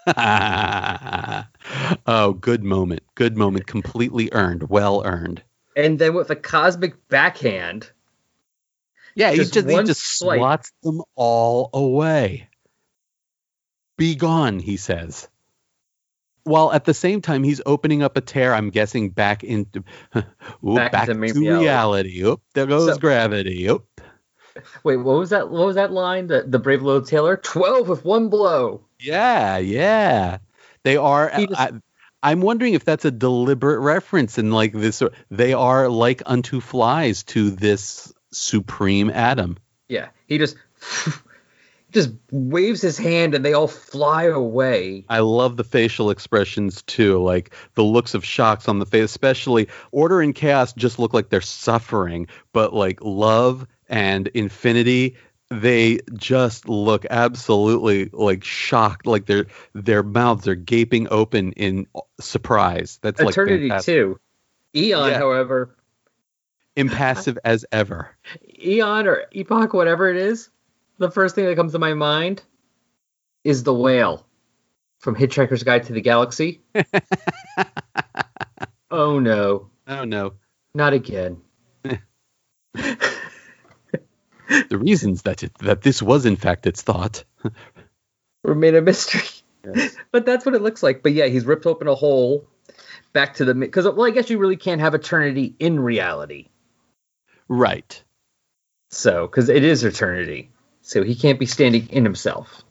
oh 2.07 2.33
good 2.41 2.65
moment 2.65 3.03
good 3.15 3.37
moment 3.37 3.67
completely 3.67 4.29
earned 4.33 4.69
well 4.69 5.03
earned 5.05 5.43
And 5.75 5.99
then 5.99 6.15
with 6.15 6.31
a 6.31 6.37
cosmic 6.37 7.09
backhand, 7.09 7.91
yeah 9.15 9.31
he 9.31 9.37
Just 9.39 9.55
just, 9.55 9.69
he 9.69 9.83
just 9.85 10.19
swipe. 10.19 10.39
swats 10.39 10.73
them 10.83 11.03
all 11.15 11.71
away 11.73 12.49
be 13.99 14.15
gone 14.15 14.59
he 14.59 14.77
says 14.77 15.29
while 16.45 16.73
at 16.73 16.85
the 16.85 16.95
same 16.95 17.21
time 17.21 17.43
he's 17.43 17.61
opening 17.67 18.03
up 18.03 18.17
a 18.17 18.21
tear 18.21 18.55
i'm 18.55 18.71
guessing 18.71 19.11
back 19.11 19.43
into 19.43 19.83
Oop, 20.17 20.77
Back 20.77 20.93
back, 20.93 21.09
into 21.09 21.33
to 21.33 21.41
reality. 21.41 21.65
reality 21.65 22.23
Oop, 22.23 22.43
there 22.55 22.67
goes 22.67 22.93
So- 22.93 22.99
gravity 22.99 23.67
Oop. 23.69 23.87
wait, 24.85 24.97
what 24.97 25.19
was 25.19 25.31
that? 25.31 25.51
What 25.51 25.67
was 25.67 25.75
that 25.77 25.93
line? 25.93 26.29
The 26.29 26.45
the 26.47 26.59
brave 26.59 26.81
little 26.83 27.03
tailor, 27.03 27.37
twelve 27.37 27.89
with 27.91 28.05
one 28.07 28.31
blow. 28.31 28.86
Yeah, 29.01 29.59
yeah. 29.59 30.39
They 30.83 30.97
are. 30.97 31.31
Just- 31.31 31.61
I, 31.61 31.71
I'm 32.23 32.41
wondering 32.41 32.75
if 32.75 32.85
that's 32.85 33.05
a 33.05 33.11
deliberate 33.11 33.81
reference 33.81 34.39
and 34.39 34.53
like 34.53 34.73
this. 34.73 35.03
They 35.31 35.53
are 35.53 35.89
like 35.89 36.23
unto 36.27 36.61
flies 36.61 37.23
to 37.25 37.51
this 37.51 38.13
supreme 38.33 39.11
Adam. 39.11 39.59
Yeah, 39.89 40.09
he 40.27 40.39
just 40.39 40.57
just 41.93 42.11
waves 42.31 42.83
his 42.83 42.99
hand 42.99 43.35
and 43.35 43.45
they 43.45 43.53
all 43.53 43.69
fly 43.69 44.25
away. 44.25 45.05
I 45.09 45.21
love 45.21 45.57
the 45.57 45.65
facial 45.65 46.11
expressions 46.11 46.83
too, 46.83 47.23
like 47.23 47.55
the 47.75 47.85
looks 47.85 48.15
of 48.15 48.25
shocks 48.25 48.69
on 48.69 48.79
the 48.79 48.87
face. 48.87 49.05
Especially 49.05 49.69
Order 49.93 50.21
and 50.21 50.35
Chaos 50.35 50.73
just 50.73 50.99
look 50.99 51.15
like 51.15 51.29
they're 51.29 51.41
suffering, 51.41 52.27
but 52.53 52.75
like 52.75 52.99
Love 53.03 53.67
and 53.89 54.27
Infinity, 54.29 55.17
they 55.51 56.01
just 56.15 56.69
look 56.69 57.07
absolutely 57.09 58.11
like 58.13 58.45
shocked, 58.45 59.07
like 59.07 59.27
their 59.27 59.47
their 59.75 60.03
mouths 60.03 60.49
are 60.49 60.55
gaping 60.55 61.09
open 61.11 61.53
in 61.53 61.87
surprise. 62.21 62.99
That's 63.03 63.21
like 63.21 63.31
Eternity 63.31 63.69
fantastic. 63.69 63.95
too. 63.95 64.21
Eon, 64.75 65.11
Yeah. 65.11 65.19
however, 65.19 65.75
impassive 66.75 67.39
as 67.45 67.65
ever. 67.73 68.11
Eon 68.63 69.07
or 69.07 69.25
Epoch, 69.33 69.73
whatever 69.73 70.11
it 70.11 70.17
is, 70.17 70.51
the 70.99 71.11
first 71.11 71.35
thing 71.35 71.45
that 71.47 71.57
comes 71.57 71.73
to 71.73 71.79
my 71.79 71.95
mind 71.95 72.43
is 73.45 73.63
the 73.63 73.75
whale 73.75 74.27
from 74.99 75.15
Hitchhiker's 75.15 75.63
Guide 75.63 75.85
to 75.85 75.93
the 75.93 76.01
Galaxy. 76.01 76.61
oh 78.91 79.19
no, 79.21 79.71
Oh 79.87 80.05
no. 80.05 80.33
not 80.75 80.93
again. 80.93 81.41
The 84.69 84.79
reasons 84.79 85.23
that 85.23 85.43
it, 85.43 85.53
that 85.59 85.83
this 85.83 86.03
was 86.03 86.27
in 86.27 86.37
fact 86.37 86.67
its 86.67 86.83
thought. 86.83 87.25
Remain 88.45 88.77
a 88.77 88.81
mystery. 88.81 89.23
but 90.13 90.25
that's 90.25 90.47
what 90.47 90.55
it 90.55 90.63
looks 90.63 90.83
like. 90.83 91.03
But 91.03 91.13
yeah, 91.13 91.27
he's 91.27 91.45
ripped 91.45 91.67
open 91.67 91.89
a 91.89 91.95
hole 91.95 92.47
back 93.13 93.35
to 93.35 93.45
the 93.45 93.55
because 93.55 93.85
well, 93.85 94.07
I 94.07 94.11
guess 94.11 94.31
you 94.31 94.39
really 94.39 94.57
can't 94.57 94.81
have 94.81 94.95
eternity 94.95 95.55
in 95.59 95.81
reality. 95.81 96.49
Right. 97.49 98.03
So 98.91 99.27
because 99.27 99.49
it 99.49 99.65
is 99.65 99.85
eternity, 99.85 100.51
so 100.83 101.03
he 101.03 101.15
can't 101.15 101.41
be 101.41 101.47
standing 101.47 101.89
in 101.89 102.05
himself. 102.05 102.63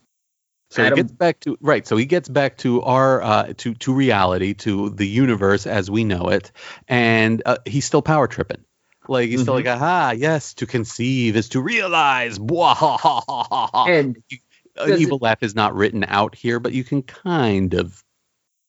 So 0.72 0.84
Adam- 0.84 0.98
he 0.98 1.04
gets 1.04 1.12
back 1.12 1.40
to 1.42 1.58
right. 1.62 1.86
So 1.86 1.98
he 1.98 2.06
gets 2.06 2.30
back 2.30 2.58
to 2.60 2.82
our 2.82 3.22
uh, 3.22 3.54
to 3.58 3.74
to 3.76 3.94
reality, 3.94 4.54
to 4.56 4.90
the 4.90 5.08
universe 5.08 5.68
as 5.68 5.92
we 5.92 6.04
know 6.04 6.30
it, 6.30 6.52
and 6.88 7.42
uh, 7.46 7.58
he's 7.66 7.86
still 7.86 8.02
power 8.02 8.28
tripping. 8.28 8.64
Like 9.10 9.30
he's 9.30 9.42
still 9.42 9.54
Mhm. 9.54 9.66
like, 9.66 9.68
aha, 9.68 10.14
yes, 10.16 10.54
to 10.56 10.66
conceive 10.66 11.36
is 11.36 11.50
to 11.50 11.62
realize. 11.62 12.38
Bwahahaha. 12.40 13.90
And 13.90 14.18
An 14.78 15.00
evil 15.00 15.20
laugh 15.22 15.42
is 15.42 15.56
not 15.56 15.74
written 15.76 16.04
out 16.08 16.36
here, 16.36 16.60
but 16.60 16.74
you 16.74 16.84
can 16.84 17.02
kind 17.02 17.74
of 17.74 18.04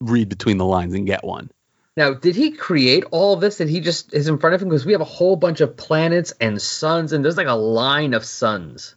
read 0.01 0.28
between 0.28 0.59
the 0.59 0.64
lines 0.64 0.95
and 0.95 1.07
get 1.07 1.24
one. 1.24 1.51
now, 1.97 2.12
did 2.12 2.37
he 2.37 2.51
create 2.51 3.05
all 3.11 3.32
of 3.32 3.41
this? 3.41 3.59
And 3.61 3.70
he 3.70 3.80
just 3.80 4.12
is 4.12 4.28
in 4.28 4.37
front 4.39 4.55
of 4.55 4.61
him 4.62 4.68
because 4.68 4.84
we 4.84 4.93
have 4.93 5.01
a 5.01 5.05
whole 5.05 5.34
bunch 5.34 5.61
of 5.62 5.76
planets 5.78 6.32
and 6.41 6.61
suns, 6.61 7.12
and 7.12 7.24
there's 7.24 7.39
like 7.39 7.47
a 7.47 7.55
line 7.55 8.12
of 8.12 8.24
suns. 8.24 8.95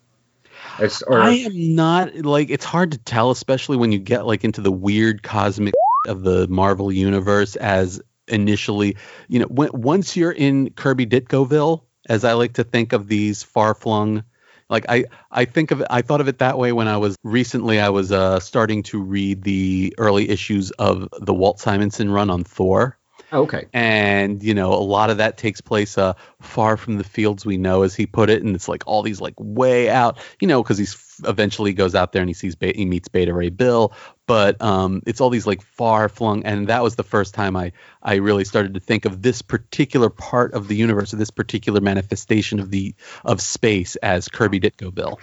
Or 1.07 1.19
I 1.19 1.31
am 1.35 1.75
not 1.75 2.13
like 2.15 2.49
it's 2.49 2.65
hard 2.65 2.91
to 2.91 2.97
tell, 2.97 3.31
especially 3.31 3.77
when 3.77 3.91
you 3.93 3.99
get 3.99 4.25
like 4.25 4.43
into 4.43 4.61
the 4.61 4.71
weird 4.71 5.23
cosmic 5.23 5.73
of 6.07 6.21
the 6.23 6.47
Marvel 6.49 6.91
universe. 6.91 7.55
As 7.55 8.01
initially, 8.30 8.97
you 9.27 9.39
know, 9.39 9.47
when, 9.47 9.69
once 9.73 10.15
you're 10.15 10.32
in 10.32 10.71
Kirby 10.71 11.05
Ditkoville, 11.05 11.84
as 12.07 12.23
I 12.23 12.34
like 12.34 12.53
to 12.53 12.63
think 12.63 12.93
of 12.93 13.07
these 13.07 13.43
far 13.43 13.73
flung, 13.75 14.23
like 14.69 14.86
I 14.88 15.05
I 15.32 15.45
think 15.45 15.71
of 15.71 15.82
it, 15.82 15.88
I 15.89 16.01
thought 16.01 16.21
of 16.21 16.27
it 16.27 16.39
that 16.39 16.57
way 16.57 16.71
when 16.71 16.88
I 16.88 16.97
was 16.97 17.17
recently 17.23 17.80
I 17.80 17.89
was 17.89 18.11
uh, 18.11 18.39
starting 18.39 18.84
to 18.84 19.01
read 19.01 19.43
the 19.43 19.95
early 19.97 20.30
issues 20.30 20.71
of 20.71 21.09
the 21.19 21.34
Walt 21.34 21.59
Simonson 21.59 22.11
run 22.11 22.30
on 22.30 22.43
Thor. 22.43 22.97
Okay, 23.32 23.67
and 23.73 24.41
you 24.41 24.53
know 24.53 24.73
a 24.73 24.82
lot 24.82 25.09
of 25.09 25.17
that 25.17 25.38
takes 25.38 25.61
place 25.61 25.99
uh 25.99 26.13
far 26.41 26.77
from 26.77 26.97
the 26.97 27.03
fields 27.03 27.45
we 27.45 27.57
know 27.57 27.84
as 27.84 27.93
he 27.93 28.07
put 28.07 28.30
it 28.30 28.41
and 28.41 28.55
it's 28.55 28.67
like 28.67 28.84
all 28.88 29.03
these 29.03 29.21
like 29.21 29.36
way 29.38 29.88
out 29.88 30.17
you 30.39 30.47
know 30.47 30.63
because 30.63 30.80
he's 30.80 31.09
eventually 31.26 31.74
goes 31.74 31.95
out 31.95 32.11
there 32.11 32.22
and 32.22 32.30
he 32.30 32.34
sees 32.34 32.55
Be- 32.55 32.74
he 32.74 32.86
meets 32.86 33.07
Beta 33.07 33.34
Ray 33.34 33.49
Bill, 33.49 33.93
but 34.28 34.61
um, 34.61 35.01
it's 35.05 35.22
all 35.22 35.30
these 35.30 35.47
like 35.47 35.61
far 35.61 36.09
flung, 36.09 36.45
and 36.45 36.67
that 36.67 36.84
was 36.84 36.95
the 36.95 37.03
first 37.03 37.34
time 37.34 37.55
I 37.55 37.72
I 38.01 38.15
really 38.15 38.45
started 38.45 38.74
to 38.76 38.80
think 38.80 39.05
of 39.05 39.22
this 39.22 39.41
particular 39.41 40.09
part 40.09 40.53
of 40.53 40.67
the 40.67 40.76
universe, 40.76 41.13
or 41.13 41.17
this 41.17 41.32
particular 41.32 41.82
manifestation 41.82 42.59
of 42.59 42.72
the 42.72 42.95
of 43.26 43.41
space 43.41 43.95
as 43.97 44.28
Kirby 44.28 44.59
Ditkoville. 44.59 45.17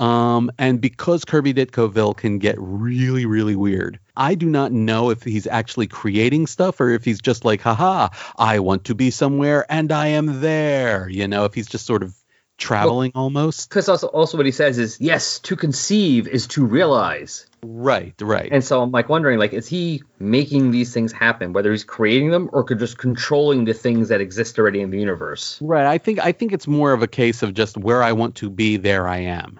Um, 0.00 0.50
and 0.58 0.80
because 0.80 1.26
Kirby 1.26 1.52
Ditkoville 1.52 2.16
can 2.16 2.38
get 2.38 2.56
really, 2.58 3.26
really 3.26 3.54
weird, 3.54 4.00
I 4.16 4.34
do 4.34 4.48
not 4.48 4.72
know 4.72 5.10
if 5.10 5.22
he's 5.22 5.46
actually 5.46 5.88
creating 5.88 6.46
stuff 6.46 6.80
or 6.80 6.88
if 6.88 7.04
he's 7.04 7.20
just 7.20 7.44
like, 7.44 7.60
haha, 7.60 8.08
I 8.36 8.60
want 8.60 8.84
to 8.84 8.94
be 8.94 9.10
somewhere 9.10 9.66
and 9.68 9.92
I 9.92 10.08
am 10.08 10.40
there. 10.40 11.06
You 11.10 11.28
know, 11.28 11.44
if 11.44 11.52
he's 11.52 11.68
just 11.68 11.84
sort 11.84 12.02
of 12.02 12.16
traveling 12.60 13.10
well, 13.14 13.24
almost. 13.24 13.68
Because 13.68 13.88
also, 13.88 14.06
also 14.06 14.36
what 14.36 14.46
he 14.46 14.52
says 14.52 14.78
is, 14.78 15.00
yes, 15.00 15.40
to 15.40 15.56
conceive 15.56 16.28
is 16.28 16.46
to 16.48 16.64
realize. 16.64 17.46
Right, 17.62 18.14
right. 18.20 18.48
And 18.52 18.62
so 18.62 18.80
I'm 18.80 18.92
like 18.92 19.08
wondering, 19.08 19.38
like, 19.38 19.52
is 19.52 19.66
he 19.66 20.04
making 20.18 20.70
these 20.70 20.94
things 20.94 21.10
happen, 21.12 21.52
whether 21.52 21.72
he's 21.72 21.84
creating 21.84 22.30
them 22.30 22.48
or 22.52 22.62
just 22.74 22.96
controlling 22.96 23.64
the 23.64 23.74
things 23.74 24.08
that 24.08 24.20
exist 24.20 24.58
already 24.58 24.80
in 24.80 24.90
the 24.90 24.98
universe? 24.98 25.58
Right. 25.60 25.86
I 25.86 25.98
think 25.98 26.20
I 26.20 26.32
think 26.32 26.52
it's 26.52 26.68
more 26.68 26.92
of 26.92 27.02
a 27.02 27.08
case 27.08 27.42
of 27.42 27.54
just 27.54 27.76
where 27.76 28.02
I 28.02 28.12
want 28.12 28.36
to 28.36 28.50
be, 28.50 28.76
there 28.76 29.08
I 29.08 29.18
am 29.18 29.58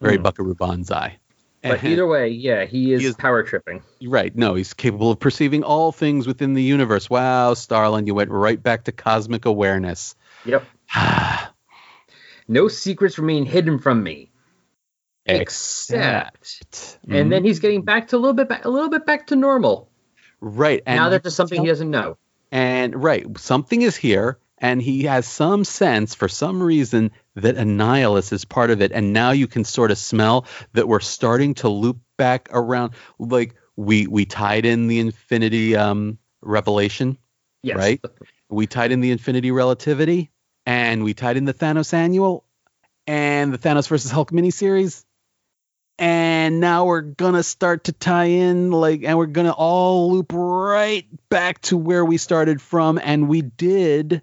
very 0.00 0.18
mm. 0.18 0.22
Buckaroo 0.22 0.54
Banzai. 0.54 1.18
But 1.62 1.78
and 1.78 1.92
either 1.92 2.06
way, 2.08 2.28
yeah, 2.28 2.64
he 2.64 2.92
is, 2.92 3.02
he 3.02 3.06
is, 3.06 3.14
power 3.14 3.44
tripping. 3.44 3.84
Right. 4.02 4.34
No, 4.34 4.56
he's 4.56 4.74
capable 4.74 5.12
of 5.12 5.20
perceiving 5.20 5.62
all 5.62 5.92
things 5.92 6.26
within 6.26 6.54
the 6.54 6.62
universe. 6.62 7.08
Wow, 7.08 7.54
Starlin, 7.54 8.08
you 8.08 8.14
went 8.16 8.30
right 8.30 8.60
back 8.60 8.84
to 8.84 8.92
cosmic 8.92 9.44
awareness. 9.44 10.16
Yep. 10.44 10.64
no 12.48 12.68
secrets 12.68 13.18
remain 13.18 13.44
hidden 13.44 13.78
from 13.78 14.02
me. 14.02 14.30
Except, 15.24 16.36
except 16.36 16.98
and 17.04 17.12
mm-hmm. 17.12 17.28
then 17.28 17.44
he's 17.44 17.60
getting 17.60 17.82
back 17.82 18.08
to 18.08 18.16
a 18.16 18.18
little 18.18 18.34
bit 18.34 18.48
back, 18.48 18.64
a 18.64 18.68
little 18.68 18.90
bit 18.90 19.06
back 19.06 19.28
to 19.28 19.36
normal. 19.36 19.88
Right. 20.40 20.82
And 20.84 20.96
now 20.96 21.08
there's 21.08 21.22
just 21.22 21.36
something 21.36 21.60
he 21.60 21.68
doesn't 21.68 21.90
know. 21.90 22.16
And 22.50 23.00
right, 23.00 23.24
something 23.38 23.82
is 23.82 23.96
here, 23.96 24.38
and 24.58 24.82
he 24.82 25.04
has 25.04 25.26
some 25.26 25.64
sense 25.64 26.14
for 26.14 26.28
some 26.28 26.60
reason 26.62 27.12
that 27.36 27.56
Annihilus 27.56 28.32
is 28.32 28.44
part 28.44 28.70
of 28.70 28.82
it. 28.82 28.90
And 28.92 29.12
now 29.12 29.30
you 29.30 29.46
can 29.46 29.64
sort 29.64 29.92
of 29.92 29.98
smell 29.98 30.46
that 30.72 30.88
we're 30.88 31.00
starting 31.00 31.54
to 31.54 31.68
loop 31.68 31.98
back 32.18 32.48
around. 32.52 32.92
Like 33.18 33.54
we 33.76 34.08
we 34.08 34.24
tied 34.24 34.66
in 34.66 34.88
the 34.88 34.98
infinity 34.98 35.76
um, 35.76 36.18
revelation, 36.42 37.16
yes. 37.62 37.76
right? 37.76 38.00
We 38.50 38.66
tied 38.66 38.90
in 38.90 39.00
the 39.00 39.12
infinity 39.12 39.52
relativity, 39.52 40.31
and 40.66 41.04
we 41.04 41.14
tied 41.14 41.36
in 41.36 41.44
the 41.44 41.54
Thanos 41.54 41.92
annual, 41.92 42.44
and 43.06 43.52
the 43.52 43.58
Thanos 43.58 43.88
versus 43.88 44.10
Hulk 44.10 44.30
miniseries. 44.30 45.04
And 45.98 46.60
now 46.60 46.86
we're 46.86 47.02
gonna 47.02 47.42
start 47.42 47.84
to 47.84 47.92
tie 47.92 48.24
in 48.24 48.70
like, 48.70 49.02
and 49.04 49.18
we're 49.18 49.26
gonna 49.26 49.52
all 49.52 50.12
loop 50.12 50.32
right 50.32 51.06
back 51.28 51.60
to 51.62 51.76
where 51.76 52.04
we 52.04 52.16
started 52.16 52.60
from, 52.60 52.98
and 53.02 53.28
we 53.28 53.42
did 53.42 54.22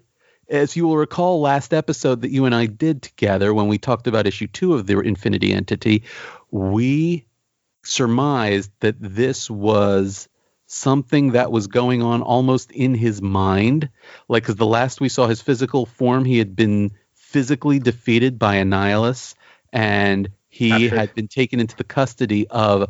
as 0.50 0.76
you 0.76 0.86
will 0.86 0.96
recall 0.96 1.40
last 1.40 1.72
episode 1.72 2.22
that 2.22 2.30
you 2.30 2.44
and 2.44 2.54
I 2.54 2.66
did 2.66 3.02
together 3.02 3.54
when 3.54 3.68
we 3.68 3.78
talked 3.78 4.08
about 4.08 4.26
issue 4.26 4.48
two 4.48 4.74
of 4.74 4.86
the 4.86 4.98
Infinity 4.98 5.52
Entity, 5.52 6.02
we 6.50 7.26
surmised 7.84 8.70
that 8.80 8.96
this 8.98 9.48
was 9.48 10.28
something 10.72 11.32
that 11.32 11.50
was 11.50 11.66
going 11.66 12.00
on 12.00 12.22
almost 12.22 12.70
in 12.70 12.94
his 12.94 13.20
mind. 13.20 13.90
Like, 14.28 14.44
because 14.44 14.54
the 14.54 14.66
last 14.66 15.00
we 15.00 15.08
saw 15.08 15.26
his 15.26 15.42
physical 15.42 15.84
form, 15.84 16.24
he 16.24 16.38
had 16.38 16.54
been 16.54 16.92
physically 17.12 17.80
defeated 17.80 18.38
by 18.38 18.56
Annihilus, 18.56 19.34
and 19.72 20.30
he 20.48 20.86
had 20.88 21.12
been 21.14 21.26
taken 21.26 21.58
into 21.58 21.76
the 21.76 21.84
custody 21.84 22.46
of 22.46 22.88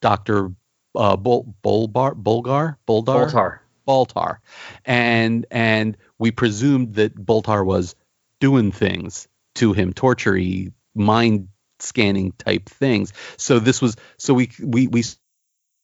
Dr. 0.00 0.52
Uh, 0.96 1.16
Bol- 1.16 1.54
Bolbar, 1.62 2.20
Bolgar? 2.20 2.76
Boldar? 2.86 3.30
Boltar. 3.30 3.58
Baltar. 3.86 4.38
And 4.84 5.46
and 5.50 5.96
we 6.18 6.32
presumed 6.32 6.94
that 6.94 7.14
Boltar 7.14 7.64
was 7.64 7.94
doing 8.40 8.72
things 8.72 9.28
to 9.56 9.72
him, 9.72 9.92
tortury, 9.92 10.72
mind 10.94 11.48
scanning 11.78 12.32
type 12.32 12.68
things. 12.68 13.12
So 13.36 13.58
this 13.58 13.80
was 13.80 13.96
so 14.18 14.34
we 14.34 14.50
we 14.60 14.86
we 14.88 15.04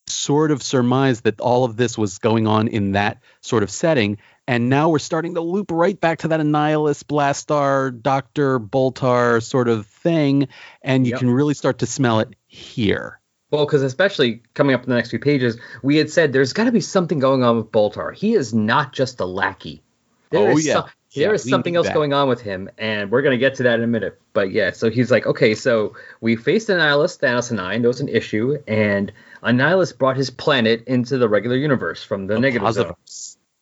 sort 0.08 0.50
of 0.50 0.62
surmised 0.62 1.24
that 1.24 1.40
all 1.40 1.64
of 1.64 1.76
this 1.76 1.96
was 1.96 2.18
going 2.18 2.46
on 2.46 2.68
in 2.68 2.92
that 2.92 3.22
sort 3.40 3.62
of 3.62 3.70
setting. 3.70 4.18
And 4.46 4.68
now 4.68 4.88
we're 4.88 4.98
starting 4.98 5.34
to 5.34 5.40
loop 5.40 5.70
right 5.70 6.00
back 6.00 6.20
to 6.20 6.28
that 6.28 6.40
Annihilus, 6.40 7.02
Blastar, 7.02 8.00
Doctor, 8.02 8.58
Boltar 8.58 9.42
sort 9.42 9.68
of 9.68 9.86
thing. 9.86 10.48
And 10.82 11.06
you 11.06 11.10
yep. 11.10 11.20
can 11.20 11.30
really 11.30 11.54
start 11.54 11.78
to 11.78 11.86
smell 11.86 12.20
it 12.20 12.34
here. 12.46 13.20
Well, 13.50 13.64
because 13.64 13.82
especially 13.82 14.42
coming 14.54 14.74
up 14.74 14.82
in 14.82 14.90
the 14.90 14.96
next 14.96 15.10
few 15.10 15.18
pages, 15.18 15.58
we 15.82 15.96
had 15.96 16.10
said 16.10 16.32
there's 16.32 16.52
got 16.52 16.64
to 16.64 16.72
be 16.72 16.80
something 16.80 17.18
going 17.18 17.42
on 17.42 17.56
with 17.56 17.72
Boltar. 17.72 18.14
He 18.14 18.34
is 18.34 18.52
not 18.52 18.92
just 18.92 19.20
a 19.20 19.24
lackey. 19.24 19.82
There 20.30 20.50
oh, 20.50 20.56
is 20.56 20.66
yeah. 20.66 20.74
Some, 20.74 20.84
there 21.14 21.28
yeah, 21.28 21.34
is 21.34 21.48
something 21.48 21.74
else 21.74 21.86
that. 21.86 21.94
going 21.94 22.12
on 22.12 22.28
with 22.28 22.42
him, 22.42 22.68
and 22.76 23.10
we're 23.10 23.22
going 23.22 23.32
to 23.32 23.38
get 23.38 23.54
to 23.56 23.62
that 23.62 23.78
in 23.78 23.84
a 23.84 23.86
minute. 23.86 24.20
But 24.34 24.52
yeah, 24.52 24.72
so 24.72 24.90
he's 24.90 25.10
like, 25.10 25.26
okay, 25.26 25.54
so 25.54 25.96
we 26.20 26.36
faced 26.36 26.68
Annihilus, 26.68 27.18
Thanos, 27.18 27.50
and 27.50 27.58
I, 27.58 27.72
and 27.72 27.82
there 27.82 27.88
was 27.88 28.02
an 28.02 28.10
issue, 28.10 28.58
and 28.66 29.10
Annihilus 29.42 29.96
brought 29.96 30.16
his 30.16 30.30
planet 30.30 30.84
into 30.86 31.18
the 31.18 31.28
regular 31.28 31.56
universe 31.56 32.02
from 32.02 32.26
the, 32.26 32.34
the 32.34 32.40
negative 32.40 32.74
zone. 32.74 32.94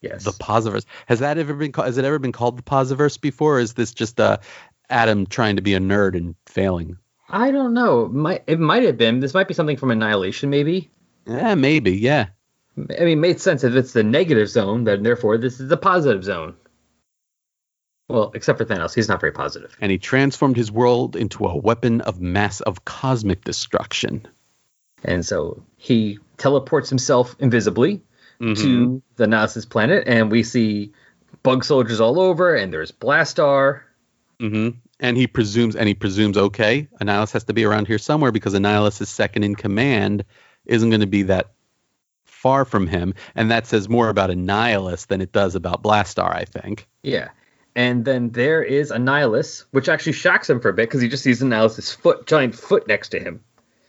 Yes, 0.01 0.23
the 0.23 0.31
Posiverse. 0.31 0.85
Has 1.07 1.19
that 1.19 1.37
ever 1.37 1.53
been? 1.53 1.73
Has 1.73 1.97
it 1.97 2.05
ever 2.05 2.19
been 2.19 2.31
called 2.31 2.57
the 2.57 2.63
Posiverse 2.63 3.19
before? 3.19 3.57
Or 3.57 3.59
is 3.59 3.73
this 3.73 3.93
just 3.93 4.19
uh, 4.19 4.37
Adam 4.89 5.25
trying 5.25 5.55
to 5.55 5.61
be 5.61 5.73
a 5.73 5.79
nerd 5.79 6.15
and 6.15 6.35
failing? 6.45 6.97
I 7.29 7.51
don't 7.51 7.73
know. 7.73 8.05
It 8.05 8.11
might 8.11 8.43
it 8.47 8.59
might 8.59 8.83
have 8.83 8.97
been. 8.97 9.19
This 9.19 9.33
might 9.33 9.47
be 9.47 9.53
something 9.53 9.77
from 9.77 9.91
Annihilation, 9.91 10.49
maybe. 10.49 10.91
Yeah, 11.25 11.55
maybe. 11.55 11.91
Yeah. 11.97 12.27
I 12.77 13.03
mean, 13.03 13.17
it 13.17 13.17
made 13.17 13.41
sense 13.41 13.63
if 13.63 13.73
it's 13.73 13.93
the 13.93 14.03
negative 14.03 14.49
zone, 14.49 14.83
then 14.83 15.01
therefore 15.01 15.37
this 15.37 15.59
is 15.59 15.67
the 15.67 15.77
positive 15.77 16.23
zone. 16.23 16.55
Well, 18.07 18.31
except 18.35 18.59
for 18.59 18.65
Thanos, 18.65 18.93
he's 18.93 19.09
not 19.09 19.19
very 19.19 19.33
positive. 19.33 19.75
And 19.81 19.91
he 19.91 19.97
transformed 19.97 20.55
his 20.55 20.71
world 20.71 21.15
into 21.15 21.45
a 21.45 21.57
weapon 21.57 22.01
of 22.01 22.21
mass 22.21 22.61
of 22.61 22.85
cosmic 22.85 23.43
destruction. 23.43 24.25
And 25.07 25.25
so 25.25 25.63
he 25.77 26.19
teleports 26.37 26.89
himself 26.89 27.35
invisibly 27.39 28.01
mm-hmm. 28.39 28.53
to 28.53 29.01
the 29.15 29.27
Nazis 29.27 29.65
planet, 29.65 30.03
and 30.07 30.31
we 30.31 30.43
see 30.43 30.91
bug 31.43 31.63
soldiers 31.63 31.99
all 31.99 32.19
over, 32.19 32.55
and 32.55 32.71
there's 32.71 32.91
Blastar. 32.91 33.81
Mm-hmm. 34.39 34.77
And 34.99 35.17
he 35.17 35.27
presumes 35.27 35.75
and 35.75 35.87
he 35.87 35.93
presumes 35.93 36.37
okay 36.37 36.87
annihilus 36.99 37.31
has 37.33 37.43
to 37.45 37.53
be 37.53 37.65
around 37.65 37.87
here 37.87 37.99
somewhere 37.99 38.31
because 38.31 38.55
annihilus 38.55 38.99
is 38.99 39.09
second 39.09 39.43
in 39.43 39.55
command 39.55 40.25
isn't 40.65 40.89
going 40.89 41.01
to 41.01 41.07
be 41.07 41.23
that 41.23 41.51
far 42.25 42.65
from 42.65 42.87
him. 42.87 43.13
And 43.35 43.51
that 43.51 43.67
says 43.67 43.87
more 43.87 44.09
about 44.09 44.31
annihilus 44.31 45.05
than 45.07 45.21
it 45.21 45.31
does 45.31 45.53
about 45.53 45.83
blastar 45.83 46.31
i 46.33 46.45
think. 46.45 46.87
Yeah. 47.03 47.29
And 47.75 48.05
then 48.05 48.31
there 48.31 48.63
is 48.63 48.91
annihilus 48.91 49.65
which 49.71 49.87
actually 49.87 50.13
shocks 50.13 50.49
him 50.49 50.59
for 50.59 50.69
a 50.69 50.73
bit 50.73 50.87
because 50.89 51.01
he 51.01 51.09
just 51.09 51.23
sees 51.23 51.41
annihilus's 51.41 51.91
foot 51.91 52.25
giant 52.25 52.55
foot 52.55 52.87
next 52.87 53.09
to 53.09 53.19
him 53.19 53.43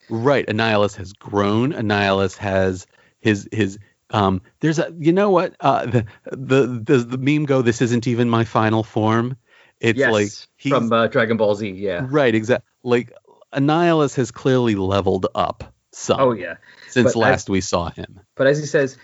right 0.09 0.47
annihilus 0.47 0.97
has 0.97 1.13
grown 1.13 1.73
annihilus 1.73 2.37
has 2.37 2.87
his 3.21 3.49
his 3.53 3.79
um 4.11 4.41
there's 4.61 4.79
a 4.79 4.95
you 4.99 5.13
know 5.13 5.31
what 5.31 5.55
uh 5.61 5.85
the 5.87 6.07
the 6.25 6.67
the, 6.85 6.99
the 6.99 7.19
meme 7.19 7.45
go 7.45 7.63
this 7.63 7.83
isn't 7.83 8.07
even 8.07 8.29
my 8.29 8.45
final 8.45 8.83
form 8.83 9.37
it's 9.81 9.99
yes, 9.99 10.13
like 10.13 10.31
he's, 10.57 10.73
from 10.73 10.93
uh, 10.93 11.07
Dragon 11.07 11.37
Ball 11.37 11.55
Z, 11.55 11.71
yeah. 11.71 12.07
Right, 12.09 12.35
exactly. 12.35 12.67
Like 12.83 13.13
Annihilus 13.53 14.17
has 14.17 14.31
clearly 14.31 14.75
leveled 14.75 15.27
up 15.35 15.75
some. 15.93 16.21
Oh 16.21 16.33
yeah. 16.33 16.57
Since 16.89 17.13
but 17.15 17.19
last 17.19 17.45
as, 17.45 17.51
we 17.51 17.61
saw 17.61 17.91
him. 17.91 18.21
But 18.35 18.47
as 18.47 18.59
he 18.59 18.67
says, 18.67 18.97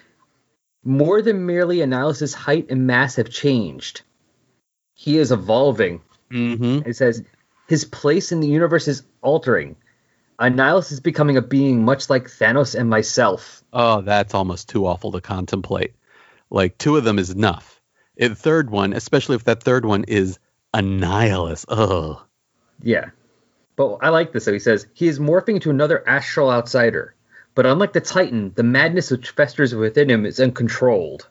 more 0.85 1.23
than 1.23 1.47
merely 1.47 1.79
Annihilus's 1.79 2.35
height 2.35 2.67
and 2.71 2.87
mass 2.87 3.17
have 3.17 3.31
changed. 3.31 4.03
He 4.95 5.19
is 5.19 5.33
evolving. 5.33 6.03
Mm-hmm. 6.31 6.89
It 6.89 6.97
says 6.97 7.23
his 7.69 7.85
place 7.85 8.33
in 8.33 8.41
the 8.41 8.49
universe 8.49 8.89
is 8.89 9.03
altering. 9.23 9.77
Annihilus 10.39 10.93
is 10.93 11.01
becoming 11.01 11.37
a 11.37 11.43
being 11.43 11.85
much 11.85 12.11
like 12.11 12.25
Thanos 12.25 12.75
and 12.79 12.91
myself. 12.91 13.63
Oh, 13.73 14.01
that's 14.01 14.35
almost 14.35 14.69
too 14.69 14.87
awful 14.87 15.13
to 15.13 15.21
contemplate. 15.21 15.95
Like 16.51 16.79
two 16.79 16.97
of 16.97 17.05
them 17.05 17.19
is 17.19 17.31
enough. 17.31 17.81
The 18.17 18.35
third 18.35 18.71
one, 18.71 18.93
especially 18.93 19.37
if 19.37 19.45
that 19.45 19.63
third 19.63 19.85
one 19.85 20.05
is 20.05 20.39
Annihilus. 20.73 21.65
Ugh. 21.69 22.21
Yeah. 22.83 23.11
But 23.77 23.99
I 24.03 24.11
like 24.11 24.33
this. 24.33 24.45
So 24.45 24.53
he 24.53 24.59
says 24.59 24.87
he 24.95 25.09
is 25.09 25.19
morphing 25.19 25.55
into 25.55 25.71
another 25.71 26.07
astral 26.09 26.51
outsider. 26.51 27.15
But 27.55 27.67
unlike 27.67 27.93
the 27.93 28.01
Titan, 28.01 28.53
the 28.55 28.63
madness 28.63 29.11
which 29.11 29.31
festers 29.31 29.75
within 29.75 30.11
him 30.11 30.27
is 30.27 30.41
uncontrolled. 30.41 31.29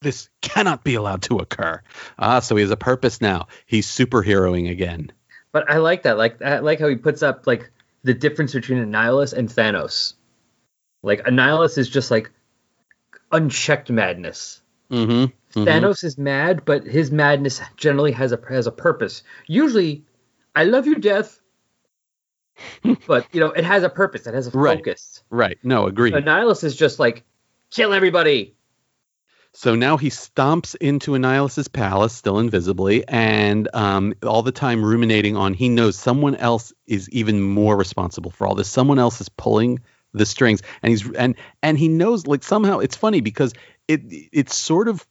This 0.00 0.28
cannot 0.40 0.84
be 0.84 0.94
allowed 0.94 1.22
to 1.22 1.38
occur. 1.38 1.82
Ah, 2.18 2.38
so 2.38 2.54
he 2.54 2.62
has 2.62 2.70
a 2.70 2.76
purpose 2.76 3.20
now. 3.20 3.48
He's 3.66 3.88
superheroing 3.88 4.70
again. 4.70 5.10
But 5.50 5.68
I 5.70 5.78
like 5.78 6.04
that. 6.04 6.18
Like 6.18 6.40
I 6.40 6.60
like 6.60 6.78
how 6.78 6.88
he 6.88 6.94
puts 6.96 7.22
up 7.22 7.46
like 7.46 7.70
the 8.02 8.14
difference 8.14 8.52
between 8.52 8.78
Annihilus 8.84 9.32
and 9.32 9.48
Thanos. 9.48 10.14
Like 11.02 11.24
Annihilus 11.24 11.78
is 11.78 11.88
just 11.88 12.10
like 12.10 12.30
unchecked 13.32 13.90
madness. 13.90 14.62
Mm-hmm. 14.90 15.12
Mm-hmm. 15.58 15.64
Thanos 15.64 16.04
is 16.04 16.18
mad, 16.18 16.64
but 16.64 16.84
his 16.84 17.10
madness 17.10 17.60
generally 17.76 18.12
has 18.12 18.32
a 18.32 18.40
has 18.48 18.66
a 18.66 18.72
purpose. 18.72 19.22
Usually, 19.46 20.04
I 20.56 20.64
love 20.64 20.86
you, 20.86 20.96
death. 20.96 21.40
but 23.06 23.26
you 23.32 23.40
know, 23.40 23.50
it 23.52 23.64
has 23.64 23.82
a 23.82 23.88
purpose. 23.88 24.26
It 24.26 24.34
has 24.34 24.48
a 24.48 24.50
Right. 24.50 24.78
focus. 24.78 25.22
Right. 25.30 25.58
No, 25.62 25.86
agreed. 25.86 26.14
Annihilus 26.14 26.64
is 26.64 26.74
just 26.76 26.98
like 26.98 27.24
kill 27.70 27.92
everybody. 27.92 28.54
So 29.54 29.74
now 29.74 29.96
he 29.96 30.10
stomps 30.10 30.76
into 30.76 31.12
Annihilus's 31.12 31.68
palace, 31.68 32.12
still 32.12 32.38
invisibly, 32.38 33.06
and 33.08 33.68
um, 33.74 34.14
all 34.22 34.42
the 34.42 34.52
time 34.52 34.84
ruminating 34.84 35.36
on 35.36 35.54
he 35.54 35.68
knows 35.68 35.96
someone 35.96 36.36
else 36.36 36.72
is 36.86 37.08
even 37.10 37.40
more 37.40 37.76
responsible 37.76 38.30
for 38.30 38.46
all 38.46 38.54
this. 38.54 38.68
Someone 38.68 38.98
else 38.98 39.20
is 39.20 39.28
pulling 39.28 39.80
the 40.12 40.26
strings, 40.26 40.62
and 40.82 40.90
he's 40.90 41.10
and 41.12 41.34
and 41.62 41.78
he 41.78 41.88
knows 41.88 42.26
like 42.26 42.42
somehow 42.42 42.78
it's 42.78 42.96
funny 42.96 43.20
because 43.20 43.52
it 43.88 44.02
it's 44.08 44.56
sort 44.56 44.88
of 44.88 45.06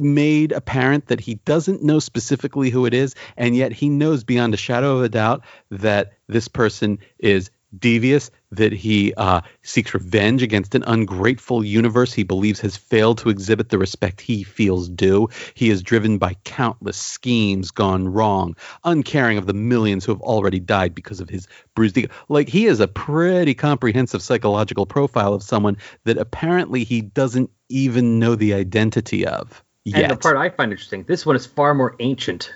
made 0.00 0.52
apparent 0.52 1.06
that 1.08 1.20
he 1.20 1.34
doesn't 1.34 1.82
know 1.82 1.98
specifically 1.98 2.70
who 2.70 2.86
it 2.86 2.94
is, 2.94 3.14
and 3.36 3.56
yet 3.56 3.72
he 3.72 3.88
knows 3.88 4.22
beyond 4.22 4.54
a 4.54 4.58
shadow 4.58 4.96
of 4.98 5.02
a 5.02 5.08
doubt 5.08 5.44
that 5.70 6.12
this 6.28 6.46
person 6.46 6.98
is 7.18 7.50
devious, 7.76 8.30
that 8.50 8.72
he 8.72 9.12
uh, 9.14 9.40
seeks 9.62 9.92
revenge 9.92 10.42
against 10.42 10.74
an 10.74 10.84
ungrateful 10.86 11.64
universe 11.64 12.12
he 12.12 12.22
believes 12.22 12.60
has 12.60 12.76
failed 12.76 13.18
to 13.18 13.28
exhibit 13.28 13.68
the 13.68 13.78
respect 13.78 14.20
he 14.20 14.42
feels 14.42 14.88
due. 14.88 15.28
He 15.54 15.70
is 15.70 15.82
driven 15.82 16.18
by 16.18 16.34
countless 16.44 16.96
schemes 16.96 17.70
gone 17.70 18.08
wrong, 18.08 18.56
uncaring 18.84 19.38
of 19.38 19.46
the 19.46 19.52
millions 19.52 20.04
who 20.04 20.12
have 20.12 20.22
already 20.22 20.60
died 20.60 20.94
because 20.94 21.20
of 21.20 21.28
his 21.28 21.46
bruised 21.74 21.98
ego. 21.98 22.12
Like 22.28 22.48
he 22.48 22.66
is 22.66 22.80
a 22.80 22.88
pretty 22.88 23.54
comprehensive 23.54 24.22
psychological 24.22 24.86
profile 24.86 25.34
of 25.34 25.42
someone 25.42 25.76
that 26.04 26.18
apparently 26.18 26.84
he 26.84 27.02
doesn't 27.02 27.50
even 27.68 28.18
know 28.18 28.34
the 28.34 28.54
identity 28.54 29.26
of 29.26 29.62
yet. 29.84 30.02
And 30.02 30.12
the 30.12 30.16
part 30.16 30.36
I 30.36 30.48
find 30.50 30.72
interesting, 30.72 31.04
this 31.04 31.26
one 31.26 31.36
is 31.36 31.46
far 31.46 31.74
more 31.74 31.96
ancient 32.00 32.52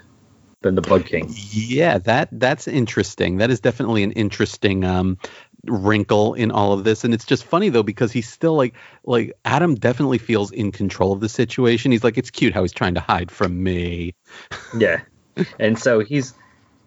than 0.62 0.74
the 0.74 0.82
Bug 0.82 1.04
King. 1.06 1.32
Yeah, 1.50 1.98
that 1.98 2.28
that's 2.32 2.68
interesting. 2.68 3.38
That 3.38 3.50
is 3.50 3.60
definitely 3.60 4.02
an 4.02 4.12
interesting 4.12 4.84
um, 4.84 5.18
wrinkle 5.66 6.34
in 6.34 6.50
all 6.50 6.72
of 6.72 6.84
this, 6.84 7.04
and 7.04 7.12
it's 7.14 7.24
just 7.24 7.44
funny 7.44 7.68
though 7.68 7.82
because 7.82 8.12
he's 8.12 8.28
still 8.28 8.54
like 8.54 8.74
like 9.04 9.32
Adam 9.44 9.74
definitely 9.74 10.18
feels 10.18 10.50
in 10.50 10.72
control 10.72 11.12
of 11.12 11.20
the 11.20 11.28
situation. 11.28 11.92
He's 11.92 12.04
like, 12.04 12.18
it's 12.18 12.30
cute 12.30 12.54
how 12.54 12.62
he's 12.62 12.72
trying 12.72 12.94
to 12.94 13.00
hide 13.00 13.30
from 13.30 13.62
me. 13.62 14.14
Yeah. 14.78 15.02
and 15.58 15.78
so 15.78 16.00
he's 16.00 16.34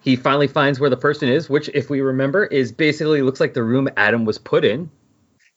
he 0.02 0.16
finally 0.16 0.48
finds 0.48 0.80
where 0.80 0.90
the 0.90 0.98
person 0.98 1.30
is, 1.30 1.50
which 1.50 1.70
if 1.74 1.90
we 1.90 2.02
remember 2.02 2.46
is 2.46 2.72
basically 2.72 3.22
looks 3.24 3.40
like 3.40 3.54
the 3.54 3.64
room 3.64 3.90
Adam 3.98 4.24
was 4.26 4.38
put 4.38 4.64
in. 4.64 4.90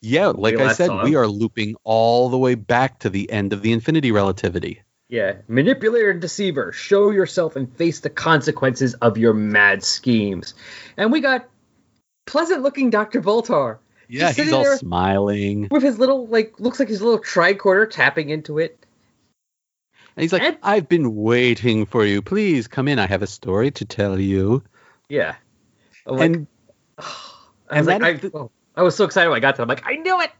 Yeah, 0.00 0.28
like 0.28 0.56
I 0.56 0.72
said, 0.72 1.02
we 1.02 1.16
are 1.16 1.26
looping 1.26 1.74
all 1.84 2.28
the 2.28 2.38
way 2.38 2.54
back 2.54 3.00
to 3.00 3.10
the 3.10 3.30
end 3.30 3.52
of 3.52 3.62
the 3.62 3.72
infinity 3.72 4.12
relativity. 4.12 4.82
Yeah. 5.08 5.36
Manipulator 5.48 6.10
and 6.10 6.20
deceiver, 6.20 6.72
show 6.72 7.10
yourself 7.10 7.56
and 7.56 7.74
face 7.76 8.00
the 8.00 8.10
consequences 8.10 8.94
of 8.94 9.16
your 9.16 9.32
mad 9.34 9.82
schemes. 9.82 10.54
And 10.96 11.10
we 11.12 11.20
got 11.20 11.48
pleasant 12.26 12.62
looking 12.62 12.90
Dr. 12.90 13.22
Boltar 13.22 13.78
Yeah, 14.08 14.28
Just 14.28 14.38
he's 14.38 14.52
all 14.52 14.76
smiling. 14.76 15.68
with 15.70 15.82
his 15.82 15.98
little 15.98 16.26
like 16.26 16.60
looks 16.60 16.78
like 16.78 16.88
his 16.88 17.00
little 17.00 17.20
tricorder 17.20 17.88
tapping 17.90 18.28
into 18.28 18.58
it. 18.58 18.78
And 20.16 20.22
he's 20.22 20.32
like, 20.32 20.42
And- 20.42 20.58
I've 20.62 20.88
been 20.88 21.14
waiting 21.14 21.86
for 21.86 22.04
you. 22.04 22.20
Please 22.20 22.68
come 22.68 22.86
in. 22.88 22.98
I 22.98 23.06
have 23.06 23.22
a 23.22 23.26
story 23.26 23.70
to 23.72 23.84
tell 23.86 24.18
you. 24.20 24.62
Yeah. 25.08 25.36
I'm 26.06 26.16
like, 26.16 26.26
and 26.32 26.46
I 27.70 27.78
was 27.78 27.86
like, 27.86 28.02
I, 28.02 28.20
oh, 28.34 28.50
I 28.76 28.82
was 28.82 28.94
so 28.96 29.04
excited 29.04 29.28
when 29.30 29.36
I 29.36 29.40
got 29.40 29.56
to 29.56 29.62
it. 29.62 29.64
I'm 29.64 29.68
like, 29.68 29.84
I 29.86 29.94
knew 29.96 30.20
it. 30.20 30.30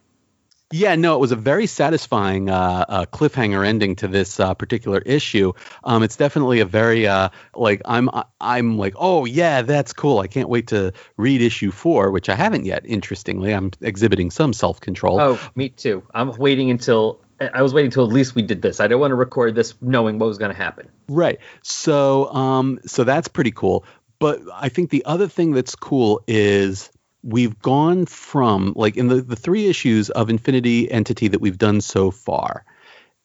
Yeah, 0.70 0.96
no, 0.96 1.14
it 1.14 1.18
was 1.18 1.32
a 1.32 1.36
very 1.36 1.66
satisfying 1.66 2.50
uh, 2.50 2.84
uh, 2.88 3.06
cliffhanger 3.06 3.66
ending 3.66 3.96
to 3.96 4.08
this 4.08 4.38
uh, 4.38 4.52
particular 4.52 4.98
issue. 4.98 5.54
Um, 5.82 6.02
it's 6.02 6.16
definitely 6.16 6.60
a 6.60 6.66
very 6.66 7.06
uh, 7.06 7.30
like 7.54 7.80
I'm 7.86 8.10
I'm 8.38 8.76
like 8.76 8.94
oh 8.98 9.24
yeah 9.24 9.62
that's 9.62 9.94
cool. 9.94 10.18
I 10.18 10.26
can't 10.26 10.50
wait 10.50 10.66
to 10.68 10.92
read 11.16 11.40
issue 11.40 11.70
four, 11.70 12.10
which 12.10 12.28
I 12.28 12.34
haven't 12.34 12.66
yet. 12.66 12.84
Interestingly, 12.84 13.54
I'm 13.54 13.70
exhibiting 13.80 14.30
some 14.30 14.52
self 14.52 14.78
control. 14.78 15.18
Oh, 15.18 15.50
me 15.54 15.70
too. 15.70 16.02
I'm 16.12 16.36
waiting 16.36 16.70
until 16.70 17.22
I 17.40 17.62
was 17.62 17.72
waiting 17.72 17.88
until 17.88 18.04
at 18.04 18.12
least 18.12 18.34
we 18.34 18.42
did 18.42 18.60
this. 18.60 18.78
I 18.78 18.88
don't 18.88 19.00
want 19.00 19.12
to 19.12 19.16
record 19.16 19.54
this 19.54 19.74
knowing 19.80 20.18
what 20.18 20.26
was 20.26 20.36
going 20.36 20.52
to 20.52 20.56
happen. 20.56 20.90
Right. 21.08 21.38
So 21.62 22.30
um 22.34 22.78
so 22.84 23.04
that's 23.04 23.28
pretty 23.28 23.52
cool. 23.52 23.86
But 24.18 24.42
I 24.52 24.68
think 24.68 24.90
the 24.90 25.04
other 25.06 25.28
thing 25.28 25.52
that's 25.52 25.76
cool 25.76 26.20
is 26.26 26.90
we've 27.22 27.58
gone 27.60 28.06
from 28.06 28.72
like 28.76 28.96
in 28.96 29.08
the, 29.08 29.20
the 29.20 29.36
three 29.36 29.66
issues 29.66 30.10
of 30.10 30.30
Infinity 30.30 30.90
Entity 30.90 31.28
that 31.28 31.40
we've 31.40 31.58
done 31.58 31.80
so 31.80 32.10
far. 32.10 32.64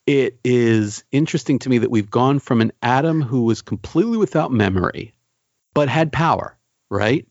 It 0.06 0.38
is 0.44 1.04
interesting 1.12 1.60
to 1.60 1.70
me 1.70 1.78
that 1.80 1.91
we've 1.91 2.10
gone 2.10 2.39
from 2.39 2.60
an 2.62 2.74
Adam 2.82 3.22
who 3.22 3.44
was 3.44 3.62
completely 3.62 4.18
without 4.18 4.52
memory, 4.52 5.14
but 5.74 5.88
had 5.88 6.12
power, 6.12 6.58
right? 6.89 7.26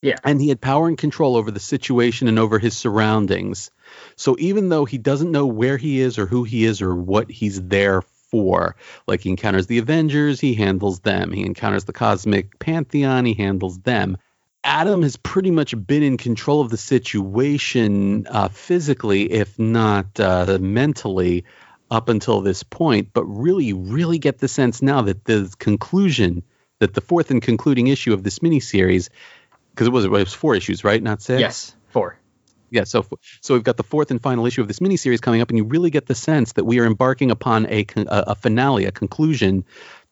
Yeah. 0.00 0.16
And 0.22 0.40
he 0.40 0.48
had 0.48 0.60
power 0.60 0.86
and 0.86 0.96
control 0.96 1.34
over 1.34 1.50
the 1.50 1.58
situation 1.58 2.28
and 2.28 2.38
over 2.38 2.60
his 2.60 2.76
surroundings. 2.76 3.72
So 4.14 4.36
even 4.38 4.68
though 4.68 4.84
he 4.84 4.98
doesn't 4.98 5.32
know 5.32 5.46
where 5.46 5.76
he 5.76 6.00
is 6.00 6.18
or 6.18 6.26
who 6.26 6.44
he 6.44 6.64
is 6.64 6.82
or 6.82 6.94
what 6.94 7.30
he's 7.30 7.60
there 7.60 8.02
for, 8.30 8.76
like 9.08 9.22
he 9.22 9.30
encounters 9.30 9.66
the 9.66 9.78
Avengers, 9.78 10.38
he 10.38 10.54
handles 10.54 11.00
them. 11.00 11.32
He 11.32 11.44
encounters 11.44 11.84
the 11.84 11.92
Cosmic 11.92 12.60
Pantheon, 12.60 13.24
he 13.24 13.34
handles 13.34 13.80
them. 13.80 14.18
Adam 14.64 15.02
has 15.02 15.16
pretty 15.16 15.50
much 15.50 15.74
been 15.86 16.02
in 16.02 16.16
control 16.16 16.60
of 16.60 16.70
the 16.70 16.76
situation 16.76 18.26
uh, 18.28 18.48
physically, 18.48 19.30
if 19.32 19.58
not 19.58 20.18
uh, 20.18 20.58
mentally, 20.60 21.44
up 21.90 22.08
until 22.08 22.40
this 22.40 22.62
point. 22.62 23.08
But 23.12 23.24
really, 23.24 23.72
really 23.72 24.18
get 24.18 24.38
the 24.38 24.48
sense 24.48 24.82
now 24.82 25.02
that 25.02 25.24
the 25.24 25.54
conclusion, 25.58 26.42
that 26.80 26.94
the 26.94 27.00
fourth 27.00 27.30
and 27.30 27.40
concluding 27.40 27.86
issue 27.86 28.12
of 28.12 28.22
this 28.22 28.40
miniseries, 28.40 29.08
because 29.70 29.86
it 29.86 29.92
was 29.92 30.04
it 30.04 30.10
was 30.10 30.34
four 30.34 30.54
issues, 30.54 30.84
right? 30.84 31.02
Not 31.02 31.22
six. 31.22 31.40
Yes, 31.40 31.76
four. 31.88 32.18
Yeah, 32.70 32.84
so 32.84 33.06
so 33.40 33.54
we've 33.54 33.64
got 33.64 33.78
the 33.78 33.82
fourth 33.82 34.10
and 34.10 34.20
final 34.20 34.44
issue 34.44 34.60
of 34.60 34.68
this 34.68 34.80
miniseries 34.80 35.22
coming 35.22 35.40
up, 35.40 35.48
and 35.48 35.56
you 35.56 35.64
really 35.64 35.90
get 35.90 36.06
the 36.06 36.14
sense 36.14 36.52
that 36.52 36.64
we 36.64 36.80
are 36.80 36.84
embarking 36.84 37.30
upon 37.30 37.66
a 37.66 37.86
a, 37.96 38.04
a 38.06 38.34
finale, 38.34 38.84
a 38.84 38.92
conclusion 38.92 39.64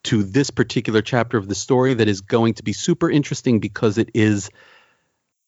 to 0.03 0.23
this 0.23 0.49
particular 0.51 1.01
chapter 1.01 1.37
of 1.37 1.47
the 1.47 1.55
story 1.55 1.93
that 1.95 2.07
is 2.07 2.21
going 2.21 2.55
to 2.55 2.63
be 2.63 2.73
super 2.73 3.09
interesting 3.09 3.59
because 3.59 3.97
it 3.97 4.11
is 4.13 4.49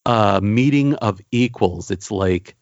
a 0.06 0.41
meeting 0.41 0.95
of 0.95 1.22
equals. 1.32 1.91
It's 1.91 2.12
like 2.12 2.56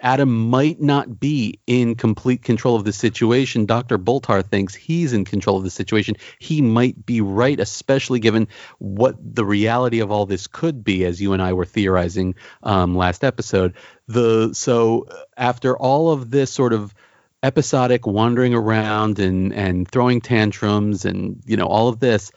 Adam 0.00 0.50
might 0.50 0.80
not 0.80 1.20
be 1.20 1.60
in 1.66 1.94
complete 1.94 2.42
control 2.42 2.76
of 2.76 2.84
the 2.84 2.92
situation. 2.92 3.66
Dr. 3.66 3.98
Boltar 3.98 4.44
thinks 4.44 4.74
he's 4.74 5.12
in 5.12 5.24
control 5.24 5.58
of 5.58 5.64
the 5.64 5.70
situation. 5.70 6.16
He 6.38 6.62
might 6.62 7.04
be 7.04 7.20
right, 7.20 7.60
especially 7.60 8.18
given 8.18 8.48
what 8.78 9.16
the 9.20 9.44
reality 9.44 10.00
of 10.00 10.10
all 10.10 10.24
this 10.24 10.46
could 10.46 10.82
be, 10.82 11.04
as 11.04 11.20
you 11.20 11.34
and 11.34 11.42
I 11.42 11.52
were 11.52 11.66
theorizing 11.66 12.34
um, 12.62 12.96
last 12.96 13.22
episode. 13.22 13.74
The 14.08 14.54
so 14.54 15.06
after 15.36 15.76
all 15.76 16.10
of 16.10 16.30
this 16.30 16.50
sort 16.50 16.72
of 16.72 16.94
episodic 17.42 18.06
wandering 18.06 18.54
around 18.54 19.18
and 19.18 19.52
and 19.52 19.88
throwing 19.88 20.20
tantrums 20.20 21.04
and 21.04 21.42
you 21.46 21.56
know 21.56 21.66
all 21.66 21.88
of 21.88 22.00
this 22.00 22.30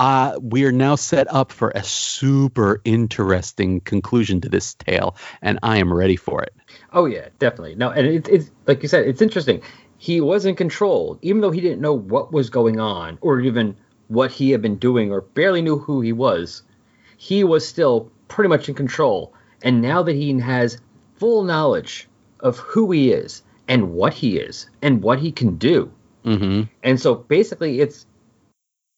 uh, 0.00 0.38
we 0.40 0.64
are 0.64 0.70
now 0.70 0.94
set 0.94 1.26
up 1.34 1.50
for 1.50 1.72
a 1.74 1.82
super 1.82 2.80
interesting 2.84 3.80
conclusion 3.80 4.40
to 4.40 4.48
this 4.48 4.74
tale 4.74 5.16
and 5.42 5.58
i 5.62 5.78
am 5.78 5.92
ready 5.92 6.16
for 6.16 6.42
it 6.42 6.54
Oh 6.92 7.06
yeah, 7.06 7.28
definitely. 7.38 7.74
No, 7.74 7.90
and 7.90 8.06
it, 8.06 8.28
it's 8.28 8.50
like 8.66 8.82
you 8.82 8.88
said, 8.88 9.06
it's 9.06 9.22
interesting. 9.22 9.62
He 9.98 10.20
was 10.20 10.44
in 10.46 10.54
control, 10.54 11.18
even 11.22 11.40
though 11.40 11.50
he 11.50 11.60
didn't 11.60 11.80
know 11.80 11.92
what 11.92 12.32
was 12.32 12.50
going 12.50 12.80
on, 12.80 13.18
or 13.20 13.40
even 13.40 13.76
what 14.08 14.30
he 14.30 14.50
had 14.50 14.62
been 14.62 14.76
doing, 14.76 15.10
or 15.12 15.20
barely 15.20 15.60
knew 15.60 15.78
who 15.78 16.00
he 16.00 16.12
was. 16.12 16.62
He 17.16 17.44
was 17.44 17.66
still 17.66 18.10
pretty 18.28 18.48
much 18.48 18.68
in 18.68 18.74
control, 18.74 19.34
and 19.62 19.82
now 19.82 20.02
that 20.02 20.14
he 20.14 20.38
has 20.40 20.80
full 21.16 21.42
knowledge 21.42 22.08
of 22.40 22.58
who 22.58 22.90
he 22.92 23.10
is 23.10 23.42
and 23.68 23.92
what 23.92 24.14
he 24.14 24.38
is 24.38 24.68
and 24.82 25.02
what 25.02 25.18
he 25.18 25.30
can 25.30 25.56
do, 25.56 25.92
mm-hmm. 26.24 26.62
and 26.82 27.00
so 27.00 27.14
basically, 27.14 27.80
it's 27.80 28.06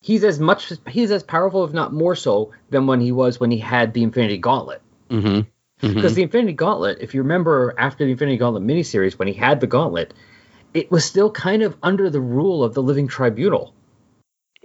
he's 0.00 0.24
as 0.24 0.40
much 0.40 0.72
he's 0.88 1.10
as 1.10 1.22
powerful, 1.22 1.64
if 1.64 1.72
not 1.72 1.92
more 1.92 2.14
so, 2.14 2.52
than 2.70 2.86
when 2.86 3.00
he 3.00 3.12
was 3.12 3.38
when 3.38 3.50
he 3.50 3.58
had 3.58 3.92
the 3.92 4.02
Infinity 4.02 4.38
Gauntlet. 4.38 4.80
Mm-hmm. 5.10 5.40
Because 5.80 6.14
the 6.14 6.22
Infinity 6.22 6.52
Gauntlet, 6.52 6.98
if 7.00 7.14
you 7.14 7.22
remember 7.22 7.74
after 7.78 8.04
the 8.04 8.10
Infinity 8.12 8.36
Gauntlet 8.36 8.62
miniseries, 8.62 9.18
when 9.18 9.28
he 9.28 9.34
had 9.34 9.60
the 9.60 9.66
gauntlet, 9.66 10.12
it 10.74 10.90
was 10.90 11.04
still 11.04 11.30
kind 11.30 11.62
of 11.62 11.76
under 11.82 12.10
the 12.10 12.20
rule 12.20 12.62
of 12.62 12.74
the 12.74 12.82
Living 12.82 13.08
Tribunal. 13.08 13.74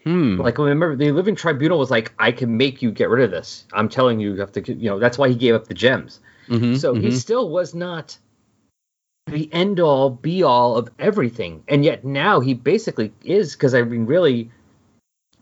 Hmm. 0.03 0.39
Like 0.39 0.57
remember, 0.57 0.95
the 0.95 1.11
Living 1.11 1.35
Tribunal 1.35 1.79
was 1.79 1.89
like, 1.89 2.13
"I 2.19 2.31
can 2.31 2.57
make 2.57 2.81
you 2.81 2.91
get 2.91 3.09
rid 3.09 3.23
of 3.23 3.31
this. 3.31 3.65
I'm 3.73 3.89
telling 3.89 4.19
you, 4.19 4.33
you 4.33 4.39
have 4.39 4.51
to." 4.51 4.73
You 4.73 4.89
know, 4.89 4.99
that's 4.99 5.17
why 5.17 5.29
he 5.29 5.35
gave 5.35 5.55
up 5.55 5.67
the 5.67 5.73
gems. 5.73 6.19
Mhm, 6.47 6.77
So 6.77 6.93
he 6.93 7.07
mhm. 7.07 7.13
still 7.13 7.49
was 7.49 7.73
not 7.73 8.17
the 9.25 9.51
end 9.51 9.79
all, 9.79 10.09
be 10.09 10.43
all 10.43 10.77
of 10.77 10.89
everything, 10.99 11.63
and 11.67 11.83
yet 11.83 12.05
now 12.05 12.39
he 12.39 12.53
basically 12.53 13.13
is. 13.23 13.53
Because 13.53 13.73
I 13.73 13.81
mean, 13.81 14.05
really, 14.05 14.51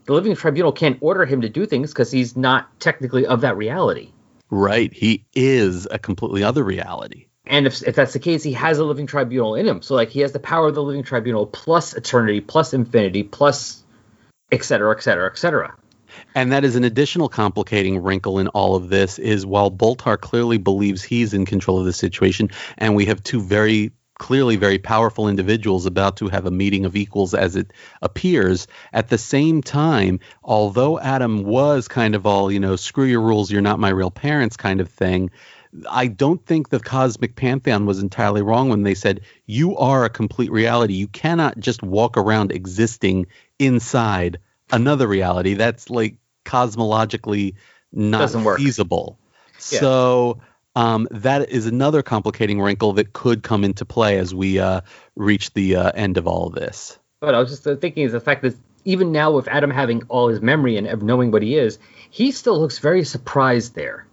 the 0.06 0.12
Living 0.12 0.34
Tribunal 0.34 0.72
can't 0.72 0.98
order 1.00 1.24
him 1.24 1.42
to 1.42 1.48
do 1.48 1.66
things 1.66 1.92
because 1.92 2.10
he's 2.10 2.36
not 2.36 2.80
technically 2.80 3.26
of 3.26 3.42
that 3.42 3.56
reality. 3.56 4.10
right 4.50 4.92
he 4.92 5.24
is 5.34 5.86
a 5.90 5.98
completely 5.98 6.44
other 6.44 6.62
reality 6.62 7.26
And 7.46 7.66
if, 7.66 7.82
if 7.82 7.94
that's 7.94 8.12
the 8.12 8.18
case, 8.18 8.42
he 8.42 8.52
has 8.52 8.78
a 8.78 8.84
living 8.84 9.06
tribunal 9.06 9.54
in 9.54 9.66
him. 9.66 9.82
So 9.82 9.94
like 9.94 10.10
he 10.10 10.20
has 10.20 10.32
the 10.32 10.38
power 10.38 10.68
of 10.68 10.74
the 10.74 10.82
living 10.82 11.02
tribunal 11.02 11.46
plus 11.46 11.94
eternity 11.94 12.40
plus 12.40 12.72
infinity 12.72 13.22
plus 13.22 13.82
et 14.50 14.64
cetera, 14.64 14.96
et 14.96 15.02
cetera, 15.02 15.30
et 15.30 15.36
cetera. 15.36 15.74
And 16.34 16.52
that 16.52 16.64
is 16.64 16.76
an 16.76 16.84
additional 16.84 17.28
complicating 17.28 18.02
wrinkle 18.02 18.38
in 18.38 18.48
all 18.48 18.76
of 18.76 18.88
this 18.88 19.18
is 19.18 19.46
while 19.46 19.70
Boltar 19.70 20.20
clearly 20.20 20.58
believes 20.58 21.02
he's 21.02 21.34
in 21.34 21.46
control 21.46 21.78
of 21.78 21.84
the 21.84 21.92
situation, 21.92 22.50
and 22.78 22.94
we 22.94 23.06
have 23.06 23.22
two 23.22 23.40
very 23.40 23.92
clearly 24.18 24.54
very 24.54 24.78
powerful 24.78 25.28
individuals 25.28 25.86
about 25.86 26.16
to 26.18 26.28
have 26.28 26.46
a 26.46 26.50
meeting 26.50 26.84
of 26.84 26.96
equals 26.96 27.34
as 27.34 27.56
it 27.56 27.72
appears. 28.00 28.66
At 28.92 29.08
the 29.08 29.18
same 29.18 29.60
time, 29.60 30.20
although 30.42 31.00
Adam 31.00 31.42
was 31.42 31.88
kind 31.88 32.14
of 32.14 32.26
all, 32.26 32.50
you 32.50 32.60
know, 32.60 32.76
screw 32.76 33.06
your 33.06 33.20
rules, 33.20 33.50
you're 33.50 33.60
not 33.60 33.80
my 33.80 33.88
real 33.88 34.12
parents 34.12 34.56
kind 34.56 34.80
of 34.80 34.88
thing, 34.88 35.30
I 35.90 36.06
don't 36.06 36.44
think 36.46 36.68
the 36.68 36.78
cosmic 36.78 37.34
pantheon 37.34 37.86
was 37.86 38.00
entirely 38.00 38.42
wrong 38.42 38.68
when 38.68 38.84
they 38.84 38.94
said 38.94 39.22
you 39.46 39.76
are 39.76 40.04
a 40.04 40.10
complete 40.10 40.52
reality. 40.52 40.94
You 40.94 41.08
cannot 41.08 41.58
just 41.58 41.82
walk 41.82 42.16
around 42.16 42.52
existing 42.52 43.26
inside 43.58 44.38
another 44.72 45.06
reality. 45.06 45.54
That's 45.54 45.90
like 45.90 46.16
cosmologically 46.44 47.54
not 47.92 48.18
Doesn't 48.18 48.44
work. 48.44 48.58
feasible. 48.58 49.18
Yeah. 49.70 49.80
So 49.80 50.40
um, 50.76 51.06
that 51.10 51.48
is 51.50 51.66
another 51.66 52.02
complicating 52.02 52.60
wrinkle 52.60 52.92
that 52.94 53.12
could 53.12 53.42
come 53.42 53.64
into 53.64 53.84
play 53.84 54.18
as 54.18 54.34
we 54.34 54.58
uh, 54.58 54.80
reach 55.16 55.52
the 55.54 55.76
uh, 55.76 55.92
end 55.94 56.16
of 56.18 56.26
all 56.26 56.48
of 56.48 56.54
this. 56.54 56.98
But 57.20 57.34
I 57.34 57.38
was 57.40 57.50
just 57.50 57.66
uh, 57.66 57.76
thinking 57.76 58.04
is 58.04 58.12
the 58.12 58.20
fact 58.20 58.42
that 58.42 58.54
even 58.84 59.12
now 59.12 59.30
with 59.32 59.48
Adam 59.48 59.70
having 59.70 60.02
all 60.08 60.28
his 60.28 60.40
memory 60.42 60.76
and 60.76 60.86
of 60.86 61.02
knowing 61.02 61.30
what 61.30 61.42
he 61.42 61.56
is, 61.56 61.78
he 62.10 62.32
still 62.32 62.58
looks 62.60 62.78
very 62.78 63.04
surprised 63.04 63.74
there. 63.74 64.06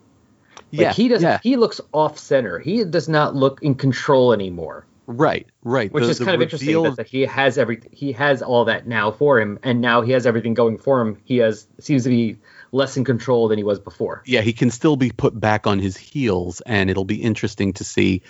Like 0.71 0.79
yeah, 0.81 0.93
he 0.93 1.07
doesn't. 1.09 1.27
yeah, 1.27 1.39
He 1.43 1.57
looks 1.57 1.81
off 1.91 2.17
center. 2.17 2.57
He 2.59 2.85
does 2.85 3.09
not 3.09 3.35
look 3.35 3.61
in 3.61 3.75
control 3.75 4.31
anymore, 4.31 4.85
right, 5.07 5.47
right. 5.63 5.91
which 5.91 6.03
The- 6.03 6.09
is 6.11 6.19
kind 6.19 6.35
of 6.35 6.41
interesting 6.41 6.83
that, 6.83 6.95
that 6.97 7.07
he 7.07 7.21
has 7.21 7.57
every 7.57 7.81
he 7.91 8.11
has 8.13 8.41
all 8.41 8.65
that 8.65 8.87
now 8.87 9.11
for 9.11 9.39
him, 9.39 9.59
and 9.63 9.81
now 9.81 10.01
he 10.01 10.11
has 10.11 10.25
everything 10.25 10.53
going 10.53 10.77
for 10.77 11.01
him. 11.01 11.17
He 11.23 11.37
has 11.37 11.67
seems 11.79 12.03
to 12.03 12.09
be 12.09 12.37
less 12.71 12.95
in 12.97 13.03
control 13.03 13.47
than 13.49 13.57
he 13.57 13.63
was 13.63 13.79
before. 13.79 14.23
yeah, 14.25 14.41
he 14.41 14.53
can 14.53 14.71
still 14.71 14.95
be 14.95 15.11
put 15.11 15.37
back 15.37 15.67
on 15.67 15.79
his 15.79 15.97
heels, 15.97 16.61
and 16.61 16.89
it'll 16.89 17.03
be 17.03 17.21
interesting 17.21 17.73
to 17.73 17.83
see 17.83 18.21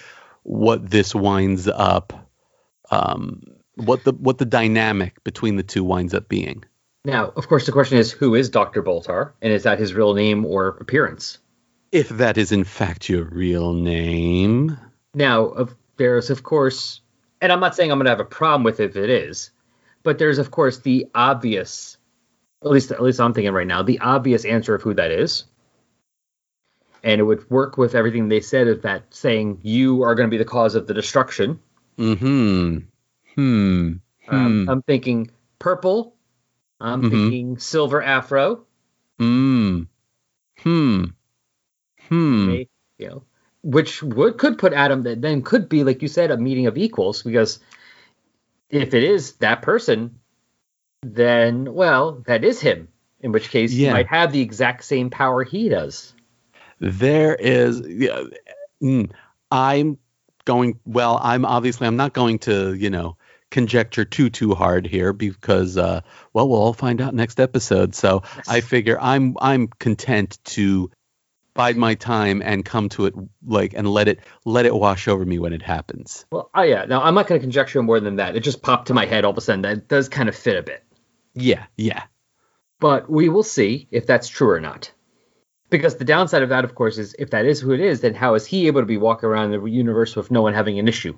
what 0.43 0.89
this 0.89 1.13
winds 1.13 1.67
up, 1.67 2.13
um, 2.89 3.43
what 3.75 4.03
the 4.03 4.13
what 4.13 4.37
the 4.39 4.45
dynamic 4.45 5.23
between 5.23 5.55
the 5.55 5.63
two 5.63 5.83
winds 5.83 6.13
up 6.13 6.27
being. 6.27 6.63
Now, 7.03 7.31
of 7.35 7.47
course, 7.47 7.65
the 7.65 7.71
question 7.71 7.97
is, 7.97 8.11
who 8.11 8.35
is 8.35 8.49
Doctor 8.49 8.83
Boltar, 8.83 9.31
and 9.41 9.51
is 9.51 9.63
that 9.63 9.79
his 9.79 9.93
real 9.93 10.13
name 10.13 10.45
or 10.45 10.69
appearance? 10.79 11.39
If 11.91 12.09
that 12.09 12.37
is 12.37 12.51
in 12.51 12.63
fact 12.63 13.09
your 13.09 13.25
real 13.25 13.73
name, 13.73 14.77
Now, 15.13 15.45
of, 15.45 15.75
there's 16.01 16.31
of 16.31 16.41
course, 16.41 17.01
and 17.41 17.51
I'm 17.51 17.59
not 17.59 17.75
saying 17.75 17.91
I'm 17.91 17.99
going 17.99 18.05
to 18.05 18.09
have 18.11 18.19
a 18.19 18.25
problem 18.25 18.63
with 18.63 18.79
it 18.79 18.89
if 18.91 18.95
it 18.95 19.11
is, 19.11 19.51
but 20.01 20.17
there's 20.17 20.39
of 20.39 20.49
course 20.49 20.79
the 20.79 21.05
obvious, 21.13 21.97
at 22.63 22.71
least 22.71 22.91
at 22.91 23.03
least 23.03 23.19
I'm 23.21 23.33
thinking 23.35 23.53
right 23.53 23.67
now, 23.67 23.83
the 23.83 23.99
obvious 23.99 24.43
answer 24.43 24.73
of 24.73 24.81
who 24.81 24.95
that 24.95 25.11
is, 25.11 25.43
and 27.03 27.21
it 27.21 27.23
would 27.23 27.47
work 27.51 27.77
with 27.77 27.93
everything 27.93 28.29
they 28.29 28.41
said 28.41 28.67
of 28.67 28.81
that 28.81 29.03
saying 29.13 29.59
you 29.61 30.01
are 30.01 30.15
going 30.15 30.27
to 30.27 30.31
be 30.33 30.39
the 30.39 30.45
cause 30.57 30.73
of 30.73 30.87
the 30.87 30.93
destruction. 30.95 31.59
hmm, 31.97 32.77
hmm, 33.35 33.37
Um, 33.37 33.99
Hmm. 34.27 34.69
I'm 34.69 34.81
thinking 34.81 35.29
purple. 35.59 36.15
I'm 36.79 37.03
Mhm. 37.03 37.09
thinking 37.11 37.57
silver 37.59 38.01
afro. 38.01 38.65
hmm, 39.19 39.83
hmm, 40.63 41.03
hmm. 42.09 42.49
okay, 42.49 42.67
You 42.97 43.07
know, 43.07 43.23
which 43.63 44.01
would 44.01 44.37
could 44.37 44.57
put 44.57 44.73
Adam 44.73 45.03
that 45.03 45.21
then 45.21 45.41
could 45.41 45.69
be 45.69 45.83
like 45.83 46.01
you 46.01 46.07
said 46.07 46.31
a 46.31 46.37
meeting 46.37 46.67
of 46.67 46.77
equals 46.77 47.21
because 47.23 47.59
if 48.69 48.93
it 48.93 49.03
is 49.03 49.33
that 49.33 49.61
person, 49.61 50.19
then 51.03 51.73
well 51.73 52.23
that 52.25 52.43
is 52.43 52.59
him. 52.59 52.87
In 53.19 53.31
which 53.31 53.51
case 53.51 53.71
he 53.71 53.83
Yeah. 53.83 53.93
might 53.93 54.07
have 54.07 54.31
the 54.31 54.41
exact 54.41 54.83
same 54.83 55.11
power 55.11 55.43
he 55.43 55.69
does. 55.69 56.13
There 56.79 57.35
is, 57.35 57.79
yeah, 57.85 58.23
mm, 58.81 59.11
I'm 59.51 59.99
going. 60.45 60.79
Well, 60.87 61.19
I'm 61.21 61.45
obviously 61.45 61.85
I'm 61.85 61.97
not 61.97 62.13
going 62.13 62.39
to, 62.39 62.73
you 62.73 62.89
know, 62.89 63.17
conjecture 63.51 64.05
too 64.05 64.31
too 64.31 64.55
hard 64.55 64.87
here 64.87 65.13
because, 65.13 65.77
uh, 65.77 66.01
well, 66.33 66.49
we'll 66.49 66.59
all 66.59 66.73
find 66.73 66.99
out 66.99 67.13
next 67.13 67.39
episode. 67.39 67.93
So 67.93 68.23
I 68.47 68.61
figure 68.61 68.97
I'm 68.99 69.37
I'm 69.39 69.67
content 69.67 70.39
to 70.45 70.89
bide 71.53 71.77
my 71.77 71.95
time 71.95 72.41
and 72.41 72.63
come 72.63 72.89
to 72.89 73.05
it 73.05 73.13
like 73.45 73.73
and 73.73 73.89
let 73.89 74.07
it 74.07 74.19
let 74.45 74.65
it 74.65 74.73
wash 74.73 75.07
over 75.07 75.25
me 75.25 75.39
when 75.39 75.53
it 75.53 75.61
happens. 75.61 76.25
Well, 76.31 76.49
oh 76.55 76.63
yeah. 76.63 76.85
Now 76.85 77.01
I'm 77.01 77.13
not 77.13 77.27
going 77.27 77.39
to 77.39 77.43
conjecture 77.43 77.81
more 77.81 77.99
than 77.99 78.17
that. 78.17 78.35
It 78.35 78.41
just 78.41 78.61
popped 78.61 78.87
to 78.87 78.93
my 78.93 79.05
head 79.05 79.25
all 79.25 79.31
of 79.31 79.37
a 79.37 79.41
sudden. 79.41 79.61
That 79.61 79.87
does 79.87 80.09
kind 80.09 80.29
of 80.29 80.35
fit 80.35 80.57
a 80.57 80.63
bit. 80.63 80.83
Yeah, 81.33 81.65
yeah, 81.77 82.03
but 82.81 83.09
we 83.09 83.29
will 83.29 83.43
see 83.43 83.87
if 83.91 84.05
that's 84.05 84.27
true 84.27 84.49
or 84.49 84.59
not. 84.59 84.91
Because 85.69 85.95
the 85.95 86.03
downside 86.03 86.43
of 86.43 86.49
that, 86.49 86.65
of 86.65 86.75
course, 86.75 86.97
is 86.97 87.15
if 87.17 87.29
that 87.29 87.45
is 87.45 87.61
who 87.61 87.71
it 87.71 87.79
is, 87.79 88.01
then 88.01 88.13
how 88.13 88.33
is 88.33 88.45
he 88.45 88.67
able 88.67 88.81
to 88.81 88.85
be 88.85 88.97
walking 88.97 89.29
around 89.29 89.51
the 89.51 89.63
universe 89.63 90.17
with 90.17 90.29
no 90.29 90.41
one 90.41 90.53
having 90.53 90.77
an 90.79 90.89
issue? 90.89 91.17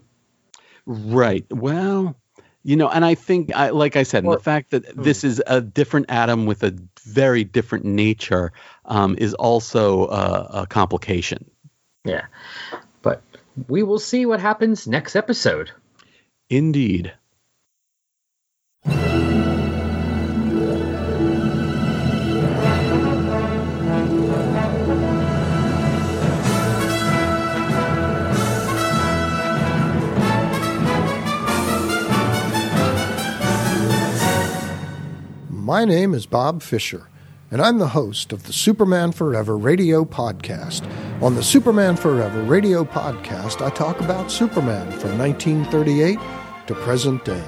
right. 0.85 1.45
Well. 1.49 2.15
You 2.65 2.77
know, 2.77 2.87
and 2.87 3.03
I 3.03 3.15
think, 3.15 3.53
I, 3.53 3.71
like 3.71 3.97
I 3.97 4.03
said, 4.03 4.23
Well- 4.23 4.37
the 4.37 4.43
fact 4.43 4.71
that 4.71 4.85
hmm. 4.85 5.01
this 5.01 5.25
is 5.25 5.41
a 5.47 5.59
different 5.59 6.05
Adam 6.07 6.45
with 6.45 6.63
a 6.63 6.73
very 7.03 7.43
different 7.43 7.83
nature 7.83 8.53
um, 8.85 9.15
is 9.17 9.33
also 9.33 10.05
uh, 10.05 10.47
a 10.63 10.67
complication. 10.67 11.49
Yeah. 12.05 12.25
But 13.01 13.21
we 13.67 13.83
will 13.83 13.99
see 13.99 14.25
what 14.25 14.39
happens 14.39 14.87
next 14.87 15.15
episode. 15.15 15.71
Indeed. 16.49 17.13
My 35.49 35.85
name 35.85 36.13
is 36.13 36.25
Bob 36.25 36.61
Fisher, 36.61 37.07
and 37.53 37.61
I'm 37.61 37.77
the 37.77 37.87
host 37.87 38.33
of 38.33 38.47
the 38.47 38.51
Superman 38.51 39.11
Forever 39.11 39.55
radio 39.55 40.03
podcast. 40.03 40.89
On 41.21 41.35
the 41.35 41.43
Superman 41.43 41.95
Forever 41.95 42.41
radio 42.41 42.83
podcast, 42.83 43.63
I 43.63 43.69
talk 43.69 44.01
about 44.01 44.31
Superman 44.31 44.91
from 44.93 45.19
1938 45.19 46.17
to 46.65 46.73
present 46.73 47.23
day. 47.23 47.45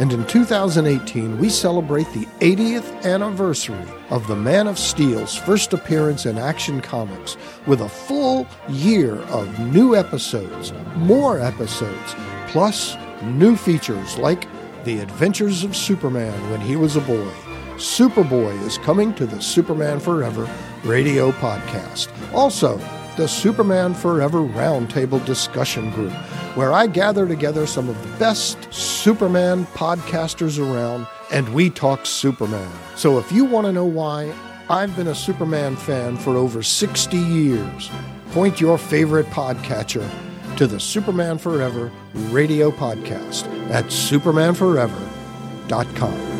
And 0.00 0.12
in 0.12 0.26
2018, 0.26 1.38
we 1.38 1.48
celebrate 1.48 2.12
the 2.12 2.26
80th 2.40 3.04
anniversary 3.04 3.86
of 4.10 4.26
the 4.26 4.34
Man 4.34 4.66
of 4.66 4.80
Steel's 4.80 5.36
first 5.36 5.72
appearance 5.72 6.26
in 6.26 6.38
Action 6.38 6.80
Comics 6.80 7.36
with 7.68 7.82
a 7.82 7.88
full 7.88 8.48
year 8.68 9.14
of 9.14 9.60
new 9.72 9.94
episodes, 9.94 10.72
more 10.96 11.38
episodes, 11.38 12.16
plus 12.48 12.96
new 13.22 13.54
features 13.54 14.18
like 14.18 14.48
The 14.82 14.98
Adventures 14.98 15.62
of 15.62 15.76
Superman 15.76 16.50
when 16.50 16.60
he 16.60 16.74
was 16.74 16.96
a 16.96 17.00
boy. 17.00 17.32
Superboy 17.76 18.60
is 18.66 18.78
coming 18.78 19.14
to 19.14 19.26
the 19.26 19.40
Superman 19.40 20.00
Forever 20.00 20.50
radio 20.82 21.30
podcast. 21.32 22.08
Also, 22.32 22.78
the 23.16 23.28
Superman 23.28 23.94
Forever 23.94 24.40
Roundtable 24.40 25.24
Discussion 25.24 25.90
Group, 25.90 26.12
where 26.54 26.72
I 26.72 26.86
gather 26.86 27.28
together 27.28 27.66
some 27.66 27.88
of 27.88 28.00
the 28.02 28.18
best 28.18 28.72
Superman 28.72 29.66
podcasters 29.66 30.58
around 30.58 31.06
and 31.30 31.52
we 31.52 31.70
talk 31.70 32.06
Superman. 32.06 32.70
So 32.94 33.18
if 33.18 33.30
you 33.30 33.44
want 33.44 33.66
to 33.66 33.72
know 33.72 33.84
why 33.84 34.32
I've 34.70 34.96
been 34.96 35.08
a 35.08 35.14
Superman 35.14 35.76
fan 35.76 36.16
for 36.16 36.36
over 36.36 36.62
60 36.62 37.16
years, 37.16 37.90
point 38.32 38.60
your 38.60 38.78
favorite 38.78 39.26
podcatcher 39.26 40.08
to 40.56 40.66
the 40.66 40.80
Superman 40.80 41.38
Forever 41.38 41.92
radio 42.30 42.70
podcast 42.70 43.46
at 43.70 43.84
supermanforever.com. 43.86 46.35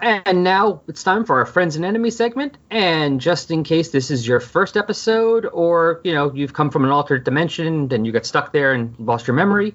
And 0.00 0.44
now 0.44 0.82
it's 0.86 1.02
time 1.02 1.24
for 1.24 1.38
our 1.38 1.46
friends 1.46 1.74
and 1.74 1.84
enemies 1.84 2.16
segment. 2.16 2.56
And 2.70 3.20
just 3.20 3.50
in 3.50 3.64
case 3.64 3.90
this 3.90 4.12
is 4.12 4.26
your 4.26 4.38
first 4.38 4.76
episode, 4.76 5.44
or 5.46 6.00
you 6.04 6.14
know 6.14 6.32
you've 6.32 6.52
come 6.52 6.70
from 6.70 6.84
an 6.84 6.90
alternate 6.90 7.24
dimension 7.24 7.92
and 7.92 8.06
you 8.06 8.12
got 8.12 8.24
stuck 8.24 8.52
there 8.52 8.72
and 8.72 8.94
lost 9.00 9.26
your 9.26 9.34
memory, 9.34 9.74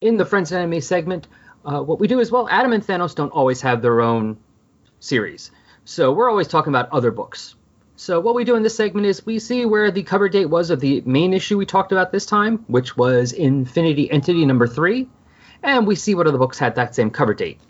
in 0.00 0.16
the 0.16 0.24
friends 0.24 0.52
and 0.52 0.60
enemies 0.60 0.86
segment, 0.86 1.28
uh, 1.66 1.80
what 1.82 2.00
we 2.00 2.08
do 2.08 2.18
is 2.18 2.32
well, 2.32 2.48
Adam 2.50 2.72
and 2.72 2.86
Thanos 2.86 3.14
don't 3.14 3.30
always 3.30 3.60
have 3.60 3.82
their 3.82 4.00
own 4.00 4.38
series, 5.00 5.50
so 5.84 6.12
we're 6.12 6.30
always 6.30 6.48
talking 6.48 6.70
about 6.70 6.90
other 6.90 7.10
books. 7.10 7.56
So 7.96 8.20
what 8.20 8.34
we 8.34 8.44
do 8.44 8.56
in 8.56 8.62
this 8.62 8.74
segment 8.74 9.06
is 9.06 9.24
we 9.24 9.38
see 9.38 9.66
where 9.66 9.90
the 9.90 10.02
cover 10.02 10.28
date 10.30 10.46
was 10.46 10.70
of 10.70 10.80
the 10.80 11.02
main 11.06 11.34
issue 11.34 11.58
we 11.58 11.66
talked 11.66 11.92
about 11.92 12.12
this 12.12 12.26
time, 12.26 12.64
which 12.68 12.96
was 12.96 13.32
Infinity 13.32 14.10
Entity 14.10 14.46
number 14.46 14.66
three, 14.66 15.08
and 15.62 15.86
we 15.86 15.94
see 15.94 16.14
what 16.14 16.26
other 16.26 16.38
books 16.38 16.58
had 16.58 16.74
that 16.76 16.94
same 16.94 17.10
cover 17.10 17.34
date. 17.34 17.60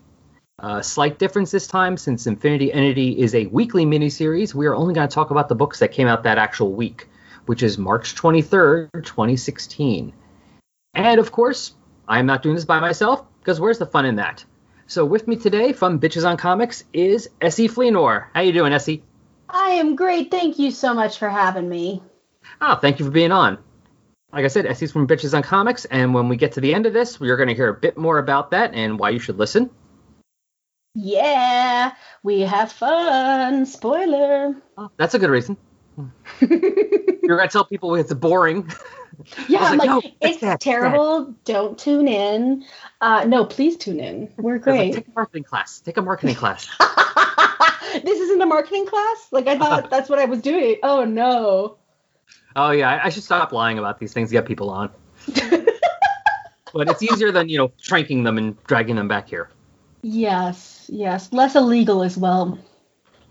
Uh, 0.59 0.81
slight 0.81 1.19
difference 1.19 1.51
this 1.51 1.67
time, 1.67 1.97
since 1.97 2.25
Infinity 2.25 2.73
Entity 2.73 3.19
is 3.19 3.35
a 3.35 3.45
weekly 3.45 3.85
miniseries, 3.85 4.55
we 4.55 4.65
are 4.65 4.73
only 4.73 4.95
going 4.95 5.07
to 5.07 5.13
talk 5.13 5.29
about 5.29 5.49
the 5.49 5.55
books 5.55 5.77
that 5.79 5.91
came 5.91 6.07
out 6.07 6.23
that 6.23 6.39
actual 6.39 6.73
week, 6.73 7.07
which 7.45 7.61
is 7.61 7.77
March 7.77 8.15
23rd, 8.15 8.89
2016. 8.91 10.13
And 10.95 11.19
of 11.19 11.31
course, 11.31 11.75
I 12.07 12.17
am 12.17 12.25
not 12.25 12.41
doing 12.41 12.55
this 12.55 12.65
by 12.65 12.79
myself, 12.79 13.23
because 13.39 13.59
where's 13.59 13.77
the 13.77 13.85
fun 13.85 14.05
in 14.05 14.15
that? 14.15 14.43
So 14.87 15.05
with 15.05 15.27
me 15.27 15.35
today 15.35 15.73
from 15.73 15.99
Bitches 15.99 16.27
on 16.27 16.37
Comics 16.37 16.85
is 16.91 17.29
Essie 17.39 17.69
Fleenor. 17.69 18.29
How 18.33 18.41
you 18.41 18.51
doing, 18.51 18.73
Essie? 18.73 19.03
I 19.47 19.73
am 19.73 19.95
great. 19.95 20.31
Thank 20.31 20.57
you 20.57 20.71
so 20.71 20.95
much 20.95 21.19
for 21.19 21.29
having 21.29 21.69
me. 21.69 22.01
Oh, 22.61 22.73
thank 22.73 22.97
you 22.97 23.05
for 23.05 23.11
being 23.11 23.31
on. 23.31 23.59
Like 24.33 24.43
I 24.43 24.47
said, 24.47 24.65
Essie's 24.65 24.91
from 24.91 25.07
Bitches 25.07 25.35
on 25.37 25.43
Comics, 25.43 25.85
and 25.85 26.15
when 26.15 26.29
we 26.29 26.35
get 26.35 26.53
to 26.53 26.61
the 26.61 26.73
end 26.73 26.87
of 26.87 26.93
this, 26.93 27.19
we're 27.19 27.37
going 27.37 27.49
to 27.49 27.55
hear 27.55 27.69
a 27.69 27.75
bit 27.75 27.95
more 27.95 28.17
about 28.17 28.49
that 28.51 28.73
and 28.73 28.97
why 28.97 29.11
you 29.11 29.19
should 29.19 29.37
listen. 29.37 29.69
Yeah, 30.99 31.93
we 32.23 32.41
have 32.41 32.71
fun. 32.71 33.67
Spoiler. 33.67 34.55
Oh, 34.79 34.89
that's 34.97 35.13
a 35.13 35.19
good 35.19 35.29
reason. 35.29 35.55
You're 36.41 36.49
going 36.49 37.47
to 37.47 37.47
tell 37.47 37.65
people 37.65 37.93
it's 37.93 38.11
boring. 38.13 38.67
Yeah, 39.47 39.59
I 39.59 39.61
was 39.61 39.71
I'm 39.71 39.77
like, 39.77 39.89
like, 39.89 39.89
no, 39.89 39.97
it's 39.97 40.15
it's 40.21 40.41
that, 40.41 40.55
it's 40.55 40.63
terrible. 40.63 41.35
Don't 41.45 41.77
tune 41.77 42.07
in. 42.07 42.65
Uh, 42.99 43.25
no, 43.25 43.45
please 43.45 43.77
tune 43.77 43.99
in. 43.99 44.33
We're 44.37 44.57
was 44.57 44.65
like, 44.65 44.75
great. 44.75 44.93
take 44.95 45.07
a 45.07 45.11
marketing 45.15 45.43
class. 45.43 45.79
Take 45.81 45.97
a 45.97 46.01
marketing 46.01 46.35
class. 46.43 46.67
this 48.03 48.19
isn't 48.19 48.41
a 48.41 48.45
marketing 48.47 48.87
class? 48.87 49.27
Like, 49.31 49.45
I 49.45 49.55
thought 49.59 49.91
that's 49.91 50.09
what 50.09 50.17
I 50.17 50.25
was 50.25 50.41
doing. 50.41 50.77
Oh, 50.81 51.05
no. 51.05 51.77
Oh 52.55 52.71
yeah, 52.71 52.89
I, 52.89 53.05
I 53.05 53.09
should 53.09 53.23
stop 53.23 53.51
lying 53.51 53.77
about 53.77 53.99
these 53.99 54.13
things 54.13 54.29
to 54.29 54.33
get 54.33 54.47
people 54.47 54.71
on. 54.71 54.89
but 56.73 56.89
it's 56.89 57.03
easier 57.03 57.31
than 57.31 57.49
you 57.49 57.59
know 57.59 57.67
tranking 57.79 58.23
them 58.23 58.39
and 58.39 58.61
dragging 58.63 58.95
them 58.95 59.07
back 59.07 59.29
here. 59.29 59.51
Yes, 60.01 60.76
yes. 60.89 61.31
Less 61.31 61.55
illegal 61.55 62.03
as 62.03 62.17
well. 62.17 62.57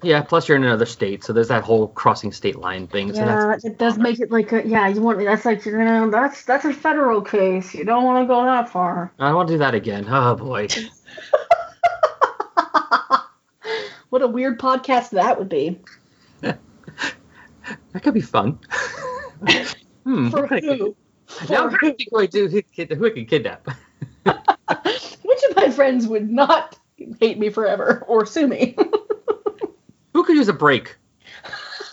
Yeah. 0.03 0.23
Plus, 0.23 0.49
you're 0.49 0.57
in 0.57 0.65
another 0.65 0.87
state, 0.87 1.25
so 1.25 1.33
there's 1.33 1.49
that 1.49 1.65
whole 1.65 1.89
crossing 1.89 2.33
state 2.33 2.57
line 2.57 2.87
thing. 2.87 3.13
So 3.15 3.21
Yeah, 3.21 3.57
it 3.63 3.79
does 3.79 3.99
make 3.99 4.21
it 4.21 4.31
like 4.31 4.53
a, 4.53 4.67
yeah, 4.67 4.89
you 4.89 5.01
want 5.01 5.19
that's 5.19 5.45
like 5.45 5.65
you're 5.65 5.85
gonna 5.85 6.11
that's 6.11 6.45
that's 6.45 6.65
a 6.65 6.73
federal 6.73 7.23
case. 7.23 7.75
You 7.75 7.85
don't 7.85 8.05
want 8.05 8.23
to 8.23 8.27
go 8.27 8.45
that 8.45 8.69
far. 8.69 9.13
I 9.19 9.29
don't 9.29 9.37
want 9.37 9.49
to 9.49 9.55
do 9.55 9.59
that 9.59 9.75
again. 9.75 10.07
Oh 10.09 10.35
boy. 10.37 10.69
What 14.11 14.23
a 14.23 14.29
weird 14.29 14.59
podcast 14.59 15.11
that 15.11 15.39
would 15.39 15.49
be. 15.49 15.81
That 17.93 18.03
could 18.03 18.15
be 18.15 18.21
fun. 18.21 18.61
hmm. 20.05 20.29
For 20.31 20.47
who 20.47 20.55
I 20.55 20.61
who? 20.61 20.97
Now 21.51 21.65
I'm 21.65 21.71
to 21.71 21.79
think 21.79 22.05
who 22.11 22.21
I 22.21 22.27
do 22.27 22.47
who, 22.49 22.63
who 22.95 23.07
I 23.07 23.11
can 23.11 23.27
kidnap. 23.27 23.67
Which 24.25 25.43
of 25.51 25.57
my 25.57 25.71
friends 25.71 26.07
would 26.07 26.31
not 26.31 26.79
hate 27.21 27.39
me 27.39 27.51
forever 27.51 28.05
or 28.07 28.27
sue 28.27 28.47
me? 28.47 28.77
Who 30.13 30.25
could 30.25 30.37
use 30.37 30.49
a 30.49 30.53
break? 30.53 30.97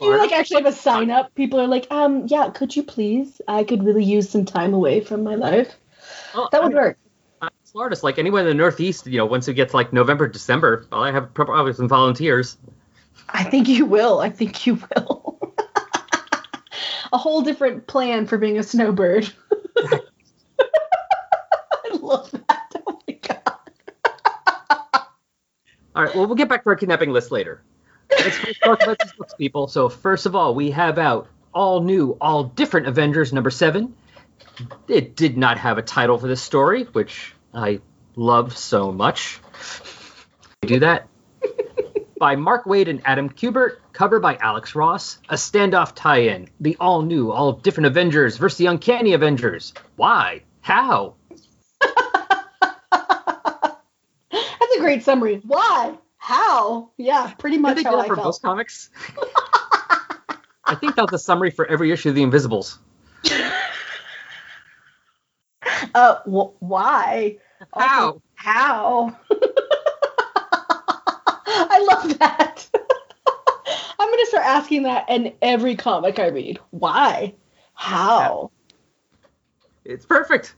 you 0.00 0.16
like 0.16 0.32
actually 0.32 0.62
have 0.62 0.72
a 0.72 0.72
sign 0.72 1.10
up. 1.10 1.34
People 1.34 1.60
are 1.60 1.66
like, 1.66 1.86
um, 1.90 2.26
yeah, 2.26 2.50
could 2.50 2.74
you 2.74 2.82
please? 2.82 3.40
I 3.46 3.64
could 3.64 3.82
really 3.82 4.04
use 4.04 4.30
some 4.30 4.44
time 4.44 4.74
away 4.74 5.00
from 5.00 5.22
my 5.22 5.34
life. 5.34 5.76
Well, 6.34 6.48
That 6.50 6.60
I 6.60 6.64
would 6.64 6.74
mean, 6.74 6.82
work. 6.82 6.98
I'm 7.42 7.50
smartest. 7.64 8.02
Like 8.02 8.18
anyone 8.18 8.42
in 8.42 8.46
the 8.46 8.54
Northeast, 8.54 9.06
you 9.06 9.18
know, 9.18 9.26
once 9.26 9.48
it 9.48 9.54
gets 9.54 9.74
like 9.74 9.92
November, 9.92 10.26
December, 10.26 10.86
I 10.92 11.10
have 11.10 11.32
probably 11.34 11.72
some 11.74 11.88
volunteers. 11.88 12.56
I 13.28 13.44
think 13.44 13.68
you 13.68 13.84
will. 13.84 14.20
I 14.20 14.30
think 14.30 14.66
you 14.66 14.74
will. 14.74 15.54
a 17.12 17.18
whole 17.18 17.42
different 17.42 17.86
plan 17.86 18.26
for 18.26 18.38
being 18.38 18.58
a 18.58 18.62
snowbird. 18.62 19.30
I 19.76 20.00
love 22.00 22.30
that. 22.32 22.72
Oh 22.86 23.00
my 23.06 23.14
god. 23.14 23.40
All 25.94 26.02
right. 26.04 26.14
Well, 26.14 26.26
we'll 26.26 26.36
get 26.36 26.48
back 26.48 26.64
to 26.64 26.70
our 26.70 26.76
kidnapping 26.76 27.10
list 27.10 27.30
later. 27.30 27.62
Let's 28.10 28.36
first 28.36 28.60
talk 28.62 28.82
about 28.82 28.98
these 28.98 29.12
books, 29.12 29.34
people. 29.34 29.68
So 29.68 29.88
first 29.88 30.26
of 30.26 30.34
all, 30.34 30.54
we 30.54 30.70
have 30.72 30.98
out 30.98 31.28
all 31.52 31.80
new, 31.80 32.16
all 32.20 32.44
different 32.44 32.86
Avengers 32.86 33.32
number 33.32 33.50
seven. 33.50 33.94
It 34.88 35.16
did 35.16 35.36
not 35.36 35.58
have 35.58 35.78
a 35.78 35.82
title 35.82 36.18
for 36.18 36.26
this 36.26 36.42
story, 36.42 36.84
which 36.84 37.34
I 37.52 37.80
love 38.16 38.56
so 38.56 38.92
much. 38.92 39.40
Do 40.62 40.80
that. 40.80 41.08
by 42.18 42.36
Mark 42.36 42.64
Waid 42.64 42.88
and 42.88 43.02
Adam 43.04 43.28
Kubert, 43.28 43.76
cover 43.92 44.20
by 44.20 44.36
Alex 44.36 44.74
Ross, 44.74 45.18
a 45.28 45.34
standoff 45.34 45.92
tie-in, 45.94 46.48
the 46.60 46.76
all 46.80 47.02
new, 47.02 47.30
all 47.30 47.52
different 47.52 47.86
Avengers 47.86 48.36
versus 48.36 48.58
the 48.58 48.66
Uncanny 48.66 49.12
Avengers. 49.12 49.74
Why? 49.96 50.42
How? 50.60 51.14
That's 54.30 54.73
a 54.73 54.73
great 54.84 55.02
summary. 55.02 55.40
Why? 55.44 55.98
How? 56.18 56.90
Yeah, 56.96 57.32
pretty 57.38 57.56
Did 57.56 57.62
much 57.62 57.76
they 57.76 57.82
do 57.82 57.88
how 57.90 57.96
that 57.96 58.04
I 58.04 58.08
for 58.08 58.16
felt. 58.16 58.26
most 58.26 58.42
comics? 58.42 58.90
I 60.64 60.74
think 60.74 60.96
that 60.96 61.02
was 61.10 61.12
a 61.12 61.18
summary 61.18 61.50
for 61.50 61.66
every 61.66 61.90
issue 61.90 62.10
of 62.10 62.14
The 62.14 62.22
Invisibles. 62.22 62.78
Uh, 65.94 66.16
wh- 66.24 66.60
why? 66.62 67.38
How? 67.74 68.06
Also, 68.06 68.22
how? 68.34 69.16
I 71.46 71.86
love 71.90 72.18
that. 72.18 72.68
I'm 73.98 74.10
gonna 74.10 74.26
start 74.26 74.44
asking 74.44 74.82
that 74.84 75.08
in 75.08 75.32
every 75.40 75.76
comic 75.76 76.18
I 76.18 76.28
read. 76.28 76.58
Why? 76.70 77.34
How? 77.74 78.50
It's 79.84 80.04
perfect. 80.04 80.54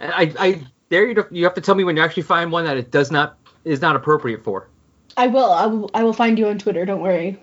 I, 0.00 0.32
I 0.38 0.66
dare 0.90 1.08
you 1.08 1.26
you 1.30 1.44
have 1.44 1.54
to 1.54 1.60
tell 1.60 1.74
me 1.74 1.84
when 1.84 1.96
you 1.96 2.02
actually 2.02 2.24
find 2.24 2.52
one 2.52 2.64
that 2.64 2.76
it 2.76 2.90
does 2.90 3.10
not 3.10 3.38
is 3.64 3.80
not 3.80 3.96
appropriate 3.96 4.44
for. 4.44 4.68
I 5.16 5.26
will. 5.26 5.50
I 5.50 5.66
will. 5.66 5.90
I 5.94 6.02
will 6.02 6.12
find 6.12 6.38
you 6.38 6.48
on 6.48 6.58
Twitter. 6.58 6.84
Don't 6.84 7.00
worry. 7.00 7.38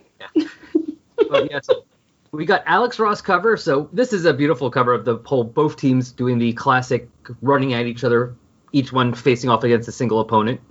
But 1.29 1.49
yeah, 1.51 1.59
so 1.61 1.83
we 2.31 2.45
got 2.45 2.63
Alex 2.65 2.99
Ross 2.99 3.21
cover. 3.21 3.57
So 3.57 3.89
this 3.91 4.13
is 4.13 4.25
a 4.25 4.33
beautiful 4.33 4.69
cover 4.69 4.93
of 4.93 5.05
the 5.05 5.17
whole 5.25 5.43
both 5.43 5.77
teams 5.77 6.11
doing 6.11 6.37
the 6.37 6.53
classic 6.53 7.09
running 7.41 7.73
at 7.73 7.85
each 7.85 8.03
other, 8.03 8.35
each 8.71 8.93
one 8.93 9.13
facing 9.13 9.49
off 9.49 9.63
against 9.63 9.87
a 9.87 9.91
single 9.91 10.19
opponent. 10.19 10.61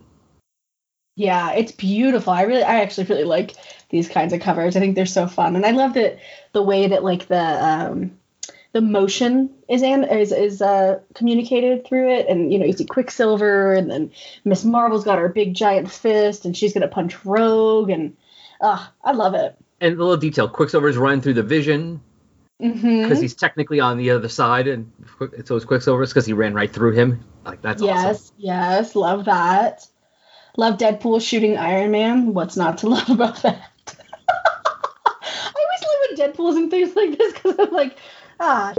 Yeah, 1.17 1.53
it's 1.53 1.73
beautiful. 1.73 2.33
I 2.33 2.43
really, 2.43 2.63
I 2.63 2.81
actually 2.81 3.07
really 3.07 3.25
like 3.25 3.55
these 3.89 4.09
kinds 4.09 4.33
of 4.33 4.41
covers. 4.41 4.77
I 4.77 4.81
think 4.81 4.95
they're 4.95 5.07
so 5.07 5.27
fun, 5.27 5.57
and 5.57 5.65
I 5.65 5.71
love 5.71 5.95
that 5.95 6.19
the 6.53 6.63
way 6.63 6.89
that 6.89 7.03
like 7.03 7.27
the 7.27 7.65
um, 7.65 8.19
the 8.77 8.83
motion 8.83 9.55
is 9.71 9.83
is 9.83 10.33
is 10.33 10.61
uh, 10.61 11.01
communicated 11.15 11.87
through 11.87 12.13
it. 12.13 12.27
And 12.29 12.53
you 12.53 12.59
know, 12.59 12.67
you 12.67 12.75
see 12.75 12.85
Quicksilver, 12.85 13.73
and 13.73 13.91
then 13.91 14.13
Ms. 14.45 14.67
Marvel's 14.67 15.03
got 15.03 15.19
her 15.19 15.31
big 15.31 15.55
giant 15.55 15.91
fist, 15.91 16.45
and 16.45 16.55
she's 16.55 16.75
gonna 16.75 16.87
punch 16.87 17.25
Rogue, 17.25 17.89
and 17.89 18.19
ah, 18.61 18.93
I 19.03 19.13
love 19.13 19.33
it. 19.33 19.57
And 19.81 19.95
a 19.95 19.99
little 19.99 20.19
detail: 20.19 20.47
Quicksilver's 20.47 20.99
running 20.99 21.23
through 21.23 21.35
the 21.35 21.43
Vision 21.43 22.03
because 22.59 23.19
hmm 23.19 23.23
he's 23.23 23.35
technically 23.35 23.81
on 23.81 23.97
the 23.97 24.11
other 24.11 24.29
side, 24.29 24.69
and 24.69 24.93
so 25.47 25.57
is 25.57 25.65
Quicksilver's 25.65 26.11
because 26.11 26.27
he 26.27 26.35
ran 26.35 26.53
right 26.53 26.71
through 26.71 26.93
him. 26.93 27.25
Like 27.47 27.63
that's 27.63 27.81
yes, 27.81 28.27
awesome. 28.27 28.35
yes, 28.37 28.95
love 28.95 29.25
that. 29.25 29.87
Love 30.59 30.77
Deadpool 30.77 31.23
shooting 31.23 31.57
Iron 31.57 31.93
Man. 31.93 32.35
What's 32.35 32.59
not 32.59 32.77
to 32.79 32.91
love 32.91 33.09
about 33.09 33.37
that? 33.43 33.71
I 35.07 35.55
always 35.55 35.83
love 35.83 35.97
when 36.11 36.19
Deadpool's 36.19 36.57
and 36.57 36.71
things 36.71 36.95
like 36.95 37.17
this 37.17 37.33
because 37.33 37.57
I'm 37.59 37.73
like, 37.73 37.97
ah, 38.41 38.75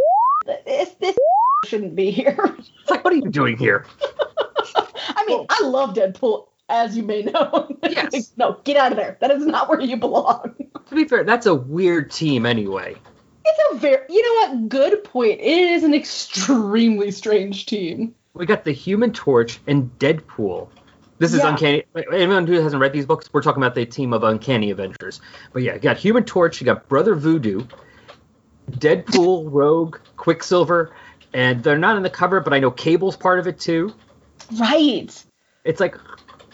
this, 0.65 0.89
this 0.99 1.15
shouldn't 1.65 1.95
be 1.95 2.11
here. 2.11 2.55
It's 2.59 2.89
like, 2.89 3.03
what 3.03 3.13
are 3.13 3.17
you 3.17 3.29
doing 3.29 3.57
here? 3.57 3.85
I 4.75 5.23
mean, 5.27 5.45
I 5.49 5.61
love 5.63 5.93
Deadpool, 5.93 6.47
as 6.69 6.95
you 6.95 7.03
may 7.03 7.23
know. 7.23 7.67
Yes. 7.89 8.13
Like, 8.13 8.23
no, 8.37 8.59
get 8.63 8.77
out 8.77 8.91
of 8.91 8.97
there. 8.97 9.17
That 9.21 9.31
is 9.31 9.45
not 9.45 9.69
where 9.69 9.79
you 9.81 9.97
belong. 9.97 10.55
To 10.89 10.95
be 10.95 11.05
fair, 11.05 11.23
that's 11.23 11.45
a 11.45 11.55
weird 11.55 12.11
team 12.11 12.45
anyway. 12.45 12.95
It's 13.45 13.73
a 13.73 13.77
very, 13.77 14.05
you 14.09 14.21
know 14.21 14.53
what? 14.53 14.69
Good 14.69 15.03
point. 15.03 15.39
It 15.39 15.71
is 15.71 15.83
an 15.83 15.93
extremely 15.93 17.11
strange 17.11 17.65
team. 17.65 18.13
We 18.33 18.45
got 18.45 18.65
the 18.65 18.71
Human 18.73 19.13
Torch 19.13 19.59
and 19.67 19.89
Deadpool. 19.99 20.67
This 21.17 21.33
is 21.33 21.39
Yeah. 21.39 21.49
Uncanny. 21.49 21.83
Anyone 22.13 22.45
who 22.45 22.61
hasn't 22.61 22.79
read 22.81 22.93
these 22.93 23.05
books, 23.05 23.29
we're 23.33 23.41
talking 23.41 23.63
about 23.63 23.73
the 23.73 23.85
team 23.85 24.13
of 24.13 24.23
Uncanny 24.23 24.69
Avengers. 24.69 25.21
But 25.53 25.63
yeah, 25.63 25.73
you 25.73 25.79
got 25.79 25.97
Human 25.97 26.23
Torch, 26.23 26.61
you 26.61 26.65
got 26.65 26.87
Brother 26.87 27.15
Voodoo, 27.15 27.65
Deadpool, 28.71 29.47
Rogue, 29.51 29.97
Quicksilver, 30.17 30.93
and 31.33 31.63
they're 31.63 31.77
not 31.77 31.97
in 31.97 32.03
the 32.03 32.09
cover, 32.09 32.39
but 32.41 32.53
I 32.53 32.59
know 32.59 32.71
Cable's 32.71 33.15
part 33.15 33.39
of 33.39 33.47
it 33.47 33.59
too. 33.59 33.93
Right. 34.59 35.09
It's 35.63 35.79
like, 35.79 35.95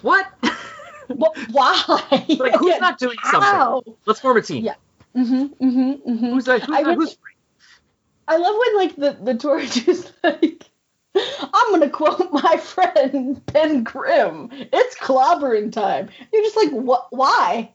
what? 0.01 0.28
Why? 1.07 1.84
like, 2.30 2.55
who's 2.55 2.80
not 2.80 2.97
doing 2.97 3.18
something? 3.30 3.95
Let's 4.05 4.20
form 4.20 4.38
a 4.38 4.41
team. 4.41 4.64
Yeah. 4.64 4.76
Mm-hmm. 5.16 5.64
Mm-hmm. 5.64 6.11
Mm-hmm. 6.11 6.26
Who's 6.34 6.45
that? 6.45 6.64
Who's, 6.64 6.76
I 6.76 6.82
would- 6.84 6.95
who's 6.95 7.18
I 8.26 8.38
love 8.38 8.55
when 8.57 8.78
like 8.78 8.95
the 8.95 9.18
the 9.22 9.38
torch 9.38 9.86
is 9.88 10.09
like, 10.24 10.64
I'm 11.16 11.72
gonna 11.72 11.89
quote 11.89 12.32
my 12.32 12.55
friend 12.57 13.45
Ben 13.47 13.84
Grimm. 13.84 14.49
It's 14.51 14.97
clobbering 14.97 15.72
time. 15.74 16.09
You're 16.32 16.43
just 16.43 16.55
like, 16.55 16.72
what? 16.72 17.07
Why? 17.09 17.74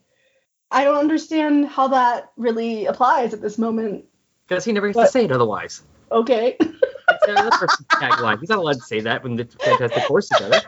I 0.70 0.84
don't 0.84 0.96
understand 0.98 1.66
how 1.66 1.88
that 1.88 2.32
really 2.36 2.86
applies 2.86 3.34
at 3.34 3.40
this 3.42 3.58
moment. 3.58 4.06
Because 4.48 4.64
he 4.64 4.72
never 4.72 4.86
gets 4.88 4.96
What? 4.96 5.06
to 5.06 5.10
say 5.10 5.24
it 5.24 5.32
otherwise. 5.32 5.82
Okay. 6.10 6.56
It's 6.58 7.26
another 7.28 7.50
person's 7.50 7.86
tagline. 7.92 8.40
He's 8.40 8.48
not 8.48 8.58
allowed 8.58 8.74
to 8.76 8.80
say 8.82 9.00
that 9.00 9.22
when 9.22 9.36
the 9.36 9.44
Fantastic 9.44 10.04
Four 10.04 10.22
together. 10.22 10.60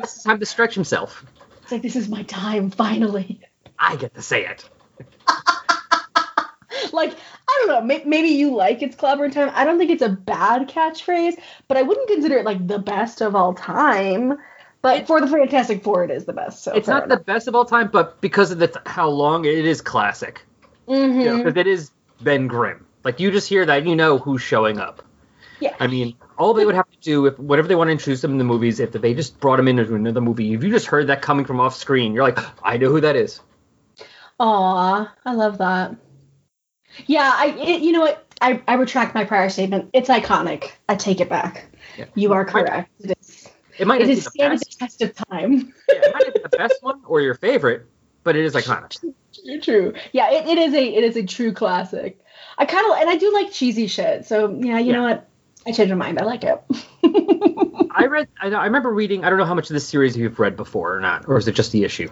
This 0.00 0.16
is 0.16 0.22
time 0.22 0.38
to 0.40 0.46
stretch 0.46 0.74
himself. 0.74 1.24
it's 1.62 1.72
like 1.72 1.82
this 1.82 1.96
is 1.96 2.08
my 2.08 2.22
time 2.24 2.70
finally. 2.70 3.40
I 3.78 3.96
get 3.96 4.14
to 4.14 4.22
say 4.22 4.46
it. 4.46 4.68
Like 6.92 7.12
I 7.48 7.64
don't 7.66 7.68
know. 7.68 7.80
May- 7.80 8.04
Maybe 8.04 8.28
you 8.28 8.54
like 8.54 8.82
it's 8.82 8.94
clobbering 8.94 9.32
time. 9.32 9.50
I 9.54 9.64
don't 9.64 9.78
think 9.78 9.90
it's 9.90 10.02
a 10.02 10.08
bad 10.08 10.68
catchphrase, 10.68 11.34
but 11.66 11.76
I 11.76 11.82
wouldn't 11.82 12.08
consider 12.08 12.38
it 12.38 12.44
like 12.44 12.64
the 12.66 12.78
best 12.78 13.20
of 13.20 13.34
all 13.34 13.52
time. 13.54 14.34
But 14.82 15.06
for 15.06 15.20
the 15.20 15.26
Fantastic 15.26 15.82
Four, 15.82 16.04
it 16.04 16.10
is 16.10 16.24
the 16.24 16.32
best. 16.32 16.62
So 16.62 16.72
it's 16.72 16.86
not 16.86 17.08
the 17.08 17.16
best 17.16 17.48
of 17.48 17.54
all 17.54 17.64
time, 17.64 17.88
but 17.92 18.20
because 18.20 18.50
of 18.50 18.58
the 18.58 18.80
how 18.86 19.08
long 19.08 19.44
it 19.44 19.64
is 19.64 19.80
classic. 19.80 20.44
Mm-hmm. 20.86 21.20
You 21.20 21.44
know, 21.44 21.48
it 21.48 21.66
is 21.66 21.90
Ben 22.20 22.46
Grimm. 22.46 22.86
Like 23.04 23.20
you 23.20 23.30
just 23.30 23.48
hear 23.48 23.64
that, 23.66 23.78
and 23.78 23.88
you 23.88 23.96
know 23.96 24.18
who's 24.18 24.42
showing 24.42 24.78
up. 24.78 25.02
Yeah. 25.60 25.74
I 25.78 25.86
mean, 25.86 26.16
all 26.36 26.52
they 26.54 26.66
would 26.66 26.74
have 26.74 26.90
to 26.90 26.98
do 26.98 27.26
if 27.26 27.38
whatever 27.38 27.68
they 27.68 27.74
want 27.74 27.88
to 27.88 27.92
introduce 27.92 28.20
them 28.20 28.32
in 28.32 28.38
the 28.38 28.44
movies, 28.44 28.80
if 28.80 28.92
they 28.92 29.14
just 29.14 29.38
brought 29.40 29.60
him 29.60 29.68
into 29.68 29.94
another 29.94 30.20
movie, 30.20 30.52
if 30.52 30.64
you 30.64 30.70
just 30.70 30.86
heard 30.86 31.06
that 31.08 31.22
coming 31.22 31.44
from 31.44 31.60
off 31.60 31.76
screen, 31.76 32.12
you're 32.14 32.24
like, 32.24 32.38
I 32.62 32.76
know 32.76 32.90
who 32.90 33.00
that 33.02 33.16
is. 33.16 33.40
Aw, 34.40 35.14
I 35.24 35.34
love 35.34 35.58
that. 35.58 35.94
Yeah, 37.06 37.30
I. 37.32 37.46
It, 37.58 37.82
you 37.82 37.92
know 37.92 38.00
what? 38.00 38.26
I, 38.40 38.62
I 38.66 38.74
retract 38.74 39.14
my 39.14 39.24
prior 39.24 39.48
statement. 39.48 39.90
It's 39.92 40.08
iconic. 40.08 40.72
I 40.88 40.96
take 40.96 41.20
it 41.20 41.28
back. 41.28 41.66
Yeah. 41.96 42.06
You 42.14 42.32
are 42.32 42.44
correct. 42.44 42.90
It 43.00 43.16
is. 43.20 43.48
It 43.78 43.86
might 43.86 44.00
It 44.00 44.04
not 44.04 44.06
be 44.06 44.12
is 44.12 44.24
the 44.24 44.76
test 44.78 45.02
of 45.02 45.14
time. 45.14 45.72
yeah, 45.88 46.00
it 46.02 46.14
might 46.14 46.34
be 46.34 46.40
the 46.40 46.48
best 46.56 46.74
one 46.82 47.00
or 47.06 47.20
your 47.20 47.34
favorite, 47.34 47.86
but 48.24 48.34
it 48.36 48.44
is 48.44 48.54
iconic. 48.54 48.98
True, 49.44 49.60
true. 49.60 49.94
Yeah, 50.12 50.30
it, 50.30 50.46
it 50.48 50.58
is 50.58 50.74
a 50.74 50.84
it 50.84 51.04
is 51.04 51.16
a 51.16 51.22
true 51.24 51.52
classic. 51.52 52.18
I 52.58 52.64
kind 52.66 52.84
of 52.90 52.98
and 52.98 53.08
I 53.10 53.16
do 53.16 53.32
like 53.32 53.52
cheesy 53.52 53.86
shit. 53.86 54.26
So 54.26 54.50
yeah, 54.50 54.78
you 54.78 54.86
Yeah. 54.86 54.92
know 54.96 55.02
what? 55.04 55.28
I 55.66 55.72
changed 55.72 55.90
my 55.94 55.96
mind. 55.96 56.20
I 56.20 56.24
like 56.24 56.44
it. 56.44 56.60
I 57.90 58.06
read. 58.06 58.28
I, 58.40 58.48
I 58.48 58.64
remember 58.66 58.92
reading. 58.92 59.24
I 59.24 59.30
don't 59.30 59.38
know 59.38 59.44
how 59.44 59.54
much 59.54 59.70
of 59.70 59.74
this 59.74 59.88
series 59.88 60.16
you've 60.16 60.38
read 60.38 60.56
before 60.56 60.96
or 60.96 61.00
not, 61.00 61.26
or 61.28 61.38
is 61.38 61.48
it 61.48 61.54
just 61.54 61.72
the 61.72 61.84
issue? 61.84 62.10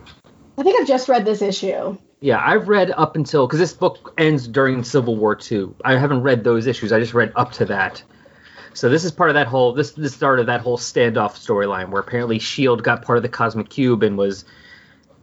I 0.58 0.62
think 0.62 0.80
I've 0.80 0.86
just 0.86 1.08
read 1.08 1.24
this 1.24 1.42
issue. 1.42 1.96
Yeah, 2.20 2.40
I've 2.44 2.68
read 2.68 2.90
up 2.92 3.16
until 3.16 3.46
because 3.46 3.58
this 3.58 3.72
book 3.72 4.14
ends 4.16 4.46
during 4.46 4.84
Civil 4.84 5.16
War 5.16 5.38
II. 5.50 5.70
I 5.84 5.96
haven't 5.96 6.22
read 6.22 6.44
those 6.44 6.66
issues. 6.66 6.92
I 6.92 7.00
just 7.00 7.14
read 7.14 7.32
up 7.36 7.52
to 7.52 7.64
that. 7.66 8.02
So 8.74 8.88
this 8.88 9.04
is 9.04 9.10
part 9.12 9.28
of 9.30 9.34
that 9.34 9.48
whole 9.48 9.72
this 9.74 9.92
this 9.92 10.14
started 10.14 10.46
that 10.46 10.60
whole 10.60 10.78
standoff 10.78 11.32
storyline 11.32 11.90
where 11.90 12.00
apparently 12.00 12.38
Shield 12.38 12.82
got 12.82 13.02
part 13.02 13.18
of 13.18 13.22
the 13.22 13.28
Cosmic 13.28 13.68
Cube 13.68 14.02
and 14.02 14.16
was 14.16 14.44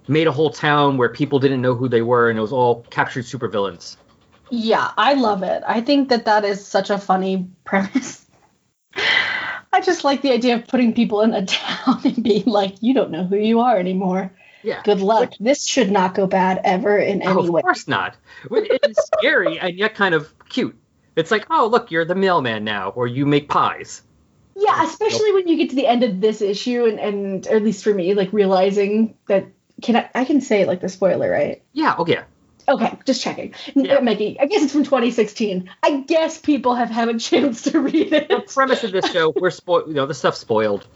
made 0.09 0.27
a 0.27 0.31
whole 0.31 0.49
town 0.49 0.97
where 0.97 1.09
people 1.09 1.39
didn't 1.39 1.61
know 1.61 1.75
who 1.75 1.87
they 1.87 2.01
were 2.01 2.29
and 2.29 2.37
it 2.37 2.41
was 2.41 2.51
all 2.51 2.81
captured 2.89 3.25
supervillains. 3.25 3.95
Yeah, 4.49 4.91
I 4.97 5.13
love 5.13 5.43
it. 5.43 5.61
I 5.67 5.81
think 5.81 6.09
that 6.09 6.25
that 6.25 6.43
is 6.43 6.65
such 6.65 6.89
a 6.89 6.97
funny 6.97 7.47
premise. 7.63 8.25
I 9.71 9.81
just 9.81 10.03
like 10.03 10.21
the 10.23 10.31
idea 10.31 10.55
of 10.55 10.67
putting 10.67 10.93
people 10.93 11.21
in 11.21 11.33
a 11.33 11.45
town 11.45 12.01
and 12.03 12.23
being 12.23 12.45
like, 12.45 12.75
you 12.81 12.93
don't 12.93 13.11
know 13.11 13.23
who 13.23 13.37
you 13.37 13.59
are 13.59 13.77
anymore. 13.77 14.33
Yeah. 14.63 14.81
Good 14.83 14.99
luck. 14.99 15.33
This 15.39 15.65
should 15.65 15.91
not 15.91 16.15
go 16.15 16.27
bad 16.27 16.59
ever 16.65 16.97
in 16.97 17.21
Oh, 17.25 17.39
any 17.39 17.49
way. 17.49 17.59
of 17.59 17.63
course 17.63 17.87
not. 17.87 18.17
It's 18.51 19.07
scary 19.19 19.57
and 19.59 19.77
yet 19.77 19.95
kind 19.95 20.13
of 20.15 20.33
cute. 20.49 20.77
It's 21.15 21.31
like, 21.31 21.45
oh 21.49 21.67
look, 21.67 21.91
you're 21.91 22.03
the 22.05 22.15
mailman 22.15 22.63
now, 22.63 22.89
or 22.89 23.07
you 23.07 23.25
make 23.25 23.47
pies. 23.47 24.01
Yeah, 24.55 24.83
especially 24.83 25.31
when 25.33 25.47
you 25.47 25.55
get 25.55 25.69
to 25.69 25.75
the 25.75 25.87
end 25.87 26.03
of 26.03 26.19
this 26.19 26.41
issue 26.41 26.83
and, 26.85 26.99
and 26.99 27.47
at 27.47 27.63
least 27.63 27.83
for 27.83 27.93
me, 27.93 28.13
like 28.13 28.33
realizing 28.33 29.15
that 29.27 29.45
can 29.81 29.95
I 29.95 30.09
I 30.15 30.25
can 30.25 30.41
say 30.41 30.65
like 30.65 30.81
the 30.81 30.89
spoiler, 30.89 31.29
right? 31.29 31.61
Yeah. 31.73 31.95
Oh 31.97 32.05
yeah. 32.07 32.23
Okay, 32.67 32.99
just 33.03 33.23
checking. 33.23 33.55
Yeah. 33.73 33.99
Maggie, 33.99 34.39
I 34.39 34.45
guess 34.45 34.61
it's 34.61 34.71
from 34.71 34.83
2016. 34.83 35.71
I 35.81 36.01
guess 36.01 36.37
people 36.37 36.75
have 36.75 36.89
had 36.91 37.09
a 37.09 37.17
chance 37.19 37.63
to 37.63 37.79
read 37.79 38.13
it. 38.13 38.29
The 38.29 38.41
premise 38.41 38.83
of 38.83 38.91
this 38.91 39.11
show, 39.11 39.33
we're 39.35 39.49
spoiled. 39.49 39.87
You 39.87 39.95
know, 39.95 40.05
the 40.05 40.13
stuff's 40.13 40.37
spoiled. 40.37 40.87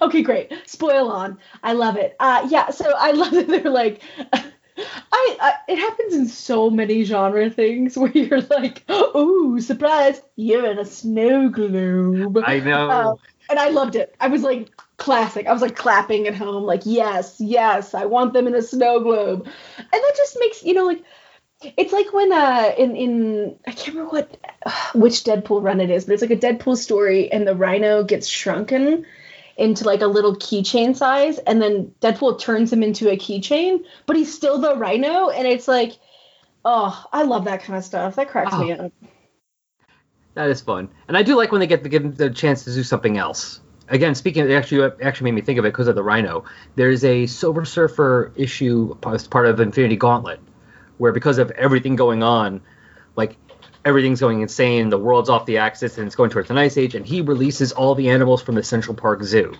Okay, 0.00 0.22
great. 0.22 0.52
Spoil 0.66 1.10
on. 1.10 1.38
I 1.62 1.72
love 1.72 1.96
it. 1.96 2.16
Uh, 2.20 2.46
yeah, 2.48 2.70
so 2.70 2.92
I 2.96 3.10
love 3.10 3.32
that 3.32 3.48
they're 3.48 3.70
like, 3.70 4.02
I, 4.32 5.36
I 5.40 5.54
it 5.68 5.78
happens 5.78 6.14
in 6.14 6.28
so 6.28 6.70
many 6.70 7.04
genre 7.04 7.50
things 7.50 7.96
where 7.96 8.10
you're 8.10 8.42
like, 8.42 8.84
oh, 8.88 9.58
surprise, 9.58 10.20
you're 10.36 10.70
in 10.70 10.78
a 10.78 10.84
snow 10.84 11.48
globe. 11.48 12.38
I 12.44 12.60
know. 12.60 12.90
Uh, 12.90 13.14
and 13.48 13.58
I 13.58 13.70
loved 13.70 13.96
it. 13.96 14.14
I 14.20 14.28
was 14.28 14.42
like, 14.42 14.70
classic. 14.96 15.46
I 15.46 15.52
was 15.52 15.62
like 15.62 15.76
clapping 15.76 16.26
at 16.26 16.34
home, 16.34 16.64
like, 16.64 16.82
yes, 16.84 17.36
yes, 17.38 17.94
I 17.94 18.06
want 18.06 18.32
them 18.32 18.46
in 18.46 18.54
a 18.54 18.62
snow 18.62 19.00
globe. 19.00 19.46
And 19.78 19.86
that 19.90 20.12
just 20.16 20.36
makes, 20.40 20.64
you 20.64 20.74
know, 20.74 20.86
like, 20.86 21.02
it's 21.62 21.92
like 21.92 22.12
when 22.12 22.32
uh 22.32 22.74
in 22.76 22.94
in 22.96 23.58
I 23.66 23.72
can't 23.72 23.96
remember 23.96 24.10
what 24.10 24.36
which 24.94 25.24
Deadpool 25.24 25.62
run 25.62 25.80
it 25.80 25.90
is, 25.90 26.04
but 26.04 26.12
it's 26.12 26.22
like 26.22 26.30
a 26.30 26.36
Deadpool 26.36 26.76
story 26.76 27.32
and 27.32 27.46
the 27.46 27.54
rhino 27.54 28.04
gets 28.04 28.28
shrunken 28.28 29.06
into 29.56 29.84
like 29.84 30.02
a 30.02 30.06
little 30.06 30.36
keychain 30.36 30.94
size 30.94 31.38
and 31.38 31.62
then 31.62 31.94
Deadpool 32.02 32.38
turns 32.38 32.70
him 32.70 32.82
into 32.82 33.10
a 33.10 33.16
keychain, 33.16 33.84
but 34.04 34.16
he's 34.16 34.34
still 34.34 34.58
the 34.58 34.76
rhino 34.76 35.30
and 35.30 35.48
it's 35.48 35.66
like 35.66 35.92
oh, 36.66 37.06
I 37.12 37.22
love 37.22 37.44
that 37.44 37.62
kind 37.62 37.78
of 37.78 37.84
stuff. 37.84 38.16
That 38.16 38.28
cracks 38.28 38.58
me 38.58 38.72
up. 38.72 38.92
That 40.34 40.50
is 40.50 40.60
fun, 40.60 40.90
and 41.08 41.16
I 41.16 41.22
do 41.22 41.36
like 41.36 41.52
when 41.52 41.60
they 41.60 41.66
get 41.66 41.82
to 41.84 41.88
give 41.88 42.02
them 42.02 42.12
the 42.12 42.28
chance 42.28 42.64
to 42.64 42.74
do 42.74 42.82
something 42.82 43.16
else. 43.16 43.60
Again, 43.88 44.14
speaking, 44.14 44.42
of, 44.42 44.50
it 44.50 44.54
actually 44.54 44.90
actually 45.02 45.30
made 45.30 45.34
me 45.34 45.40
think 45.42 45.58
of 45.58 45.64
it 45.64 45.68
because 45.68 45.88
of 45.88 45.94
the 45.94 46.02
Rhino. 46.02 46.44
There's 46.74 47.04
a 47.04 47.26
Silver 47.26 47.64
Surfer 47.64 48.32
issue 48.34 48.96
as 49.06 49.28
part 49.28 49.46
of 49.46 49.60
Infinity 49.60 49.96
Gauntlet, 49.96 50.40
where 50.98 51.12
because 51.12 51.38
of 51.38 51.50
everything 51.52 51.94
going 51.94 52.22
on, 52.22 52.62
like 53.14 53.36
everything's 53.84 54.20
going 54.20 54.40
insane, 54.40 54.88
the 54.88 54.98
world's 54.98 55.30
off 55.30 55.46
the 55.46 55.58
axis, 55.58 55.98
and 55.98 56.06
it's 56.06 56.16
going 56.16 56.30
towards 56.30 56.50
an 56.50 56.58
ice 56.58 56.76
age, 56.76 56.96
and 56.96 57.06
he 57.06 57.20
releases 57.20 57.70
all 57.72 57.94
the 57.94 58.10
animals 58.10 58.42
from 58.42 58.56
the 58.56 58.62
Central 58.62 58.96
Park 58.96 59.22
Zoo 59.22 59.54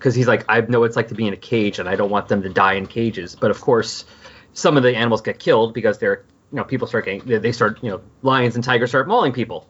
because 0.00 0.14
he's 0.14 0.26
like, 0.26 0.44
I 0.48 0.60
know 0.62 0.82
it's 0.84 0.96
like 0.96 1.08
to 1.08 1.14
be 1.14 1.28
in 1.28 1.34
a 1.34 1.36
cage, 1.36 1.78
and 1.78 1.88
I 1.88 1.94
don't 1.94 2.10
want 2.10 2.26
them 2.26 2.42
to 2.42 2.48
die 2.48 2.72
in 2.74 2.86
cages. 2.86 3.36
But 3.36 3.50
of 3.50 3.60
course, 3.60 4.04
some 4.52 4.76
of 4.76 4.82
the 4.82 4.96
animals 4.96 5.20
get 5.20 5.38
killed 5.38 5.74
because 5.74 5.98
they're, 5.98 6.24
you 6.50 6.56
know, 6.56 6.64
people 6.64 6.88
start 6.88 7.04
getting, 7.04 7.40
they 7.40 7.52
start, 7.52 7.78
you 7.82 7.90
know, 7.90 8.00
lions 8.22 8.56
and 8.56 8.64
tigers 8.64 8.88
start 8.88 9.06
mauling 9.06 9.32
people. 9.32 9.68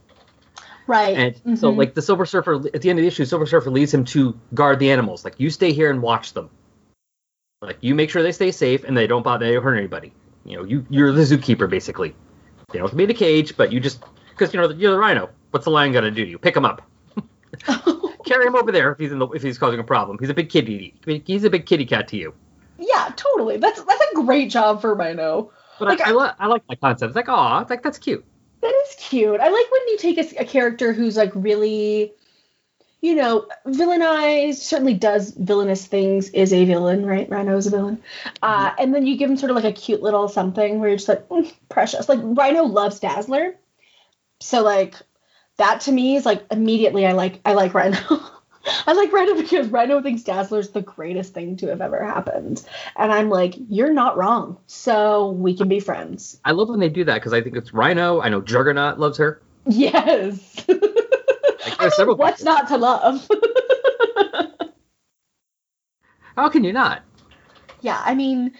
Right. 0.91 1.17
And 1.45 1.59
so, 1.59 1.73
Mhm. 1.73 1.77
like 1.79 1.95
the 1.95 2.03
Silver 2.03 2.27
Surfer, 2.27 2.55
at 2.75 2.83
the 2.83 2.91
end 2.91 2.99
of 2.99 3.03
the 3.05 3.07
issue, 3.07 3.25
Silver 3.25 3.47
Surfer 3.47 3.71
leads 3.71 3.95
him 3.95 4.05
to 4.07 4.37
guard 4.55 4.81
the 4.81 4.91
animals. 4.91 5.25
Like, 5.25 5.39
you 5.39 5.49
stay 5.49 5.73
here 5.73 5.89
and 5.89 6.03
watch 6.03 6.33
them. 6.33 6.51
Like, 7.63 7.79
you 7.81 7.95
make 7.95 8.11
sure 8.11 8.23
they 8.25 8.33
stay 8.33 8.51
safe 8.51 8.83
and 8.85 8.97
they 8.97 9.07
don't 9.07 9.23
bother, 9.23 9.47
they 9.47 9.55
don't 9.55 9.63
hurt 9.63 9.77
anybody. 9.77 10.13
You 10.45 10.57
know, 10.57 10.65
you 10.65 10.85
you're 10.91 11.13
the 11.13 11.23
zookeeper 11.23 11.69
basically. 11.71 12.15
They 12.73 12.79
don't 12.79 12.87
have 12.87 12.91
to 12.91 12.97
be 12.97 13.05
in 13.05 13.11
a 13.11 13.15
cage, 13.15 13.57
but 13.57 13.73
you 13.73 13.79
just 13.79 14.03
because 14.31 14.53
you 14.55 14.61
know 14.61 14.69
you're 14.71 14.91
the 14.93 14.99
rhino. 14.99 15.29
What's 15.53 15.65
the 15.65 15.71
lion 15.71 15.93
gonna 15.93 16.11
do 16.11 16.25
to 16.25 16.31
you? 16.31 16.39
Pick 16.39 16.57
him 16.57 16.65
up, 16.65 16.83
carry 18.25 18.47
him 18.47 18.57
over 18.57 18.73
there 18.73 18.93
if 18.93 18.99
he's 18.99 19.13
in 19.13 19.19
the 19.19 19.29
if 19.29 19.43
he's 19.43 19.59
causing 19.59 19.79
a 19.81 19.85
problem. 19.85 20.17
He's 20.19 20.31
a 20.31 20.35
big 20.35 20.49
kitty. 20.49 20.95
He's 21.25 21.45
a 21.45 21.51
big 21.51 21.67
kitty 21.67 21.85
cat 21.85 22.09
to 22.09 22.17
you. 22.17 22.33
yeah, 22.79 23.13
totally. 23.17 23.59
That's 23.59 23.83
that's 23.83 24.03
a 24.13 24.15
great 24.25 24.51
job 24.51 24.81
for 24.81 24.95
Rhino. 24.95 25.51
But 25.79 25.89
Like, 25.89 26.01
I, 26.01 26.11
I, 26.11 26.13
li- 26.13 26.31
I 26.39 26.47
like 26.47 26.63
that 26.69 26.81
concept. 26.81 27.11
It's 27.11 27.17
like, 27.17 27.29
oh, 27.29 27.67
like 27.69 27.83
that's 27.83 27.99
cute. 27.99 28.25
That 28.61 28.75
is 28.87 28.97
cute. 28.99 29.41
I 29.41 29.49
like 29.49 29.73
when 29.73 29.89
you 29.89 29.99
take 29.99 30.19
a, 30.19 30.43
a 30.43 30.45
character 30.45 30.93
who's 30.93 31.17
like 31.17 31.33
really, 31.35 32.13
you 33.01 33.15
know, 33.15 33.47
villainized, 33.67 34.57
certainly 34.57 34.95
does 34.95 35.31
villainous 35.31 35.87
things, 35.87 36.29
is 36.31 36.53
a 36.53 36.65
villain, 36.65 37.07
right? 37.07 37.29
Rhino 37.31 37.57
is 37.57 37.67
a 37.67 37.71
villain. 37.71 38.03
Uh, 38.43 38.73
and 38.79 38.95
then 38.95 39.07
you 39.07 39.17
give 39.17 39.31
him 39.31 39.37
sort 39.37 39.51
of 39.51 39.57
like 39.57 39.65
a 39.65 39.73
cute 39.73 40.03
little 40.03 40.29
something 40.29 40.79
where 40.79 40.91
you're 40.91 40.99
just 40.99 41.09
like, 41.09 41.27
"Mm, 41.29 41.53
precious. 41.69 42.09
Like, 42.09 42.21
Rhino 42.23 42.65
loves 42.65 43.01
Dazzler. 43.01 43.57
So, 44.41 44.63
like, 44.63 44.95
that 45.57 45.83
to 45.83 45.93
me 45.93 46.17
is 46.17 46.27
like 46.27 46.45
immediately 46.51 47.07
I 47.07 47.13
like 47.13 47.41
I 47.45 47.53
like 47.55 47.75
Rhino. 47.75 47.99
I 48.87 48.93
like 48.93 49.13
Rhino 49.13 49.35
because 49.35 49.69
Rhino 49.69 50.03
thinks 50.03 50.23
Dazzler's 50.23 50.71
the 50.71 50.83
greatest 50.83 51.33
thing 51.33 51.57
to 51.59 51.69
have 51.69 51.81
ever 51.81 52.05
happened. 52.05 52.65
And 52.97 53.13
I'm 53.13 53.31
like, 53.31 53.55
you're 53.69 53.93
not 53.93 54.17
wrong. 54.17 54.59
So 54.67 55.31
we 55.31 55.57
can 55.57 55.69
be 55.69 55.81
friends. 55.81 56.39
I 56.45 56.53
love 56.53 56.69
when 56.69 56.81
they 56.81 56.89
do 56.89 57.05
that 57.05 57.15
because 57.15 57.33
I 57.33 57.41
think 57.41 57.57
it's 57.57 57.73
Rhino. 57.73 58.21
I 58.21 58.29
know 58.29 58.41
Juggernaut 58.41 58.99
loves 58.99 59.19
her. 59.19 59.41
Yes. 59.67 60.67
Like, 61.79 61.93
several 61.93 62.17
what's 62.17 62.43
not 62.43 62.69
to 62.69 62.77
love? 62.77 63.27
How 66.37 66.49
can 66.49 66.65
you 66.65 66.73
not? 66.73 67.03
yeah, 67.81 68.01
I 68.05 68.15
mean, 68.15 68.53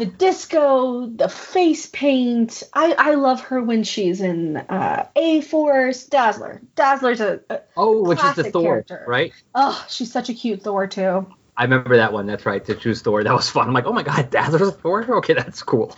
the 0.00 0.06
disco, 0.06 1.06
the 1.06 1.28
face 1.28 1.86
paint. 1.86 2.62
I, 2.72 2.94
I 2.98 3.14
love 3.14 3.40
her 3.42 3.62
when 3.62 3.84
she's 3.84 4.20
in 4.20 4.56
uh, 4.56 5.06
A 5.14 5.42
Force. 5.42 6.06
Dazzler. 6.06 6.62
Dazzler's 6.74 7.20
a, 7.20 7.40
a 7.50 7.60
Oh, 7.76 8.02
which 8.02 8.22
is 8.24 8.34
the 8.34 8.44
Thor, 8.44 8.82
character. 8.82 9.04
right? 9.06 9.32
oh, 9.54 9.84
she's 9.88 10.10
such 10.10 10.28
a 10.30 10.34
cute 10.34 10.62
Thor 10.62 10.86
too. 10.86 11.26
I 11.56 11.64
remember 11.64 11.98
that 11.98 12.12
one. 12.12 12.26
That's 12.26 12.46
right. 12.46 12.64
To 12.64 12.74
choose 12.74 13.02
Thor. 13.02 13.22
That 13.22 13.34
was 13.34 13.50
fun. 13.50 13.68
I'm 13.68 13.74
like, 13.74 13.84
oh 13.86 13.92
my 13.92 14.02
god, 14.02 14.30
Dazzler's 14.32 14.68
a 14.68 14.72
Thor. 14.72 15.04
Okay, 15.18 15.34
that's 15.34 15.62
cool. 15.62 15.94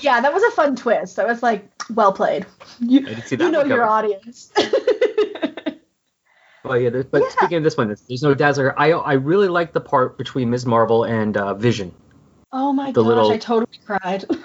Yeah, 0.00 0.20
that 0.20 0.32
was 0.34 0.42
a 0.42 0.50
fun 0.50 0.76
twist. 0.76 1.18
I 1.18 1.24
was 1.24 1.42
like, 1.42 1.68
well 1.94 2.12
played. 2.12 2.44
You, 2.80 3.00
I 3.00 3.02
didn't 3.14 3.26
see 3.26 3.36
that 3.36 3.44
you 3.46 3.50
know 3.50 3.64
your 3.64 3.84
audience. 3.84 4.52
But 6.64 6.74
yeah, 6.82 6.90
but 6.90 7.22
Yeah. 7.22 7.28
speaking 7.30 7.56
of 7.58 7.64
this 7.64 7.76
one, 7.78 7.86
there's, 7.86 8.02
there's 8.02 8.22
no 8.22 8.34
Dazzler. 8.34 8.78
I 8.78 8.90
I 8.90 9.12
really 9.14 9.48
like 9.48 9.72
the 9.72 9.80
part 9.80 10.18
between 10.18 10.50
Ms. 10.50 10.66
Marvel 10.66 11.04
and 11.04 11.34
uh, 11.36 11.54
Vision. 11.54 11.94
Oh 12.52 12.72
my 12.72 12.92
The 12.92 13.02
gosh, 13.02 13.08
little- 13.08 13.30
I 13.32 13.38
totally 13.38 13.78
cried. 13.84 14.24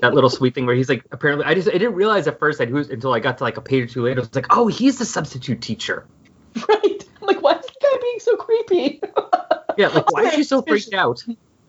That 0.00 0.14
little 0.14 0.30
sweet 0.30 0.54
thing 0.54 0.64
where 0.64 0.74
he's 0.74 0.88
like, 0.88 1.04
apparently, 1.10 1.44
I 1.44 1.52
just 1.52 1.68
I 1.68 1.72
didn't 1.72 1.94
realize 1.94 2.26
at 2.28 2.38
first 2.38 2.58
that 2.60 2.70
was 2.70 2.88
until 2.88 3.12
I 3.12 3.20
got 3.20 3.38
to 3.38 3.44
like 3.44 3.56
a 3.58 3.60
page 3.60 3.82
or 3.82 3.86
two 3.92 4.02
later. 4.02 4.20
I 4.20 4.22
was 4.22 4.34
like, 4.34 4.46
oh, 4.50 4.68
he's 4.68 4.98
the 4.98 5.04
substitute 5.04 5.60
teacher. 5.60 6.06
right? 6.68 7.04
I'm 7.20 7.26
like, 7.26 7.42
why 7.42 7.54
is 7.56 7.66
the 7.66 7.72
guy 7.82 7.98
being 8.00 8.20
so 8.20 8.36
creepy? 8.36 9.00
Yeah, 9.76 9.88
like 9.88 10.10
why 10.12 10.22
is 10.24 10.34
she 10.34 10.44
so 10.44 10.62
freaked 10.62 10.94
out? 10.94 11.22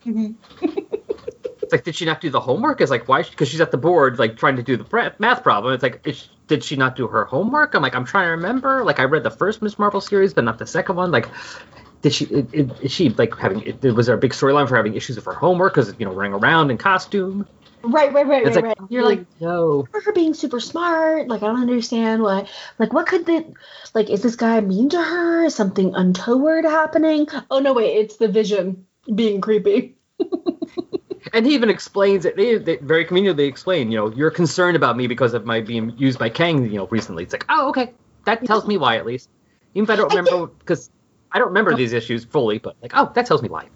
it's 0.06 1.72
like, 1.74 1.84
did 1.84 1.96
she 1.96 2.06
not 2.06 2.22
do 2.22 2.30
the 2.30 2.40
homework? 2.40 2.80
It's 2.80 2.92
like, 2.92 3.08
why? 3.10 3.24
Because 3.24 3.50
she's 3.50 3.60
at 3.62 3.72
the 3.72 3.78
board, 3.78 4.20
like 4.20 4.38
trying 4.38 4.56
to 4.58 4.64
do 4.64 4.78
the 4.78 5.14
math 5.20 5.44
problem. 5.44 5.74
It's 5.74 5.84
like, 5.84 6.02
is, 6.06 6.30
did 6.48 6.64
she 6.64 6.78
not 6.78 6.96
do 6.96 7.08
her 7.08 7.26
homework? 7.26 7.74
I'm 7.74 7.82
like, 7.82 7.96
I'm 7.96 8.06
trying 8.06 8.28
to 8.28 8.32
remember. 8.32 8.84
Like, 8.86 9.00
I 9.00 9.04
read 9.04 9.24
the 9.24 9.32
first 9.32 9.62
Miss 9.62 9.78
Marvel 9.78 10.00
series, 10.00 10.34
but 10.34 10.44
not 10.46 10.60
the 10.60 10.68
second 10.68 10.96
one. 10.96 11.12
Like, 11.12 11.28
did 12.08 12.14
she? 12.14 12.26
It, 12.26 12.48
it, 12.54 12.72
is 12.82 12.92
she 12.92 13.10
like 13.10 13.36
having? 13.36 13.62
It, 13.62 13.84
was 13.84 14.08
there 14.08 14.16
a 14.16 14.20
big 14.20 14.32
storyline 14.32 14.68
for 14.68 14.76
having 14.76 14.96
issues 14.96 15.16
with 15.18 15.26
her 15.26 15.34
homework? 15.34 15.74
Because 15.74 15.94
you 16.00 16.06
know, 16.06 16.14
running 16.14 16.34
around 16.34 16.72
in 16.72 16.78
costume. 16.78 17.48
Right, 17.84 18.12
right, 18.12 18.26
right, 18.26 18.46
It's 18.46 18.56
right, 18.56 18.66
like, 18.66 18.80
right. 18.80 18.92
You're 18.92 19.04
like, 19.04 19.26
no. 19.40 19.88
for 19.92 20.02
her 20.02 20.12
being 20.12 20.34
super 20.34 20.60
smart. 20.60 21.28
Like, 21.28 21.44
I 21.44 21.48
don't 21.48 21.62
understand 21.62 22.24
why. 22.24 22.48
Like, 22.80 22.92
what 22.92 23.08
could 23.08 23.26
the. 23.26 23.54
Like, 23.94 24.10
is 24.10 24.24
this 24.24 24.36
guy 24.36 24.60
mean 24.62 24.90
to 24.90 25.02
her? 25.02 25.46
Is 25.46 25.56
something 25.56 25.94
untoward 25.94 26.66
happening? 26.66 27.28
Oh, 27.52 27.60
no, 27.60 27.74
wait. 27.74 27.98
It's 27.98 28.18
the 28.18 28.28
vision 28.28 28.88
being 29.14 29.42
creepy. 29.42 29.96
And 31.34 31.46
he 31.46 31.54
even 31.56 31.70
explains 31.70 32.24
it. 32.26 32.38
They, 32.38 32.58
they 32.58 32.78
very 32.78 33.04
conveniently 33.04 33.46
explain, 33.46 33.92
you 33.92 33.98
know, 33.98 34.10
you're 34.10 34.32
concerned 34.32 34.78
about 34.78 34.96
me 34.96 35.08
because 35.08 35.34
of 35.34 35.46
my 35.46 35.60
being 35.60 35.94
used 35.98 36.18
by 36.18 36.30
Kang, 36.30 36.64
you 36.64 36.78
know, 36.78 36.88
recently. 36.88 37.24
It's 37.24 37.34
like, 37.34 37.46
oh, 37.50 37.68
okay, 37.70 37.94
that 38.24 38.46
tells 38.46 38.66
me 38.66 38.78
why 38.78 38.96
at 38.96 39.06
least. 39.06 39.30
Even 39.74 39.84
if 39.84 39.90
I 39.90 39.96
don't 39.98 40.16
remember, 40.16 40.48
because 40.48 40.90
I 41.32 41.40
don't 41.40 41.50
remember 41.50 41.76
these 41.76 41.94
issues 41.94 42.26
fully, 42.26 42.58
but 42.58 42.76
like, 42.82 42.92
oh, 42.96 43.12
that 43.16 43.26
tells 43.26 43.42
me 43.42 43.50
why. 43.50 43.68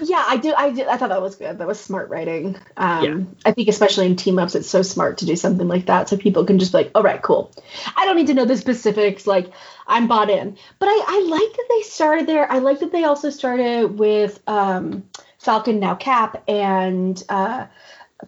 Yeah, 0.00 0.24
I 0.26 0.36
do. 0.36 0.54
I 0.56 0.70
did. 0.70 0.86
I 0.86 0.96
thought 0.96 1.08
that 1.08 1.22
was 1.22 1.34
good. 1.34 1.58
That 1.58 1.66
was 1.66 1.80
smart 1.80 2.08
writing. 2.08 2.56
Um, 2.76 3.04
Yeah. 3.04 3.24
I 3.44 3.52
think 3.52 3.68
especially 3.68 4.06
in 4.06 4.16
team 4.16 4.38
ups, 4.38 4.54
it's 4.54 4.68
so 4.68 4.82
smart 4.82 5.18
to 5.18 5.26
do 5.26 5.34
something 5.34 5.66
like 5.66 5.86
that, 5.86 6.08
so 6.08 6.16
people 6.16 6.44
can 6.44 6.58
just 6.58 6.72
be 6.72 6.78
like, 6.78 6.90
"All 6.94 7.02
right, 7.02 7.20
cool. 7.20 7.50
I 7.96 8.06
don't 8.06 8.16
need 8.16 8.28
to 8.28 8.34
know 8.34 8.44
the 8.44 8.56
specifics. 8.56 9.26
Like, 9.26 9.50
I'm 9.86 10.06
bought 10.06 10.30
in." 10.30 10.56
But 10.78 10.86
I, 10.86 11.04
I 11.08 11.26
like 11.28 11.56
that 11.56 11.66
they 11.68 11.82
started 11.82 12.26
there. 12.26 12.50
I 12.50 12.58
like 12.58 12.80
that 12.80 12.92
they 12.92 13.04
also 13.04 13.30
started 13.30 13.98
with 13.98 14.40
um, 14.46 15.04
Falcon, 15.38 15.80
now 15.80 15.96
Cap, 15.96 16.44
and 16.46 17.20
uh, 17.28 17.66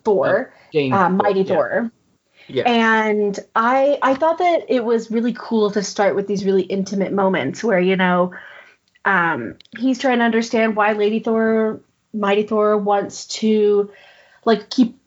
Thor, 0.02 0.52
Jane, 0.72 0.92
uh, 0.92 1.08
Mighty 1.08 1.42
yeah. 1.42 1.54
Thor. 1.54 1.92
Yeah. 2.48 2.68
And 2.68 3.38
I 3.54 3.98
I 4.02 4.14
thought 4.14 4.38
that 4.38 4.64
it 4.68 4.84
was 4.84 5.08
really 5.08 5.34
cool 5.38 5.70
to 5.70 5.84
start 5.84 6.16
with 6.16 6.26
these 6.26 6.44
really 6.44 6.62
intimate 6.62 7.12
moments 7.12 7.62
where 7.62 7.78
you 7.78 7.94
know 7.94 8.32
um, 9.04 9.56
he's 9.78 9.98
trying 9.98 10.18
to 10.18 10.24
understand 10.24 10.76
why 10.76 10.92
Lady 10.92 11.20
Thor, 11.20 11.80
Mighty 12.12 12.44
Thor 12.44 12.76
wants 12.76 13.26
to 13.26 13.90
like 14.44 14.70
keep 14.70 14.98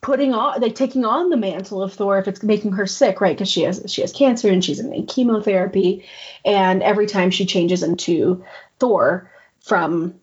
putting 0.00 0.34
on 0.34 0.60
like 0.60 0.74
taking 0.74 1.04
on 1.04 1.30
the 1.30 1.36
mantle 1.36 1.82
of 1.82 1.92
Thor 1.92 2.18
if 2.18 2.28
it's 2.28 2.42
making 2.42 2.72
her 2.72 2.86
sick, 2.86 3.20
right? 3.20 3.36
Because 3.36 3.50
she 3.50 3.62
has 3.62 3.82
she 3.86 4.00
has 4.00 4.12
cancer 4.12 4.48
and 4.48 4.64
she's 4.64 4.80
in 4.80 5.06
chemotherapy, 5.06 6.04
and 6.44 6.82
every 6.82 7.06
time 7.06 7.30
she 7.30 7.46
changes 7.46 7.82
into 7.82 8.44
Thor 8.78 9.30
from 9.60 10.14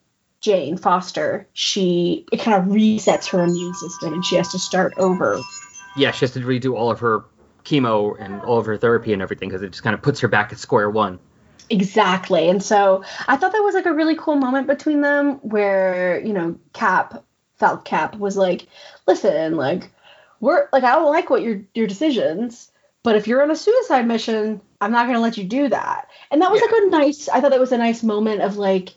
Jane 0.41 0.77
Foster, 0.77 1.47
she 1.53 2.25
it 2.31 2.41
kind 2.41 2.61
of 2.61 2.69
resets 2.69 3.29
her 3.29 3.43
immune 3.43 3.73
system 3.73 4.13
and 4.13 4.25
she 4.25 4.35
has 4.35 4.51
to 4.51 4.59
start 4.59 4.93
over 4.97 5.39
yeah, 5.95 6.11
she 6.11 6.21
has 6.21 6.31
to 6.31 6.39
redo 6.39 6.75
all 6.75 6.91
of 6.91 6.99
her 6.99 7.25
chemo 7.63 8.15
and 8.19 8.41
all 8.41 8.57
of 8.57 8.65
her 8.65 8.77
therapy 8.77 9.13
and 9.13 9.21
everything 9.21 9.49
because 9.49 9.61
it 9.61 9.71
just 9.71 9.83
kind 9.83 9.93
of 9.93 10.01
puts 10.01 10.19
her 10.21 10.27
back 10.27 10.51
at 10.51 10.59
square 10.59 10.89
one. 10.89 11.19
Exactly. 11.69 12.49
And 12.49 12.63
so 12.63 13.03
I 13.27 13.35
thought 13.37 13.51
that 13.51 13.59
was 13.63 13.75
like 13.75 13.85
a 13.85 13.93
really 13.93 14.15
cool 14.15 14.35
moment 14.35 14.67
between 14.67 15.01
them 15.01 15.35
where, 15.37 16.19
you 16.25 16.33
know, 16.33 16.57
Cap, 16.73 17.23
felt 17.57 17.85
Cap 17.85 18.15
was 18.17 18.35
like, 18.37 18.67
listen, 19.07 19.55
like, 19.55 19.91
we're 20.39 20.67
like, 20.73 20.83
I 20.83 20.95
don't 20.95 21.11
like 21.11 21.29
what 21.29 21.41
your 21.43 21.61
your 21.75 21.85
decisions, 21.87 22.71
but 23.03 23.15
if 23.15 23.27
you're 23.27 23.43
on 23.43 23.51
a 23.51 23.55
suicide 23.55 24.07
mission, 24.07 24.61
I'm 24.81 24.91
not 24.91 25.05
gonna 25.07 25.19
let 25.19 25.37
you 25.37 25.43
do 25.43 25.67
that. 25.69 26.07
And 26.31 26.41
that 26.41 26.51
was 26.51 26.61
like 26.61 26.71
a 26.71 26.89
nice 26.89 27.27
I 27.29 27.41
thought 27.41 27.51
that 27.51 27.59
was 27.59 27.71
a 27.73 27.77
nice 27.77 28.01
moment 28.03 28.41
of 28.41 28.57
like 28.57 28.89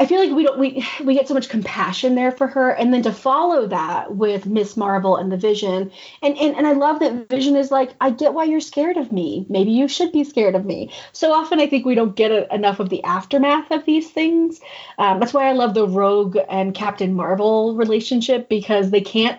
I 0.00 0.06
feel 0.06 0.18
like 0.18 0.34
we 0.34 0.44
don't 0.44 0.58
we 0.58 0.82
we 1.04 1.14
get 1.14 1.28
so 1.28 1.34
much 1.34 1.50
compassion 1.50 2.14
there 2.14 2.32
for 2.32 2.46
her, 2.46 2.70
and 2.70 2.92
then 2.92 3.02
to 3.02 3.12
follow 3.12 3.66
that 3.66 4.16
with 4.16 4.46
Miss 4.46 4.74
Marvel 4.74 5.16
and 5.16 5.30
the 5.30 5.36
Vision, 5.36 5.92
and 6.22 6.38
and 6.38 6.56
and 6.56 6.66
I 6.66 6.72
love 6.72 7.00
that 7.00 7.28
Vision 7.28 7.54
is 7.54 7.70
like, 7.70 7.90
I 8.00 8.08
get 8.08 8.32
why 8.32 8.44
you're 8.44 8.62
scared 8.62 8.96
of 8.96 9.12
me. 9.12 9.44
Maybe 9.50 9.72
you 9.72 9.88
should 9.88 10.10
be 10.10 10.24
scared 10.24 10.54
of 10.54 10.64
me. 10.64 10.90
So 11.12 11.34
often 11.34 11.60
I 11.60 11.66
think 11.66 11.84
we 11.84 11.94
don't 11.94 12.16
get 12.16 12.32
a, 12.32 12.52
enough 12.52 12.80
of 12.80 12.88
the 12.88 13.04
aftermath 13.04 13.70
of 13.70 13.84
these 13.84 14.10
things. 14.10 14.58
Um, 14.96 15.20
that's 15.20 15.34
why 15.34 15.46
I 15.46 15.52
love 15.52 15.74
the 15.74 15.86
Rogue 15.86 16.38
and 16.48 16.74
Captain 16.74 17.12
Marvel 17.12 17.76
relationship 17.76 18.48
because 18.48 18.90
they 18.90 19.02
can't. 19.02 19.38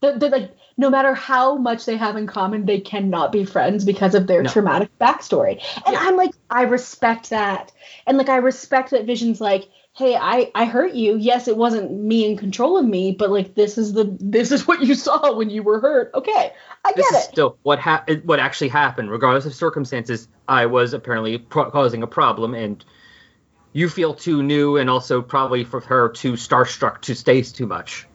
They're, 0.00 0.18
they're 0.18 0.30
like 0.30 0.50
no 0.76 0.88
matter 0.90 1.14
how 1.14 1.56
much 1.56 1.84
they 1.84 1.96
have 1.96 2.16
in 2.16 2.26
common, 2.26 2.64
they 2.64 2.80
cannot 2.80 3.30
be 3.32 3.44
friends 3.44 3.84
because 3.84 4.14
of 4.14 4.26
their 4.26 4.42
No. 4.42 4.50
traumatic 4.50 4.90
backstory. 4.98 5.62
And 5.86 5.94
I'm 5.94 6.16
like, 6.16 6.30
I 6.48 6.62
respect 6.62 7.30
that. 7.30 7.70
And 8.06 8.16
like 8.16 8.30
I 8.30 8.36
respect 8.36 8.90
that 8.92 9.04
Vision's 9.04 9.42
like, 9.42 9.68
hey, 10.00 10.16
I 10.16 10.50
I 10.54 10.64
hurt 10.64 10.94
you. 10.94 11.16
Yes, 11.16 11.46
it 11.46 11.56
wasn't 11.56 11.92
me 11.92 12.28
in 12.28 12.36
control 12.36 12.76
of 12.78 12.84
me, 12.84 13.12
but 13.12 13.30
like 13.30 13.54
this 13.54 13.78
is 13.78 13.92
the 13.92 14.16
this 14.18 14.50
is 14.50 14.66
what 14.66 14.80
you 14.82 14.94
saw 14.94 15.32
when 15.34 15.50
you 15.50 15.62
were 15.62 15.78
hurt. 15.80 16.10
Okay, 16.14 16.52
I 16.84 16.92
This 16.96 17.08
get 17.10 17.18
is 17.20 17.26
it. 17.26 17.30
still 17.30 17.58
what 17.62 17.78
ha- 17.78 18.04
what 18.24 18.40
actually 18.40 18.68
happened, 18.68 19.10
regardless 19.10 19.46
of 19.46 19.54
circumstances. 19.54 20.26
I 20.48 20.66
was 20.66 20.94
apparently 20.94 21.38
pro- 21.38 21.70
causing 21.70 22.02
a 22.02 22.06
problem, 22.08 22.54
and 22.54 22.84
you 23.72 23.88
feel 23.88 24.14
too 24.14 24.42
new, 24.42 24.76
and 24.78 24.90
also 24.90 25.22
probably 25.22 25.62
for 25.62 25.80
her 25.80 26.08
too 26.08 26.32
starstruck 26.32 27.02
to 27.02 27.14
stay 27.14 27.42
too 27.42 27.66
much. 27.66 28.06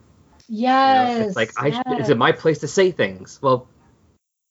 You 0.49 0.63
know, 0.67 0.71
Yes. 0.71 1.27
it's 1.27 1.35
like 1.35 1.51
I 1.57 1.67
yes. 1.67 1.83
is 2.01 2.09
it 2.09 2.17
my 2.17 2.31
place 2.33 2.59
to 2.59 2.67
say 2.67 2.91
things? 2.91 3.39
Well, 3.41 3.67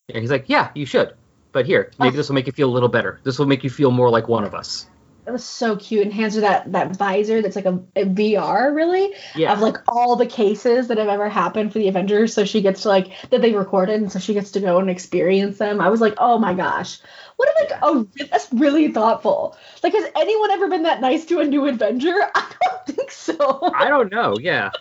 yeah, 0.08 0.20
he's 0.20 0.30
like, 0.30 0.44
yeah, 0.48 0.70
you 0.74 0.86
should, 0.86 1.14
but 1.52 1.66
here, 1.66 1.90
maybe 1.98 2.14
ah. 2.14 2.16
this 2.16 2.28
will 2.28 2.34
make 2.34 2.46
you 2.46 2.52
feel 2.52 2.68
a 2.70 2.74
little 2.74 2.88
better. 2.88 3.20
This 3.24 3.38
will 3.38 3.46
make 3.46 3.64
you 3.64 3.70
feel 3.70 3.90
more 3.90 4.10
like 4.10 4.28
one 4.28 4.44
of 4.44 4.54
us. 4.54 4.86
It 5.26 5.30
was 5.30 5.44
so 5.44 5.76
cute 5.76 6.02
and 6.02 6.12
hands 6.12 6.34
her 6.34 6.42
that 6.42 6.72
that 6.72 6.96
visor 6.96 7.40
that's 7.40 7.56
like 7.56 7.64
a, 7.64 7.80
a 7.96 8.04
VR 8.04 8.74
really 8.74 9.14
Yeah. 9.34 9.52
of 9.52 9.60
like 9.60 9.78
all 9.88 10.16
the 10.16 10.26
cases 10.26 10.88
that 10.88 10.98
have 10.98 11.08
ever 11.08 11.28
happened 11.28 11.72
for 11.72 11.78
the 11.78 11.88
Avengers. 11.88 12.34
So 12.34 12.44
she 12.44 12.60
gets 12.60 12.82
to 12.82 12.88
like 12.88 13.08
that 13.30 13.40
they 13.40 13.52
recorded, 13.54 14.00
and 14.00 14.12
so 14.12 14.18
she 14.18 14.34
gets 14.34 14.52
to 14.52 14.60
go 14.60 14.78
and 14.78 14.90
experience 14.90 15.58
them. 15.58 15.80
I 15.80 15.88
was 15.88 16.00
like, 16.00 16.14
oh 16.18 16.38
my 16.38 16.54
gosh, 16.54 16.98
what 17.36 17.48
a 17.48 17.62
like 17.64 17.78
oh 17.82 18.06
that's 18.30 18.52
really 18.52 18.92
thoughtful. 18.92 19.56
Like, 19.82 19.94
has 19.94 20.10
anyone 20.14 20.50
ever 20.50 20.68
been 20.68 20.82
that 20.82 21.00
nice 21.00 21.24
to 21.26 21.40
a 21.40 21.44
new 21.44 21.66
Avenger? 21.68 22.14
I 22.34 22.52
don't 22.62 22.86
think 22.96 23.10
so. 23.10 23.60
I 23.74 23.88
don't 23.88 24.12
know. 24.12 24.36
Yeah. 24.40 24.70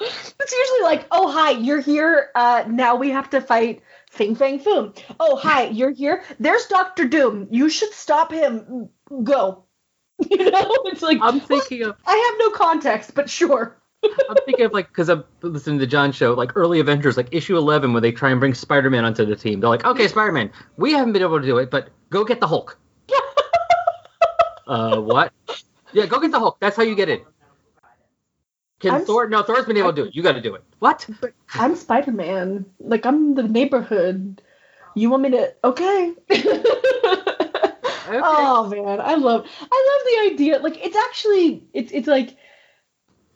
It's 0.00 0.52
usually 0.52 0.82
like, 0.82 1.06
oh 1.10 1.30
hi, 1.32 1.50
you're 1.52 1.80
here. 1.80 2.30
Uh, 2.34 2.64
now 2.68 2.94
we 2.96 3.10
have 3.10 3.30
to 3.30 3.40
fight 3.40 3.82
Fing 4.10 4.36
Fang 4.36 4.60
Foom. 4.60 4.96
Oh 5.18 5.34
hi, 5.36 5.64
you're 5.68 5.90
here. 5.90 6.22
There's 6.38 6.66
Doctor 6.66 7.08
Doom. 7.08 7.48
You 7.50 7.68
should 7.68 7.92
stop 7.92 8.30
him. 8.30 8.88
Go. 9.22 9.64
You 10.30 10.50
know, 10.50 10.70
it's 10.86 11.02
like 11.02 11.18
I'm 11.20 11.40
thinking 11.40 11.82
of 11.82 11.96
I 12.06 12.16
have 12.16 12.38
no 12.38 12.50
context, 12.56 13.14
but 13.14 13.28
sure. 13.28 13.76
I'm 14.02 14.36
thinking 14.46 14.64
of 14.64 14.72
like 14.72 14.88
because 14.88 15.10
I'm 15.10 15.24
listening 15.42 15.78
to 15.80 15.86
John 15.86 16.10
show 16.10 16.32
like 16.32 16.56
early 16.56 16.80
Avengers 16.80 17.18
like 17.18 17.28
issue 17.32 17.56
11 17.56 17.92
where 17.92 18.00
they 18.00 18.12
try 18.12 18.30
and 18.30 18.40
bring 18.40 18.54
Spider-Man 18.54 19.04
onto 19.04 19.26
the 19.26 19.36
team. 19.36 19.60
They're 19.60 19.68
like, 19.68 19.84
okay, 19.84 20.08
Spider-Man, 20.08 20.50
we 20.78 20.92
haven't 20.92 21.12
been 21.12 21.20
able 21.22 21.38
to 21.38 21.46
do 21.46 21.58
it, 21.58 21.70
but 21.70 21.90
go 22.08 22.24
get 22.24 22.40
the 22.40 22.46
Hulk. 22.46 22.78
uh, 24.66 25.00
what? 25.00 25.32
Yeah, 25.92 26.06
go 26.06 26.18
get 26.18 26.30
the 26.30 26.38
Hulk. 26.38 26.58
That's 26.60 26.76
how 26.76 26.82
you 26.82 26.94
get 26.94 27.08
in. 27.08 27.20
Can 28.80 28.94
I'm 28.94 29.04
Thor? 29.04 29.28
No, 29.28 29.42
Thor's 29.42 29.64
been 29.64 29.76
able 29.76 29.92
to 29.92 30.02
do 30.02 30.08
it. 30.08 30.14
You 30.14 30.22
got 30.22 30.32
to 30.32 30.40
do 30.40 30.54
it. 30.54 30.62
What? 30.80 31.06
But 31.20 31.32
I'm 31.54 31.76
Spider 31.76 32.12
Man. 32.12 32.66
Like 32.78 33.06
I'm 33.06 33.34
the 33.34 33.42
neighborhood. 33.42 34.42
You 34.94 35.10
want 35.10 35.22
me 35.22 35.30
to? 35.30 35.54
Okay. 35.64 36.14
Oh 38.08 38.68
man, 38.68 39.00
I 39.00 39.14
love 39.14 39.46
I 39.60 39.88
love 39.88 40.30
the 40.30 40.34
idea. 40.34 40.58
Like 40.58 40.84
it's 40.84 40.96
actually 40.96 41.64
it's 41.72 41.92
it's 41.92 42.08
like 42.08 42.36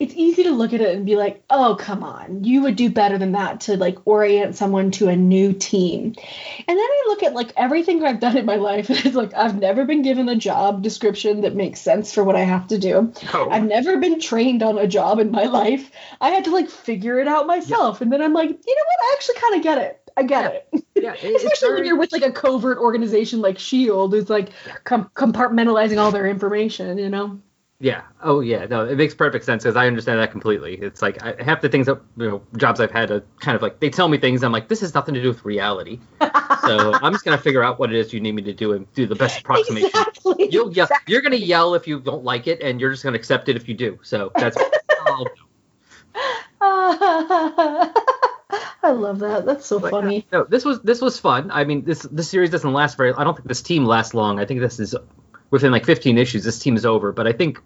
it's 0.00 0.14
easy 0.14 0.44
to 0.44 0.50
look 0.50 0.72
at 0.72 0.80
it 0.80 0.96
and 0.96 1.04
be 1.04 1.14
like, 1.14 1.44
oh 1.50 1.76
come 1.78 2.02
on, 2.02 2.42
you 2.42 2.62
would 2.62 2.74
do 2.74 2.88
better 2.88 3.18
than 3.18 3.32
that 3.32 3.60
to 3.60 3.76
like 3.76 3.98
orient 4.06 4.56
someone 4.56 4.90
to 4.92 5.08
a 5.08 5.16
new 5.16 5.52
team. 5.52 6.04
And 6.06 6.78
then 6.78 6.78
I 6.78 7.04
look 7.08 7.22
at 7.22 7.34
like 7.34 7.52
everything 7.54 8.02
I've 8.02 8.18
done 8.18 8.38
in 8.38 8.46
my 8.46 8.56
life, 8.56 8.88
and 8.90 9.04
it's 9.04 9.14
like 9.14 9.34
I've 9.34 9.58
never 9.58 9.84
been 9.84 10.02
given 10.02 10.28
a 10.28 10.36
job 10.36 10.82
description 10.82 11.42
that 11.42 11.54
makes 11.54 11.80
sense 11.80 12.14
for 12.14 12.24
what 12.24 12.34
I 12.34 12.44
have 12.44 12.66
to 12.68 12.78
do. 12.78 13.12
Oh. 13.34 13.50
I've 13.50 13.64
never 13.64 13.98
been 13.98 14.20
trained 14.20 14.62
on 14.62 14.78
a 14.78 14.86
job 14.86 15.18
in 15.18 15.30
my 15.30 15.44
life. 15.44 15.90
I 16.20 16.30
had 16.30 16.44
to 16.44 16.50
like 16.50 16.70
figure 16.70 17.20
it 17.20 17.28
out 17.28 17.46
myself. 17.46 18.00
And 18.00 18.10
then 18.10 18.22
I'm 18.22 18.32
like, 18.32 18.48
you 18.48 18.54
know 18.54 18.56
what? 18.56 19.04
I 19.04 19.14
actually 19.16 19.40
kind 19.40 19.56
of 19.56 19.62
get 19.62 19.78
it. 19.78 20.10
I 20.16 20.22
get 20.22 20.64
it. 20.72 20.84
Yeah, 21.02 21.12
it- 21.14 21.18
it's 21.22 21.44
Especially 21.44 21.74
when 21.74 21.84
you're 21.84 21.98
with 21.98 22.12
like 22.12 22.22
a 22.22 22.32
covert 22.32 22.78
organization 22.78 23.40
like 23.40 23.58
Shield, 23.58 24.12
who's 24.12 24.30
like 24.30 24.50
com- 24.84 25.10
compartmentalizing 25.14 25.98
all 25.98 26.10
their 26.10 26.26
information. 26.26 26.98
You 26.98 27.08
know. 27.08 27.40
Yeah. 27.82 28.02
Oh, 28.22 28.40
yeah. 28.40 28.66
No, 28.66 28.86
it 28.86 28.96
makes 28.96 29.14
perfect 29.14 29.46
sense 29.46 29.62
because 29.62 29.74
I 29.74 29.86
understand 29.86 30.20
that 30.20 30.30
completely. 30.30 30.74
It's 30.74 31.00
like 31.00 31.22
I, 31.22 31.42
half 31.42 31.62
the 31.62 31.68
things 31.70 31.86
that 31.86 31.98
you 32.18 32.28
know 32.28 32.42
jobs 32.58 32.78
I've 32.78 32.90
had 32.90 33.10
are 33.10 33.24
kind 33.40 33.56
of 33.56 33.62
like 33.62 33.80
they 33.80 33.88
tell 33.88 34.06
me 34.06 34.18
things. 34.18 34.44
I'm 34.44 34.52
like, 34.52 34.68
this 34.68 34.82
has 34.82 34.92
nothing 34.92 35.14
to 35.14 35.22
do 35.22 35.28
with 35.28 35.42
reality. 35.46 35.98
so 36.20 36.92
I'm 36.92 37.12
just 37.14 37.24
gonna 37.24 37.38
figure 37.38 37.64
out 37.64 37.78
what 37.78 37.90
it 37.90 37.96
is 37.98 38.12
you 38.12 38.20
need 38.20 38.34
me 38.34 38.42
to 38.42 38.52
do 38.52 38.74
and 38.74 38.92
do 38.92 39.06
the 39.06 39.14
best 39.14 39.40
approximation. 39.40 39.88
Exactly. 39.88 40.48
You'll 40.50 40.70
yell, 40.74 40.88
you're 41.06 41.22
gonna 41.22 41.36
yell 41.36 41.74
if 41.74 41.88
you 41.88 42.00
don't 42.00 42.22
like 42.22 42.48
it, 42.48 42.60
and 42.62 42.82
you're 42.82 42.90
just 42.90 43.02
gonna 43.02 43.16
accept 43.16 43.48
it 43.48 43.56
if 43.56 43.66
you 43.66 43.74
do. 43.74 43.98
So 44.02 44.30
that's. 44.34 44.58
oh, 46.60 48.16
I 48.82 48.90
love 48.90 49.18
that. 49.20 49.44
That's 49.46 49.66
so 49.66 49.76
Like, 49.78 49.90
funny. 49.90 50.26
no, 50.32 50.44
this 50.44 50.64
was 50.64 50.80
this 50.82 51.00
was 51.00 51.18
fun. 51.18 51.50
I 51.50 51.64
mean, 51.64 51.84
this 51.84 52.02
this 52.02 52.28
series 52.28 52.50
doesn't 52.50 52.72
last 52.72 52.96
very. 52.96 53.12
I 53.12 53.24
don't 53.24 53.34
think 53.36 53.48
this 53.48 53.62
team 53.62 53.84
lasts 53.84 54.14
long. 54.14 54.38
I 54.40 54.44
think 54.44 54.60
this 54.60 54.80
is 54.80 54.94
within 55.50 55.72
like 55.72 55.84
15 55.84 56.18
issues. 56.18 56.44
This 56.44 56.58
team 56.58 56.76
is 56.76 56.86
over, 56.86 57.12
but 57.12 57.26
I 57.26 57.32
think 57.32 57.60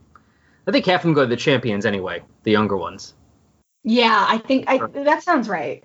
I 0.67 0.73
think 0.73 0.87
half 0.87 1.01
of 1.01 1.05
them 1.05 1.15
go 1.15 1.23
to 1.23 1.27
the 1.27 1.37
champions 1.37 1.87
anyway, 1.87 2.23
the 2.43 2.51
younger 2.51 2.77
ones. 2.77 3.15
Yeah, 3.83 4.25
I 4.29 4.39
think 4.39 4.65
I 4.69 4.79
that 5.05 5.23
sounds 5.23 5.49
right. 5.49 5.85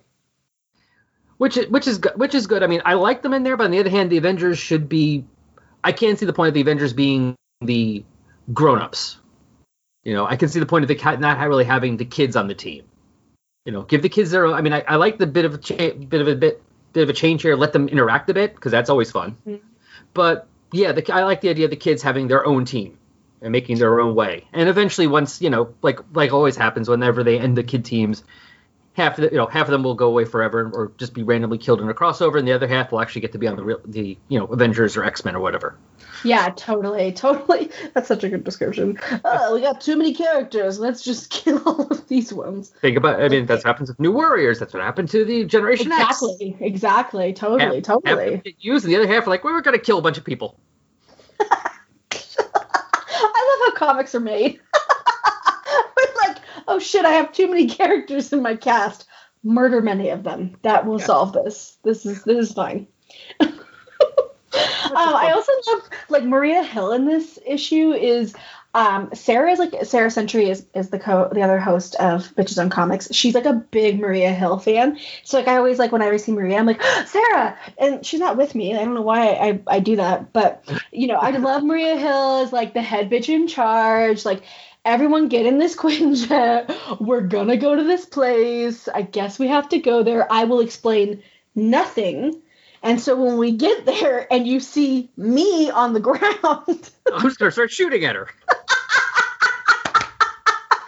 Which 1.37 1.55
which 1.55 1.87
is 1.87 1.99
good. 1.99 2.13
Which 2.15 2.35
is 2.35 2.47
good. 2.47 2.63
I 2.63 2.67
mean, 2.67 2.81
I 2.85 2.95
like 2.95 3.21
them 3.21 3.33
in 3.33 3.43
there, 3.43 3.57
but 3.57 3.65
on 3.65 3.71
the 3.71 3.79
other 3.79 3.89
hand, 3.89 4.09
the 4.09 4.17
Avengers 4.17 4.57
should 4.57 4.89
be. 4.89 5.25
I 5.83 5.91
can't 5.93 6.19
see 6.19 6.25
the 6.25 6.33
point 6.33 6.49
of 6.49 6.53
the 6.53 6.61
Avengers 6.61 6.91
being 6.91 7.35
the 7.61 8.03
grown-ups. 8.53 9.17
You 10.03 10.13
know, 10.13 10.25
I 10.25 10.35
can 10.35 10.49
see 10.49 10.59
the 10.59 10.65
point 10.65 10.83
of 10.83 10.87
the 10.89 10.95
cat 10.95 11.19
not 11.19 11.39
really 11.47 11.63
having 11.63 11.97
the 11.97 12.05
kids 12.05 12.35
on 12.35 12.47
the 12.47 12.55
team. 12.55 12.83
You 13.69 13.73
know, 13.73 13.83
give 13.83 14.01
the 14.01 14.09
kids 14.09 14.31
their 14.31 14.47
own. 14.47 14.55
I 14.55 14.61
mean, 14.61 14.73
I, 14.73 14.83
I 14.87 14.95
like 14.95 15.19
the 15.19 15.27
bit 15.27 15.45
of 15.45 15.53
a 15.53 15.57
cha- 15.59 15.75
bit 15.91 16.21
of 16.21 16.27
a 16.27 16.33
bit 16.33 16.59
bit 16.91 17.03
of 17.03 17.09
a 17.09 17.13
change 17.13 17.43
here. 17.43 17.55
Let 17.55 17.71
them 17.71 17.87
interact 17.87 18.27
a 18.31 18.33
bit 18.33 18.55
because 18.55 18.71
that's 18.71 18.89
always 18.89 19.11
fun. 19.11 19.37
Mhm. 19.47 19.59
But 20.15 20.47
yeah, 20.71 20.91
the, 20.91 21.13
I 21.13 21.23
like 21.23 21.41
the 21.41 21.49
idea 21.49 21.65
of 21.65 21.69
the 21.69 21.77
kids 21.77 22.01
having 22.01 22.27
their 22.27 22.43
own 22.43 22.65
team 22.65 22.97
and 23.43 23.51
making 23.51 23.77
their 23.77 23.99
own 23.99 24.15
way. 24.15 24.47
And 24.53 24.69
eventually, 24.69 25.05
once 25.05 25.39
you 25.39 25.51
know, 25.51 25.75
like 25.83 25.99
like 26.13 26.33
always 26.33 26.55
happens, 26.55 26.89
whenever 26.89 27.23
they 27.23 27.37
end 27.37 27.55
the 27.55 27.63
kid 27.63 27.85
teams, 27.85 28.23
half 28.99 29.17
of 29.17 29.23
the, 29.23 29.31
you 29.31 29.37
know 29.37 29.47
half 29.47 29.67
of 29.67 29.71
them 29.71 29.83
will 29.83 29.95
go 29.95 30.07
away 30.07 30.25
forever 30.25 30.69
or 30.73 30.91
just 30.97 31.13
be 31.13 31.23
randomly 31.23 31.57
killed 31.57 31.81
in 31.81 31.89
a 31.89 31.93
crossover, 31.93 32.37
and 32.37 32.47
the 32.47 32.51
other 32.51 32.67
half 32.67 32.91
will 32.91 33.01
actually 33.01 33.21
get 33.21 33.31
to 33.31 33.37
be 33.37 33.47
on 33.47 33.55
the 33.55 33.63
real 33.63 33.79
the 33.85 34.17
you 34.27 34.39
know 34.39 34.45
Avengers 34.45 34.97
or 34.97 35.03
X 35.03 35.23
Men 35.25 35.35
or 35.35 35.39
whatever. 35.39 35.77
Yeah, 36.23 36.49
totally, 36.55 37.13
totally. 37.13 37.71
That's 37.93 38.07
such 38.07 38.23
a 38.25 38.29
good 38.29 38.43
description. 38.43 38.99
Oh, 39.23 39.55
we 39.55 39.61
got 39.61 39.79
too 39.79 39.95
many 39.95 40.13
characters. 40.13 40.79
Let's 40.79 41.01
just 41.01 41.29
kill 41.31 41.61
all 41.65 41.87
of 41.87 42.07
these 42.07 42.33
ones. 42.33 42.73
Think 42.81 42.97
about. 42.97 43.21
I 43.21 43.29
mean, 43.29 43.45
that's 43.45 43.63
happens 43.63 43.89
with 43.89 43.99
New 43.99 44.11
Warriors. 44.11 44.59
That's 44.59 44.73
what 44.73 44.83
happened 44.83 45.09
to 45.09 45.23
the 45.23 45.45
Generation 45.45 45.91
X. 45.91 46.21
Exactly, 46.21 46.57
exactly, 46.59 47.33
totally, 47.33 47.77
Half- 47.77 47.87
half 47.87 48.03
totally. 48.03 48.37
get 48.37 48.55
used, 48.59 48.85
and 48.85 48.93
the 48.93 48.97
other 48.97 49.07
half 49.07 49.25
are 49.27 49.29
like, 49.29 49.43
well, 49.43 49.53
we're 49.53 49.61
gonna 49.61 49.79
kill 49.79 49.97
a 49.97 50.01
bunch 50.01 50.17
of 50.17 50.25
people. 50.25 50.59
I 51.39 51.71
love 52.11 53.73
how 53.73 53.87
comics 53.87 54.13
are 54.15 54.19
made. 54.19 54.59
Like, 56.25 56.37
oh 56.69 56.79
shit, 56.79 57.03
I 57.05 57.11
have 57.13 57.33
too 57.33 57.47
many 57.49 57.67
characters 57.79 58.31
in 58.31 58.41
my 58.41 58.55
cast. 58.55 59.07
Murder 59.43 59.81
many 59.81 60.09
of 60.09 60.23
them. 60.23 60.57
That 60.63 60.85
will 60.85 60.99
Yeah. 60.99 61.05
solve 61.05 61.33
this. 61.33 61.77
This 61.83 62.05
is 62.05 62.23
this 62.23 62.49
is 62.49 62.53
fine. 62.53 62.87
um, 63.39 63.51
I 64.95 65.31
also 65.33 65.51
love 65.67 65.89
like 66.09 66.23
Maria 66.23 66.63
Hill 66.63 66.91
in 66.91 67.05
this 67.05 67.39
issue 67.45 67.91
is 67.91 68.35
um, 68.75 69.09
Sarah 69.13 69.51
is 69.51 69.57
like 69.59 69.73
Sarah 69.83 70.11
Century 70.11 70.49
is, 70.49 70.65
is 70.75 70.89
the 70.89 70.99
co 70.99 71.29
the 71.31 71.41
other 71.41 71.57
host 71.57 71.95
of 71.95 72.27
Bitches 72.35 72.59
on 72.61 72.69
Comics. 72.69 73.07
She's 73.13 73.33
like 73.33 73.45
a 73.45 73.53
big 73.53 73.99
Maria 73.99 74.31
Hill 74.31 74.59
fan. 74.59 74.99
So 75.23 75.37
like 75.37 75.47
I 75.47 75.57
always 75.57 75.79
like 75.79 75.91
whenever 75.91 76.13
I 76.13 76.17
see 76.17 76.33
Maria, 76.33 76.57
I'm 76.57 76.65
like 76.67 76.81
Sarah, 77.05 77.57
and 77.79 78.05
she's 78.05 78.19
not 78.19 78.37
with 78.37 78.53
me. 78.53 78.75
I 78.75 78.83
don't 78.85 78.93
know 78.93 79.01
why 79.01 79.29
I, 79.29 79.61
I 79.67 79.79
do 79.79 79.95
that, 79.95 80.33
but 80.33 80.63
you 80.91 81.07
know 81.07 81.15
I 81.15 81.31
love 81.31 81.63
Maria 81.63 81.97
Hill 81.97 82.41
as 82.43 82.53
like 82.53 82.73
the 82.73 82.81
head 82.81 83.09
bitch 83.09 83.29
in 83.29 83.47
charge. 83.47 84.23
Like 84.25 84.43
everyone 84.89 85.27
get 85.27 85.45
in 85.45 85.59
this 85.59 85.75
Quinjet. 85.77 86.99
We're 86.99 87.21
gonna 87.21 87.57
go 87.57 87.75
to 87.75 87.83
this 87.83 88.05
place. 88.05 88.87
I 88.87 89.03
guess 89.03 89.39
we 89.39 89.47
have 89.47 89.69
to 89.69 89.79
go 89.79 90.03
there. 90.03 90.31
I 90.31 90.45
will 90.45 90.59
explain 90.59 91.23
nothing. 91.55 92.41
And 92.81 92.99
so 92.99 93.21
when 93.21 93.37
we 93.37 93.51
get 93.51 93.85
there 93.85 94.31
and 94.31 94.47
you 94.47 94.59
see 94.59 95.09
me 95.15 95.69
on 95.69 95.93
the 95.93 95.99
ground, 96.09 96.91
I'm 97.13 97.21
just 97.21 97.39
gonna 97.39 97.51
start 97.51 97.71
shooting 97.71 98.03
at 98.03 98.15
her. 98.15 98.29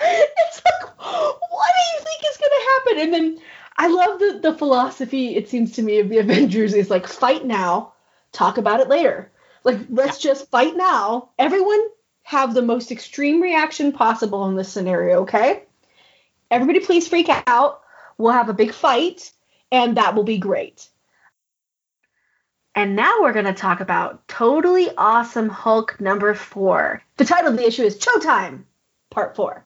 it's 0.01 0.61
like, 0.65 0.97
what 0.97 1.71
do 1.75 1.83
you 1.93 1.99
think 1.99 2.23
is 2.29 2.37
going 2.37 2.51
to 2.51 2.65
happen? 2.73 2.99
And 2.99 3.13
then 3.13 3.39
I 3.77 3.87
love 3.87 4.19
the, 4.19 4.39
the 4.41 4.57
philosophy, 4.57 5.35
it 5.35 5.49
seems 5.49 5.73
to 5.73 5.81
me, 5.81 5.99
of 5.99 6.09
the 6.09 6.19
Avengers 6.19 6.73
is 6.73 6.89
like, 6.89 7.07
fight 7.07 7.45
now, 7.45 7.93
talk 8.31 8.57
about 8.57 8.79
it 8.79 8.87
later. 8.89 9.31
Like, 9.63 9.79
let's 9.89 10.17
just 10.17 10.49
fight 10.49 10.75
now. 10.75 11.29
Everyone 11.37 11.81
have 12.23 12.53
the 12.53 12.61
most 12.61 12.91
extreme 12.91 13.41
reaction 13.41 13.91
possible 13.91 14.47
in 14.47 14.55
this 14.55 14.71
scenario, 14.71 15.21
okay? 15.21 15.63
Everybody, 16.49 16.79
please 16.79 17.07
freak 17.07 17.27
out. 17.47 17.81
We'll 18.17 18.33
have 18.33 18.49
a 18.49 18.53
big 18.53 18.73
fight, 18.73 19.31
and 19.71 19.97
that 19.97 20.15
will 20.15 20.23
be 20.23 20.37
great. 20.37 20.87
And 22.73 22.95
now 22.95 23.21
we're 23.21 23.33
going 23.33 23.45
to 23.45 23.53
talk 23.53 23.81
about 23.81 24.27
Totally 24.27 24.89
Awesome 24.97 25.49
Hulk 25.49 25.99
number 25.99 26.33
four. 26.33 27.03
The 27.17 27.25
title 27.25 27.51
of 27.51 27.57
the 27.57 27.67
issue 27.67 27.83
is 27.83 27.97
Showtime, 27.97 28.63
part 29.09 29.35
four. 29.35 29.65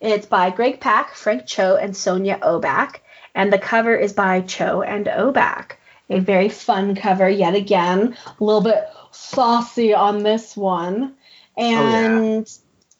It's 0.00 0.26
by 0.26 0.50
Greg 0.50 0.80
Pak, 0.80 1.14
Frank 1.14 1.46
Cho, 1.46 1.76
and 1.76 1.96
Sonia 1.96 2.38
Oback. 2.42 2.96
And 3.34 3.52
the 3.52 3.58
cover 3.58 3.94
is 3.94 4.12
by 4.12 4.40
Cho 4.40 4.82
and 4.82 5.06
Oback. 5.06 5.72
A 6.10 6.18
very 6.18 6.48
fun 6.48 6.96
cover, 6.96 7.28
yet 7.28 7.54
again. 7.54 8.16
A 8.26 8.44
little 8.44 8.60
bit 8.60 8.88
saucy 9.12 9.94
on 9.94 10.24
this 10.24 10.56
one. 10.56 11.14
And 11.56 12.48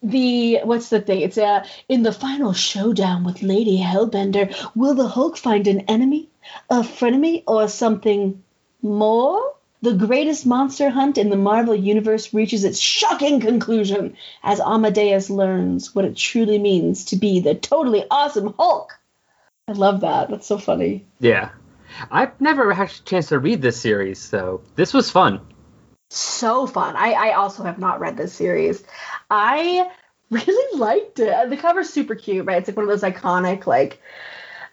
the 0.01 0.59
what's 0.63 0.89
the 0.89 1.01
thing? 1.01 1.21
It's 1.21 1.37
uh 1.37 1.65
in 1.87 2.03
the 2.03 2.11
final 2.11 2.53
showdown 2.53 3.23
with 3.23 3.41
Lady 3.41 3.79
Hellbender, 3.79 4.53
will 4.75 4.93
the 4.93 5.07
Hulk 5.07 5.37
find 5.37 5.67
an 5.67 5.81
enemy, 5.81 6.29
a 6.69 6.81
frenemy, 6.81 7.43
or 7.47 7.67
something 7.67 8.43
more? 8.81 9.53
The 9.81 9.93
greatest 9.93 10.45
monster 10.45 10.89
hunt 10.89 11.17
in 11.17 11.29
the 11.29 11.35
Marvel 11.35 11.75
Universe 11.75 12.33
reaches 12.33 12.63
its 12.63 12.79
shocking 12.79 13.41
conclusion 13.41 14.15
as 14.41 14.61
Amadeus 14.61 15.29
learns 15.29 15.93
what 15.93 16.05
it 16.05 16.15
truly 16.15 16.57
means 16.57 17.05
to 17.05 17.17
be 17.17 17.41
the 17.41 17.53
totally 17.53 18.05
awesome 18.09 18.53
Hulk. 18.57 18.97
I 19.67 19.73
love 19.73 20.01
that. 20.01 20.29
That's 20.29 20.47
so 20.47 20.57
funny. 20.57 21.05
Yeah, 21.19 21.49
I've 22.11 22.39
never 22.39 22.73
had 22.73 22.91
a 22.91 23.03
chance 23.03 23.27
to 23.27 23.39
read 23.39 23.61
this 23.61 23.79
series, 23.79 24.19
so 24.19 24.61
this 24.75 24.93
was 24.93 25.09
fun. 25.09 25.41
So 26.15 26.67
fun. 26.67 26.95
I, 26.95 27.13
I 27.13 27.31
also 27.33 27.63
have 27.63 27.79
not 27.79 27.99
read 27.99 28.17
this 28.17 28.33
series. 28.33 28.83
I 29.29 29.89
really 30.29 30.77
liked 30.79 31.19
it. 31.19 31.49
The 31.49 31.57
cover's 31.57 31.89
super 31.89 32.15
cute, 32.15 32.45
right? 32.45 32.57
It's 32.57 32.67
like 32.67 32.77
one 32.77 32.83
of 32.83 32.89
those 32.89 33.09
iconic, 33.09 33.65
like, 33.65 33.99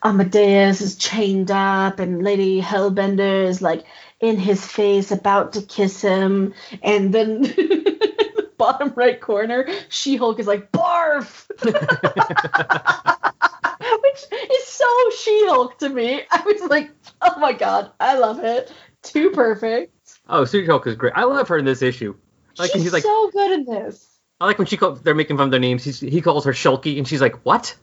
Amadeus 0.02 0.80
is 0.80 0.96
chained 0.96 1.50
up 1.50 1.98
and 1.98 2.22
Lady 2.22 2.60
Hellbender 2.60 3.44
is 3.44 3.60
like 3.60 3.84
in 4.18 4.38
his 4.38 4.66
face 4.66 5.10
about 5.10 5.52
to 5.54 5.62
kiss 5.62 6.00
him. 6.00 6.54
And 6.82 7.12
then 7.12 7.30
in 7.30 7.42
the 7.42 8.50
bottom 8.56 8.92
right 8.96 9.20
corner, 9.20 9.68
She 9.88 10.16
Hulk 10.16 10.38
is 10.38 10.46
like, 10.46 10.72
barf! 10.72 11.48
Which 14.02 14.24
is 14.50 14.66
so 14.66 15.10
She 15.18 15.46
Hulk 15.48 15.78
to 15.80 15.88
me. 15.88 16.22
I 16.30 16.42
was 16.46 16.62
like, 16.70 16.90
oh 17.20 17.38
my 17.38 17.52
god, 17.52 17.92
I 18.00 18.16
love 18.18 18.42
it. 18.42 18.72
Too 19.02 19.30
perfect. 19.30 19.94
Oh, 20.30 20.44
She 20.44 20.64
Hulk 20.64 20.86
is 20.86 20.96
great. 20.96 21.12
I 21.16 21.24
love 21.24 21.48
her 21.48 21.58
in 21.58 21.64
this 21.64 21.82
issue. 21.82 22.14
Like 22.58 22.72
She's 22.72 22.82
he's 22.82 22.92
like, 22.92 23.02
so 23.02 23.30
good 23.32 23.52
in 23.52 23.64
this. 23.64 24.06
I 24.40 24.46
like 24.46 24.58
when 24.58 24.66
she 24.66 24.76
call, 24.76 24.92
they're 24.92 25.14
making 25.14 25.36
fun 25.36 25.46
of 25.46 25.50
their 25.50 25.60
names. 25.60 25.84
He's, 25.84 26.00
he 26.00 26.22
calls 26.22 26.44
her 26.44 26.52
Shulky, 26.52 26.96
and 26.98 27.06
she's 27.06 27.20
like, 27.20 27.44
"What?" 27.44 27.76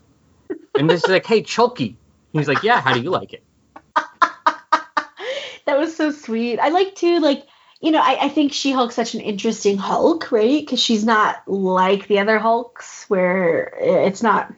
And 0.76 0.90
then 0.90 0.98
she's 0.98 1.10
like, 1.10 1.26
"Hey, 1.26 1.44
Chulky." 1.44 1.96
And 2.34 2.42
he's 2.42 2.48
like, 2.48 2.64
"Yeah, 2.64 2.82
how 2.82 2.94
do 2.94 3.02
you 3.02 3.10
like 3.10 3.34
it?" 3.34 3.44
that 3.96 5.78
was 5.78 5.96
so 5.96 6.12
sweet. 6.12 6.60
I 6.60 6.70
like 6.70 6.96
to 6.96 7.20
like 7.20 7.46
you 7.82 7.92
know 7.92 8.02
I, 8.02 8.26
I 8.26 8.30
think 8.30 8.54
She 8.54 8.72
Hulk's 8.72 8.96
such 8.96 9.14
an 9.14 9.22
interesting 9.22 9.78
Hulk, 9.78 10.32
right? 10.32 10.62
Because 10.62 10.82
she's 10.82 11.04
not 11.04 11.48
like 11.48 12.08
the 12.08 12.20
other 12.20 12.40
Hulks, 12.40 13.06
where 13.10 13.78
it's 13.80 14.24
not 14.24 14.54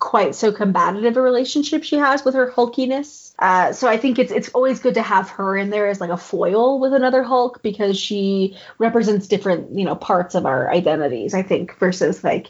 quite 0.00 0.34
so 0.34 0.50
combative 0.50 1.16
a 1.16 1.22
relationship 1.22 1.84
she 1.84 1.96
has 1.96 2.24
with 2.24 2.34
her 2.34 2.50
hulkiness. 2.50 3.29
Uh, 3.40 3.72
so 3.72 3.88
I 3.88 3.96
think 3.96 4.18
it's 4.18 4.30
it's 4.30 4.50
always 4.50 4.80
good 4.80 4.94
to 4.94 5.02
have 5.02 5.30
her 5.30 5.56
in 5.56 5.70
there 5.70 5.88
as 5.88 6.00
like 6.00 6.10
a 6.10 6.16
foil 6.16 6.78
with 6.78 6.92
another 6.92 7.22
Hulk 7.22 7.62
because 7.62 7.98
she 7.98 8.56
represents 8.78 9.26
different 9.26 9.76
you 9.76 9.84
know 9.84 9.96
parts 9.96 10.34
of 10.34 10.44
our 10.44 10.70
identities. 10.70 11.32
I 11.32 11.42
think 11.42 11.76
versus 11.78 12.22
like 12.22 12.48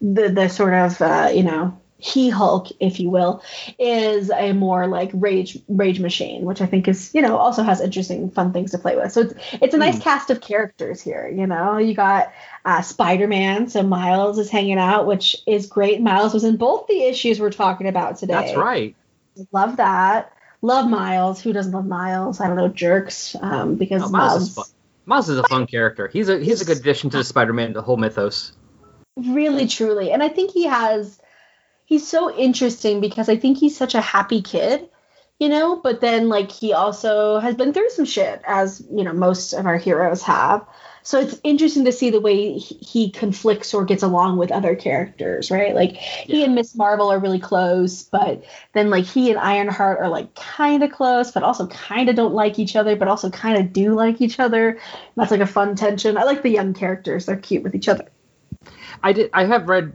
the 0.00 0.28
the 0.28 0.48
sort 0.48 0.74
of 0.74 1.02
uh, 1.02 1.30
you 1.34 1.42
know 1.42 1.76
he 1.98 2.30
Hulk, 2.30 2.68
if 2.78 3.00
you 3.00 3.10
will, 3.10 3.42
is 3.78 4.30
a 4.30 4.52
more 4.52 4.86
like 4.86 5.10
rage 5.12 5.58
rage 5.66 5.98
machine, 5.98 6.44
which 6.44 6.60
I 6.60 6.66
think 6.66 6.86
is 6.86 7.12
you 7.12 7.20
know 7.20 7.36
also 7.36 7.64
has 7.64 7.80
interesting 7.80 8.30
fun 8.30 8.52
things 8.52 8.70
to 8.70 8.78
play 8.78 8.94
with. 8.94 9.10
So 9.10 9.22
it's 9.22 9.34
it's 9.54 9.74
a 9.74 9.78
nice 9.78 9.98
cast 9.98 10.30
of 10.30 10.40
characters 10.40 11.02
here. 11.02 11.28
You 11.28 11.48
know, 11.48 11.78
you 11.78 11.94
got 11.94 12.32
uh, 12.64 12.82
Spider 12.82 13.26
Man, 13.26 13.68
so 13.68 13.82
Miles 13.82 14.38
is 14.38 14.50
hanging 14.50 14.78
out, 14.78 15.06
which 15.06 15.36
is 15.46 15.66
great. 15.66 16.00
Miles 16.00 16.32
was 16.32 16.44
in 16.44 16.56
both 16.56 16.86
the 16.86 17.02
issues 17.02 17.40
we're 17.40 17.50
talking 17.50 17.88
about 17.88 18.18
today. 18.18 18.34
That's 18.34 18.56
right. 18.56 18.94
Love 19.52 19.76
that. 19.76 20.32
Love 20.62 20.88
Miles. 20.90 21.40
Who 21.40 21.52
doesn't 21.52 21.72
love 21.72 21.86
Miles? 21.86 22.40
I 22.40 22.48
don't 22.48 22.56
know, 22.56 22.68
jerks. 22.68 23.36
Um, 23.40 23.76
because 23.76 24.02
Oh, 24.02 24.08
Miles, 24.08 24.12
Miles, 24.32 24.42
is 24.48 24.54
fun. 24.54 24.64
Miles 25.06 25.28
is 25.28 25.38
a 25.38 25.44
fun 25.44 25.66
character. 25.66 26.08
He's 26.08 26.28
a 26.28 26.38
he's 26.38 26.60
a 26.60 26.64
good 26.64 26.78
addition 26.78 27.10
to 27.10 27.16
the 27.18 27.24
Spider-Man, 27.24 27.72
the 27.72 27.82
whole 27.82 27.96
mythos. 27.96 28.52
really 29.16 29.66
truly 29.66 30.12
and 30.12 30.22
i 30.22 30.28
think 30.28 30.52
he 30.52 30.64
has 30.66 31.18
he's 31.86 32.06
so 32.06 32.32
interesting 32.36 33.00
because 33.00 33.28
i 33.28 33.36
think 33.36 33.58
he's 33.58 33.76
such 33.76 33.96
a 33.96 34.00
happy 34.00 34.40
kid 34.42 34.88
you 35.40 35.48
know 35.48 35.74
but 35.82 36.00
then 36.00 36.28
like 36.28 36.52
he 36.52 36.72
also 36.72 37.40
has 37.40 37.56
been 37.56 37.72
through 37.72 37.90
some 37.90 38.04
shit 38.04 38.40
as 38.46 38.80
you 38.92 39.02
know 39.02 39.12
most 39.12 39.54
of 39.54 39.66
our 39.66 39.76
heroes 39.76 40.22
have 40.22 40.64
so 41.02 41.20
it's 41.20 41.40
interesting 41.44 41.84
to 41.84 41.92
see 41.92 42.10
the 42.10 42.20
way 42.20 42.58
he, 42.58 43.10
conflicts 43.10 43.72
or 43.74 43.84
gets 43.84 44.02
along 44.02 44.36
with 44.38 44.50
other 44.50 44.76
characters 44.76 45.50
right 45.50 45.74
like 45.74 45.96
he 45.96 46.44
and 46.44 46.54
miss 46.54 46.74
marvel 46.74 47.10
are 47.10 47.18
really 47.18 47.38
close 47.38 48.02
but 48.02 48.44
then 48.72 48.90
like 48.90 49.04
he 49.04 49.30
and 49.30 49.38
ironheart 49.38 49.98
are 49.98 50.08
like 50.08 50.34
kind 50.34 50.82
of 50.82 50.90
close 50.90 51.30
but 51.30 51.42
also 51.42 51.66
kind 51.68 52.08
of 52.08 52.16
don't 52.16 52.34
like 52.34 52.58
each 52.58 52.76
other 52.76 52.96
but 52.96 53.08
also 53.08 53.30
kind 53.30 53.58
of 53.58 53.72
do 53.72 53.94
like 53.94 54.20
each 54.20 54.38
other 54.38 54.78
that's 55.16 55.30
like 55.30 55.40
a 55.40 55.46
fun 55.46 55.74
tension 55.74 56.16
i 56.16 56.24
like 56.24 56.42
the 56.42 56.50
young 56.50 56.74
characters 56.74 57.26
they're 57.26 57.36
cute 57.36 57.62
with 57.62 57.74
each 57.74 57.88
other 57.88 58.08
I 59.02 59.12
did. 59.12 59.30
I 59.32 59.44
have 59.44 59.68
read 59.68 59.92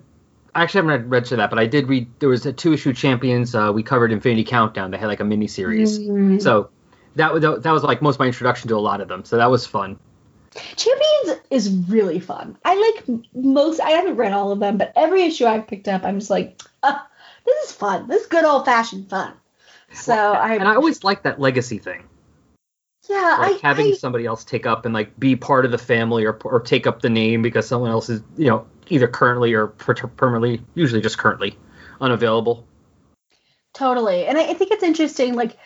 I 0.56 0.64
actually 0.64 0.80
haven't 0.80 0.92
read, 0.92 1.10
read 1.10 1.26
to 1.26 1.36
that, 1.38 1.50
but 1.50 1.58
I 1.58 1.66
did 1.66 1.88
read. 1.88 2.08
There 2.20 2.30
was 2.30 2.46
a 2.46 2.54
two 2.54 2.74
issue 2.74 2.94
Champions. 2.94 3.56
Uh, 3.56 3.72
we 3.74 3.82
covered 3.82 4.12
Infinity 4.12 4.44
Countdown. 4.44 4.92
They 4.92 4.98
had 4.98 5.08
like 5.08 5.20
a 5.20 5.24
mini 5.24 5.48
series. 5.48 5.98
Mm. 5.98 6.42
So 6.42 6.70
that 7.16 7.34
was 7.34 7.42
that 7.42 7.72
was 7.72 7.84
like 7.84 8.02
most 8.02 8.16
of 8.16 8.20
my 8.20 8.28
introduction 8.28 8.68
to 8.70 8.76
a 8.76 8.78
lot 8.78 9.02
of 9.02 9.08
them. 9.08 9.26
So 9.26 9.38
that 9.38 9.50
was 9.50 9.66
fun. 9.66 10.00
Champions 10.76 11.42
is 11.50 11.70
really 11.70 12.20
fun. 12.20 12.58
I 12.64 12.76
like 12.76 13.24
most. 13.34 13.80
I 13.80 13.92
haven't 13.92 14.18
read 14.18 14.34
all 14.34 14.52
of 14.52 14.60
them, 14.60 14.78
but 14.78 14.94
every 14.96 15.24
issue 15.24 15.46
I've 15.46 15.68
picked 15.68 15.88
up, 15.88 16.04
I'm 16.04 16.20
just 16.20 16.30
like, 16.30 16.62
ah, 16.84 17.08
this 17.46 17.70
is 17.70 17.76
fun. 17.76 18.08
This 18.08 18.22
is 18.24 18.28
good 18.28 18.46
old 18.46 18.66
fashioned 18.66 19.10
fun. 19.10 19.34
So 19.94 20.14
I 20.14 20.56
and 20.56 20.68
I 20.68 20.76
always 20.76 21.04
like 21.04 21.24
that 21.24 21.40
legacy 21.40 21.78
thing. 21.78 22.04
Yeah, 23.10 23.38
like 23.40 23.64
I, 23.64 23.68
having 23.68 23.88
I, 23.88 23.92
somebody 23.94 24.26
else 24.26 24.44
take 24.44 24.66
up 24.66 24.86
and 24.86 24.94
like 24.94 25.18
be 25.20 25.36
part 25.36 25.66
of 25.66 25.72
the 25.72 25.78
family 25.78 26.26
or 26.26 26.40
or 26.44 26.60
take 26.60 26.88
up 26.88 27.02
the 27.02 27.10
name 27.10 27.42
because 27.42 27.68
someone 27.68 27.92
else 27.92 28.10
is 28.10 28.22
you 28.38 28.48
know 28.48 28.66
either 28.90 29.08
currently 29.08 29.54
or 29.54 29.68
per- 29.68 29.94
permanently, 29.94 30.64
usually 30.76 31.02
just 31.02 31.18
currently 31.18 31.58
unavailable. 32.02 32.66
Totally, 33.74 34.26
and 34.26 34.38
I, 34.38 34.52
I 34.52 34.54
think 34.54 34.72
it's 34.72 34.84
interesting. 34.84 35.36
Like 35.36 35.58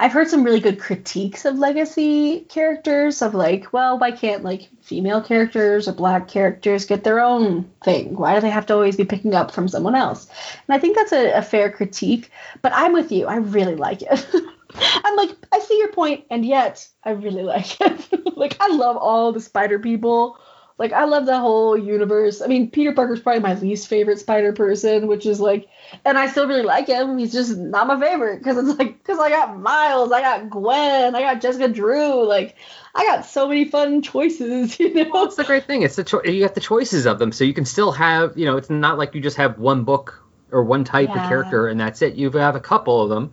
I've 0.00 0.12
heard 0.12 0.28
some 0.28 0.44
really 0.44 0.60
good 0.60 0.78
critiques 0.78 1.44
of 1.44 1.58
legacy 1.58 2.40
characters 2.48 3.20
of 3.20 3.34
like, 3.34 3.72
well, 3.72 3.98
why 3.98 4.12
can't 4.12 4.44
like 4.44 4.68
female 4.80 5.20
characters 5.20 5.88
or 5.88 5.92
black 5.92 6.28
characters 6.28 6.86
get 6.86 7.02
their 7.02 7.18
own 7.18 7.68
thing? 7.82 8.16
Why 8.16 8.36
do 8.36 8.40
they 8.40 8.50
have 8.50 8.66
to 8.66 8.74
always 8.74 8.96
be 8.96 9.04
picking 9.04 9.34
up 9.34 9.50
from 9.50 9.66
someone 9.66 9.96
else? 9.96 10.28
And 10.68 10.76
I 10.76 10.78
think 10.78 10.94
that's 10.96 11.12
a, 11.12 11.32
a 11.32 11.42
fair 11.42 11.72
critique, 11.72 12.30
but 12.62 12.70
I'm 12.76 12.92
with 12.92 13.10
you. 13.10 13.26
I 13.26 13.36
really 13.36 13.74
like 13.74 14.02
it. 14.02 14.26
I'm 15.04 15.16
like, 15.16 15.30
I 15.52 15.58
see 15.58 15.78
your 15.78 15.92
point, 15.92 16.26
and 16.30 16.44
yet 16.44 16.86
I 17.02 17.10
really 17.10 17.42
like 17.42 17.80
it. 17.80 18.36
like, 18.36 18.56
I 18.60 18.68
love 18.68 18.96
all 18.96 19.32
the 19.32 19.40
spider 19.40 19.80
people. 19.80 20.38
Like, 20.78 20.92
I 20.92 21.04
love 21.06 21.26
the 21.26 21.38
whole 21.38 21.76
universe. 21.76 22.40
I 22.40 22.46
mean, 22.46 22.70
Peter 22.70 22.92
Parker's 22.92 23.20
probably 23.20 23.40
my 23.40 23.54
least 23.54 23.88
favorite 23.88 24.20
spider 24.20 24.52
person, 24.52 25.08
which 25.08 25.26
is 25.26 25.40
like, 25.40 25.68
and 26.04 26.16
I 26.16 26.28
still 26.28 26.46
really 26.46 26.62
like 26.62 26.86
him. 26.86 27.18
He's 27.18 27.32
just 27.32 27.56
not 27.56 27.88
my 27.88 27.98
favorite 27.98 28.38
because 28.38 28.56
it's 28.58 28.78
like, 28.78 28.98
because 28.98 29.18
I 29.18 29.28
got 29.28 29.58
Miles, 29.58 30.12
I 30.12 30.20
got 30.20 30.48
Gwen, 30.50 31.16
I 31.16 31.20
got 31.20 31.40
Jessica 31.40 31.68
Drew. 31.68 32.24
Like, 32.24 32.56
I 32.94 33.04
got 33.04 33.26
so 33.26 33.48
many 33.48 33.64
fun 33.64 34.02
choices, 34.02 34.78
you 34.80 34.94
know? 34.94 35.10
Well, 35.12 35.24
it's 35.24 35.36
the 35.36 35.44
great 35.44 35.64
thing. 35.66 35.82
It's 35.82 35.96
the 35.96 36.04
cho- 36.04 36.22
you 36.24 36.44
got 36.44 36.54
the 36.54 36.60
choices 36.60 37.06
of 37.06 37.18
them, 37.18 37.32
so 37.32 37.42
you 37.44 37.54
can 37.54 37.64
still 37.64 37.90
have, 37.92 38.38
you 38.38 38.46
know, 38.46 38.56
it's 38.56 38.70
not 38.70 38.98
like 38.98 39.14
you 39.14 39.20
just 39.20 39.36
have 39.38 39.58
one 39.58 39.84
book 39.84 40.22
or 40.52 40.62
one 40.62 40.84
type 40.84 41.10
Yeah. 41.10 41.22
of 41.22 41.28
character 41.28 41.66
and 41.66 41.78
that's 41.80 42.02
it. 42.02 42.14
You 42.14 42.30
have 42.30 42.54
a 42.54 42.60
couple 42.60 43.02
of 43.02 43.10
them. 43.10 43.32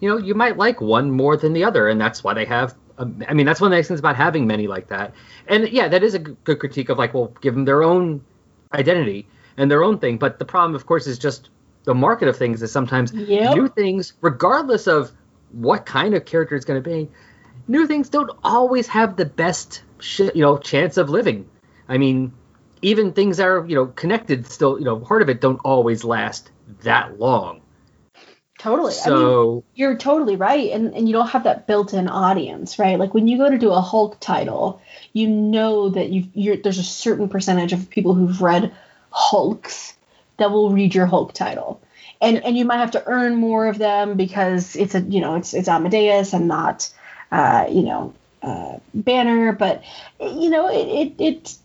You 0.00 0.10
know, 0.10 0.16
you 0.18 0.34
might 0.34 0.56
like 0.58 0.80
one 0.80 1.10
more 1.10 1.36
than 1.36 1.52
the 1.52 1.64
other, 1.64 1.88
and 1.88 2.00
that's 2.00 2.22
why 2.22 2.34
they 2.34 2.44
have. 2.44 2.74
Um, 2.98 3.22
I 3.28 3.34
mean, 3.34 3.46
that's 3.46 3.60
one 3.60 3.68
of 3.68 3.70
the 3.72 3.76
nice 3.76 3.88
things 3.88 4.00
about 4.00 4.16
having 4.16 4.46
many 4.46 4.66
like 4.66 4.88
that. 4.88 5.14
And 5.48 5.68
yeah, 5.68 5.88
that 5.88 6.02
is 6.02 6.14
a 6.14 6.18
good 6.18 6.58
critique 6.60 6.88
of 6.88 6.98
like, 6.98 7.14
well, 7.14 7.34
give 7.40 7.54
them 7.54 7.64
their 7.64 7.82
own 7.82 8.24
identity 8.72 9.28
and 9.56 9.70
their 9.70 9.84
own 9.84 9.98
thing. 9.98 10.18
But 10.18 10.38
the 10.38 10.44
problem, 10.44 10.74
of 10.74 10.86
course, 10.86 11.06
is 11.06 11.18
just 11.18 11.50
the 11.84 11.94
market 11.94 12.28
of 12.28 12.36
things 12.36 12.62
is 12.62 12.72
sometimes 12.72 13.12
Yep. 13.12 13.52
new 13.52 13.68
things, 13.68 14.14
regardless 14.22 14.86
of 14.86 15.12
what 15.50 15.86
kind 15.86 16.14
of 16.14 16.24
character 16.24 16.56
it's 16.56 16.64
going 16.64 16.82
to 16.82 16.90
be, 16.90 17.10
new 17.68 17.86
things 17.86 18.08
don't 18.10 18.30
always 18.44 18.88
have 18.88 19.16
the 19.16 19.26
best, 19.26 19.84
sh- 20.00 20.30
you 20.34 20.42
know, 20.42 20.58
chance 20.58 20.96
of 20.96 21.10
living. 21.10 21.50
I 21.88 21.98
mean, 21.98 22.32
even 22.82 23.12
things 23.12 23.38
that 23.38 23.46
are 23.48 23.66
you 23.66 23.74
know 23.76 23.86
connected, 23.88 24.46
still, 24.46 24.78
you 24.78 24.84
know, 24.84 24.98
part 24.98 25.22
of 25.22 25.28
it 25.30 25.40
don't 25.40 25.60
always 25.64 26.04
last 26.04 26.52
that 26.82 27.18
long. 27.18 27.63
Totally. 28.64 28.94
I 29.04 29.10
mean, 29.10 29.62
you're 29.74 29.94
totally 29.94 30.36
right 30.36 30.72
and, 30.72 30.94
and 30.94 31.06
you 31.06 31.12
don't 31.12 31.28
have 31.28 31.44
that 31.44 31.66
built-in 31.66 32.08
audience 32.08 32.78
right 32.78 32.98
like 32.98 33.12
when 33.12 33.28
you 33.28 33.36
go 33.36 33.50
to 33.50 33.58
do 33.58 33.70
a 33.70 33.80
hulk 33.82 34.18
title 34.20 34.80
you 35.12 35.28
know 35.28 35.90
that 35.90 36.08
you 36.08 36.28
you're 36.32 36.56
there's 36.56 36.78
a 36.78 36.82
certain 36.82 37.28
percentage 37.28 37.74
of 37.74 37.90
people 37.90 38.14
who've 38.14 38.40
read 38.40 38.74
hulks 39.10 39.92
that 40.38 40.50
will 40.50 40.70
read 40.70 40.94
your 40.94 41.04
hulk 41.04 41.34
title 41.34 41.78
and 42.22 42.42
and 42.42 42.56
you 42.56 42.64
might 42.64 42.78
have 42.78 42.92
to 42.92 43.06
earn 43.06 43.36
more 43.36 43.66
of 43.66 43.76
them 43.76 44.16
because 44.16 44.76
it's 44.76 44.94
a 44.94 45.00
you 45.02 45.20
know 45.20 45.34
it's 45.34 45.52
it's 45.52 45.68
amadeus 45.68 46.32
and 46.32 46.48
not 46.48 46.90
uh 47.32 47.66
you 47.68 47.82
know 47.82 48.14
uh 48.42 48.78
banner 48.94 49.52
but 49.52 49.84
you 50.18 50.48
know 50.48 50.68
it 50.68 50.86
it, 50.88 51.14
it 51.18 51.58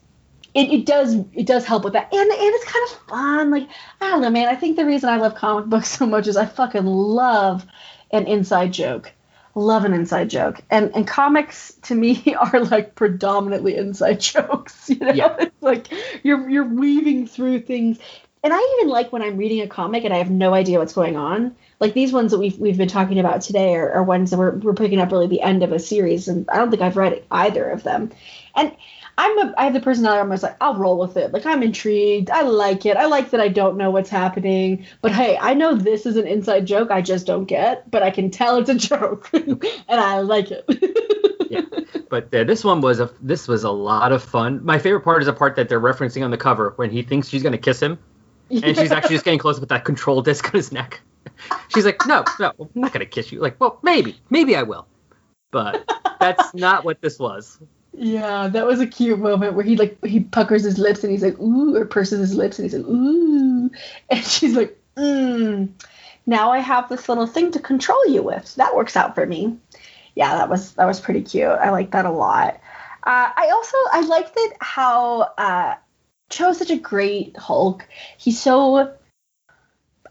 it, 0.54 0.72
it 0.72 0.86
does 0.86 1.16
it 1.34 1.46
does 1.46 1.66
help 1.66 1.84
with 1.84 1.94
that. 1.94 2.14
And 2.14 2.30
and 2.32 2.40
it's 2.40 2.66
kind 2.66 2.86
of 2.90 3.08
fun 3.08 3.52
like 3.52 3.68
i 4.02 4.10
don't 4.10 4.22
know 4.22 4.30
man 4.30 4.48
i 4.48 4.56
think 4.56 4.76
the 4.76 4.86
reason 4.86 5.10
i 5.10 5.18
love 5.18 5.36
comic 5.36 5.66
books 5.66 5.90
so 5.98 6.06
much 6.06 6.28
is 6.28 6.38
i 6.38 6.46
fucking 6.46 6.86
love 6.86 7.66
an 8.12 8.28
inside 8.28 8.74
joke. 8.74 9.12
Love 9.56 9.84
an 9.84 9.94
inside 9.94 10.30
joke. 10.30 10.62
And 10.70 10.92
and 10.96 11.08
comics 11.08 11.74
to 11.84 11.96
me 11.96 12.36
are 12.54 12.64
like 12.66 12.96
predominantly 12.96 13.76
inside 13.76 14.20
jokes 14.20 14.90
you 14.90 14.98
know? 14.98 15.12
Yeah. 15.12 15.36
it's 15.40 15.62
like 15.62 15.88
you're 16.24 16.50
you're 16.50 16.68
weaving 16.68 17.28
through 17.28 17.62
things. 17.62 18.00
And 18.42 18.54
i 18.54 18.78
even 18.78 18.90
like 18.90 19.12
when 19.12 19.22
i'm 19.22 19.38
reading 19.38 19.62
a 19.62 19.68
comic 19.68 20.06
and 20.06 20.14
i 20.14 20.18
have 20.18 20.32
no 20.32 20.54
idea 20.54 20.80
what's 20.80 20.94
going 20.94 21.18
on. 21.18 21.56
Like 21.80 21.94
these 21.94 22.12
ones 22.12 22.32
that 22.32 22.40
we've, 22.40 22.58
we've 22.58 22.78
been 22.78 22.90
talking 22.90 23.20
about 23.20 23.42
today 23.42 23.74
are, 23.76 23.90
are 23.94 24.04
ones 24.04 24.32
that 24.32 24.38
we're, 24.38 24.56
we're 24.58 24.74
picking 24.74 25.00
up 25.00 25.12
really 25.12 25.28
the 25.28 25.42
end 25.42 25.64
of 25.64 25.72
a 25.72 25.80
series 25.80 26.28
and 26.28 26.50
i 26.50 26.58
don't 26.58 26.70
think 26.70 26.82
i've 26.82 26.98
read 26.98 27.24
either 27.32 27.70
of 27.70 27.84
them. 27.84 28.12
And 28.56 28.76
I'm 29.20 29.38
a, 29.38 29.54
I 29.58 29.66
have 29.66 29.74
the 29.74 29.82
personality. 29.82 30.22
I'm 30.22 30.32
just 30.32 30.44
like 30.44 30.56
I'll 30.62 30.76
roll 30.76 30.98
with 30.98 31.18
it. 31.18 31.34
Like 31.34 31.46
I'm 31.46 31.62
intrigued. 31.62 32.30
I 32.30 32.44
like 32.44 32.86
it. 32.86 32.96
I 32.96 33.06
like 33.08 33.32
that 33.32 33.42
I 33.42 33.50
don't 33.50 33.76
know 33.76 33.92
what's 33.92 34.10
happening. 34.10 34.86
But 35.02 35.12
hey, 35.12 35.38
I 35.38 35.54
know 35.56 35.76
this 35.76 36.06
is 36.06 36.16
an 36.16 36.26
inside 36.26 36.66
joke. 36.66 36.90
I 36.90 37.02
just 37.02 37.28
don't 37.28 37.44
get. 37.44 37.92
But 37.92 38.02
I 38.02 38.12
can 38.12 38.32
tell 38.32 38.58
it's 38.58 38.70
a 38.70 38.76
joke, 38.90 39.30
and 39.34 39.62
I 39.90 40.22
like 40.22 40.52
it. 40.52 40.66
Yeah, 41.50 41.62
but 42.12 42.32
uh, 42.32 42.44
this 42.44 42.64
one 42.64 42.80
was 42.80 43.00
a 43.00 43.10
this 43.22 43.48
was 43.48 43.64
a 43.64 43.72
lot 43.72 44.12
of 44.12 44.24
fun. 44.24 44.64
My 44.64 44.78
favorite 44.78 45.02
part 45.02 45.24
is 45.24 45.28
a 45.28 45.34
part 45.34 45.56
that 45.56 45.68
they're 45.68 45.82
referencing 45.82 46.24
on 46.24 46.30
the 46.30 46.38
cover 46.38 46.74
when 46.76 46.92
he 46.92 47.02
thinks 47.02 47.28
she's 47.28 47.42
to 47.42 47.58
kiss 47.58 47.82
him, 47.82 47.98
and 48.52 48.78
she's 48.78 48.92
actually 48.92 49.16
just 49.16 49.26
getting 49.26 49.40
close 49.40 49.60
with 49.60 49.70
that 49.70 49.84
control 49.84 50.22
disc 50.22 50.46
on 50.46 50.52
his 50.52 50.72
neck. 50.72 51.02
She's 51.70 51.86
like, 51.86 52.06
"No, 52.06 52.24
no, 52.40 52.54
I'm 52.60 52.70
not 52.76 52.94
to 52.94 53.04
kiss 53.08 53.32
you." 53.32 53.40
Like, 53.40 53.60
well, 53.60 53.80
maybe, 53.82 54.22
maybe 54.30 54.56
I 54.56 54.62
will, 54.62 54.86
but 55.50 55.92
that's 56.20 56.54
not 56.54 56.86
what 56.86 57.02
this 57.02 57.18
was. 57.18 57.60
Yeah, 58.02 58.48
that 58.48 58.66
was 58.66 58.80
a 58.80 58.88
cute 58.88 59.20
moment 59.20 59.56
where 59.56 59.66
he 59.66 59.76
like 59.76 60.04
he 60.06 60.22
puckers 60.22 60.64
his 60.64 60.80
lips 60.80 61.04
and 61.04 61.12
he's 61.12 61.22
like 61.22 61.38
ooh, 61.38 61.76
or 61.76 61.84
purses 61.84 62.20
his 62.20 62.34
lips 62.34 62.58
and 62.58 62.66
he's 62.66 62.80
like 62.80 62.88
ooh, 62.88 63.70
and 64.10 64.24
she's 64.24 64.56
like 64.56 64.80
mm. 64.96 65.70
Now 66.26 66.52
I 66.52 66.60
have 66.60 66.88
this 66.88 67.10
little 67.10 67.28
thing 67.28 67.52
to 67.52 67.60
control 67.60 68.08
you 68.08 68.24
with. 68.24 68.56
That 68.56 68.74
works 68.74 68.96
out 68.96 69.16
for 69.16 69.26
me. 69.26 69.58
Yeah, 70.16 70.38
that 70.38 70.50
was 70.50 70.74
that 70.76 70.86
was 70.86 71.02
pretty 71.02 71.24
cute. 71.24 71.50
I 71.50 71.72
like 71.72 71.92
that 71.92 72.06
a 72.06 72.12
lot. 72.12 72.62
Uh, 73.04 73.32
I 73.36 73.50
also 73.54 73.78
I 73.92 74.02
liked 74.02 74.34
it 74.38 74.54
how 74.62 75.22
uh, 75.38 75.76
Cho's 76.30 76.60
such 76.60 76.70
a 76.70 76.78
great 76.78 77.36
Hulk. 77.36 77.86
He's 78.18 78.40
so 78.40 78.94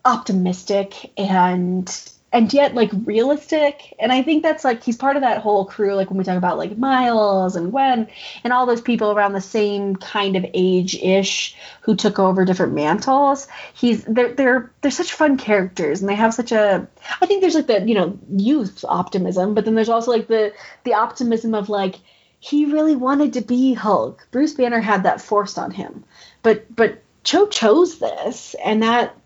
optimistic 0.05 1.10
and 1.16 1.89
and 2.32 2.52
yet 2.52 2.74
like 2.74 2.90
realistic. 3.05 3.94
And 3.98 4.12
i 4.12 4.22
think 4.22 4.42
that's 4.42 4.64
like 4.64 4.82
he's 4.82 4.96
part 4.96 5.16
of 5.16 5.22
that 5.22 5.38
whole 5.38 5.64
crew 5.64 5.94
like 5.94 6.10
when 6.10 6.18
we 6.18 6.24
talk 6.24 6.36
about 6.36 6.59
like 6.59 6.76
miles 6.76 7.56
and 7.56 7.70
gwen 7.70 8.09
and 8.44 8.52
all 8.52 8.66
those 8.66 8.80
people 8.80 9.10
around 9.10 9.32
the 9.32 9.40
same 9.40 9.96
kind 9.96 10.36
of 10.36 10.44
age-ish 10.55 11.56
who 11.82 11.96
took 11.96 12.18
over 12.18 12.44
different 12.44 12.74
mantles. 12.74 13.48
He's 13.74 14.05
they're 14.05 14.34
they're 14.34 14.72
they're 14.80 14.90
such 14.90 15.12
fun 15.12 15.36
characters 15.36 16.00
and 16.00 16.09
they 16.09 16.14
have 16.14 16.34
such 16.34 16.52
a 16.52 16.86
i 17.20 17.26
think 17.26 17.40
there's 17.40 17.55
like 17.55 17.66
the 17.66 17.86
you 17.86 17.94
know 17.94 18.18
youth 18.30 18.84
optimism 18.88 19.55
but 19.55 19.64
then 19.64 19.74
there's 19.74 19.88
also 19.88 20.10
like 20.10 20.28
the 20.28 20.52
the 20.84 20.94
optimism 20.94 21.55
of 21.55 21.68
like 21.68 21.96
he 22.40 22.66
really 22.66 22.96
wanted 22.96 23.32
to 23.32 23.40
be 23.40 23.74
hulk. 23.74 24.28
Bruce 24.30 24.55
banner 24.55 24.80
had 24.80 25.02
that 25.02 25.20
forced 25.20 25.59
on 25.59 25.70
him. 25.70 26.05
But 26.42 26.74
but 26.74 27.02
cho 27.24 27.46
chose 27.46 27.98
this 27.98 28.55
and 28.64 28.82
that 28.82 29.16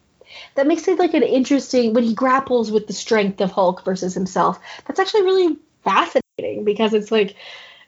that 0.54 0.66
makes 0.66 0.86
it 0.88 0.98
like 0.98 1.14
an 1.14 1.22
interesting 1.22 1.94
when 1.94 2.04
he 2.04 2.14
grapples 2.14 2.70
with 2.70 2.86
the 2.86 2.92
strength 2.92 3.40
of 3.40 3.50
Hulk 3.50 3.84
versus 3.84 4.14
himself. 4.14 4.58
That's 4.86 5.00
actually 5.00 5.22
really 5.22 5.56
fascinating 5.84 6.64
because 6.64 6.94
it's 6.94 7.10
like, 7.10 7.36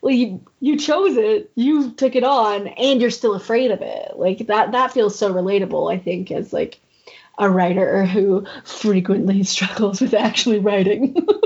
well, 0.01 0.15
you 0.15 0.45
you 0.61 0.79
chose 0.79 1.17
it, 1.17 1.51
you 1.55 1.93
took 1.93 2.15
it 2.15 2.25
on, 2.25 2.67
and 2.69 3.01
you're 3.01 3.11
still 3.11 3.35
afraid 3.35 3.71
of 3.71 3.81
it. 3.81 4.13
Like 4.17 4.47
that 4.47 4.73
that 4.73 4.93
feels 4.93 5.19
so 5.19 5.33
relatable. 5.33 5.93
I 5.93 5.99
think 5.99 6.31
as 6.31 6.53
like 6.53 6.81
a 7.39 7.49
writer 7.49 8.05
who 8.05 8.47
frequently 8.65 9.43
struggles 9.45 10.01
with 10.01 10.15
actually 10.15 10.59
writing. 10.59 11.17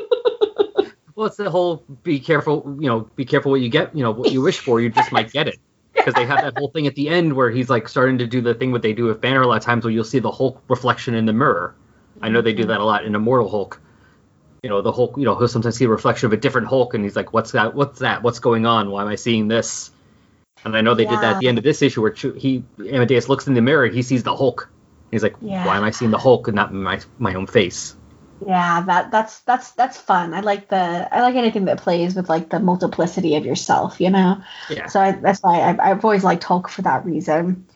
Well, 1.19 1.27
it's 1.27 1.37
the 1.37 1.51
whole 1.51 1.83
be 2.05 2.20
careful, 2.20 2.77
you 2.79 2.89
know, 2.89 3.01
be 3.16 3.25
careful 3.25 3.51
what 3.51 3.61
you 3.61 3.69
get, 3.69 3.93
you 3.97 4.05
know, 4.05 4.12
what 4.12 4.31
you 4.31 4.41
wish 4.41 4.61
for, 4.61 4.81
you 4.81 4.89
just 4.89 5.11
might 5.11 5.33
get 5.33 5.49
it. 5.49 5.59
Because 5.99 6.15
they 6.15 6.27
have 6.27 6.41
that 6.41 6.57
whole 6.57 6.69
thing 6.69 6.87
at 6.87 6.95
the 6.95 7.09
end 7.09 7.33
where 7.33 7.51
he's 7.51 7.69
like 7.69 7.89
starting 7.89 8.19
to 8.19 8.27
do 8.27 8.41
the 8.41 8.55
thing 8.55 8.73
what 8.73 8.83
they 8.83 8.93
do 8.93 9.05
with 9.05 9.20
Banner 9.20 9.43
a 9.43 9.47
lot 9.47 9.59
of 9.59 9.62
times 9.62 9.85
where 9.85 9.93
you'll 9.93 10.05
see 10.05 10.19
the 10.19 10.31
Hulk 10.31 10.62
reflection 10.69 11.15
in 11.15 11.27
the 11.27 11.33
mirror. 11.33 11.75
I 12.20 12.29
know 12.29 12.41
they 12.41 12.53
do 12.53 12.62
mm-hmm. 12.62 12.70
that 12.70 12.81
a 12.81 12.85
lot 12.85 13.05
in 13.05 13.15
Immortal 13.15 13.49
Hulk. 13.49 13.81
You 14.62 14.70
know, 14.70 14.83
the 14.83 14.93
Hulk, 14.93 15.16
you 15.16 15.25
know, 15.25 15.37
he'll 15.37 15.49
sometimes 15.49 15.77
see 15.77 15.85
a 15.85 15.89
reflection 15.89 16.27
of 16.27 16.33
a 16.33 16.37
different 16.37 16.66
Hulk 16.66 16.95
and 16.95 17.05
he's 17.05 17.15
like, 17.15 17.33
what's 17.33 17.53
that? 17.53 17.75
What's 17.75 18.01
that? 18.01 18.23
What's 18.23 18.39
going 18.41 18.66
on? 18.66 18.91
Why 18.91 19.03
am 19.03 19.09
I 19.09 19.15
seeing 19.15 19.49
this? 19.49 19.91
And 20.65 20.77
I 20.77 20.81
know 20.81 20.95
they 20.95 21.05
did 21.05 21.19
that 21.20 21.37
at 21.37 21.39
the 21.39 21.49
end 21.49 21.59
of 21.59 21.65
this 21.65 21.83
issue 21.83 22.03
where 22.03 22.12
he 22.12 22.65
Amadeus 22.79 23.29
looks 23.29 23.47
in 23.47 23.55
the 23.55 23.62
mirror 23.62 23.85
and 23.85 23.95
he 23.95 24.03
sees 24.03 24.25
the 24.25 24.35
Hulk. 24.35 24.69
He's 25.11 25.23
like, 25.23 25.37
Yeah. 25.41 25.65
why 25.65 25.77
am 25.77 25.85
I 25.85 25.91
seeing 25.91 26.11
the 26.11 26.19
Hulk 26.19 26.49
and 26.49 26.57
not 26.57 26.73
my 26.73 27.01
my 27.19 27.35
own 27.35 27.47
face? 27.47 27.95
Yeah, 28.47 28.82
that 28.82 29.10
that's 29.10 29.40
that's 29.40 29.73
that's 29.73 29.98
fun. 29.98 30.32
I 30.35 30.40
like 30.40 30.69
the 30.69 31.09
I 31.10 31.23
like 31.23 31.35
anything 31.35 31.65
that 31.65 31.78
plays 31.78 32.15
with 32.15 32.28
like 32.28 32.51
the 32.51 32.60
multiplicity 32.60 33.36
of 33.36 33.44
yourself, 33.44 34.01
you 34.01 34.10
know. 34.10 34.40
Yeah. 34.70 34.86
So 34.86 35.01
I, 35.01 35.12
that's 35.12 35.40
why 35.40 35.60
I've, 35.62 35.81
I've 35.81 36.05
always 36.05 36.24
liked 36.24 36.44
Hulk 36.44 36.69
for 36.69 36.82
that 36.82 37.05
reason. 37.05 37.66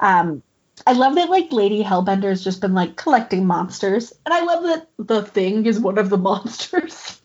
Um, 0.00 0.42
I 0.86 0.92
love 0.92 1.14
that 1.16 1.30
like 1.30 1.52
Lady 1.52 1.84
Hellbender's 1.84 2.42
just 2.42 2.60
been 2.60 2.74
like 2.74 2.96
collecting 2.96 3.46
monsters, 3.46 4.12
and 4.26 4.34
I 4.34 4.42
love 4.42 4.64
that 4.64 4.88
the 4.98 5.22
thing 5.22 5.66
is 5.66 5.78
one 5.78 5.98
of 5.98 6.10
the 6.10 6.18
monsters. 6.28 7.20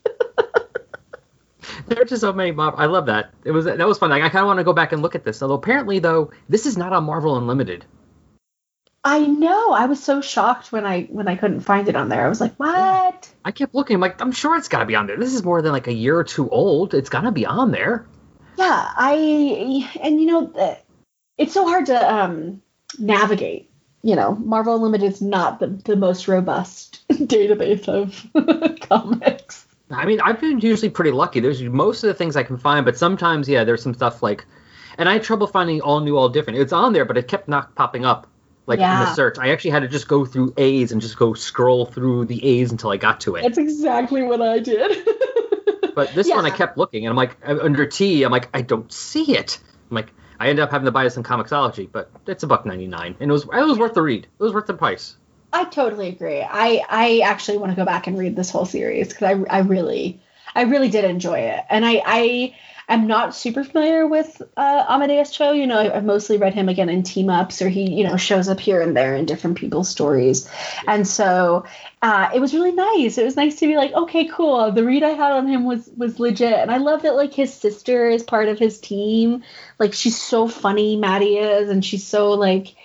There 1.87 2.01
are 2.01 2.05
just 2.05 2.21
so 2.21 2.31
many 2.31 2.51
mob. 2.51 2.75
I 2.77 2.85
love 2.85 3.07
that. 3.07 3.31
It 3.43 3.51
was 3.51 3.65
that 3.65 3.87
was 3.87 3.97
fun. 3.97 4.09
Like, 4.09 4.23
I 4.23 4.29
kind 4.29 4.43
of 4.43 4.47
want 4.47 4.59
to 4.59 4.63
go 4.63 4.73
back 4.73 4.91
and 4.91 5.01
look 5.01 5.15
at 5.15 5.23
this. 5.23 5.41
Although 5.41 5.55
apparently, 5.55 5.99
though, 5.99 6.31
this 6.47 6.65
is 6.65 6.77
not 6.77 6.93
on 6.93 7.03
Marvel 7.05 7.37
Unlimited. 7.37 7.85
I 9.05 9.19
know. 9.19 9.71
I 9.73 9.85
was 9.85 10.01
so 10.01 10.21
shocked 10.21 10.71
when 10.71 10.85
I 10.85 11.03
when 11.03 11.27
I 11.27 11.35
couldn't 11.35 11.61
find 11.61 11.89
it 11.89 11.95
on 11.95 12.09
there. 12.09 12.25
I 12.25 12.29
was 12.29 12.39
like, 12.39 12.55
"What?" 12.55 13.29
I 13.43 13.51
kept 13.51 13.75
looking. 13.75 13.95
I'm 13.95 14.01
like, 14.01 14.21
I'm 14.21 14.31
sure 14.31 14.55
it's 14.55 14.69
got 14.69 14.79
to 14.79 14.85
be 14.85 14.95
on 14.95 15.07
there. 15.07 15.17
This 15.17 15.33
is 15.33 15.43
more 15.43 15.61
than 15.61 15.73
like 15.73 15.87
a 15.87 15.93
year 15.93 16.17
or 16.17 16.23
two 16.23 16.49
old. 16.49 16.93
It's 16.93 17.09
got 17.09 17.21
to 17.21 17.31
be 17.31 17.45
on 17.45 17.71
there. 17.71 18.05
Yeah, 18.57 18.91
I 18.95 19.89
and 20.01 20.21
you 20.21 20.27
know, 20.27 20.77
it's 21.37 21.53
so 21.53 21.67
hard 21.67 21.87
to 21.87 22.13
um 22.13 22.61
navigate. 22.97 23.69
You 24.03 24.15
know, 24.15 24.35
Marvel 24.35 24.75
Unlimited 24.75 25.13
is 25.13 25.21
not 25.21 25.59
the, 25.59 25.67
the 25.67 25.95
most 25.95 26.27
robust 26.27 27.05
database 27.11 27.87
of 27.87 28.79
comics. 28.89 29.65
I 29.89 30.05
mean, 30.05 30.19
I've 30.21 30.41
been 30.41 30.59
usually 30.59 30.89
pretty 30.89 31.11
lucky. 31.11 31.39
There's 31.39 31.61
most 31.61 32.03
of 32.03 32.07
the 32.07 32.13
things 32.13 32.35
I 32.35 32.43
can 32.43 32.57
find, 32.57 32.83
but 32.83 32.97
sometimes, 32.97 33.47
yeah, 33.47 33.63
there's 33.63 33.81
some 33.81 33.93
stuff 33.93 34.21
like, 34.21 34.45
and 34.97 35.07
I 35.07 35.13
had 35.13 35.23
trouble 35.23 35.47
finding 35.47 35.81
all 35.81 36.01
new, 36.01 36.17
all 36.17 36.29
different. 36.29 36.59
It's 36.59 36.73
on 36.73 36.93
there, 36.93 37.05
but 37.05 37.17
it 37.17 37.27
kept 37.27 37.47
not 37.47 37.75
popping 37.75 38.03
up, 38.03 38.27
like 38.65 38.79
in 38.79 38.83
Yeah. 38.83 39.05
the 39.05 39.13
search. 39.13 39.37
I 39.39 39.49
actually 39.49 39.71
had 39.71 39.81
to 39.81 39.87
just 39.87 40.07
go 40.07 40.25
through 40.25 40.53
A's 40.57 40.91
and 40.91 41.01
just 41.01 41.17
go 41.17 41.33
scroll 41.33 41.85
through 41.85 42.25
the 42.25 42.43
A's 42.45 42.71
until 42.71 42.91
I 42.91 42.97
got 42.97 43.21
to 43.21 43.35
it. 43.35 43.43
That's 43.43 43.57
exactly 43.57 44.23
what 44.23 44.41
I 44.41 44.59
did. 44.59 45.07
But 45.95 46.15
this 46.15 46.27
one, 46.27 46.43
I 46.43 46.49
kept 46.49 46.75
looking, 46.75 47.05
and 47.05 47.11
I'm 47.11 47.15
like, 47.15 47.37
under 47.43 47.85
T, 47.85 48.23
I'm 48.23 48.31
like, 48.31 48.49
I 48.51 48.63
don't 48.63 48.91
see 48.91 49.37
it. 49.37 49.59
I'm 49.91 49.95
like, 49.95 50.11
I 50.39 50.49
ended 50.49 50.63
up 50.63 50.71
having 50.71 50.85
to 50.85 50.91
buy 50.91 51.03
this 51.03 51.17
in 51.17 51.23
Comixology, 51.23 51.87
but 51.91 52.09
it's 52.25 52.41
a 52.41 52.47
buck 52.47 52.65
ninety 52.65 52.87
nine, 52.87 53.15
and 53.19 53.29
it 53.29 53.31
was 53.31 53.43
it 53.43 53.65
was 53.65 53.77
worth 53.77 53.93
the 53.93 54.01
read. 54.01 54.23
It 54.23 54.43
was 54.43 54.53
worth 54.53 54.65
the 54.65 54.73
price. 54.73 55.15
I 55.51 55.65
totally 55.65 56.07
agree. 56.07 56.41
I 56.41 56.83
I 56.89 57.19
actually 57.23 57.59
want 57.59 57.73
to 57.73 57.75
go 57.75 57.85
back 57.85 58.07
and 58.07 58.17
read 58.17 58.35
this 58.35 58.49
whole 58.49 58.65
series 58.65 59.09
because 59.09 59.23
I 59.23 59.57
I 59.57 59.59
really 59.59 60.19
I 60.55 60.63
really 60.63 60.89
did 60.89 61.05
enjoy 61.05 61.37
it, 61.41 61.63
and 61.69 61.85
I 61.85 62.01
I 62.03 62.55
am 62.89 63.07
not 63.07 63.35
super 63.35 63.63
familiar 63.63 64.07
with 64.07 64.41
uh, 64.57 64.85
Amadeus 64.89 65.31
Cho. 65.31 65.51
You 65.51 65.67
know, 65.67 65.79
I've 65.79 66.03
mostly 66.03 66.37
read 66.37 66.53
him 66.53 66.69
again 66.69 66.89
in 66.89 67.03
team 67.03 67.29
ups, 67.29 67.61
or 67.61 67.69
he 67.69 67.91
you 67.91 68.03
know 68.03 68.17
shows 68.17 68.49
up 68.49 68.59
here 68.59 68.81
and 68.81 68.95
there 68.95 69.15
in 69.15 69.25
different 69.25 69.57
people's 69.57 69.89
stories, 69.89 70.49
and 70.87 71.07
so 71.07 71.65
uh, 72.01 72.29
it 72.33 72.39
was 72.39 72.53
really 72.53 72.71
nice. 72.73 73.17
It 73.17 73.25
was 73.25 73.35
nice 73.35 73.55
to 73.57 73.67
be 73.67 73.77
like, 73.77 73.93
okay, 73.93 74.27
cool. 74.27 74.71
The 74.71 74.83
read 74.83 75.03
I 75.03 75.09
had 75.09 75.31
on 75.31 75.47
him 75.47 75.65
was 75.65 75.89
was 75.95 76.19
legit, 76.19 76.53
and 76.53 76.71
I 76.71 76.77
love 76.77 77.03
that 77.03 77.15
like 77.15 77.33
his 77.33 77.53
sister 77.53 78.09
is 78.09 78.23
part 78.23 78.49
of 78.49 78.59
his 78.59 78.79
team. 78.79 79.43
Like 79.79 79.93
she's 79.93 80.21
so 80.21 80.47
funny, 80.47 80.95
Maddie 80.95 81.37
is, 81.37 81.69
and 81.69 81.83
she's 81.83 82.05
so 82.05 82.31
like 82.31 82.75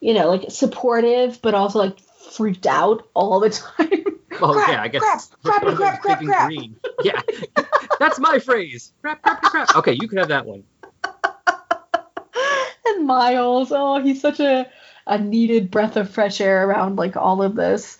you 0.00 0.12
know, 0.12 0.28
like 0.28 0.50
supportive, 0.50 1.40
but 1.40 1.54
also 1.54 1.78
like 1.78 1.98
freaked 1.98 2.66
out 2.66 3.08
all 3.14 3.40
the 3.40 3.50
time. 3.78 4.03
Oh 4.40 4.52
Crap, 4.52 4.68
yeah, 4.68 4.82
I 4.82 4.88
guess 4.88 5.30
crap, 5.42 5.62
crap, 5.62 5.76
crap, 5.76 6.00
crap, 6.02 6.20
crap. 6.22 6.48
green. 6.48 6.76
Yeah, 7.02 7.20
that's 8.00 8.18
my 8.18 8.38
phrase. 8.38 8.92
Crap, 9.02 9.22
crap, 9.22 9.40
crap, 9.40 9.52
crap. 9.52 9.76
Okay, 9.76 9.96
you 10.00 10.08
can 10.08 10.18
have 10.18 10.28
that 10.28 10.46
one. 10.46 10.64
and 12.86 13.06
Miles, 13.06 13.72
oh, 13.72 14.00
he's 14.02 14.20
such 14.20 14.40
a 14.40 14.68
a 15.06 15.18
needed 15.18 15.70
breath 15.70 15.96
of 15.96 16.10
fresh 16.10 16.40
air 16.40 16.66
around 16.66 16.96
like 16.96 17.16
all 17.16 17.42
of 17.42 17.54
this. 17.54 17.98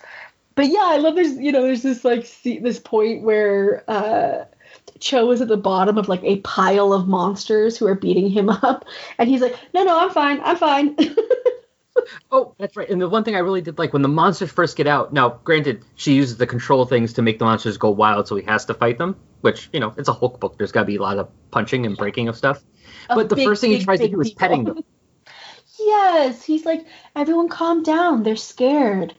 But 0.55 0.67
yeah, 0.67 0.83
I 0.83 0.97
love 0.97 1.15
there's 1.15 1.37
you 1.37 1.51
know 1.51 1.63
there's 1.63 1.83
this 1.83 2.03
like 2.03 2.25
see, 2.25 2.59
this 2.59 2.79
point 2.79 3.23
where 3.23 3.83
uh 3.89 4.45
Cho 4.99 5.31
is 5.31 5.41
at 5.41 5.47
the 5.47 5.57
bottom 5.57 5.97
of 5.97 6.07
like 6.09 6.23
a 6.23 6.39
pile 6.41 6.93
of 6.93 7.07
monsters 7.07 7.77
who 7.77 7.87
are 7.87 7.95
beating 7.95 8.29
him 8.29 8.49
up, 8.63 8.85
and 9.17 9.29
he's 9.29 9.41
like, 9.41 9.55
"No, 9.73 9.83
no, 9.83 9.99
I'm 9.99 10.11
fine, 10.11 10.39
I'm 10.43 10.57
fine." 10.57 10.97
Oh, 12.31 12.55
that's 12.57 12.75
right. 12.75 12.89
And 12.89 13.01
the 13.01 13.09
one 13.09 13.23
thing 13.23 13.35
I 13.35 13.39
really 13.39 13.61
did 13.61 13.77
like 13.77 13.93
when 13.93 14.01
the 14.01 14.07
monsters 14.07 14.51
first 14.51 14.77
get 14.77 14.87
out. 14.87 15.13
Now, 15.13 15.39
granted, 15.43 15.83
she 15.95 16.13
uses 16.13 16.37
the 16.37 16.47
control 16.47 16.85
things 16.85 17.13
to 17.13 17.21
make 17.21 17.39
the 17.39 17.45
monsters 17.45 17.77
go 17.77 17.89
wild, 17.89 18.27
so 18.27 18.35
he 18.35 18.43
has 18.45 18.65
to 18.65 18.73
fight 18.73 18.97
them. 18.97 19.15
Which 19.41 19.69
you 19.73 19.79
know, 19.79 19.93
it's 19.97 20.09
a 20.09 20.13
Hulk 20.13 20.39
book. 20.39 20.57
There's 20.57 20.71
got 20.71 20.81
to 20.81 20.85
be 20.85 20.95
a 20.95 21.01
lot 21.01 21.17
of 21.17 21.29
punching 21.51 21.85
and 21.85 21.97
breaking 21.97 22.27
of 22.27 22.35
stuff. 22.37 22.63
Of 23.09 23.15
But 23.15 23.29
the 23.29 23.35
big, 23.35 23.47
first 23.47 23.61
thing 23.61 23.71
he 23.71 23.83
tries 23.83 23.99
to 23.99 24.05
big 24.05 24.13
do 24.13 24.21
is 24.21 24.33
petting 24.33 24.63
them. 24.65 24.83
Yes, 25.77 26.41
he's 26.41 26.65
like, 26.65 26.85
everyone 27.15 27.49
calm 27.49 27.83
down. 27.83 28.23
They're 28.23 28.37
scared. 28.37 29.13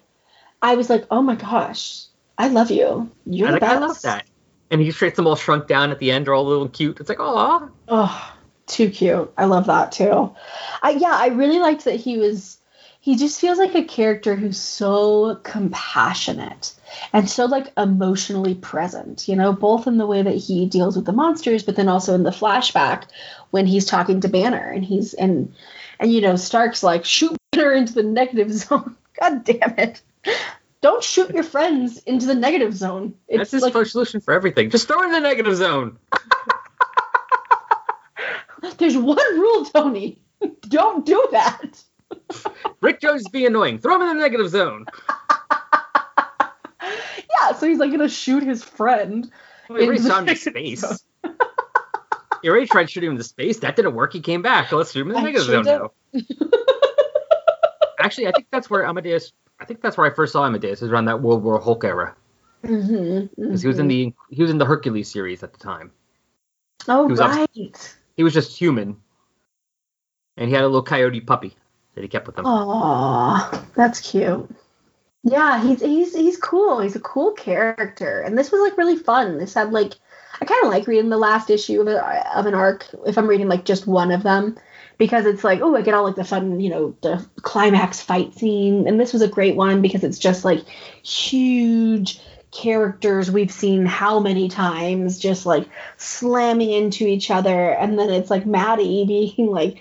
I 0.62 0.74
was 0.74 0.88
like, 0.88 1.04
oh 1.10 1.20
my 1.22 1.34
gosh, 1.34 2.06
I 2.38 2.48
love 2.48 2.70
you. 2.70 3.10
You're 3.26 3.52
like, 3.52 3.62
I 3.62 3.78
love 3.78 4.00
that. 4.02 4.24
And 4.70 4.80
he 4.80 4.90
treats 4.90 5.16
them 5.16 5.26
all 5.26 5.36
shrunk 5.36 5.68
down 5.68 5.90
at 5.90 5.98
the 5.98 6.10
end, 6.10 6.26
they're 6.26 6.34
all 6.34 6.46
little 6.46 6.68
cute. 6.68 6.98
It's 6.98 7.08
like, 7.08 7.18
oh, 7.20 7.70
Oh, 7.88 8.34
too 8.66 8.90
cute. 8.90 9.32
I 9.36 9.44
love 9.44 9.66
that 9.66 9.92
too. 9.92 10.34
I 10.82 10.90
yeah, 10.90 11.12
I 11.12 11.28
really 11.28 11.58
liked 11.58 11.84
that 11.84 11.96
he 11.96 12.18
was 12.18 12.58
he 13.06 13.14
just 13.14 13.40
feels 13.40 13.56
like 13.56 13.76
a 13.76 13.84
character 13.84 14.34
who's 14.34 14.58
so 14.58 15.36
compassionate 15.44 16.72
and 17.12 17.30
so 17.30 17.44
like 17.44 17.72
emotionally 17.76 18.56
present, 18.56 19.28
you 19.28 19.36
know, 19.36 19.52
both 19.52 19.86
in 19.86 19.96
the 19.96 20.08
way 20.08 20.22
that 20.22 20.34
he 20.34 20.66
deals 20.66 20.96
with 20.96 21.04
the 21.04 21.12
monsters, 21.12 21.62
but 21.62 21.76
then 21.76 21.88
also 21.88 22.16
in 22.16 22.24
the 22.24 22.30
flashback 22.30 23.04
when 23.52 23.64
he's 23.64 23.84
talking 23.84 24.22
to 24.22 24.28
Banner 24.28 24.72
and 24.72 24.84
he's 24.84 25.14
and 25.14 25.54
and 26.00 26.12
you 26.12 26.20
know, 26.20 26.34
Stark's 26.34 26.82
like 26.82 27.04
shoot 27.04 27.36
Banner 27.52 27.70
into 27.70 27.92
the 27.92 28.02
negative 28.02 28.52
zone. 28.64 28.96
God 29.20 29.44
damn 29.44 29.78
it. 29.78 30.02
Don't 30.80 31.04
shoot 31.04 31.30
your 31.30 31.44
friends 31.44 31.98
into 31.98 32.26
the 32.26 32.34
negative 32.34 32.74
zone. 32.74 33.14
It's 33.28 33.38
that's 33.38 33.50
his 33.52 33.62
like 33.62 33.72
first 33.72 33.92
solution 33.92 34.20
for 34.20 34.34
everything. 34.34 34.68
Just 34.68 34.88
throw 34.88 35.04
in 35.04 35.12
the 35.12 35.20
negative 35.20 35.54
zone. 35.54 35.96
there's 38.78 38.96
one 38.96 39.38
rule, 39.38 39.64
Tony. 39.64 40.20
Don't 40.62 41.06
do 41.06 41.24
that. 41.30 41.84
Rick 42.80 43.00
Jones 43.00 43.28
be 43.28 43.46
annoying. 43.46 43.78
Throw 43.78 43.96
him 43.96 44.02
in 44.02 44.08
the 44.08 44.22
negative 44.22 44.48
zone. 44.48 44.86
Yeah, 47.40 47.52
so 47.56 47.66
he's 47.66 47.78
like 47.78 47.90
gonna 47.90 48.08
shoot 48.08 48.42
his 48.42 48.62
friend. 48.64 49.30
Well, 49.68 49.78
he 49.78 49.84
already 49.86 49.98
Into 49.98 50.10
shot 50.10 50.20
him 50.20 50.26
the 50.26 50.36
space. 50.36 51.04
he 52.42 52.48
already 52.48 52.66
tried 52.66 52.88
shooting 52.90 53.08
him 53.08 53.12
into 53.16 53.24
space. 53.24 53.58
That 53.60 53.76
didn't 53.76 53.94
work. 53.94 54.12
He 54.12 54.20
came 54.20 54.42
back. 54.42 54.70
Let's 54.72 54.92
shoot 54.92 55.02
him 55.02 55.08
in 55.08 55.14
the 55.14 55.18
I 55.20 55.22
negative 55.24 55.46
zone 55.46 55.64
now. 55.64 55.90
Actually, 57.98 58.28
I 58.28 58.32
think 58.32 58.46
that's 58.50 58.70
where 58.70 58.84
Amadeus. 58.86 59.32
I 59.60 59.64
think 59.64 59.80
that's 59.80 59.96
where 59.96 60.10
I 60.10 60.14
first 60.14 60.32
saw 60.32 60.44
Amadeus. 60.44 60.82
Is 60.82 60.90
around 60.90 61.06
that 61.06 61.20
World 61.22 61.42
War 61.42 61.58
Hulk 61.60 61.84
era 61.84 62.14
Mm-hmm, 62.64 63.42
because 63.42 63.62
he 63.62 63.68
was 63.68 63.78
in 63.78 63.88
the 63.88 64.12
he 64.30 64.42
was 64.42 64.50
in 64.50 64.58
the 64.58 64.64
Hercules 64.64 65.10
series 65.10 65.42
at 65.42 65.52
the 65.52 65.58
time. 65.58 65.92
Oh 66.88 67.06
he 67.06 67.10
was 67.12 67.20
right. 67.20 67.96
He 68.16 68.22
was 68.24 68.32
just 68.34 68.56
human, 68.58 68.96
and 70.36 70.48
he 70.48 70.54
had 70.54 70.64
a 70.64 70.66
little 70.66 70.82
coyote 70.82 71.20
puppy 71.20 71.56
that 71.96 72.02
he 72.02 72.08
kept 72.08 72.26
with 72.26 72.38
him. 72.38 72.46
Aw, 72.46 73.64
that's 73.74 74.00
cute. 74.00 74.48
Yeah, 75.24 75.60
he's 75.60 75.80
he's 75.80 76.14
he's 76.14 76.36
cool. 76.36 76.80
He's 76.80 76.94
a 76.94 77.00
cool 77.00 77.32
character, 77.32 78.20
and 78.20 78.38
this 78.38 78.52
was 78.52 78.60
like 78.60 78.78
really 78.78 78.96
fun. 78.96 79.38
This 79.38 79.54
had 79.54 79.72
like 79.72 79.94
I 80.40 80.44
kind 80.44 80.64
of 80.64 80.70
like 80.70 80.86
reading 80.86 81.10
the 81.10 81.16
last 81.16 81.50
issue 81.50 81.80
of, 81.80 81.88
a, 81.88 82.38
of 82.38 82.46
an 82.46 82.54
arc 82.54 82.86
if 83.06 83.18
I'm 83.18 83.26
reading 83.26 83.48
like 83.48 83.64
just 83.64 83.86
one 83.86 84.12
of 84.12 84.22
them 84.22 84.56
because 84.98 85.26
it's 85.26 85.42
like 85.42 85.60
oh 85.62 85.74
I 85.74 85.80
get 85.80 85.94
all 85.94 86.04
like 86.04 86.14
the 86.14 86.24
fun 86.24 86.60
you 86.60 86.70
know 86.70 86.96
the 87.00 87.26
climax 87.42 88.00
fight 88.00 88.34
scene, 88.34 88.86
and 88.86 89.00
this 89.00 89.12
was 89.12 89.22
a 89.22 89.28
great 89.28 89.56
one 89.56 89.82
because 89.82 90.04
it's 90.04 90.18
just 90.18 90.44
like 90.44 90.60
huge 91.02 92.20
characters 92.52 93.30
we've 93.30 93.50
seen 93.50 93.84
how 93.84 94.20
many 94.20 94.48
times 94.48 95.18
just 95.18 95.44
like 95.44 95.68
slamming 95.96 96.70
into 96.70 97.06
each 97.06 97.30
other, 97.30 97.70
and 97.70 97.98
then 97.98 98.10
it's 98.10 98.30
like 98.30 98.44
Maddie 98.44 99.04
being 99.36 99.50
like 99.50 99.78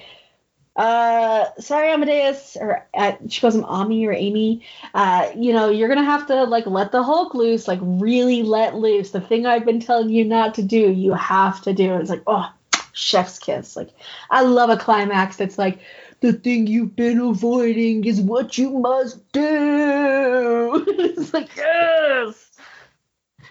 uh 0.75 1.45
sorry 1.57 1.91
amadeus 1.91 2.57
or 2.59 2.85
uh, 2.93 3.13
she 3.29 3.39
calls 3.39 3.55
him 3.55 3.63
ami 3.63 4.05
or 4.05 4.13
amy. 4.13 4.65
Uh 4.93 5.31
you 5.35 5.53
know 5.53 5.69
you're 5.69 5.87
gonna 5.87 6.03
have 6.03 6.27
to 6.27 6.43
like 6.43 6.65
let 6.65 6.91
the 6.91 7.03
hulk 7.03 7.33
loose 7.33 7.67
like 7.67 7.79
really 7.81 8.43
let 8.43 8.75
loose. 8.75 9.11
The 9.11 9.21
thing 9.21 9.45
i've 9.45 9.65
been 9.65 9.79
telling 9.79 10.09
you 10.09 10.25
not 10.25 10.55
to 10.55 10.63
do 10.63 10.91
you 10.91 11.13
have 11.13 11.61
to 11.63 11.73
do. 11.73 11.93
And 11.93 12.01
it's 12.01 12.09
like 12.09 12.23
oh 12.27 12.51
chef's 12.91 13.39
kiss. 13.39 13.75
Like 13.75 13.89
i 14.29 14.41
love 14.41 14.69
a 14.69 14.77
climax 14.77 15.37
that's 15.37 15.57
like 15.57 15.79
the 16.21 16.33
thing 16.33 16.67
you've 16.67 16.95
been 16.95 17.19
avoiding 17.19 18.03
is 18.05 18.19
what 18.19 18.57
you 18.57 18.71
must 18.71 19.31
do. 19.31 20.85
It's 21.15 21.33
like 21.33 21.55
yes! 21.55 22.51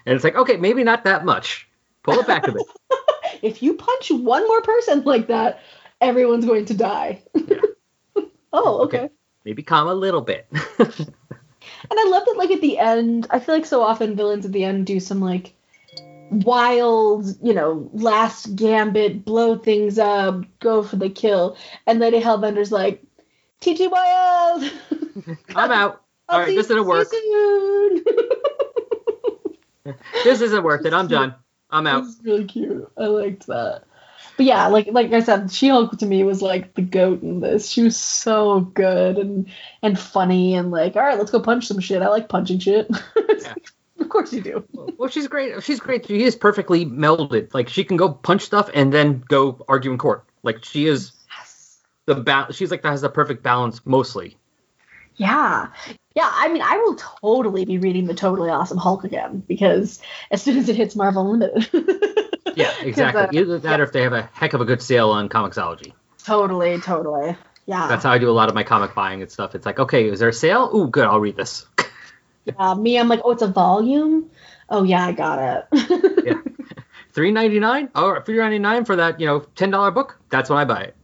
And 0.07 0.15
it's 0.15 0.25
like, 0.25 0.37
okay, 0.37 0.57
maybe 0.57 0.85
not 0.85 1.05
that 1.05 1.25
much. 1.25 1.69
Pull 2.03 2.19
it 2.19 2.27
back 2.27 2.47
a 2.47 2.53
bit. 2.53 2.63
if 3.43 3.63
you 3.63 3.75
punch 3.75 4.11
one 4.11 4.47
more 4.47 4.61
person 4.63 5.03
like 5.03 5.29
that 5.29 5.61
everyone's 6.01 6.45
going 6.45 6.65
to 6.65 6.75
die 6.75 7.23
oh 8.53 8.83
okay. 8.83 9.09
Maybe 9.45 9.63
calm 9.63 9.89
a 9.89 9.95
little 9.95 10.23
bit. 10.23 10.47
And 11.91 11.99
I 11.99 12.09
love 12.09 12.25
that, 12.27 12.37
like 12.37 12.51
at 12.51 12.61
the 12.61 12.79
end, 12.79 13.27
I 13.31 13.39
feel 13.39 13.55
like 13.55 13.67
so 13.67 13.83
often 13.83 14.17
villains 14.17 14.47
at 14.47 14.53
the 14.53 14.65
end 14.65 14.87
do 14.87 15.01
some 15.01 15.21
like 15.21 15.55
wild, 16.31 17.27
you 17.43 17.53
know, 17.53 17.91
last 17.93 18.57
gambit, 18.57 19.25
blow 19.25 19.59
things 19.59 19.99
up, 19.99 20.45
go 20.61 20.83
for 20.83 20.97
the 20.97 21.11
kill, 21.11 21.57
and 21.87 21.99
Lady 21.99 22.21
Hellbender's 22.21 22.73
like, 22.73 23.03
TG 23.61 23.91
Wild! 23.91 24.71
I'm 25.55 25.71
out. 25.73 26.03
All 26.29 26.41
right, 26.41 26.57
this 26.57 26.69
didn't 26.69 26.87
work. 26.87 27.09
see 27.09 27.17
you 27.17 28.03
soon. 29.85 29.95
This 30.25 30.41
isn't 30.41 30.65
worth 30.65 30.87
it. 30.87 30.95
I'm 30.95 31.09
done. 31.09 31.35
I'm 31.71 31.87
out. 31.87 32.05
It's 32.05 32.19
really 32.23 32.45
cute. 32.45 32.91
I 32.97 33.05
liked 33.07 33.47
that. 33.47 33.85
But 34.37 34.47
yeah, 34.47 34.67
like 34.67 34.89
like 34.91 35.13
I 35.13 35.21
said, 35.21 35.53
She 35.53 35.69
Hulk 35.69 35.99
to 35.99 36.07
me 36.07 36.25
was 36.25 36.43
like 36.43 36.75
the 36.75 36.83
goat 36.83 37.23
in 37.23 37.41
this. 37.41 37.69
She 37.69 37.83
was 37.83 37.97
so 37.97 38.61
good 38.61 39.19
and 39.19 39.49
and 39.83 39.99
funny 39.99 40.55
and 40.55 40.71
like, 40.71 40.97
all 40.97 41.03
right, 41.03 41.19
let's 41.19 41.31
go 41.31 41.41
punch 41.41 41.67
some 41.67 41.81
shit. 41.81 42.03
I 42.03 42.09
like 42.09 42.29
punching 42.29 42.59
shit. 42.59 42.89
Yeah. 43.17 43.55
of 44.01 44.09
course 44.09 44.33
you 44.33 44.41
do. 44.41 44.65
well, 44.97 45.09
she's 45.09 45.29
great. 45.29 45.63
She's 45.63 45.81
great. 45.81 46.07
She 46.07 46.25
is 46.25 46.35
perfectly 46.35 46.85
melded. 46.85 47.55
Like 47.55 47.69
she 47.69 47.85
can 47.85 47.97
go 47.97 48.13
punch 48.13 48.43
stuff 48.43 48.71
and 48.75 48.93
then 48.93 49.23
go 49.29 49.65
argue 49.69 49.93
in 49.93 49.99
court. 49.99 50.25
Like 50.43 50.65
she 50.65 50.87
is 50.87 51.13
yes. 51.37 51.79
the 52.07 52.17
ba- 52.17 52.49
She's 52.51 52.71
like 52.71 52.83
that 52.83 52.91
has 52.91 53.03
the 53.03 53.09
perfect 53.09 53.43
balance 53.43 53.81
mostly. 53.85 54.37
Yeah. 55.17 55.69
Yeah, 56.15 56.31
I 56.33 56.49
mean, 56.49 56.63
I 56.63 56.77
will 56.77 56.95
totally 56.95 57.65
be 57.65 57.79
reading 57.79 58.07
the 58.07 58.15
Totally 58.15 58.49
Awesome 58.49 58.79
Hulk 58.79 59.03
again 59.03 59.43
because 59.49 60.01
as 60.31 60.43
soon 60.43 60.59
as 60.59 60.69
it 60.69 60.77
hits 60.77 60.95
Marvel 60.95 61.33
Unlimited. 61.33 62.39
yeah, 62.55 62.73
exactly. 62.83 63.23
Uh, 63.23 63.43
Either 63.43 63.59
that 63.59 63.71
yeah. 63.71 63.79
or 63.79 63.83
if 63.83 63.93
they 63.93 64.03
have 64.03 64.13
a 64.13 64.31
heck 64.33 64.53
of 64.53 64.61
a 64.61 64.65
good 64.65 64.81
sale 64.81 65.11
on 65.11 65.29
Comixology. 65.29 65.93
Totally, 66.25 66.81
totally. 66.81 67.37
Yeah. 67.67 67.89
That's 67.89 68.05
how 68.05 68.13
I 68.13 68.19
do 68.19 68.31
a 68.31 68.33
lot 68.33 68.49
of 68.49 68.55
my 68.55 68.63
comic 68.63 68.95
buying 68.95 69.23
and 69.23 69.31
stuff. 69.31 69.57
It's 69.57 69.67
like, 69.67 69.81
okay, 69.81 70.09
is 70.09 70.21
there 70.21 70.29
a 70.29 70.33
sale? 70.33 70.71
Ooh, 70.73 70.87
good, 70.87 71.05
I'll 71.05 71.19
read 71.19 71.37
this. 71.37 71.67
yeah, 72.45 72.75
me, 72.75 72.97
I'm 72.97 73.09
like, 73.09 73.21
oh, 73.25 73.33
it's 73.33 73.43
a 73.43 73.49
volume? 73.49 74.31
Oh, 74.69 74.85
yeah, 74.85 75.07
I 75.07 75.13
got 75.13 75.67
it. 75.73 76.25
yeah. 76.27 76.41
Three 77.13 77.31
ninety 77.31 77.61
nine? 77.61 77.91
Oh, 77.95 78.21
three 78.21 78.39
ninety 78.39 78.59
nine 78.59 78.85
for 78.85 78.97
that, 78.97 79.21
you 79.21 79.27
know, 79.27 79.41
ten 79.41 79.71
dollar 79.71 79.91
book? 79.91 80.19
That's 80.31 80.51
when 80.51 80.59
I 80.59 80.65
buy 80.65 80.83
it. 80.83 80.97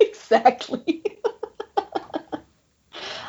exactly. 0.00 1.11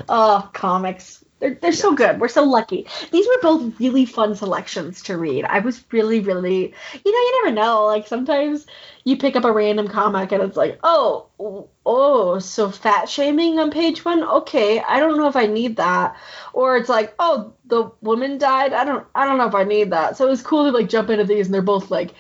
Oh, 0.09 0.49
comics. 0.53 1.23
They're, 1.39 1.55
they're 1.55 1.73
so 1.73 1.93
good. 1.93 2.21
We're 2.21 2.29
so 2.29 2.43
lucky. 2.43 2.87
These 3.11 3.27
were 3.27 3.41
both 3.41 3.79
really 3.79 4.05
fun 4.05 4.33
selections 4.33 5.01
to 5.03 5.17
read. 5.17 5.43
I 5.43 5.59
was 5.59 5.83
really, 5.91 6.21
really, 6.21 6.61
you 6.61 7.11
know, 7.11 7.19
you 7.19 7.43
never 7.43 7.55
know. 7.55 7.85
Like 7.85 8.07
sometimes 8.07 8.65
you 9.03 9.17
pick 9.17 9.35
up 9.35 9.43
a 9.43 9.51
random 9.51 9.89
comic 9.89 10.31
and 10.31 10.41
it's 10.41 10.55
like, 10.55 10.79
oh, 10.83 11.27
oh, 11.85 12.39
so 12.39 12.69
fat 12.69 13.09
shaming 13.09 13.59
on 13.59 13.71
page 13.71 14.05
one. 14.05 14.23
Okay, 14.23 14.79
I 14.79 15.01
don't 15.01 15.17
know 15.17 15.27
if 15.27 15.35
I 15.35 15.45
need 15.45 15.75
that. 15.75 16.15
Or 16.53 16.77
it's 16.77 16.87
like, 16.87 17.13
oh, 17.19 17.51
the 17.65 17.91
woman 17.99 18.37
died. 18.37 18.71
I 18.71 18.85
don't, 18.85 19.05
I 19.13 19.25
don't 19.25 19.37
know 19.37 19.47
if 19.47 19.55
I 19.55 19.65
need 19.65 19.91
that. 19.91 20.15
So 20.15 20.25
it 20.27 20.29
was 20.29 20.41
cool 20.41 20.63
to 20.63 20.71
like 20.71 20.87
jump 20.87 21.09
into 21.09 21.25
these 21.25 21.47
and 21.47 21.53
they're 21.53 21.61
both 21.61 21.91
like 21.91 22.13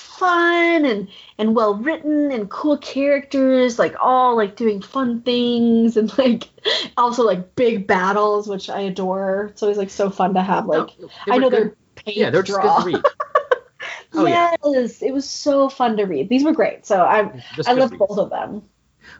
fun 0.00 0.84
and 0.84 1.08
and 1.38 1.54
well 1.54 1.74
written 1.74 2.30
and 2.30 2.50
cool 2.50 2.76
characters 2.78 3.78
like 3.78 3.94
all 4.00 4.36
like 4.36 4.56
doing 4.56 4.80
fun 4.80 5.20
things 5.22 5.96
and 5.96 6.16
like 6.18 6.48
also 6.96 7.22
like 7.22 7.54
big 7.54 7.86
battles 7.86 8.48
which 8.48 8.70
i 8.70 8.80
adore 8.80 9.48
it's 9.50 9.62
always 9.62 9.78
like 9.78 9.90
so 9.90 10.10
fun 10.10 10.34
to 10.34 10.42
have 10.42 10.66
like 10.66 10.98
no, 10.98 11.08
i 11.28 11.38
know 11.38 11.50
good. 11.50 11.74
they're 12.04 12.14
yeah 12.14 12.30
they're 12.30 12.42
just 12.42 12.60
draw. 12.60 12.82
good 12.82 12.92
to 12.92 12.96
read 12.96 13.04
oh, 14.14 14.26
yes 14.26 15.00
yeah. 15.00 15.08
it 15.08 15.12
was 15.12 15.28
so 15.28 15.68
fun 15.68 15.96
to 15.96 16.04
read 16.04 16.28
these 16.28 16.44
were 16.44 16.52
great 16.52 16.84
so 16.86 17.02
i 17.02 17.42
i 17.66 17.72
love 17.72 17.92
both 17.98 18.18
of 18.18 18.30
them 18.30 18.62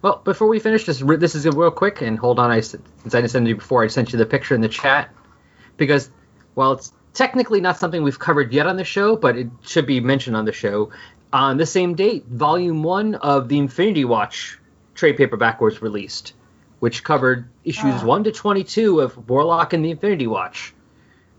well 0.02 0.20
before 0.24 0.48
we 0.48 0.58
finish 0.58 0.84
this 0.86 1.00
this 1.18 1.34
is 1.34 1.46
real 1.46 1.70
quick 1.70 2.00
and 2.00 2.18
hold 2.18 2.38
on 2.38 2.50
i 2.50 2.60
since 2.60 3.14
i 3.14 3.20
didn't 3.20 3.30
send 3.30 3.46
you 3.46 3.54
before 3.54 3.84
i 3.84 3.86
sent 3.86 4.12
you 4.12 4.18
the 4.18 4.26
picture 4.26 4.54
in 4.54 4.60
the 4.60 4.68
chat 4.68 5.10
because 5.76 6.10
while 6.54 6.72
it's 6.72 6.92
technically 7.12 7.60
not 7.60 7.76
something 7.78 8.02
we've 8.02 8.18
covered 8.18 8.52
yet 8.52 8.66
on 8.66 8.76
the 8.76 8.84
show, 8.84 9.16
but 9.16 9.36
it 9.36 9.48
should 9.62 9.86
be 9.86 10.00
mentioned 10.00 10.36
on 10.36 10.44
the 10.44 10.52
show. 10.52 10.90
On 11.32 11.56
the 11.56 11.66
same 11.66 11.94
date, 11.94 12.26
Volume 12.26 12.82
1 12.82 13.16
of 13.16 13.48
the 13.48 13.58
Infinity 13.58 14.04
Watch 14.04 14.58
trade 14.94 15.16
paperback 15.16 15.60
was 15.60 15.80
released, 15.80 16.34
which 16.80 17.04
covered 17.04 17.48
issues 17.64 18.02
ah. 18.02 18.04
1 18.04 18.24
to 18.24 18.32
22 18.32 19.00
of 19.00 19.28
Warlock 19.28 19.72
and 19.72 19.84
the 19.84 19.90
Infinity 19.90 20.26
Watch. 20.26 20.74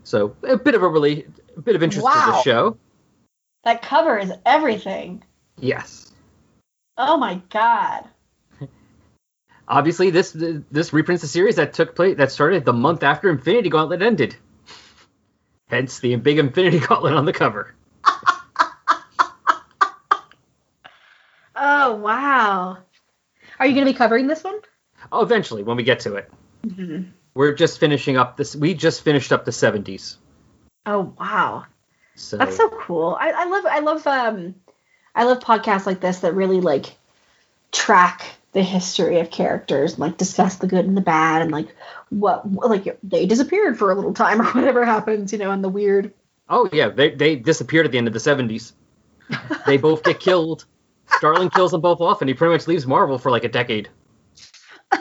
So, 0.04 0.34
a 0.42 0.56
bit 0.56 0.74
of 0.74 0.82
a 0.82 0.88
really 0.88 1.26
a 1.56 1.60
bit 1.60 1.76
of 1.76 1.82
interest 1.82 2.04
wow. 2.04 2.12
to 2.12 2.32
the 2.32 2.42
show. 2.42 2.76
That 3.64 3.82
cover 3.82 4.18
is 4.18 4.32
everything. 4.44 5.22
Yes. 5.60 6.12
Oh 6.98 7.16
my 7.16 7.40
god. 7.50 8.08
Obviously, 9.68 10.10
this 10.10 10.32
this 10.34 10.92
reprints 10.92 11.22
a 11.22 11.28
series 11.28 11.56
that 11.56 11.74
took 11.74 11.94
place 11.94 12.16
that 12.16 12.32
started 12.32 12.64
the 12.64 12.72
month 12.72 13.02
after 13.02 13.30
Infinity 13.30 13.68
Gauntlet 13.68 14.02
ended. 14.02 14.34
Hence 15.72 16.00
the 16.00 16.14
big 16.16 16.38
Infinity 16.38 16.78
Gauntlet 16.86 17.14
on 17.14 17.24
the 17.24 17.32
cover. 17.32 17.74
oh 21.56 21.94
wow! 21.94 22.76
Are 23.58 23.66
you 23.66 23.72
going 23.72 23.86
to 23.86 23.90
be 23.90 23.96
covering 23.96 24.26
this 24.26 24.44
one? 24.44 24.60
Oh, 25.10 25.22
eventually 25.22 25.62
when 25.62 25.78
we 25.78 25.82
get 25.82 26.00
to 26.00 26.16
it. 26.16 26.30
Mm-hmm. 26.66 27.10
We're 27.32 27.54
just 27.54 27.80
finishing 27.80 28.18
up 28.18 28.36
this. 28.36 28.54
We 28.54 28.74
just 28.74 29.00
finished 29.00 29.32
up 29.32 29.46
the 29.46 29.52
seventies. 29.52 30.18
Oh 30.84 31.14
wow! 31.18 31.64
So 32.16 32.36
that's 32.36 32.58
so 32.58 32.68
cool. 32.68 33.16
I, 33.18 33.30
I 33.30 33.44
love 33.46 33.64
I 33.64 33.78
love 33.78 34.06
um 34.06 34.54
I 35.14 35.24
love 35.24 35.40
podcasts 35.40 35.86
like 35.86 36.00
this 36.00 36.18
that 36.18 36.34
really 36.34 36.60
like 36.60 36.98
track 37.72 38.26
the 38.52 38.62
history 38.62 39.18
of 39.18 39.30
characters, 39.30 39.98
like 39.98 40.18
discuss 40.18 40.56
the 40.56 40.66
good 40.66 40.84
and 40.84 40.96
the 40.96 41.02
bad, 41.02 41.42
and 41.42 41.50
like 41.50 41.74
what 42.10 42.50
like 42.52 42.98
they 43.02 43.26
disappeared 43.26 43.78
for 43.78 43.90
a 43.90 43.94
little 43.94 44.14
time 44.14 44.40
or 44.46 44.50
whatever 44.52 44.84
happens, 44.84 45.32
you 45.32 45.38
know, 45.38 45.50
and 45.50 45.64
the 45.64 45.68
weird. 45.68 46.12
Oh 46.48 46.68
yeah, 46.72 46.88
they 46.88 47.10
they 47.14 47.36
disappeared 47.36 47.86
at 47.86 47.92
the 47.92 47.98
end 47.98 48.06
of 48.06 48.12
the 48.12 48.20
seventies. 48.20 48.74
they 49.66 49.78
both 49.78 50.04
get 50.04 50.20
killed. 50.28 50.66
Starlin 51.06 51.50
kills 51.50 51.72
them 51.72 51.80
both 51.80 52.00
off, 52.00 52.22
and 52.22 52.28
he 52.28 52.34
pretty 52.34 52.52
much 52.52 52.66
leaves 52.66 52.86
Marvel 52.86 53.18
for 53.18 53.30
like 53.30 53.44
a 53.44 53.48
decade. 53.48 53.88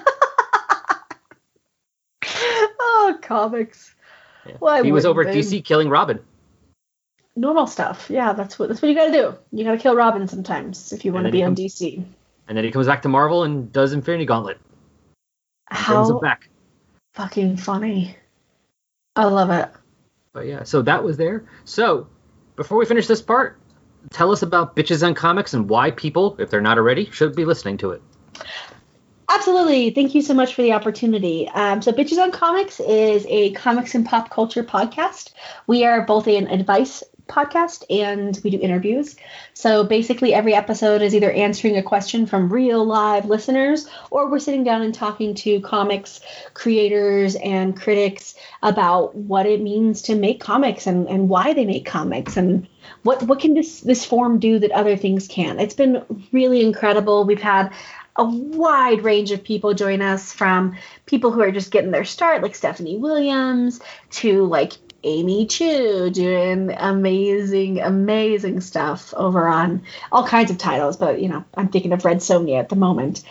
oh, 2.26 3.18
comics. 3.22 3.94
Yeah. 4.46 4.56
Well, 4.60 4.84
he 4.84 4.92
was 4.92 5.06
over 5.06 5.26
at 5.28 5.34
DC 5.36 5.64
killing 5.64 5.90
Robin. 5.90 6.20
Normal 7.36 7.68
stuff. 7.68 8.10
Yeah, 8.10 8.34
that's 8.34 8.60
what 8.60 8.70
that's 8.70 8.82
what 8.82 8.90
you 8.90 8.96
got 8.96 9.06
to 9.06 9.12
do. 9.12 9.38
You 9.52 9.64
got 9.64 9.72
to 9.72 9.78
kill 9.78 9.96
Robin 9.96 10.28
sometimes 10.28 10.92
if 10.92 11.06
you 11.06 11.14
want 11.14 11.28
to 11.28 11.32
be 11.32 11.44
on 11.44 11.56
DC 11.56 12.04
and 12.52 12.58
then 12.58 12.66
he 12.66 12.72
comes 12.72 12.86
back 12.86 13.02
to 13.04 13.08
Marvel 13.08 13.46
and 13.46 13.72
does 13.72 13.94
Infinity 13.94 14.26
Gauntlet. 14.26 14.60
How 15.70 16.20
back. 16.20 16.50
fucking 17.14 17.56
funny! 17.56 18.18
I 19.16 19.24
love 19.24 19.52
it. 19.52 19.70
But 20.34 20.48
yeah, 20.48 20.64
so 20.64 20.82
that 20.82 21.02
was 21.02 21.16
there. 21.16 21.46
So 21.64 22.10
before 22.58 22.78
we 22.78 22.86
finish 22.86 23.08
this 23.08 23.22
part, 23.22 23.58
tell 24.10 24.34
us 24.34 24.42
about 24.42 24.76
Bitches 24.76 25.02
on 25.02 25.16
Comics 25.16 25.54
and 25.54 25.70
why 25.70 25.92
people, 25.92 26.36
if 26.40 26.50
they're 26.50 26.60
not 26.60 26.78
already, 26.78 27.10
should 27.12 27.38
be 27.38 27.46
listening 27.46 27.78
to 27.78 27.92
it. 27.92 28.02
Absolutely. 29.30 29.92
Thank 29.92 30.14
you 30.14 30.22
so 30.22 30.34
much 30.34 30.54
for 30.54 30.62
the 30.62 30.74
opportunity. 30.74 31.48
Um, 31.48 31.82
so, 31.82 31.94
Bitches 31.94 32.22
on 32.22 32.34
Comics 32.34 32.82
is 32.82 33.26
a 33.30 33.54
comics 33.54 33.96
and 33.96 34.06
pop 34.06 34.30
culture 34.30 34.66
podcast. 34.66 35.32
We 35.68 35.86
are 35.86 36.06
both 36.06 36.28
an 36.28 36.48
advice 36.48 37.02
podcast 37.32 37.84
and 37.90 38.40
we 38.44 38.50
do 38.50 38.60
interviews. 38.60 39.16
So 39.54 39.84
basically, 39.84 40.34
every 40.34 40.54
episode 40.54 41.02
is 41.02 41.16
either 41.16 41.32
answering 41.32 41.78
a 41.78 41.84
question 41.84 42.26
from 42.26 42.52
real 42.52 42.86
live 42.86 43.26
listeners 43.26 43.88
or 44.10 44.30
we're 44.30 44.40
sitting 44.40 44.64
down 44.64 44.82
and 44.82 44.94
talking 44.94 45.34
to 45.36 45.62
comics 45.62 46.20
creators 46.54 47.36
and 47.36 47.80
critics 47.80 48.36
about 48.62 49.16
what 49.16 49.46
it 49.46 49.62
means 49.62 50.02
to 50.04 50.16
make 50.16 50.40
comics 50.40 50.86
and, 50.88 51.08
and 51.08 51.30
why 51.30 51.54
they 51.54 51.66
make 51.66 51.86
comics 51.86 52.38
and 52.38 52.68
what 53.04 53.24
what 53.24 53.40
can 53.40 53.54
this 53.54 53.82
this 53.82 54.06
form 54.06 54.40
do 54.40 54.60
that 54.60 54.72
other 54.72 54.98
things 54.98 55.28
can. 55.28 55.60
It's 55.60 55.74
been 55.74 56.04
really 56.32 56.62
incredible. 56.62 57.24
We've 57.24 57.42
had 57.42 57.72
a 58.18 58.26
wide 58.26 59.04
range 59.04 59.32
of 59.32 59.44
people 59.44 59.74
join 59.74 60.02
us 60.02 60.34
from 60.34 60.76
people 61.06 61.32
who 61.32 61.42
are 61.42 61.52
just 61.52 61.72
getting 61.72 61.92
their 61.92 62.06
start, 62.06 62.42
like 62.42 62.56
Stephanie 62.56 62.98
Williams, 62.98 63.80
to 64.12 64.46
like 64.46 64.74
Amy 65.04 65.46
Chu 65.48 66.10
doing 66.10 66.72
amazing, 66.78 67.80
amazing 67.80 68.62
stuff 68.62 69.14
over 69.16 69.48
on 69.48 69.84
all 70.12 70.28
kinds 70.28 70.52
of 70.52 70.58
titles, 70.58 70.98
but 70.98 71.22
you 71.22 71.28
know, 71.28 71.44
I'm 71.56 71.70
thinking 71.70 71.94
of 71.94 72.06
Red 72.06 72.18
Sonja 72.18 72.60
at 72.60 72.70
the 72.70 72.76
moment. 72.76 73.24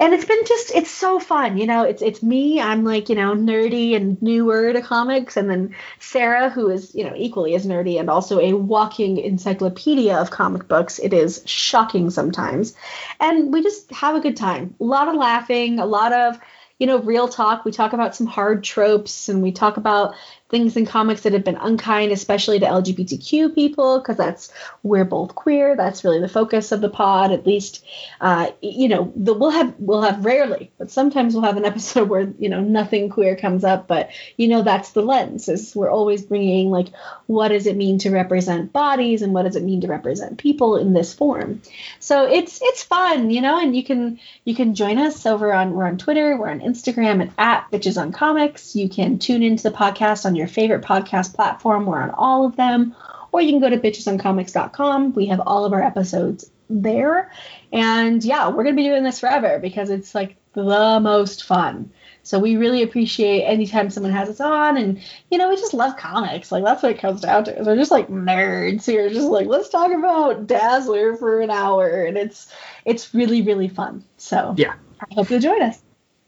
And 0.00 0.14
it's 0.14 0.24
been 0.24 0.44
just 0.46 0.74
it's 0.74 0.90
so 0.90 1.18
fun, 1.20 1.58
you 1.58 1.66
know, 1.66 1.84
it's 1.84 2.02
it's 2.02 2.22
me, 2.22 2.60
I'm 2.60 2.84
like, 2.84 3.08
you 3.08 3.14
know, 3.14 3.34
nerdy 3.34 3.94
and 3.94 4.20
newer 4.22 4.72
to 4.72 4.80
comics, 4.80 5.36
and 5.36 5.50
then 5.50 5.74
Sarah, 5.98 6.50
who 6.50 6.70
is, 6.70 6.94
you 6.94 7.04
know, 7.04 7.14
equally 7.16 7.54
as 7.54 7.66
nerdy 7.66 8.00
and 8.00 8.08
also 8.08 8.40
a 8.40 8.54
walking 8.54 9.18
encyclopedia 9.18 10.16
of 10.16 10.30
comic 10.30 10.68
books. 10.68 10.98
It 10.98 11.12
is 11.12 11.42
shocking 11.44 12.10
sometimes. 12.10 12.74
And 13.20 13.52
we 13.52 13.62
just 13.62 13.90
have 13.92 14.16
a 14.16 14.20
good 14.20 14.36
time. 14.36 14.74
A 14.80 14.84
lot 14.84 15.08
of 15.08 15.14
laughing, 15.14 15.78
a 15.78 15.86
lot 15.86 16.12
of 16.12 16.38
you 16.78 16.86
know, 16.86 17.00
real 17.00 17.28
talk. 17.28 17.64
We 17.64 17.72
talk 17.72 17.92
about 17.92 18.14
some 18.14 18.26
hard 18.26 18.62
tropes 18.62 19.28
and 19.28 19.42
we 19.42 19.52
talk 19.52 19.76
about, 19.76 20.14
things 20.48 20.76
in 20.76 20.86
comics 20.86 21.22
that 21.22 21.32
have 21.32 21.44
been 21.44 21.56
unkind, 21.56 22.12
especially 22.12 22.58
to 22.58 22.66
LGBTQ 22.66 23.54
people, 23.54 23.98
because 23.98 24.16
that's 24.16 24.52
we're 24.82 25.04
both 25.04 25.34
queer. 25.34 25.76
That's 25.76 26.04
really 26.04 26.20
the 26.20 26.28
focus 26.28 26.72
of 26.72 26.80
the 26.80 26.88
pod. 26.88 27.32
At 27.32 27.46
least, 27.46 27.84
uh, 28.20 28.50
you 28.62 28.88
know, 28.88 29.12
the, 29.14 29.34
we'll 29.34 29.50
have 29.50 29.74
we'll 29.78 30.02
have 30.02 30.24
rarely, 30.24 30.70
but 30.78 30.90
sometimes 30.90 31.34
we'll 31.34 31.44
have 31.44 31.56
an 31.56 31.64
episode 31.72 32.08
where 32.08 32.32
you 32.38 32.48
know 32.48 32.60
nothing 32.60 33.10
queer 33.10 33.36
comes 33.36 33.64
up. 33.64 33.86
But 33.86 34.10
you 34.36 34.48
know, 34.48 34.62
that's 34.62 34.92
the 34.92 35.02
lens. 35.02 35.48
Is 35.48 35.74
we're 35.76 35.90
always 35.90 36.22
bringing 36.22 36.70
like 36.70 36.88
what 37.26 37.48
does 37.48 37.66
it 37.66 37.76
mean 37.76 37.98
to 37.98 38.10
represent 38.10 38.72
bodies 38.72 39.22
and 39.22 39.34
what 39.34 39.42
does 39.42 39.56
it 39.56 39.62
mean 39.62 39.82
to 39.82 39.88
represent 39.88 40.38
people 40.38 40.76
in 40.76 40.94
this 40.94 41.12
form. 41.12 41.60
So 42.00 42.26
it's 42.26 42.60
it's 42.62 42.82
fun, 42.82 43.30
you 43.30 43.42
know, 43.42 43.60
and 43.60 43.76
you 43.76 43.84
can 43.84 44.18
you 44.44 44.54
can 44.54 44.74
join 44.74 44.98
us 44.98 45.26
over 45.26 45.52
on 45.52 45.72
we're 45.72 45.86
on 45.86 45.98
Twitter, 45.98 46.36
we're 46.38 46.50
on 46.50 46.60
Instagram 46.60 47.20
at, 47.20 47.32
at 47.38 47.70
bitches 47.70 48.00
on 48.00 48.12
comics. 48.12 48.74
You 48.74 48.88
can 48.88 49.18
tune 49.18 49.42
into 49.42 49.62
the 49.62 49.70
podcast 49.70 50.24
on 50.24 50.37
your 50.38 50.48
favorite 50.48 50.82
podcast 50.82 51.34
platform. 51.34 51.86
We're 51.86 52.00
on 52.00 52.10
all 52.10 52.46
of 52.46 52.56
them. 52.56 52.94
Or 53.30 53.42
you 53.42 53.50
can 53.50 53.60
go 53.60 53.68
to 53.68 53.76
bitchesoncomics.com. 53.76 55.12
We 55.12 55.26
have 55.26 55.40
all 55.40 55.66
of 55.66 55.74
our 55.74 55.82
episodes 55.82 56.50
there. 56.70 57.30
And 57.72 58.24
yeah, 58.24 58.48
we're 58.48 58.64
going 58.64 58.76
to 58.76 58.82
be 58.82 58.88
doing 58.88 59.04
this 59.04 59.20
forever 59.20 59.58
because 59.58 59.90
it's 59.90 60.14
like 60.14 60.36
the 60.54 60.98
most 61.00 61.44
fun. 61.44 61.90
So 62.22 62.38
we 62.38 62.56
really 62.56 62.82
appreciate 62.82 63.44
anytime 63.44 63.88
someone 63.88 64.12
has 64.12 64.28
us 64.28 64.40
on, 64.40 64.76
and 64.76 65.00
you 65.30 65.38
know 65.38 65.48
we 65.48 65.56
just 65.56 65.72
love 65.72 65.96
comics. 65.96 66.52
Like 66.52 66.62
that's 66.62 66.82
what 66.82 66.92
it 66.92 67.00
comes 67.00 67.22
down 67.22 67.44
to. 67.44 67.56
They're 67.62 67.74
just 67.74 67.90
like 67.90 68.08
nerds 68.08 68.84
who 68.84 68.98
are 68.98 69.08
just 69.08 69.28
like 69.28 69.46
let's 69.46 69.70
talk 69.70 69.90
about 69.92 70.46
Dazzler 70.46 71.16
for 71.16 71.40
an 71.40 71.50
hour, 71.50 72.04
and 72.04 72.18
it's 72.18 72.52
it's 72.84 73.14
really 73.14 73.40
really 73.40 73.68
fun. 73.68 74.04
So 74.18 74.54
yeah, 74.58 74.74
I 75.00 75.14
hope 75.14 75.30
you'll 75.30 75.40
join 75.40 75.62
us. 75.62 75.80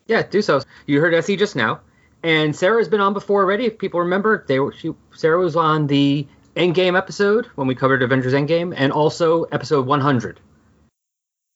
Yeah, 0.07 0.23
do 0.23 0.41
so. 0.41 0.63
You 0.87 1.01
heard 1.01 1.13
Essie 1.13 1.37
just 1.37 1.55
now, 1.55 1.81
and 2.23 2.55
Sarah's 2.55 2.89
been 2.89 3.01
on 3.01 3.13
before 3.13 3.43
already. 3.43 3.67
If 3.67 3.79
people 3.79 4.01
remember, 4.01 4.45
they 4.47 4.61
were 4.61 4.73
she 4.73 4.95
Sarah 5.15 5.39
was 5.39 5.57
on 5.57 5.87
the 5.87 6.27
Endgame 6.57 6.97
episode 6.97 7.47
when 7.55 7.67
we 7.67 7.75
covered 7.75 8.03
Avengers 8.03 8.35
Endgame, 8.35 8.75
and 8.77 8.93
also 8.93 9.45
episode 9.45 9.87
100. 9.87 10.41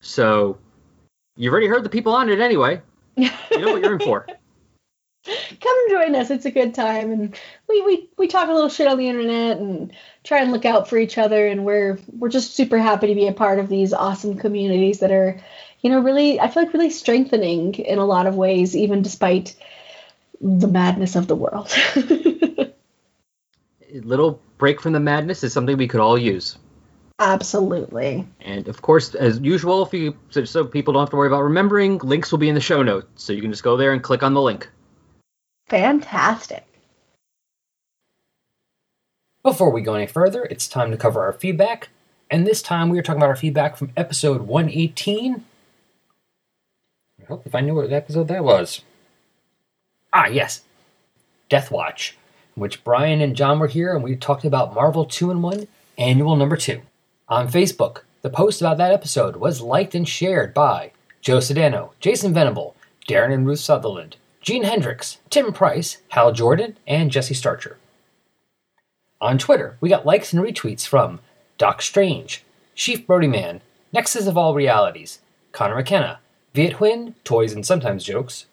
So 0.01 0.57
you've 1.35 1.51
already 1.51 1.67
heard 1.67 1.83
the 1.83 1.89
people 1.89 2.13
on 2.13 2.29
it 2.29 2.39
anyway. 2.39 2.81
You 3.15 3.29
know 3.51 3.73
what 3.73 3.81
you're 3.81 3.93
in 3.93 3.99
for. 3.99 4.25
Come 5.25 5.89
join 5.89 6.15
us. 6.15 6.29
It's 6.29 6.45
a 6.45 6.51
good 6.51 6.75
time, 6.75 7.11
and 7.11 7.39
we, 7.67 7.81
we 7.81 8.09
we 8.17 8.27
talk 8.27 8.49
a 8.49 8.53
little 8.53 8.69
shit 8.69 8.87
on 8.87 8.97
the 8.97 9.09
internet 9.09 9.57
and 9.57 9.91
try 10.23 10.39
and 10.39 10.51
look 10.51 10.65
out 10.65 10.87
for 10.87 10.97
each 10.97 11.17
other. 11.17 11.47
And 11.47 11.65
we're 11.65 11.99
we're 12.17 12.29
just 12.29 12.55
super 12.55 12.77
happy 12.77 13.07
to 13.07 13.15
be 13.15 13.27
a 13.27 13.33
part 13.33 13.59
of 13.59 13.67
these 13.67 13.93
awesome 13.93 14.37
communities 14.37 14.99
that 14.99 15.11
are, 15.11 15.39
you 15.81 15.89
know, 15.89 15.99
really 15.99 16.39
I 16.39 16.47
feel 16.47 16.63
like 16.63 16.73
really 16.73 16.91
strengthening 16.91 17.73
in 17.75 17.97
a 17.97 18.05
lot 18.05 18.27
of 18.27 18.35
ways, 18.35 18.75
even 18.75 19.01
despite 19.01 19.55
the 20.41 20.67
madness 20.67 21.15
of 21.15 21.27
the 21.27 21.35
world. 21.35 21.71
a 21.95 22.71
little 24.01 24.41
break 24.57 24.81
from 24.81 24.93
the 24.93 24.99
madness 24.99 25.43
is 25.43 25.53
something 25.53 25.77
we 25.77 25.87
could 25.87 26.01
all 26.01 26.17
use. 26.17 26.57
Absolutely. 27.19 28.27
And 28.41 28.67
of 28.67 28.81
course, 28.81 29.15
as 29.15 29.39
usual, 29.39 29.85
if 29.85 29.93
you 29.93 30.17
so, 30.29 30.43
so 30.43 30.65
people 30.65 30.93
don't 30.93 31.03
have 31.03 31.09
to 31.11 31.15
worry 31.15 31.27
about 31.27 31.43
remembering, 31.43 31.97
links 31.99 32.31
will 32.31 32.39
be 32.39 32.49
in 32.49 32.55
the 32.55 32.61
show 32.61 32.83
notes, 32.83 33.23
so 33.23 33.31
you 33.31 33.41
can 33.41 33.51
just 33.51 33.63
go 33.63 33.77
there 33.77 33.93
and 33.93 34.03
click 34.03 34.21
on 34.21 34.33
the 34.33 34.41
link. 34.41 34.69
Fantastic. 35.67 36.65
Before 39.43 39.69
we 39.69 39.81
go 39.81 39.93
any 39.93 40.07
further, 40.07 40.43
it's 40.43 40.67
time 40.67 40.91
to 40.91 40.97
cover 40.97 41.21
our 41.21 41.31
feedback, 41.31 41.89
and 42.29 42.45
this 42.45 42.61
time 42.61 42.89
we 42.89 42.99
are 42.99 43.03
talking 43.03 43.21
about 43.21 43.29
our 43.29 43.35
feedback 43.35 43.77
from 43.77 43.91
episode 43.95 44.41
118. 44.41 45.45
I 47.21 47.25
hope 47.27 47.47
if 47.47 47.55
I 47.55 47.61
knew 47.61 47.75
what 47.75 47.93
episode 47.93 48.27
that 48.27 48.43
was. 48.43 48.81
Ah, 50.17 50.27
yes, 50.27 50.61
Death 51.49 51.69
Watch, 51.69 52.17
in 52.55 52.61
which 52.61 52.85
Brian 52.85 53.19
and 53.19 53.35
John 53.35 53.59
were 53.59 53.67
here, 53.67 53.93
and 53.93 54.01
we 54.01 54.15
talked 54.15 54.45
about 54.45 54.73
Marvel 54.73 55.03
2 55.03 55.29
in 55.29 55.41
1, 55.41 55.67
Annual 55.97 56.37
Number 56.37 56.55
2. 56.55 56.81
On 57.27 57.49
Facebook, 57.49 58.03
the 58.21 58.29
post 58.29 58.61
about 58.61 58.77
that 58.77 58.93
episode 58.93 59.35
was 59.35 59.59
liked 59.59 59.93
and 59.93 60.07
shared 60.07 60.53
by 60.53 60.93
Joe 61.19 61.39
Sedano, 61.39 61.89
Jason 61.99 62.33
Venable, 62.33 62.77
Darren 63.09 63.33
and 63.33 63.45
Ruth 63.45 63.59
Sutherland, 63.59 64.15
Gene 64.39 64.63
Hendricks, 64.63 65.17
Tim 65.29 65.51
Price, 65.51 65.97
Hal 66.11 66.31
Jordan, 66.31 66.77
and 66.87 67.11
Jesse 67.11 67.33
Starcher. 67.33 67.75
On 69.19 69.37
Twitter, 69.37 69.75
we 69.81 69.89
got 69.89 70.05
likes 70.05 70.31
and 70.31 70.41
retweets 70.41 70.87
from 70.87 71.19
Doc 71.57 71.81
Strange, 71.81 72.45
Chief 72.73 73.05
Brody 73.05 73.27
Man, 73.27 73.59
Nexus 73.91 74.27
of 74.27 74.37
All 74.37 74.53
Realities, 74.53 75.19
Connor 75.51 75.75
McKenna, 75.75 76.19
Viet 76.53 76.75
Huynh, 76.75 77.15
Toys 77.25 77.51
and 77.51 77.65
Sometimes 77.65 78.05
Jokes, 78.05 78.45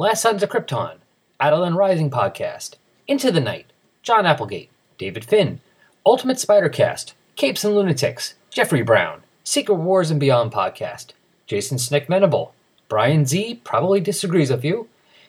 Last 0.00 0.22
Sons 0.22 0.44
of 0.44 0.48
Krypton, 0.48 0.98
Adeline 1.40 1.74
Rising 1.74 2.08
Podcast, 2.08 2.76
Into 3.08 3.32
the 3.32 3.40
Night, 3.40 3.66
John 4.04 4.26
Applegate, 4.26 4.70
David 4.96 5.24
Finn, 5.24 5.60
Ultimate 6.06 6.36
Spidercast, 6.36 7.14
Capes 7.34 7.64
and 7.64 7.74
Lunatics, 7.74 8.34
Jeffrey 8.48 8.82
Brown, 8.82 9.24
Secret 9.42 9.74
Wars 9.74 10.12
and 10.12 10.20
Beyond 10.20 10.52
Podcast, 10.52 11.14
Jason 11.48 11.78
Snick 11.78 12.06
Menable, 12.06 12.52
Brian 12.88 13.26
Z 13.26 13.60
probably 13.64 13.98
disagrees 13.98 14.52
with 14.52 14.64
you, 14.64 14.86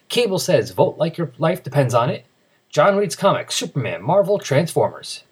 Cable 0.08 0.38
says 0.38 0.70
vote 0.70 1.00
like 1.00 1.18
your 1.18 1.32
life 1.40 1.64
depends 1.64 1.96
on 1.96 2.12
it, 2.12 2.28
John 2.70 2.96
reads 2.96 3.16
comics, 3.16 3.56
Superman, 3.56 4.04
Marvel, 4.04 4.38
Transformers, 4.38 5.24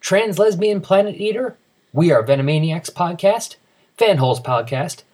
Trans 0.00 0.40
Lesbian 0.40 0.80
Planet 0.80 1.14
Eater, 1.20 1.56
We 1.92 2.10
Are 2.10 2.24
Venomaniacs 2.24 2.90
Podcast, 2.90 3.54
Fanholes 3.96 4.42
Podcast, 4.42 5.04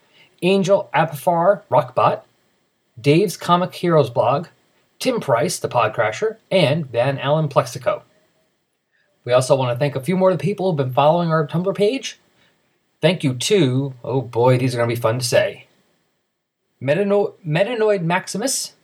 Angel 0.40 0.88
Apifar 0.94 1.64
Rockbot, 1.70 2.22
Dave's 3.00 3.36
Comic 3.36 3.74
Heroes 3.74 4.10
blog, 4.10 4.48
Tim 4.98 5.20
Price, 5.20 5.58
the 5.58 5.68
Podcrasher, 5.68 6.38
and 6.50 6.86
Van 6.86 7.18
Allen 7.18 7.48
Plexico. 7.48 8.02
We 9.24 9.32
also 9.32 9.54
want 9.54 9.74
to 9.74 9.78
thank 9.78 9.94
a 9.94 10.00
few 10.00 10.16
more 10.16 10.30
of 10.30 10.38
the 10.38 10.42
people 10.42 10.70
who've 10.70 10.76
been 10.76 10.92
following 10.92 11.30
our 11.30 11.46
Tumblr 11.46 11.74
page. 11.76 12.18
Thank 13.00 13.22
you 13.22 13.34
to, 13.34 13.94
oh 14.02 14.22
boy, 14.22 14.58
these 14.58 14.74
are 14.74 14.78
going 14.78 14.88
to 14.88 14.94
be 14.94 15.00
fun 15.00 15.18
to 15.18 15.24
say. 15.24 15.66
Metano- 16.82 17.34
Metanoid 17.46 18.02
Maximus, 18.02 18.74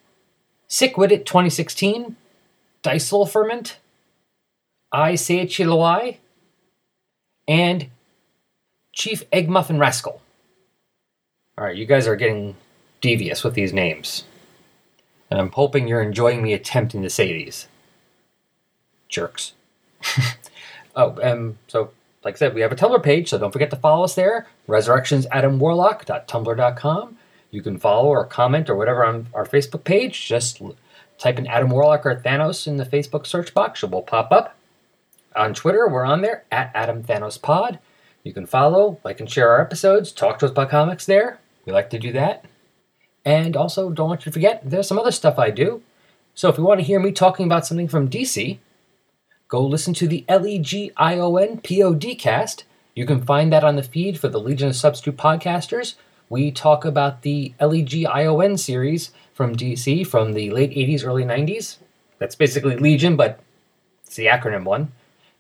Sickwitted 0.69 1.25
2016, 1.25 2.17
Disulfurment, 2.83 3.77
I 4.93 5.15
Say 5.15 5.47
Chilawai, 5.47 6.19
and 7.49 7.89
Chief 8.93 9.25
Egg 9.33 9.49
Muffin 9.49 9.79
Rascal. 9.79 10.21
Alright, 11.59 11.77
you 11.77 11.87
guys 11.87 12.07
are 12.07 12.17
getting 12.17 12.57
devious 13.05 13.45
with 13.45 13.53
these 13.53 13.75
names. 13.75 14.25
And 15.31 15.39
I'm 15.39 15.51
hoping 15.51 15.87
you're 15.87 16.01
enjoying 16.01 16.43
me 16.43 16.55
attempting 16.55 17.03
to 17.03 17.11
say 17.11 17.35
these. 17.35 17.69
Jerks. 19.11 19.53
oh, 20.97 21.19
um, 21.23 21.59
so 21.69 21.91
like 22.25 22.37
I 22.37 22.39
said, 22.39 22.55
we 22.55 22.63
have 22.63 22.73
a 22.73 22.77
Tumblr 22.77 23.03
page, 23.03 23.29
so 23.29 23.37
don't 23.37 23.53
forget 23.53 23.69
to 23.69 23.77
follow 23.77 24.05
us 24.05 24.15
there. 24.15 24.47
ResurrectionsAdamWarlock.tumblr.com. 24.69 27.19
You 27.51 27.61
can 27.61 27.79
follow 27.79 28.09
or 28.09 28.25
comment 28.25 28.71
or 28.71 28.75
whatever 28.75 29.05
on 29.05 29.27
our 29.35 29.45
Facebook 29.45 29.85
page. 29.85 30.27
Just 30.27 30.63
type 31.19 31.39
in 31.39 31.47
Adam 31.47 31.69
Warlock 31.69 32.07
or 32.07 32.17
Thanos 32.17 32.67
in 32.67 32.79
the 32.79 32.87
Facebook 32.87 33.27
search 33.27 33.53
box, 33.53 33.83
it 33.83 33.91
will 33.91 34.01
pop 34.01 34.33
up. 34.33 34.57
On 35.37 35.53
Twitter, 35.53 35.87
we're 35.89 36.07
on 36.07 36.23
there 36.23 36.45
at 36.51 36.71
Adam 36.75 37.03
Thanos 37.03 37.39
Pod. 37.41 37.79
You 38.23 38.33
can 38.33 38.47
follow, 38.47 38.99
like, 39.05 39.21
and 39.21 39.31
share 39.31 39.51
our 39.51 39.61
episodes. 39.61 40.11
Talk 40.11 40.39
to 40.39 40.47
us 40.47 40.53
about 40.53 40.71
comics 40.71 41.05
there. 41.05 41.39
We 41.67 41.75
like 41.75 41.91
to 41.91 41.99
do 41.99 42.11
that. 42.13 42.47
And 43.25 43.57
also, 43.57 43.91
don't 43.91 44.09
want 44.09 44.21
you 44.23 44.31
to 44.31 44.33
forget, 44.33 44.63
there's 44.65 44.87
some 44.87 44.99
other 44.99 45.13
stuff 45.13 45.39
I 45.39 45.51
do. 45.51 45.83
So 46.35 46.49
if 46.49 46.59
you 46.59 46.65
want 46.65 46.81
to 46.81 46.87
hear 46.87 47.01
me 47.01 47.13
talking 47.13 47.47
about 47.47 47.67
something 47.67 47.89
from 47.89 48.11
DC, 48.11 48.59
go 49.49 49.65
listen 49.65 49.95
to 49.95 50.09
the 50.09 50.25
L-E-G-I-O-N 50.29 51.61
P-O-D 51.61 52.15
cast. 52.17 52.65
You 52.95 53.07
can 53.07 53.25
find 53.25 53.53
that 53.53 53.65
on 53.65 53.77
the 53.77 53.83
feed 53.83 54.19
for 54.19 54.29
the 54.29 54.41
Legion 54.41 54.69
of 54.69 54.77
Substitute 54.77 55.17
Podcasters. 55.17 55.95
We 56.29 56.51
talk 56.51 56.85
about 56.85 57.23
the 57.23 57.55
L-E-G-I-O-N 57.61 58.57
series 58.59 59.13
from 59.33 59.57
DC 59.57 60.07
from 60.07 60.33
the 60.33 60.51
late 60.51 60.71
80s, 60.73 61.07
early 61.07 61.25
90s. 61.25 61.79
That's 62.19 62.35
basically 62.35 62.77
Legion, 62.77 63.17
but 63.17 63.41
it's 64.05 64.17
the 64.17 64.27
acronym 64.27 64.65
one. 64.65 64.93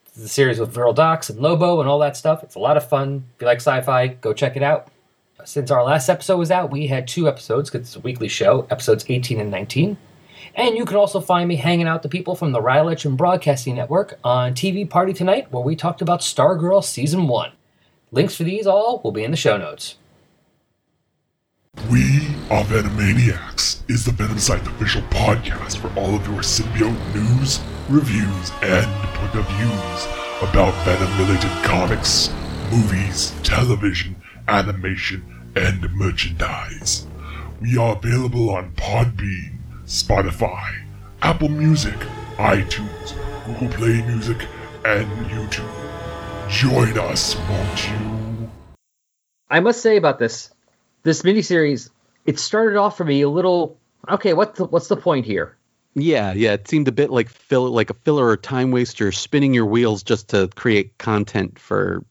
It's 0.06 0.16
the 0.16 0.28
series 0.28 0.58
with 0.58 0.72
Vril 0.72 0.92
Dox 0.92 1.28
and 1.28 1.40
Lobo 1.40 1.80
and 1.80 1.88
all 1.88 1.98
that 2.00 2.16
stuff. 2.16 2.42
It's 2.42 2.54
a 2.54 2.60
lot 2.60 2.76
of 2.76 2.88
fun. 2.88 3.24
If 3.34 3.42
you 3.42 3.46
like 3.46 3.58
sci-fi, 3.58 4.08
go 4.08 4.32
check 4.32 4.56
it 4.56 4.62
out. 4.62 4.88
Since 5.44 5.70
our 5.70 5.84
last 5.84 6.08
episode 6.08 6.38
was 6.38 6.50
out, 6.50 6.70
we 6.70 6.86
had 6.86 7.06
two 7.06 7.28
episodes 7.28 7.68
because 7.70 7.86
it's 7.86 7.96
a 7.96 8.00
weekly 8.00 8.28
show, 8.28 8.66
episodes 8.70 9.04
18 9.06 9.40
and 9.40 9.50
19. 9.50 9.96
And 10.54 10.76
you 10.76 10.84
can 10.86 10.96
also 10.96 11.20
find 11.20 11.48
me 11.48 11.56
hanging 11.56 11.86
out 11.86 12.02
the 12.02 12.08
people 12.08 12.34
from 12.34 12.52
the 12.52 12.60
Rylich 12.60 13.04
and 13.04 13.18
Broadcasting 13.18 13.74
Network 13.74 14.18
on 14.24 14.54
TV 14.54 14.88
Party 14.88 15.12
Tonight, 15.12 15.52
where 15.52 15.62
we 15.62 15.76
talked 15.76 16.00
about 16.00 16.20
Stargirl 16.20 16.82
Season 16.82 17.28
1. 17.28 17.52
Links 18.10 18.36
for 18.36 18.44
these 18.44 18.66
all 18.66 19.00
will 19.02 19.12
be 19.12 19.24
in 19.24 19.32
the 19.32 19.36
show 19.36 19.58
notes. 19.58 19.96
We 21.90 22.28
Are 22.50 22.64
Venomaniacs 22.64 23.82
is 23.90 24.04
the 24.04 24.12
Venom 24.12 24.38
Site 24.38 24.66
official 24.66 25.02
podcast 25.02 25.78
for 25.78 25.88
all 25.98 26.14
of 26.14 26.26
your 26.26 26.40
symbiote 26.40 27.14
news, 27.14 27.60
reviews, 27.90 28.52
and 28.62 28.86
point 29.14 29.34
of 29.34 29.46
views 29.56 30.06
about 30.48 30.72
Venom 30.84 31.18
related 31.18 31.50
comics, 31.64 32.32
movies, 32.70 33.34
television, 33.42 34.14
animation, 34.46 35.33
and 35.56 35.92
merchandise. 35.94 37.06
We 37.60 37.76
are 37.78 37.96
available 37.96 38.50
on 38.50 38.72
Podbean, 38.72 39.58
Spotify, 39.86 40.82
Apple 41.22 41.48
Music, 41.48 41.96
iTunes, 42.36 43.14
Google 43.46 43.68
Play 43.76 44.02
Music, 44.02 44.46
and 44.84 45.06
YouTube. 45.26 45.70
Join 46.48 46.98
us, 46.98 47.36
won't 47.36 47.90
you? 47.90 48.50
I 49.48 49.60
must 49.60 49.80
say 49.80 49.96
about 49.96 50.18
this, 50.18 50.50
this 51.02 51.22
miniseries, 51.22 51.90
it 52.26 52.38
started 52.38 52.76
off 52.76 52.96
for 52.96 53.04
me 53.04 53.22
a 53.22 53.28
little. 53.28 53.78
Okay, 54.08 54.34
what's 54.34 54.58
the, 54.58 54.64
what's 54.64 54.88
the 54.88 54.96
point 54.96 55.26
here? 55.26 55.56
Yeah, 55.94 56.32
yeah, 56.32 56.54
it 56.54 56.66
seemed 56.66 56.88
a 56.88 56.92
bit 56.92 57.10
like 57.10 57.28
fill 57.28 57.70
like 57.70 57.90
a 57.90 57.94
filler 57.94 58.26
or 58.26 58.36
time 58.36 58.72
waster, 58.72 59.12
spinning 59.12 59.54
your 59.54 59.66
wheels 59.66 60.02
just 60.02 60.30
to 60.30 60.48
create 60.48 60.98
content 60.98 61.58
for 61.58 62.04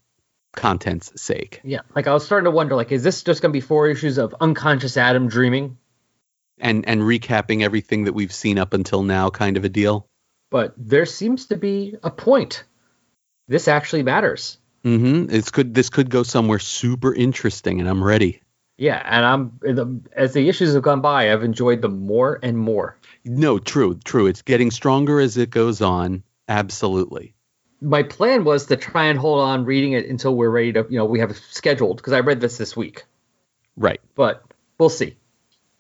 content's 0.56 1.22
sake. 1.22 1.62
Yeah, 1.64 1.82
like 1.96 2.08
I 2.08 2.14
was 2.14 2.26
starting 2.26 2.46
to 2.46 2.52
wonder, 2.52 2.76
like, 2.76 2.92
is 2.92 3.04
this 3.04 3.24
just 3.24 3.42
going 3.42 3.52
to 3.52 3.58
be 3.58 3.62
four 3.62 3.88
issues 3.90 4.18
of 4.18 4.36
unconscious 4.40 4.98
Adam 4.98 5.28
dreaming? 5.28 5.78
and 6.60 6.88
and 6.88 7.02
recapping 7.02 7.62
everything 7.62 8.06
that 8.06 8.14
we've 8.14 8.34
seen 8.34 8.58
up 8.58 8.74
until 8.74 9.04
now, 9.04 9.30
kind 9.30 9.58
of 9.58 9.66
a 9.66 9.70
deal. 9.70 10.08
But 10.50 10.74
there 10.78 11.06
seems 11.06 11.48
to 11.48 11.58
be 11.58 11.96
a 12.04 12.12
point. 12.12 12.64
This 13.48 13.68
actually 13.68 14.04
matters. 14.04 14.58
Mm-hmm. 14.84 15.34
It's 15.34 15.52
could 15.52 15.74
This 15.74 15.90
could 15.90 16.10
go 16.10 16.24
somewhere 16.24 16.60
super 16.60 17.14
interesting, 17.14 17.80
and 17.80 17.90
I'm 17.90 18.04
ready. 18.04 18.42
Yeah, 18.78 19.02
and 19.06 19.26
I'm 19.26 20.04
as 20.16 20.34
the 20.34 20.50
issues 20.50 20.74
have 20.74 20.84
gone 20.84 21.02
by, 21.02 21.32
I've 21.32 21.44
enjoyed 21.44 21.82
them 21.82 22.06
more 22.06 22.40
and 22.42 22.58
more. 22.58 22.98
No, 23.24 23.60
true, 23.60 24.00
true. 24.04 24.28
It's 24.28 24.42
getting 24.42 24.72
stronger 24.72 25.20
as 25.20 25.38
it 25.38 25.50
goes 25.50 25.82
on. 25.82 26.24
Absolutely. 26.48 27.33
My 27.84 28.04
plan 28.04 28.44
was 28.44 28.68
to 28.68 28.78
try 28.78 29.06
and 29.06 29.20
hold 29.20 29.42
on 29.42 29.66
reading 29.66 29.94
it 29.94 30.08
until 30.08 30.36
we're 30.36 30.50
ready 30.50 30.74
to, 30.74 30.86
you 30.90 30.98
know, 30.98 31.06
we 31.06 31.20
have 31.20 31.38
scheduled 31.38 31.98
because 31.98 32.14
I 32.14 32.22
read 32.22 32.42
this 32.42 32.58
this 32.58 32.76
week. 32.76 33.04
Right. 33.76 34.00
But 34.16 34.44
we'll 34.78 34.90
see. 34.90 35.18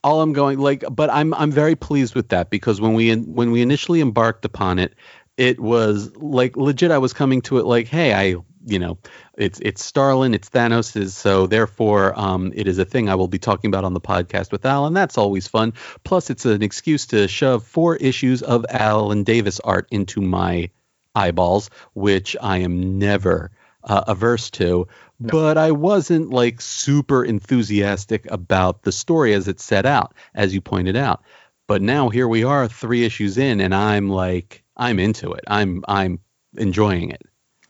All 0.03 0.21
I'm 0.21 0.33
going 0.33 0.59
like, 0.59 0.83
but 0.91 1.09
I'm 1.09 1.33
I'm 1.33 1.51
very 1.51 1.75
pleased 1.75 2.13
with 2.13 2.29
that 2.29 2.49
because 2.49 2.81
when 2.81 2.93
we 2.93 3.15
when 3.15 3.51
we 3.51 3.61
initially 3.61 4.01
embarked 4.01 4.43
upon 4.43 4.79
it, 4.79 4.95
it 5.37 5.59
was 5.59 6.15
like 6.17 6.57
legit. 6.57 6.91
I 6.91 6.97
was 6.97 7.13
coming 7.13 7.41
to 7.43 7.57
it 7.59 7.65
like, 7.65 7.87
hey, 7.87 8.13
I 8.13 8.41
you 8.65 8.79
know, 8.79 8.97
it's 9.37 9.59
it's 9.59 9.83
Starlin, 9.83 10.33
it's 10.33 10.49
Thanos, 10.49 11.09
so 11.09 11.47
therefore 11.47 12.17
um, 12.19 12.51
it 12.55 12.67
is 12.67 12.79
a 12.79 12.85
thing 12.85 13.09
I 13.09 13.15
will 13.15 13.27
be 13.27 13.39
talking 13.39 13.69
about 13.69 13.83
on 13.83 13.93
the 13.93 14.01
podcast 14.01 14.51
with 14.51 14.65
Al, 14.65 14.85
and 14.85 14.95
that's 14.95 15.17
always 15.17 15.47
fun. 15.47 15.73
Plus, 16.03 16.29
it's 16.29 16.45
an 16.45 16.61
excuse 16.61 17.07
to 17.07 17.27
shove 17.27 17.63
four 17.65 17.95
issues 17.95 18.41
of 18.41 18.65
Alan 18.69 19.23
Davis 19.23 19.59
art 19.59 19.87
into 19.91 20.21
my 20.21 20.69
eyeballs, 21.15 21.69
which 21.93 22.35
I 22.41 22.59
am 22.59 22.99
never 22.99 23.51
uh, 23.83 24.03
averse 24.07 24.49
to. 24.51 24.87
No. 25.19 25.29
But 25.31 25.57
I 25.57 25.71
wasn't 25.71 26.29
like 26.31 26.61
super 26.61 27.23
enthusiastic 27.23 28.29
about 28.31 28.83
the 28.83 28.91
story 28.91 29.33
as 29.33 29.47
it's 29.47 29.63
set 29.63 29.85
out, 29.85 30.13
as 30.33 30.53
you 30.53 30.61
pointed 30.61 30.95
out. 30.95 31.23
But 31.67 31.81
now 31.81 32.09
here 32.09 32.27
we 32.27 32.43
are, 32.43 32.67
three 32.67 33.05
issues 33.05 33.37
in, 33.37 33.61
and 33.61 33.73
I'm 33.73 34.09
like, 34.09 34.63
I'm 34.75 34.99
into 34.99 35.31
it. 35.33 35.43
I'm 35.47 35.83
I'm 35.87 36.19
enjoying 36.57 37.11
it 37.11 37.21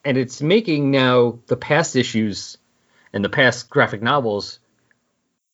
and 0.05 0.17
it's 0.17 0.41
making 0.41 0.91
now 0.91 1.39
the 1.47 1.57
past 1.57 1.95
issues 1.95 2.57
and 3.13 3.23
the 3.23 3.29
past 3.29 3.69
graphic 3.69 4.01
novels 4.01 4.59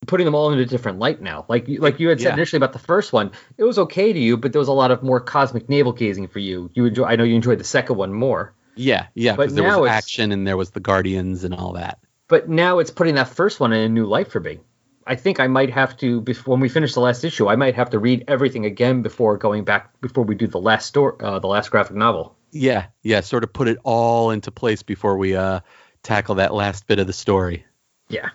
putting 0.07 0.25
them 0.25 0.35
all 0.35 0.51
in 0.51 0.59
a 0.59 0.65
different 0.65 0.99
light 0.99 1.21
now. 1.21 1.45
Like 1.47 1.65
like 1.67 1.99
you 1.99 2.09
had 2.09 2.19
said 2.19 2.29
yeah. 2.29 2.33
initially 2.33 2.57
about 2.57 2.73
the 2.73 2.79
first 2.79 3.13
one, 3.13 3.31
it 3.57 3.63
was 3.63 3.77
okay 3.79 4.13
to 4.13 4.19
you, 4.19 4.37
but 4.37 4.51
there 4.51 4.59
was 4.59 4.67
a 4.67 4.73
lot 4.73 4.91
of 4.91 5.03
more 5.03 5.19
cosmic 5.19 5.69
navel 5.69 5.93
gazing 5.93 6.27
for 6.27 6.39
you. 6.39 6.69
You 6.73 6.85
enjoy. 6.85 7.05
I 7.05 7.15
know 7.15 7.23
you 7.23 7.35
enjoyed 7.35 7.59
the 7.59 7.65
second 7.65 7.97
one 7.97 8.13
more. 8.13 8.53
Yeah, 8.75 9.07
yeah, 9.13 9.35
because 9.35 9.55
there 9.55 9.79
was 9.79 9.89
action 9.89 10.31
and 10.31 10.47
there 10.47 10.57
was 10.57 10.71
the 10.71 10.79
Guardians 10.79 11.43
and 11.43 11.53
all 11.53 11.73
that. 11.73 11.99
But 12.27 12.47
now 12.47 12.79
it's 12.79 12.91
putting 12.91 13.15
that 13.15 13.27
first 13.27 13.59
one 13.59 13.73
in 13.73 13.79
a 13.79 13.89
new 13.89 14.05
light 14.05 14.31
for 14.31 14.39
me. 14.39 14.59
I 15.05 15.15
think 15.15 15.39
I 15.39 15.47
might 15.47 15.71
have 15.71 15.97
to 15.97 16.21
before 16.21 16.53
when 16.53 16.61
we 16.61 16.69
finish 16.69 16.93
the 16.93 16.99
last 17.01 17.23
issue, 17.23 17.49
I 17.49 17.55
might 17.55 17.75
have 17.75 17.89
to 17.89 17.99
read 17.99 18.23
everything 18.27 18.65
again 18.65 19.01
before 19.01 19.37
going 19.37 19.63
back 19.63 19.99
before 20.01 20.23
we 20.23 20.35
do 20.35 20.47
the 20.47 20.59
last 20.59 20.85
story, 20.85 21.15
uh, 21.19 21.39
the 21.39 21.47
last 21.47 21.71
graphic 21.71 21.95
novel. 21.95 22.35
Yeah, 22.51 22.87
yeah, 23.03 23.21
sort 23.21 23.43
of 23.43 23.51
put 23.51 23.67
it 23.67 23.79
all 23.83 24.31
into 24.31 24.51
place 24.51 24.81
before 24.83 25.17
we 25.17 25.35
uh, 25.35 25.59
tackle 26.03 26.35
that 26.35 26.53
last 26.53 26.87
bit 26.87 26.99
of 26.99 27.07
the 27.07 27.13
story. 27.13 27.65
Yeah. 28.07 28.29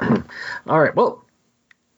all 0.66 0.80
right. 0.80 0.94
Well, 0.94 1.24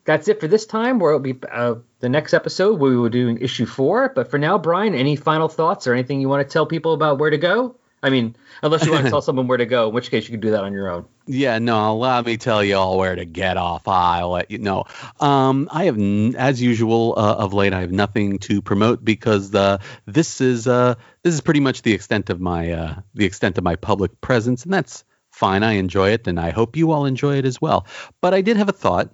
that's 0.04 0.28
it 0.28 0.40
for 0.40 0.48
this 0.48 0.66
time. 0.66 0.98
Where 0.98 1.12
it'll 1.12 1.20
be 1.20 1.38
uh, 1.50 1.76
the 2.00 2.08
next 2.08 2.34
episode. 2.34 2.78
We 2.78 2.96
will 2.96 3.08
do 3.08 3.36
issue 3.40 3.66
four. 3.66 4.12
But 4.14 4.30
for 4.30 4.38
now, 4.38 4.58
Brian, 4.58 4.94
any 4.94 5.16
final 5.16 5.48
thoughts 5.48 5.86
or 5.86 5.92
anything 5.92 6.20
you 6.20 6.28
want 6.28 6.46
to 6.46 6.52
tell 6.52 6.66
people 6.66 6.94
about 6.94 7.18
where 7.18 7.30
to 7.30 7.38
go? 7.38 7.76
I 8.00 8.10
mean, 8.10 8.36
unless 8.62 8.86
you 8.86 8.92
want 8.92 9.04
to 9.04 9.10
tell 9.10 9.22
someone 9.28 9.48
where 9.48 9.58
to 9.58 9.66
go, 9.66 9.88
in 9.88 9.94
which 9.94 10.10
case 10.10 10.24
you 10.24 10.30
can 10.30 10.40
do 10.40 10.52
that 10.52 10.62
on 10.62 10.72
your 10.72 10.88
own. 10.88 11.06
Yeah, 11.26 11.58
no, 11.58 11.96
let 11.96 12.24
me 12.24 12.36
tell 12.36 12.62
you 12.62 12.76
all 12.76 12.96
where 12.96 13.16
to 13.16 13.24
get 13.24 13.56
off. 13.56 13.88
I'll 13.88 14.30
let 14.30 14.50
you 14.50 14.58
know. 14.58 14.84
Um, 15.18 15.68
I 15.70 15.86
have, 15.86 15.98
as 16.36 16.62
usual, 16.62 17.14
uh, 17.16 17.34
of 17.34 17.52
late, 17.54 17.72
I 17.72 17.80
have 17.80 17.90
nothing 17.90 18.38
to 18.40 18.62
promote 18.62 19.04
because 19.04 19.52
uh, 19.54 19.78
this 20.06 20.40
is 20.40 20.68
uh, 20.68 20.94
this 21.22 21.34
is 21.34 21.40
pretty 21.40 21.60
much 21.60 21.82
the 21.82 21.92
extent 21.92 22.30
of 22.30 22.40
my 22.40 22.70
uh, 22.70 22.94
the 23.14 23.24
extent 23.24 23.58
of 23.58 23.64
my 23.64 23.76
public 23.76 24.20
presence, 24.20 24.64
and 24.64 24.72
that's 24.72 25.04
fine. 25.38 25.62
I 25.62 25.72
enjoy 25.72 26.10
it, 26.10 26.26
and 26.26 26.38
I 26.38 26.50
hope 26.50 26.76
you 26.76 26.92
all 26.92 27.06
enjoy 27.06 27.36
it 27.36 27.44
as 27.44 27.60
well. 27.60 27.86
But 28.20 28.34
I 28.34 28.40
did 28.40 28.56
have 28.56 28.68
a 28.68 28.72
thought 28.72 29.10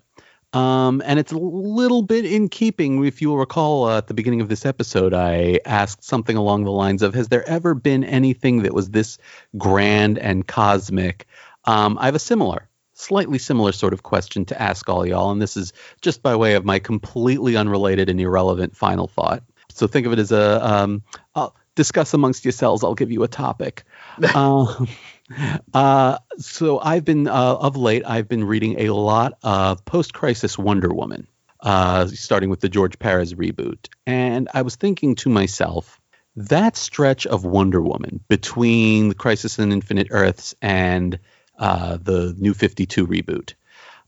um, 0.55 1.03
and 1.05 1.19
it's 1.19 1.33
a 1.33 1.39
little 1.39 2.03
bit 2.03 2.25
in 2.25 2.49
keeping. 2.49 3.05
If 3.05 3.21
you 3.21 3.29
will 3.29 3.39
recall 3.39 3.87
uh, 3.87 3.99
at 3.99 4.07
the 4.07 4.15
beginning 4.15 4.41
of 4.41 4.49
this 4.49 4.65
episode, 4.65 5.13
I 5.13 5.59
asked 5.67 6.05
something 6.05 6.37
along 6.37 6.63
the 6.63 6.71
lines 6.71 7.03
of 7.03 7.13
Has 7.15 7.29
there 7.29 7.47
ever 7.49 7.75
been 7.75 8.05
anything 8.05 8.63
that 8.63 8.73
was 8.73 8.91
this 8.91 9.19
grand 9.59 10.17
and 10.17 10.47
cosmic? 10.47 11.27
Um, 11.65 11.99
I 11.99 12.07
have 12.07 12.15
a 12.15 12.21
similar, 12.21 12.69
slightly 12.93 13.39
similar 13.39 13.73
sort 13.73 13.93
of 13.93 14.05
question 14.05 14.45
to 14.47 14.63
ask 14.63 14.89
all 14.89 15.05
y'all. 15.05 15.33
And 15.33 15.43
this 15.43 15.57
is 15.57 15.73
just 16.01 16.23
by 16.23 16.37
way 16.37 16.55
of 16.55 16.65
my 16.65 16.79
completely 16.79 17.57
unrelated 17.57 18.09
and 18.09 18.21
irrelevant 18.21 18.77
final 18.77 19.09
thought. 19.09 19.43
So 19.71 19.89
think 19.89 20.07
of 20.07 20.13
it 20.13 20.21
as 20.21 20.31
a 20.31 20.65
um, 20.65 21.03
I'll 21.35 21.57
discuss 21.75 22.15
amongst 22.15 22.45
yourselves. 22.45 22.85
I'll 22.85 22.95
give 22.95 23.11
you 23.11 23.25
a 23.25 23.29
topic. 23.29 23.83
um, 24.37 24.87
uh, 25.75 26.19
so 26.39 26.79
I've 26.81 27.05
been 27.05 27.29
uh, 27.29 27.33
of 27.55 27.77
late. 27.77 28.03
I've 28.07 28.29
been 28.29 28.45
reading 28.45 28.81
a 28.81 28.91
lot 28.91 29.39
of 29.43 29.85
post-crisis 29.85 30.59
Wonder 30.59 30.93
Woman, 30.93 31.27
uh, 31.61 32.07
starting 32.09 32.51
with 32.51 32.61
the 32.61 32.69
George 32.69 32.99
Perez 32.99 33.35
reboot, 33.35 33.89
and 34.07 34.49
I 34.53 34.63
was 34.63 34.77
thinking 34.77 35.15
to 35.17 35.29
myself 35.29 36.01
that 36.37 36.77
stretch 36.77 37.27
of 37.27 37.45
Wonder 37.45 37.81
Woman 37.81 38.21
between 38.29 39.09
the 39.09 39.15
Crisis 39.15 39.59
on 39.59 39.73
Infinite 39.73 40.09
Earths 40.11 40.55
and 40.61 41.19
uh, 41.59 41.99
the 42.01 42.35
New 42.39 42.55
Fifty 42.55 42.87
Two 42.87 43.07
reboot 43.07 43.55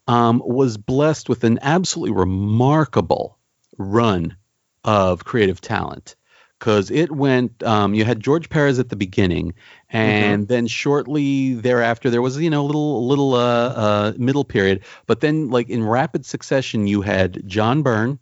um, 0.07 0.43
was 0.45 0.77
blessed 0.77 1.29
with 1.29 1.45
an 1.45 1.59
absolutely 1.63 2.15
remarkable 2.15 3.39
run 3.79 4.37
of 4.85 5.25
creative 5.25 5.61
talent 5.61 6.17
because 6.59 6.91
it 6.91 7.13
went. 7.13 7.63
Um, 7.63 7.95
you 7.95 8.05
had 8.05 8.21
George 8.21 8.49
Perez 8.49 8.79
at 8.79 8.89
the 8.89 8.97
beginning, 8.97 9.55
and 9.91 10.43
mm-hmm. 10.43 10.53
then 10.53 10.67
shortly 10.67 11.55
thereafter 11.55 12.11
there 12.11 12.23
was 12.23 12.39
you 12.39 12.51
know 12.51 12.63
a 12.63 12.67
little 12.67 13.07
little 13.07 13.35
uh, 13.35 13.69
uh, 13.69 14.13
middle 14.17 14.45
period 14.45 14.83
but 15.07 15.21
then 15.21 15.51
like 15.51 15.69
in 15.69 15.85
rapid 15.85 16.27
succession 16.27 16.87
you 16.87 17.03
had 17.03 17.43
john 17.47 17.83
byrne 17.83 18.19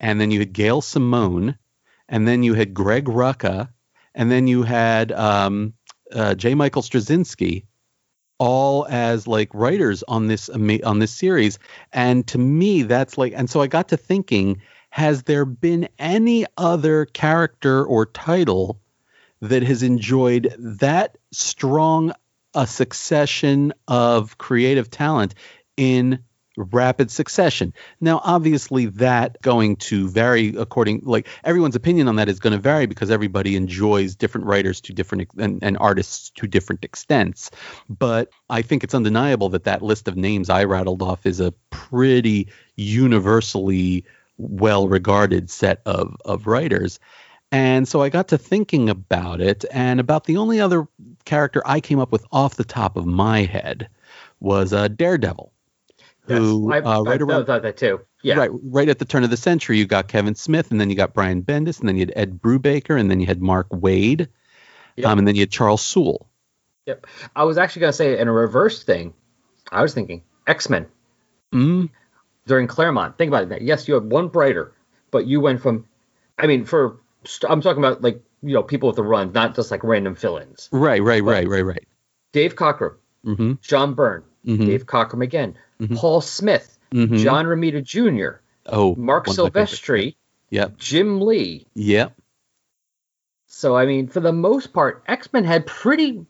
and 0.00 0.20
then 0.20 0.30
you 0.30 0.38
had 0.38 0.52
gail 0.52 0.80
simone 0.80 1.56
and 2.08 2.28
then 2.28 2.42
you 2.42 2.54
had 2.54 2.74
greg 2.74 3.06
rucka 3.06 3.68
and 4.14 4.30
then 4.30 4.46
you 4.46 4.62
had 4.62 5.12
um, 5.12 5.72
uh, 6.12 6.34
j 6.34 6.54
michael 6.54 6.82
straczynski 6.82 7.64
all 8.38 8.86
as 8.88 9.26
like 9.26 9.48
writers 9.54 10.04
on 10.06 10.26
this 10.28 10.48
on 10.48 10.98
this 10.98 11.12
series 11.12 11.58
and 11.92 12.26
to 12.26 12.38
me 12.38 12.82
that's 12.82 13.16
like 13.16 13.32
and 13.34 13.48
so 13.48 13.60
i 13.60 13.66
got 13.66 13.88
to 13.88 13.96
thinking 13.96 14.60
has 14.98 15.22
there 15.22 15.44
been 15.44 15.88
any 15.98 16.44
other 16.56 17.04
character 17.06 17.84
or 17.84 18.04
title 18.04 18.80
that 19.40 19.62
has 19.62 19.84
enjoyed 19.84 20.52
that 20.58 21.16
strong 21.32 22.12
a 22.52 22.66
succession 22.66 23.72
of 23.86 24.38
creative 24.38 24.90
talent 24.90 25.36
in 25.76 26.18
rapid 26.56 27.08
succession. 27.12 27.72
Now, 28.00 28.20
obviously, 28.24 28.86
that 28.86 29.40
going 29.40 29.76
to 29.76 30.08
vary 30.08 30.48
according, 30.56 31.02
like 31.04 31.28
everyone's 31.44 31.76
opinion 31.76 32.08
on 32.08 32.16
that 32.16 32.28
is 32.28 32.40
going 32.40 32.54
to 32.54 32.58
vary 32.58 32.86
because 32.86 33.12
everybody 33.12 33.54
enjoys 33.54 34.16
different 34.16 34.48
writers 34.48 34.80
to 34.80 34.92
different 34.92 35.28
and, 35.38 35.62
and 35.62 35.78
artists 35.78 36.30
to 36.30 36.48
different 36.48 36.84
extents. 36.84 37.52
But 37.88 38.30
I 38.50 38.62
think 38.62 38.82
it's 38.82 38.94
undeniable 38.94 39.50
that 39.50 39.64
that 39.64 39.82
list 39.82 40.08
of 40.08 40.16
names 40.16 40.50
I 40.50 40.64
rattled 40.64 41.02
off 41.02 41.24
is 41.24 41.38
a 41.38 41.52
pretty 41.70 42.48
universally 42.74 44.04
well 44.38 44.88
regarded 44.88 45.50
set 45.50 45.82
of 45.84 46.16
of 46.24 46.46
writers. 46.46 46.98
And 47.50 47.88
so 47.88 48.02
I 48.02 48.08
got 48.08 48.28
to 48.28 48.38
thinking 48.38 48.90
about 48.90 49.40
it, 49.40 49.64
and 49.70 50.00
about 50.00 50.24
the 50.24 50.36
only 50.36 50.60
other 50.60 50.86
character 51.24 51.62
I 51.64 51.80
came 51.80 51.98
up 51.98 52.12
with 52.12 52.24
off 52.30 52.56
the 52.56 52.64
top 52.64 52.96
of 52.96 53.06
my 53.06 53.42
head 53.44 53.88
was 54.40 54.72
uh, 54.72 54.88
Daredevil. 54.88 55.52
Yes, 56.26 56.38
who, 56.38 56.70
I, 56.70 56.80
uh, 56.80 57.02
right 57.02 57.20
I 57.20 57.24
around, 57.24 57.46
thought 57.46 57.62
that 57.62 57.78
too. 57.78 58.00
Yeah. 58.22 58.34
Right, 58.34 58.50
right 58.52 58.88
at 58.88 58.98
the 58.98 59.06
turn 59.06 59.24
of 59.24 59.30
the 59.30 59.36
century, 59.36 59.78
you 59.78 59.86
got 59.86 60.08
Kevin 60.08 60.34
Smith, 60.34 60.70
and 60.70 60.78
then 60.80 60.90
you 60.90 60.96
got 60.96 61.14
Brian 61.14 61.42
Bendis, 61.42 61.80
and 61.80 61.88
then 61.88 61.96
you 61.96 62.02
had 62.02 62.12
Ed 62.16 62.42
Brubaker, 62.42 63.00
and 63.00 63.10
then 63.10 63.20
you 63.20 63.26
had 63.26 63.40
Mark 63.40 63.68
Waid, 63.70 64.28
yep. 64.96 65.06
um, 65.06 65.18
and 65.18 65.26
then 65.26 65.34
you 65.34 65.42
had 65.42 65.50
Charles 65.50 65.80
Soule. 65.80 66.28
Yep. 66.84 67.06
I 67.34 67.44
was 67.44 67.56
actually 67.56 67.80
going 67.80 67.92
to 67.92 67.96
say 67.96 68.18
in 68.18 68.28
a 68.28 68.32
reverse 68.32 68.82
thing, 68.82 69.14
I 69.70 69.80
was 69.80 69.94
thinking 69.94 70.22
X 70.46 70.68
Men. 70.68 70.86
Mm. 71.52 71.90
During 72.48 72.66
Claremont, 72.66 73.18
think 73.18 73.28
about 73.28 73.52
it. 73.52 73.62
Yes, 73.62 73.86
you 73.86 73.94
have 73.94 74.04
one 74.04 74.30
writer, 74.30 74.72
but 75.10 75.26
you 75.26 75.38
went 75.40 75.60
from, 75.60 75.86
I 76.38 76.46
mean, 76.46 76.64
for 76.64 76.98
I'm 77.46 77.60
talking 77.60 77.84
about 77.84 78.00
like 78.00 78.22
you 78.42 78.54
know 78.54 78.62
people 78.62 78.86
with 78.86 78.96
the 78.96 79.02
run, 79.02 79.32
not 79.32 79.54
just 79.54 79.70
like 79.70 79.84
random 79.84 80.14
fill-ins. 80.14 80.70
Right, 80.72 81.02
right, 81.02 81.22
right, 81.22 81.46
right, 81.46 81.60
right. 81.60 81.86
Dave 82.32 82.56
Cockrum, 82.56 82.96
mm-hmm. 83.24 83.52
John 83.60 83.92
Byrne, 83.92 84.24
mm-hmm. 84.46 84.64
Dave 84.64 84.86
Cockrum 84.86 85.22
again, 85.22 85.56
mm-hmm. 85.78 85.96
Paul 85.96 86.22
Smith, 86.22 86.78
mm-hmm. 86.90 87.16
John 87.16 87.44
Romita 87.44 87.84
Jr. 87.84 88.40
Oh, 88.66 88.94
Marc 88.96 89.26
Silvestri. 89.26 90.14
Yep. 90.50 90.78
Jim 90.78 91.20
Lee. 91.20 91.66
Yep. 91.74 92.14
So 93.46 93.76
I 93.76 93.84
mean, 93.84 94.08
for 94.08 94.20
the 94.20 94.32
most 94.32 94.72
part, 94.72 95.02
X 95.06 95.30
Men 95.34 95.44
had 95.44 95.66
pretty. 95.66 96.24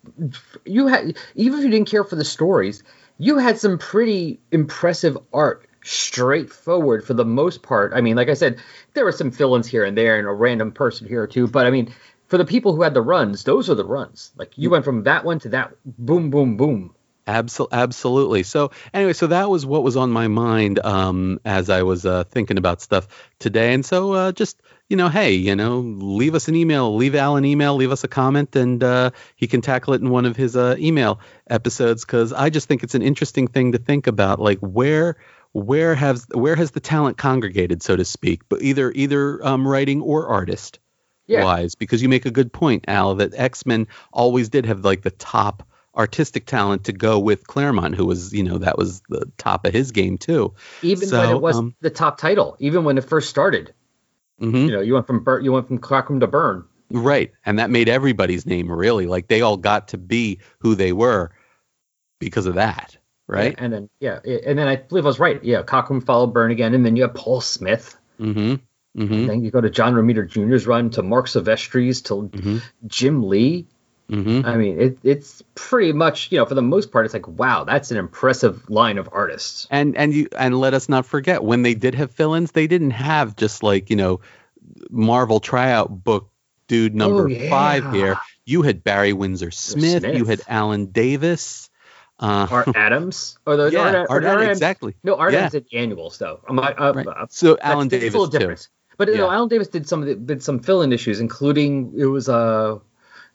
You 0.65 0.89
had 0.89 1.17
even 1.37 1.59
if 1.61 1.65
you 1.65 1.71
didn't 1.71 1.89
care 1.89 2.03
for 2.03 2.17
the 2.17 2.25
stories, 2.25 2.83
you 3.19 3.39
had 3.39 3.59
some 3.59 3.79
pretty 3.79 4.41
impressive 4.51 5.17
art 5.33 5.68
straightforward 5.89 7.05
for 7.05 7.15
the 7.15 7.25
most 7.25 7.63
part. 7.63 7.93
I 7.95 8.01
mean, 8.01 8.17
like 8.17 8.29
I 8.29 8.35
said, 8.35 8.61
there 8.95 9.05
were 9.05 9.13
some 9.13 9.31
fill-ins 9.31 9.67
here 9.67 9.85
and 9.85 9.97
there 9.97 10.19
and 10.19 10.29
a 10.29 10.33
random 10.33 10.73
person 10.73 11.09
here 11.09 11.23
or 11.23 11.27
two, 11.27 11.47
but 11.47 11.67
I 11.67 11.71
mean, 11.71 11.95
for 12.27 12.39
the 12.39 12.45
people 12.45 12.75
who 12.75 12.83
had 12.83 12.95
the 12.95 13.03
runs, 13.03 13.45
those 13.45 13.71
are 13.71 13.75
the 13.75 13.85
runs. 13.85 14.33
Like 14.37 14.53
you 14.57 14.71
went 14.71 14.85
from 14.85 15.05
that 15.05 15.25
one 15.25 15.39
to 15.41 15.49
that, 15.51 15.75
boom, 15.85 16.31
boom, 16.31 16.57
boom. 16.57 16.95
Absol- 17.27 17.69
absolutely. 17.73 18.43
So 18.43 18.71
anyway, 18.95 19.13
so 19.13 19.27
that 19.27 19.51
was 19.51 19.67
what 19.67 19.83
was 19.83 19.97
on 19.99 20.11
my 20.11 20.29
mind 20.29 20.79
um, 20.79 21.39
as 21.45 21.69
I 21.69 21.83
was 21.83 22.07
uh, 22.07 22.25
thinking 22.25 22.57
about 22.57 22.81
stuff 22.81 23.07
today. 23.39 23.75
And 23.75 23.85
so 23.85 24.13
uh, 24.15 24.33
just 24.33 24.63
you 24.89 24.97
know, 24.97 25.11
hey, 25.11 25.33
you 25.33 25.55
know, 25.55 25.81
leave 25.81 26.35
us 26.35 26.49
an 26.49 26.55
email, 26.55 26.97
leave 26.97 27.15
Al 27.15 27.37
an 27.37 27.45
email, 27.45 27.75
leave 27.77 27.93
us 27.93 28.05
a 28.05 28.09
comment, 28.09 28.57
and 28.57 28.83
uh, 28.83 29.11
he 29.37 29.47
can 29.47 29.61
tackle 29.61 29.93
it 29.93 30.01
in 30.01 30.09
one 30.09 30.25
of 30.25 30.37
his 30.37 30.57
uh, 30.57 30.77
email 30.79 31.21
episodes. 31.51 32.07
Because 32.07 32.33
I 32.33 32.49
just 32.49 32.67
think 32.67 32.83
it's 32.83 32.95
an 32.95 33.03
interesting 33.03 33.47
thing 33.47 33.73
to 33.73 33.79
think 33.79 34.07
about, 34.07 34.41
like 34.41 34.59
where 34.61 35.17
where 35.53 35.95
has 35.95 36.27
where 36.33 36.57
has 36.57 36.71
the 36.73 36.81
talent 36.81 37.17
congregated, 37.19 37.83
so 37.83 37.97
to 37.97 38.05
speak, 38.05 38.43
but 38.49 38.63
either 38.63 38.93
either 38.95 39.45
um, 39.47 39.67
writing 39.67 40.01
or 40.03 40.27
artist 40.29 40.79
Yeah. 41.27 41.45
wise. 41.45 41.75
Because 41.75 42.03
you 42.03 42.09
make 42.09 42.27
a 42.27 42.31
good 42.31 42.53
point, 42.53 42.85
Al, 42.89 43.17
that 43.17 43.33
X 43.35 43.65
Men 43.67 43.89
always 44.13 44.49
did 44.49 44.67
have 44.67 44.85
like 44.85 45.03
the 45.03 45.11
top 45.11 45.63
artistic 45.97 46.47
talent 46.47 46.85
to 46.85 46.93
go 46.93 47.19
with 47.19 47.47
Claremont, 47.47 47.95
who 47.97 48.07
was 48.07 48.33
you 48.33 48.43
know 48.45 48.59
that 48.59 48.79
was 48.79 49.01
the 49.09 49.31
top 49.39 49.67
of 49.67 49.73
his 49.73 49.91
game 49.91 50.19
too. 50.19 50.55
Even 50.83 51.01
when 51.01 51.09
So, 51.09 51.37
it 51.37 51.41
was 51.43 51.57
um, 51.57 51.75
the 51.81 51.91
top 51.91 52.19
title, 52.19 52.57
even 52.61 52.85
when 52.85 52.99
it 52.99 53.05
first 53.05 53.31
started, 53.31 53.73
Mhm. 54.41 54.67
you 54.67 54.71
know, 54.71 54.81
you 54.81 54.95
went 54.95 55.07
from 55.07 55.25
Bur- 55.25 55.41
you 55.41 55.51
went 55.53 55.67
from 55.67 55.79
Cockrum 55.79 56.21
to 56.21 56.27
Byrne. 56.27 56.65
Right. 56.91 57.33
And 57.45 57.59
that 57.59 57.71
made 57.71 57.89
everybody's 57.89 58.47
name 58.47 58.71
really 58.71 59.07
like 59.07 59.29
they 59.29 59.41
all 59.41 59.57
got 59.57 59.89
to 59.89 59.99
be 59.99 60.39
who 60.61 60.75
they 60.75 60.93
were 60.93 61.33
because 62.21 62.47
of 62.47 62.55
that. 62.55 62.97
Right. 63.29 63.55
And 63.59 63.73
then 63.73 63.91
yeah, 64.01 64.21
and 64.25 64.59
then 64.59 64.67
I 64.69 64.77
believe 64.77 65.05
I 65.05 65.09
was 65.09 65.19
right. 65.21 65.43
Yeah, 65.45 65.63
Cockrum 65.63 66.03
followed 66.05 66.29
Byrne 66.33 66.51
again, 66.51 66.75
and 66.75 66.85
then 66.85 66.97
you 66.97 67.03
have 67.03 67.15
Paul 67.15 67.41
Smith. 67.41 67.97
Mm-hmm. 68.19 68.55
Mm-hmm. 69.01 69.27
Then 69.27 69.45
you 69.45 69.51
go 69.51 69.61
to 69.61 69.69
John 69.71 69.95
Romita 69.95 70.27
Jr.'s 70.29 70.67
run 70.67 70.91
to 70.91 71.03
Marc 71.03 71.27
Silvestris 71.27 72.05
to 72.07 72.15
Mm-hmm. 72.37 72.59
Jim 72.87 73.23
Lee. 73.29 73.67
Mm-hmm. 74.11 74.47
I 74.47 74.57
mean, 74.57 74.81
it, 74.81 74.99
it's 75.05 75.43
pretty 75.55 75.93
much 75.93 76.33
you 76.33 76.39
know 76.39 76.47
for 76.47 76.55
the 76.55 76.63
most 76.63 76.91
part, 76.91 77.05
it's 77.05 77.13
like 77.13 77.29
wow, 77.29 77.65
that's 77.65 77.91
an 77.91 77.99
impressive 77.99 78.69
line 78.71 78.97
of 78.97 79.11
artists. 79.13 79.67
And 79.71 79.95
and 79.97 80.15
you 80.15 80.29
and 80.37 80.59
let 80.59 80.73
us 80.73 80.89
not 80.89 81.05
forget 81.05 81.45
when 81.45 81.61
they 81.63 81.75
did 81.75 81.95
have 81.97 82.11
fill-ins, 82.13 82.53
they 82.53 82.67
didn't 82.67 82.93
have 82.93 83.37
just 83.37 83.63
like, 83.63 83.91
you 83.91 83.97
know, 83.97 84.21
Marvel 84.91 85.41
tryout 85.41 86.03
book 86.03 86.31
dude 86.67 86.95
number 86.95 87.25
Oh, 87.25 87.27
yeah. 87.27 87.51
five 87.51 87.93
here. 87.93 88.19
You 88.47 88.63
had 88.63 88.83
Barry 88.83 89.13
Windsor 89.13 89.51
Smith, 89.51 90.05
you 90.05 90.25
had 90.25 90.41
Alan 90.49 90.87
Davis. 90.87 91.68
Uh, 92.21 92.47
Art 92.51 92.69
Adams, 92.75 93.39
or 93.47 93.57
the 93.57 93.71
yeah, 93.71 93.81
Art, 93.81 93.95
Art 93.95 94.11
Art 94.11 94.25
Adams, 94.25 94.43
Adams- 94.43 94.59
exactly. 94.59 94.95
No, 95.05 95.15
Art 95.17 95.33
Yeah. 95.33 95.39
Adams 95.47 95.53
did 95.53 95.67
annuals 95.73 96.19
though. 96.19 96.41
I'm 96.49 96.57
not, 96.57 96.81
uh, 96.81 96.93
Right. 96.95 97.07
So 97.31 97.57
Alan 97.61 97.89
Davis 97.89 98.15
a 98.15 98.19
little 98.19 98.27
different. 98.27 98.69
But 98.97 99.09
you 99.09 99.17
know, 99.17 99.31
Alan 99.31 99.49
Davis 99.49 99.69
did 99.69 99.89
some 99.89 100.03
of 100.03 100.09
the, 100.09 100.15
did 100.17 100.43
some 100.43 100.59
fill-in 100.59 100.93
issues, 100.93 101.21
including 101.21 101.95
it 101.97 102.07
was 102.07 102.29
uh 102.29 102.79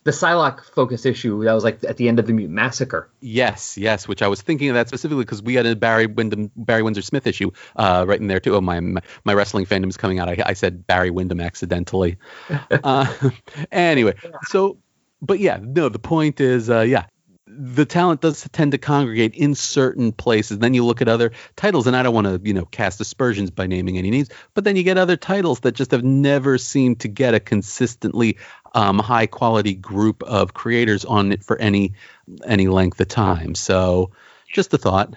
the 0.04 0.10
Psylocke 0.10 0.62
focus 0.62 1.06
issue 1.06 1.42
that 1.44 1.54
was 1.54 1.64
like 1.64 1.82
at 1.84 1.96
the 1.96 2.08
end 2.08 2.18
of 2.18 2.26
the 2.26 2.34
Mutant 2.34 2.54
Massacre. 2.54 3.08
Yes, 3.20 3.78
yes, 3.78 4.06
which 4.06 4.20
I 4.20 4.28
was 4.28 4.42
thinking 4.42 4.68
of 4.68 4.74
that 4.74 4.88
specifically 4.88 5.24
because 5.24 5.42
we 5.42 5.54
had 5.54 5.64
a 5.64 5.74
Barry 5.74 6.04
Windham, 6.04 6.50
Barry 6.54 6.82
Windsor 6.82 7.00
Smith 7.00 7.26
issue 7.26 7.50
uh, 7.76 8.04
right 8.06 8.20
in 8.20 8.26
there 8.26 8.40
too. 8.40 8.54
Oh, 8.54 8.60
my 8.60 8.80
my 8.80 9.32
wrestling 9.32 9.64
fandom's 9.64 9.96
coming 9.96 10.18
out. 10.18 10.28
I, 10.28 10.36
I 10.44 10.52
said 10.52 10.86
Barry 10.86 11.08
Windham 11.10 11.40
accidentally. 11.40 12.18
uh, 12.70 13.30
anyway, 13.72 14.14
so 14.48 14.76
but 15.22 15.40
yeah, 15.40 15.58
no. 15.62 15.88
The 15.88 15.98
point 15.98 16.38
is, 16.38 16.68
uh, 16.68 16.80
yeah, 16.80 17.06
the 17.56 17.84
talent 17.84 18.20
does 18.20 18.48
tend 18.52 18.72
to 18.72 18.78
congregate 18.78 19.34
in 19.34 19.54
certain 19.54 20.12
places. 20.12 20.58
Then 20.58 20.74
you 20.74 20.84
look 20.84 21.00
at 21.00 21.08
other 21.08 21.32
titles, 21.56 21.86
and 21.86 21.96
I 21.96 22.02
don't 22.02 22.14
want 22.14 22.26
to 22.26 22.40
you 22.42 22.54
know 22.54 22.64
cast 22.66 23.00
aspersions 23.00 23.50
by 23.50 23.66
naming 23.66 23.98
any 23.98 24.10
names, 24.10 24.30
but 24.54 24.64
then 24.64 24.76
you 24.76 24.82
get 24.82 24.98
other 24.98 25.16
titles 25.16 25.60
that 25.60 25.72
just 25.72 25.90
have 25.92 26.04
never 26.04 26.58
seemed 26.58 27.00
to 27.00 27.08
get 27.08 27.34
a 27.34 27.40
consistently 27.40 28.38
um, 28.74 28.98
high 28.98 29.26
quality 29.26 29.74
group 29.74 30.22
of 30.24 30.54
creators 30.54 31.04
on 31.04 31.32
it 31.32 31.44
for 31.44 31.58
any 31.58 31.94
any 32.44 32.66
length 32.66 33.00
of 33.00 33.08
time. 33.08 33.54
So 33.54 34.10
just 34.52 34.74
a 34.74 34.78
thought, 34.78 35.14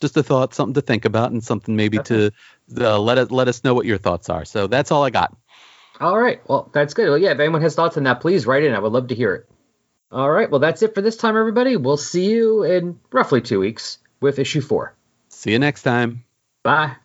just 0.00 0.16
a 0.16 0.22
thought, 0.22 0.54
something 0.54 0.74
to 0.74 0.82
think 0.82 1.04
about, 1.04 1.32
and 1.32 1.42
something 1.42 1.76
maybe 1.76 1.98
to 1.98 2.30
uh, 2.76 2.98
let 2.98 3.18
us 3.18 3.30
let 3.30 3.48
us 3.48 3.64
know 3.64 3.74
what 3.74 3.86
your 3.86 3.98
thoughts 3.98 4.28
are. 4.28 4.44
So 4.44 4.66
that's 4.66 4.90
all 4.90 5.04
I 5.04 5.10
got. 5.10 5.36
All 6.00 6.18
right, 6.18 6.40
well 6.48 6.70
that's 6.72 6.94
good. 6.94 7.08
Well, 7.08 7.18
yeah, 7.18 7.32
if 7.32 7.40
anyone 7.40 7.62
has 7.62 7.74
thoughts 7.74 7.96
on 7.96 8.04
that, 8.04 8.20
please 8.20 8.46
write 8.46 8.64
in. 8.64 8.74
I 8.74 8.78
would 8.78 8.92
love 8.92 9.08
to 9.08 9.14
hear 9.14 9.34
it. 9.34 9.48
All 10.10 10.30
right, 10.30 10.50
well 10.50 10.60
that's 10.60 10.82
it 10.82 10.94
for 10.94 11.02
this 11.02 11.16
time, 11.16 11.36
everybody. 11.36 11.76
We'll 11.76 11.98
see 11.98 12.30
you 12.30 12.62
in 12.62 12.98
roughly 13.12 13.42
two 13.42 13.60
weeks 13.60 13.98
with 14.20 14.38
issue 14.38 14.62
four. 14.62 14.94
See 15.28 15.52
you 15.52 15.58
next 15.58 15.82
time. 15.82 16.24
Bye. 16.62 16.96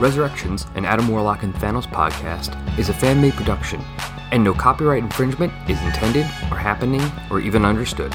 Resurrections, 0.00 0.66
an 0.76 0.84
Adam 0.84 1.08
Warlock 1.08 1.42
and 1.42 1.52
Thanos 1.54 1.86
podcast, 1.86 2.56
is 2.78 2.88
a 2.88 2.94
fan 2.94 3.20
made 3.20 3.34
production, 3.34 3.82
and 4.30 4.42
no 4.42 4.54
copyright 4.54 5.02
infringement 5.02 5.52
is 5.68 5.82
intended, 5.82 6.24
or 6.50 6.56
happening, 6.56 7.02
or 7.30 7.40
even 7.40 7.64
understood. 7.64 8.14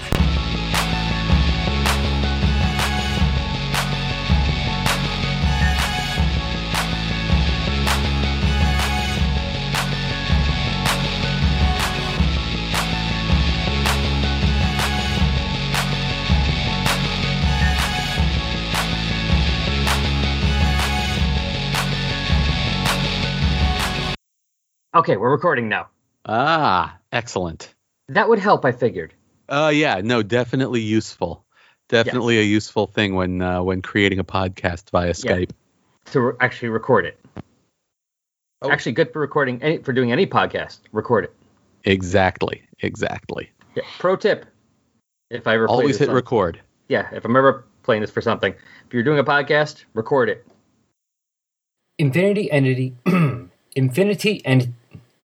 Okay, 25.01 25.17
we're 25.17 25.31
recording 25.31 25.67
now. 25.67 25.87
Ah, 26.27 26.95
excellent. 27.11 27.73
That 28.09 28.29
would 28.29 28.37
help, 28.37 28.65
I 28.65 28.71
figured. 28.71 29.15
Uh, 29.49 29.71
yeah, 29.73 29.99
no, 30.03 30.21
definitely 30.21 30.81
useful. 30.81 31.43
Definitely 31.89 32.37
a 32.37 32.43
useful 32.43 32.85
thing 32.85 33.15
when 33.15 33.41
uh, 33.41 33.63
when 33.63 33.81
creating 33.81 34.19
a 34.19 34.23
podcast 34.23 34.91
via 34.91 35.07
Yeah. 35.07 35.13
Skype. 35.13 35.49
to 36.11 36.21
re- 36.21 36.33
actually 36.39 36.69
record 36.69 37.05
it. 37.07 37.19
Actually, 38.63 38.91
good 38.91 39.11
for 39.11 39.19
recording 39.19 39.59
any 39.63 39.79
for 39.79 39.91
doing 39.91 40.11
any 40.11 40.27
podcast. 40.27 40.81
Record 40.91 41.23
it. 41.23 41.33
Exactly, 41.83 42.61
exactly. 42.81 43.49
Yeah. 43.75 43.81
Pro 43.97 44.15
tip: 44.15 44.45
If 45.31 45.47
I 45.47 45.55
ever 45.55 45.65
play 45.65 45.73
Always 45.77 45.97
hit 45.97 46.09
on- 46.09 46.15
record. 46.15 46.61
yeah, 46.89 47.09
if 47.11 47.25
I'm 47.25 47.35
ever 47.35 47.65
playing 47.81 48.01
this 48.01 48.11
for 48.11 48.21
something, 48.21 48.53
if 48.85 48.93
you're 48.93 49.01
doing 49.01 49.17
a 49.17 49.23
podcast, 49.23 49.85
record 49.95 50.29
it. 50.29 50.45
Infinity 51.97 52.51
Entity. 52.51 52.93
Infinity 53.75 54.41
and 54.45 54.75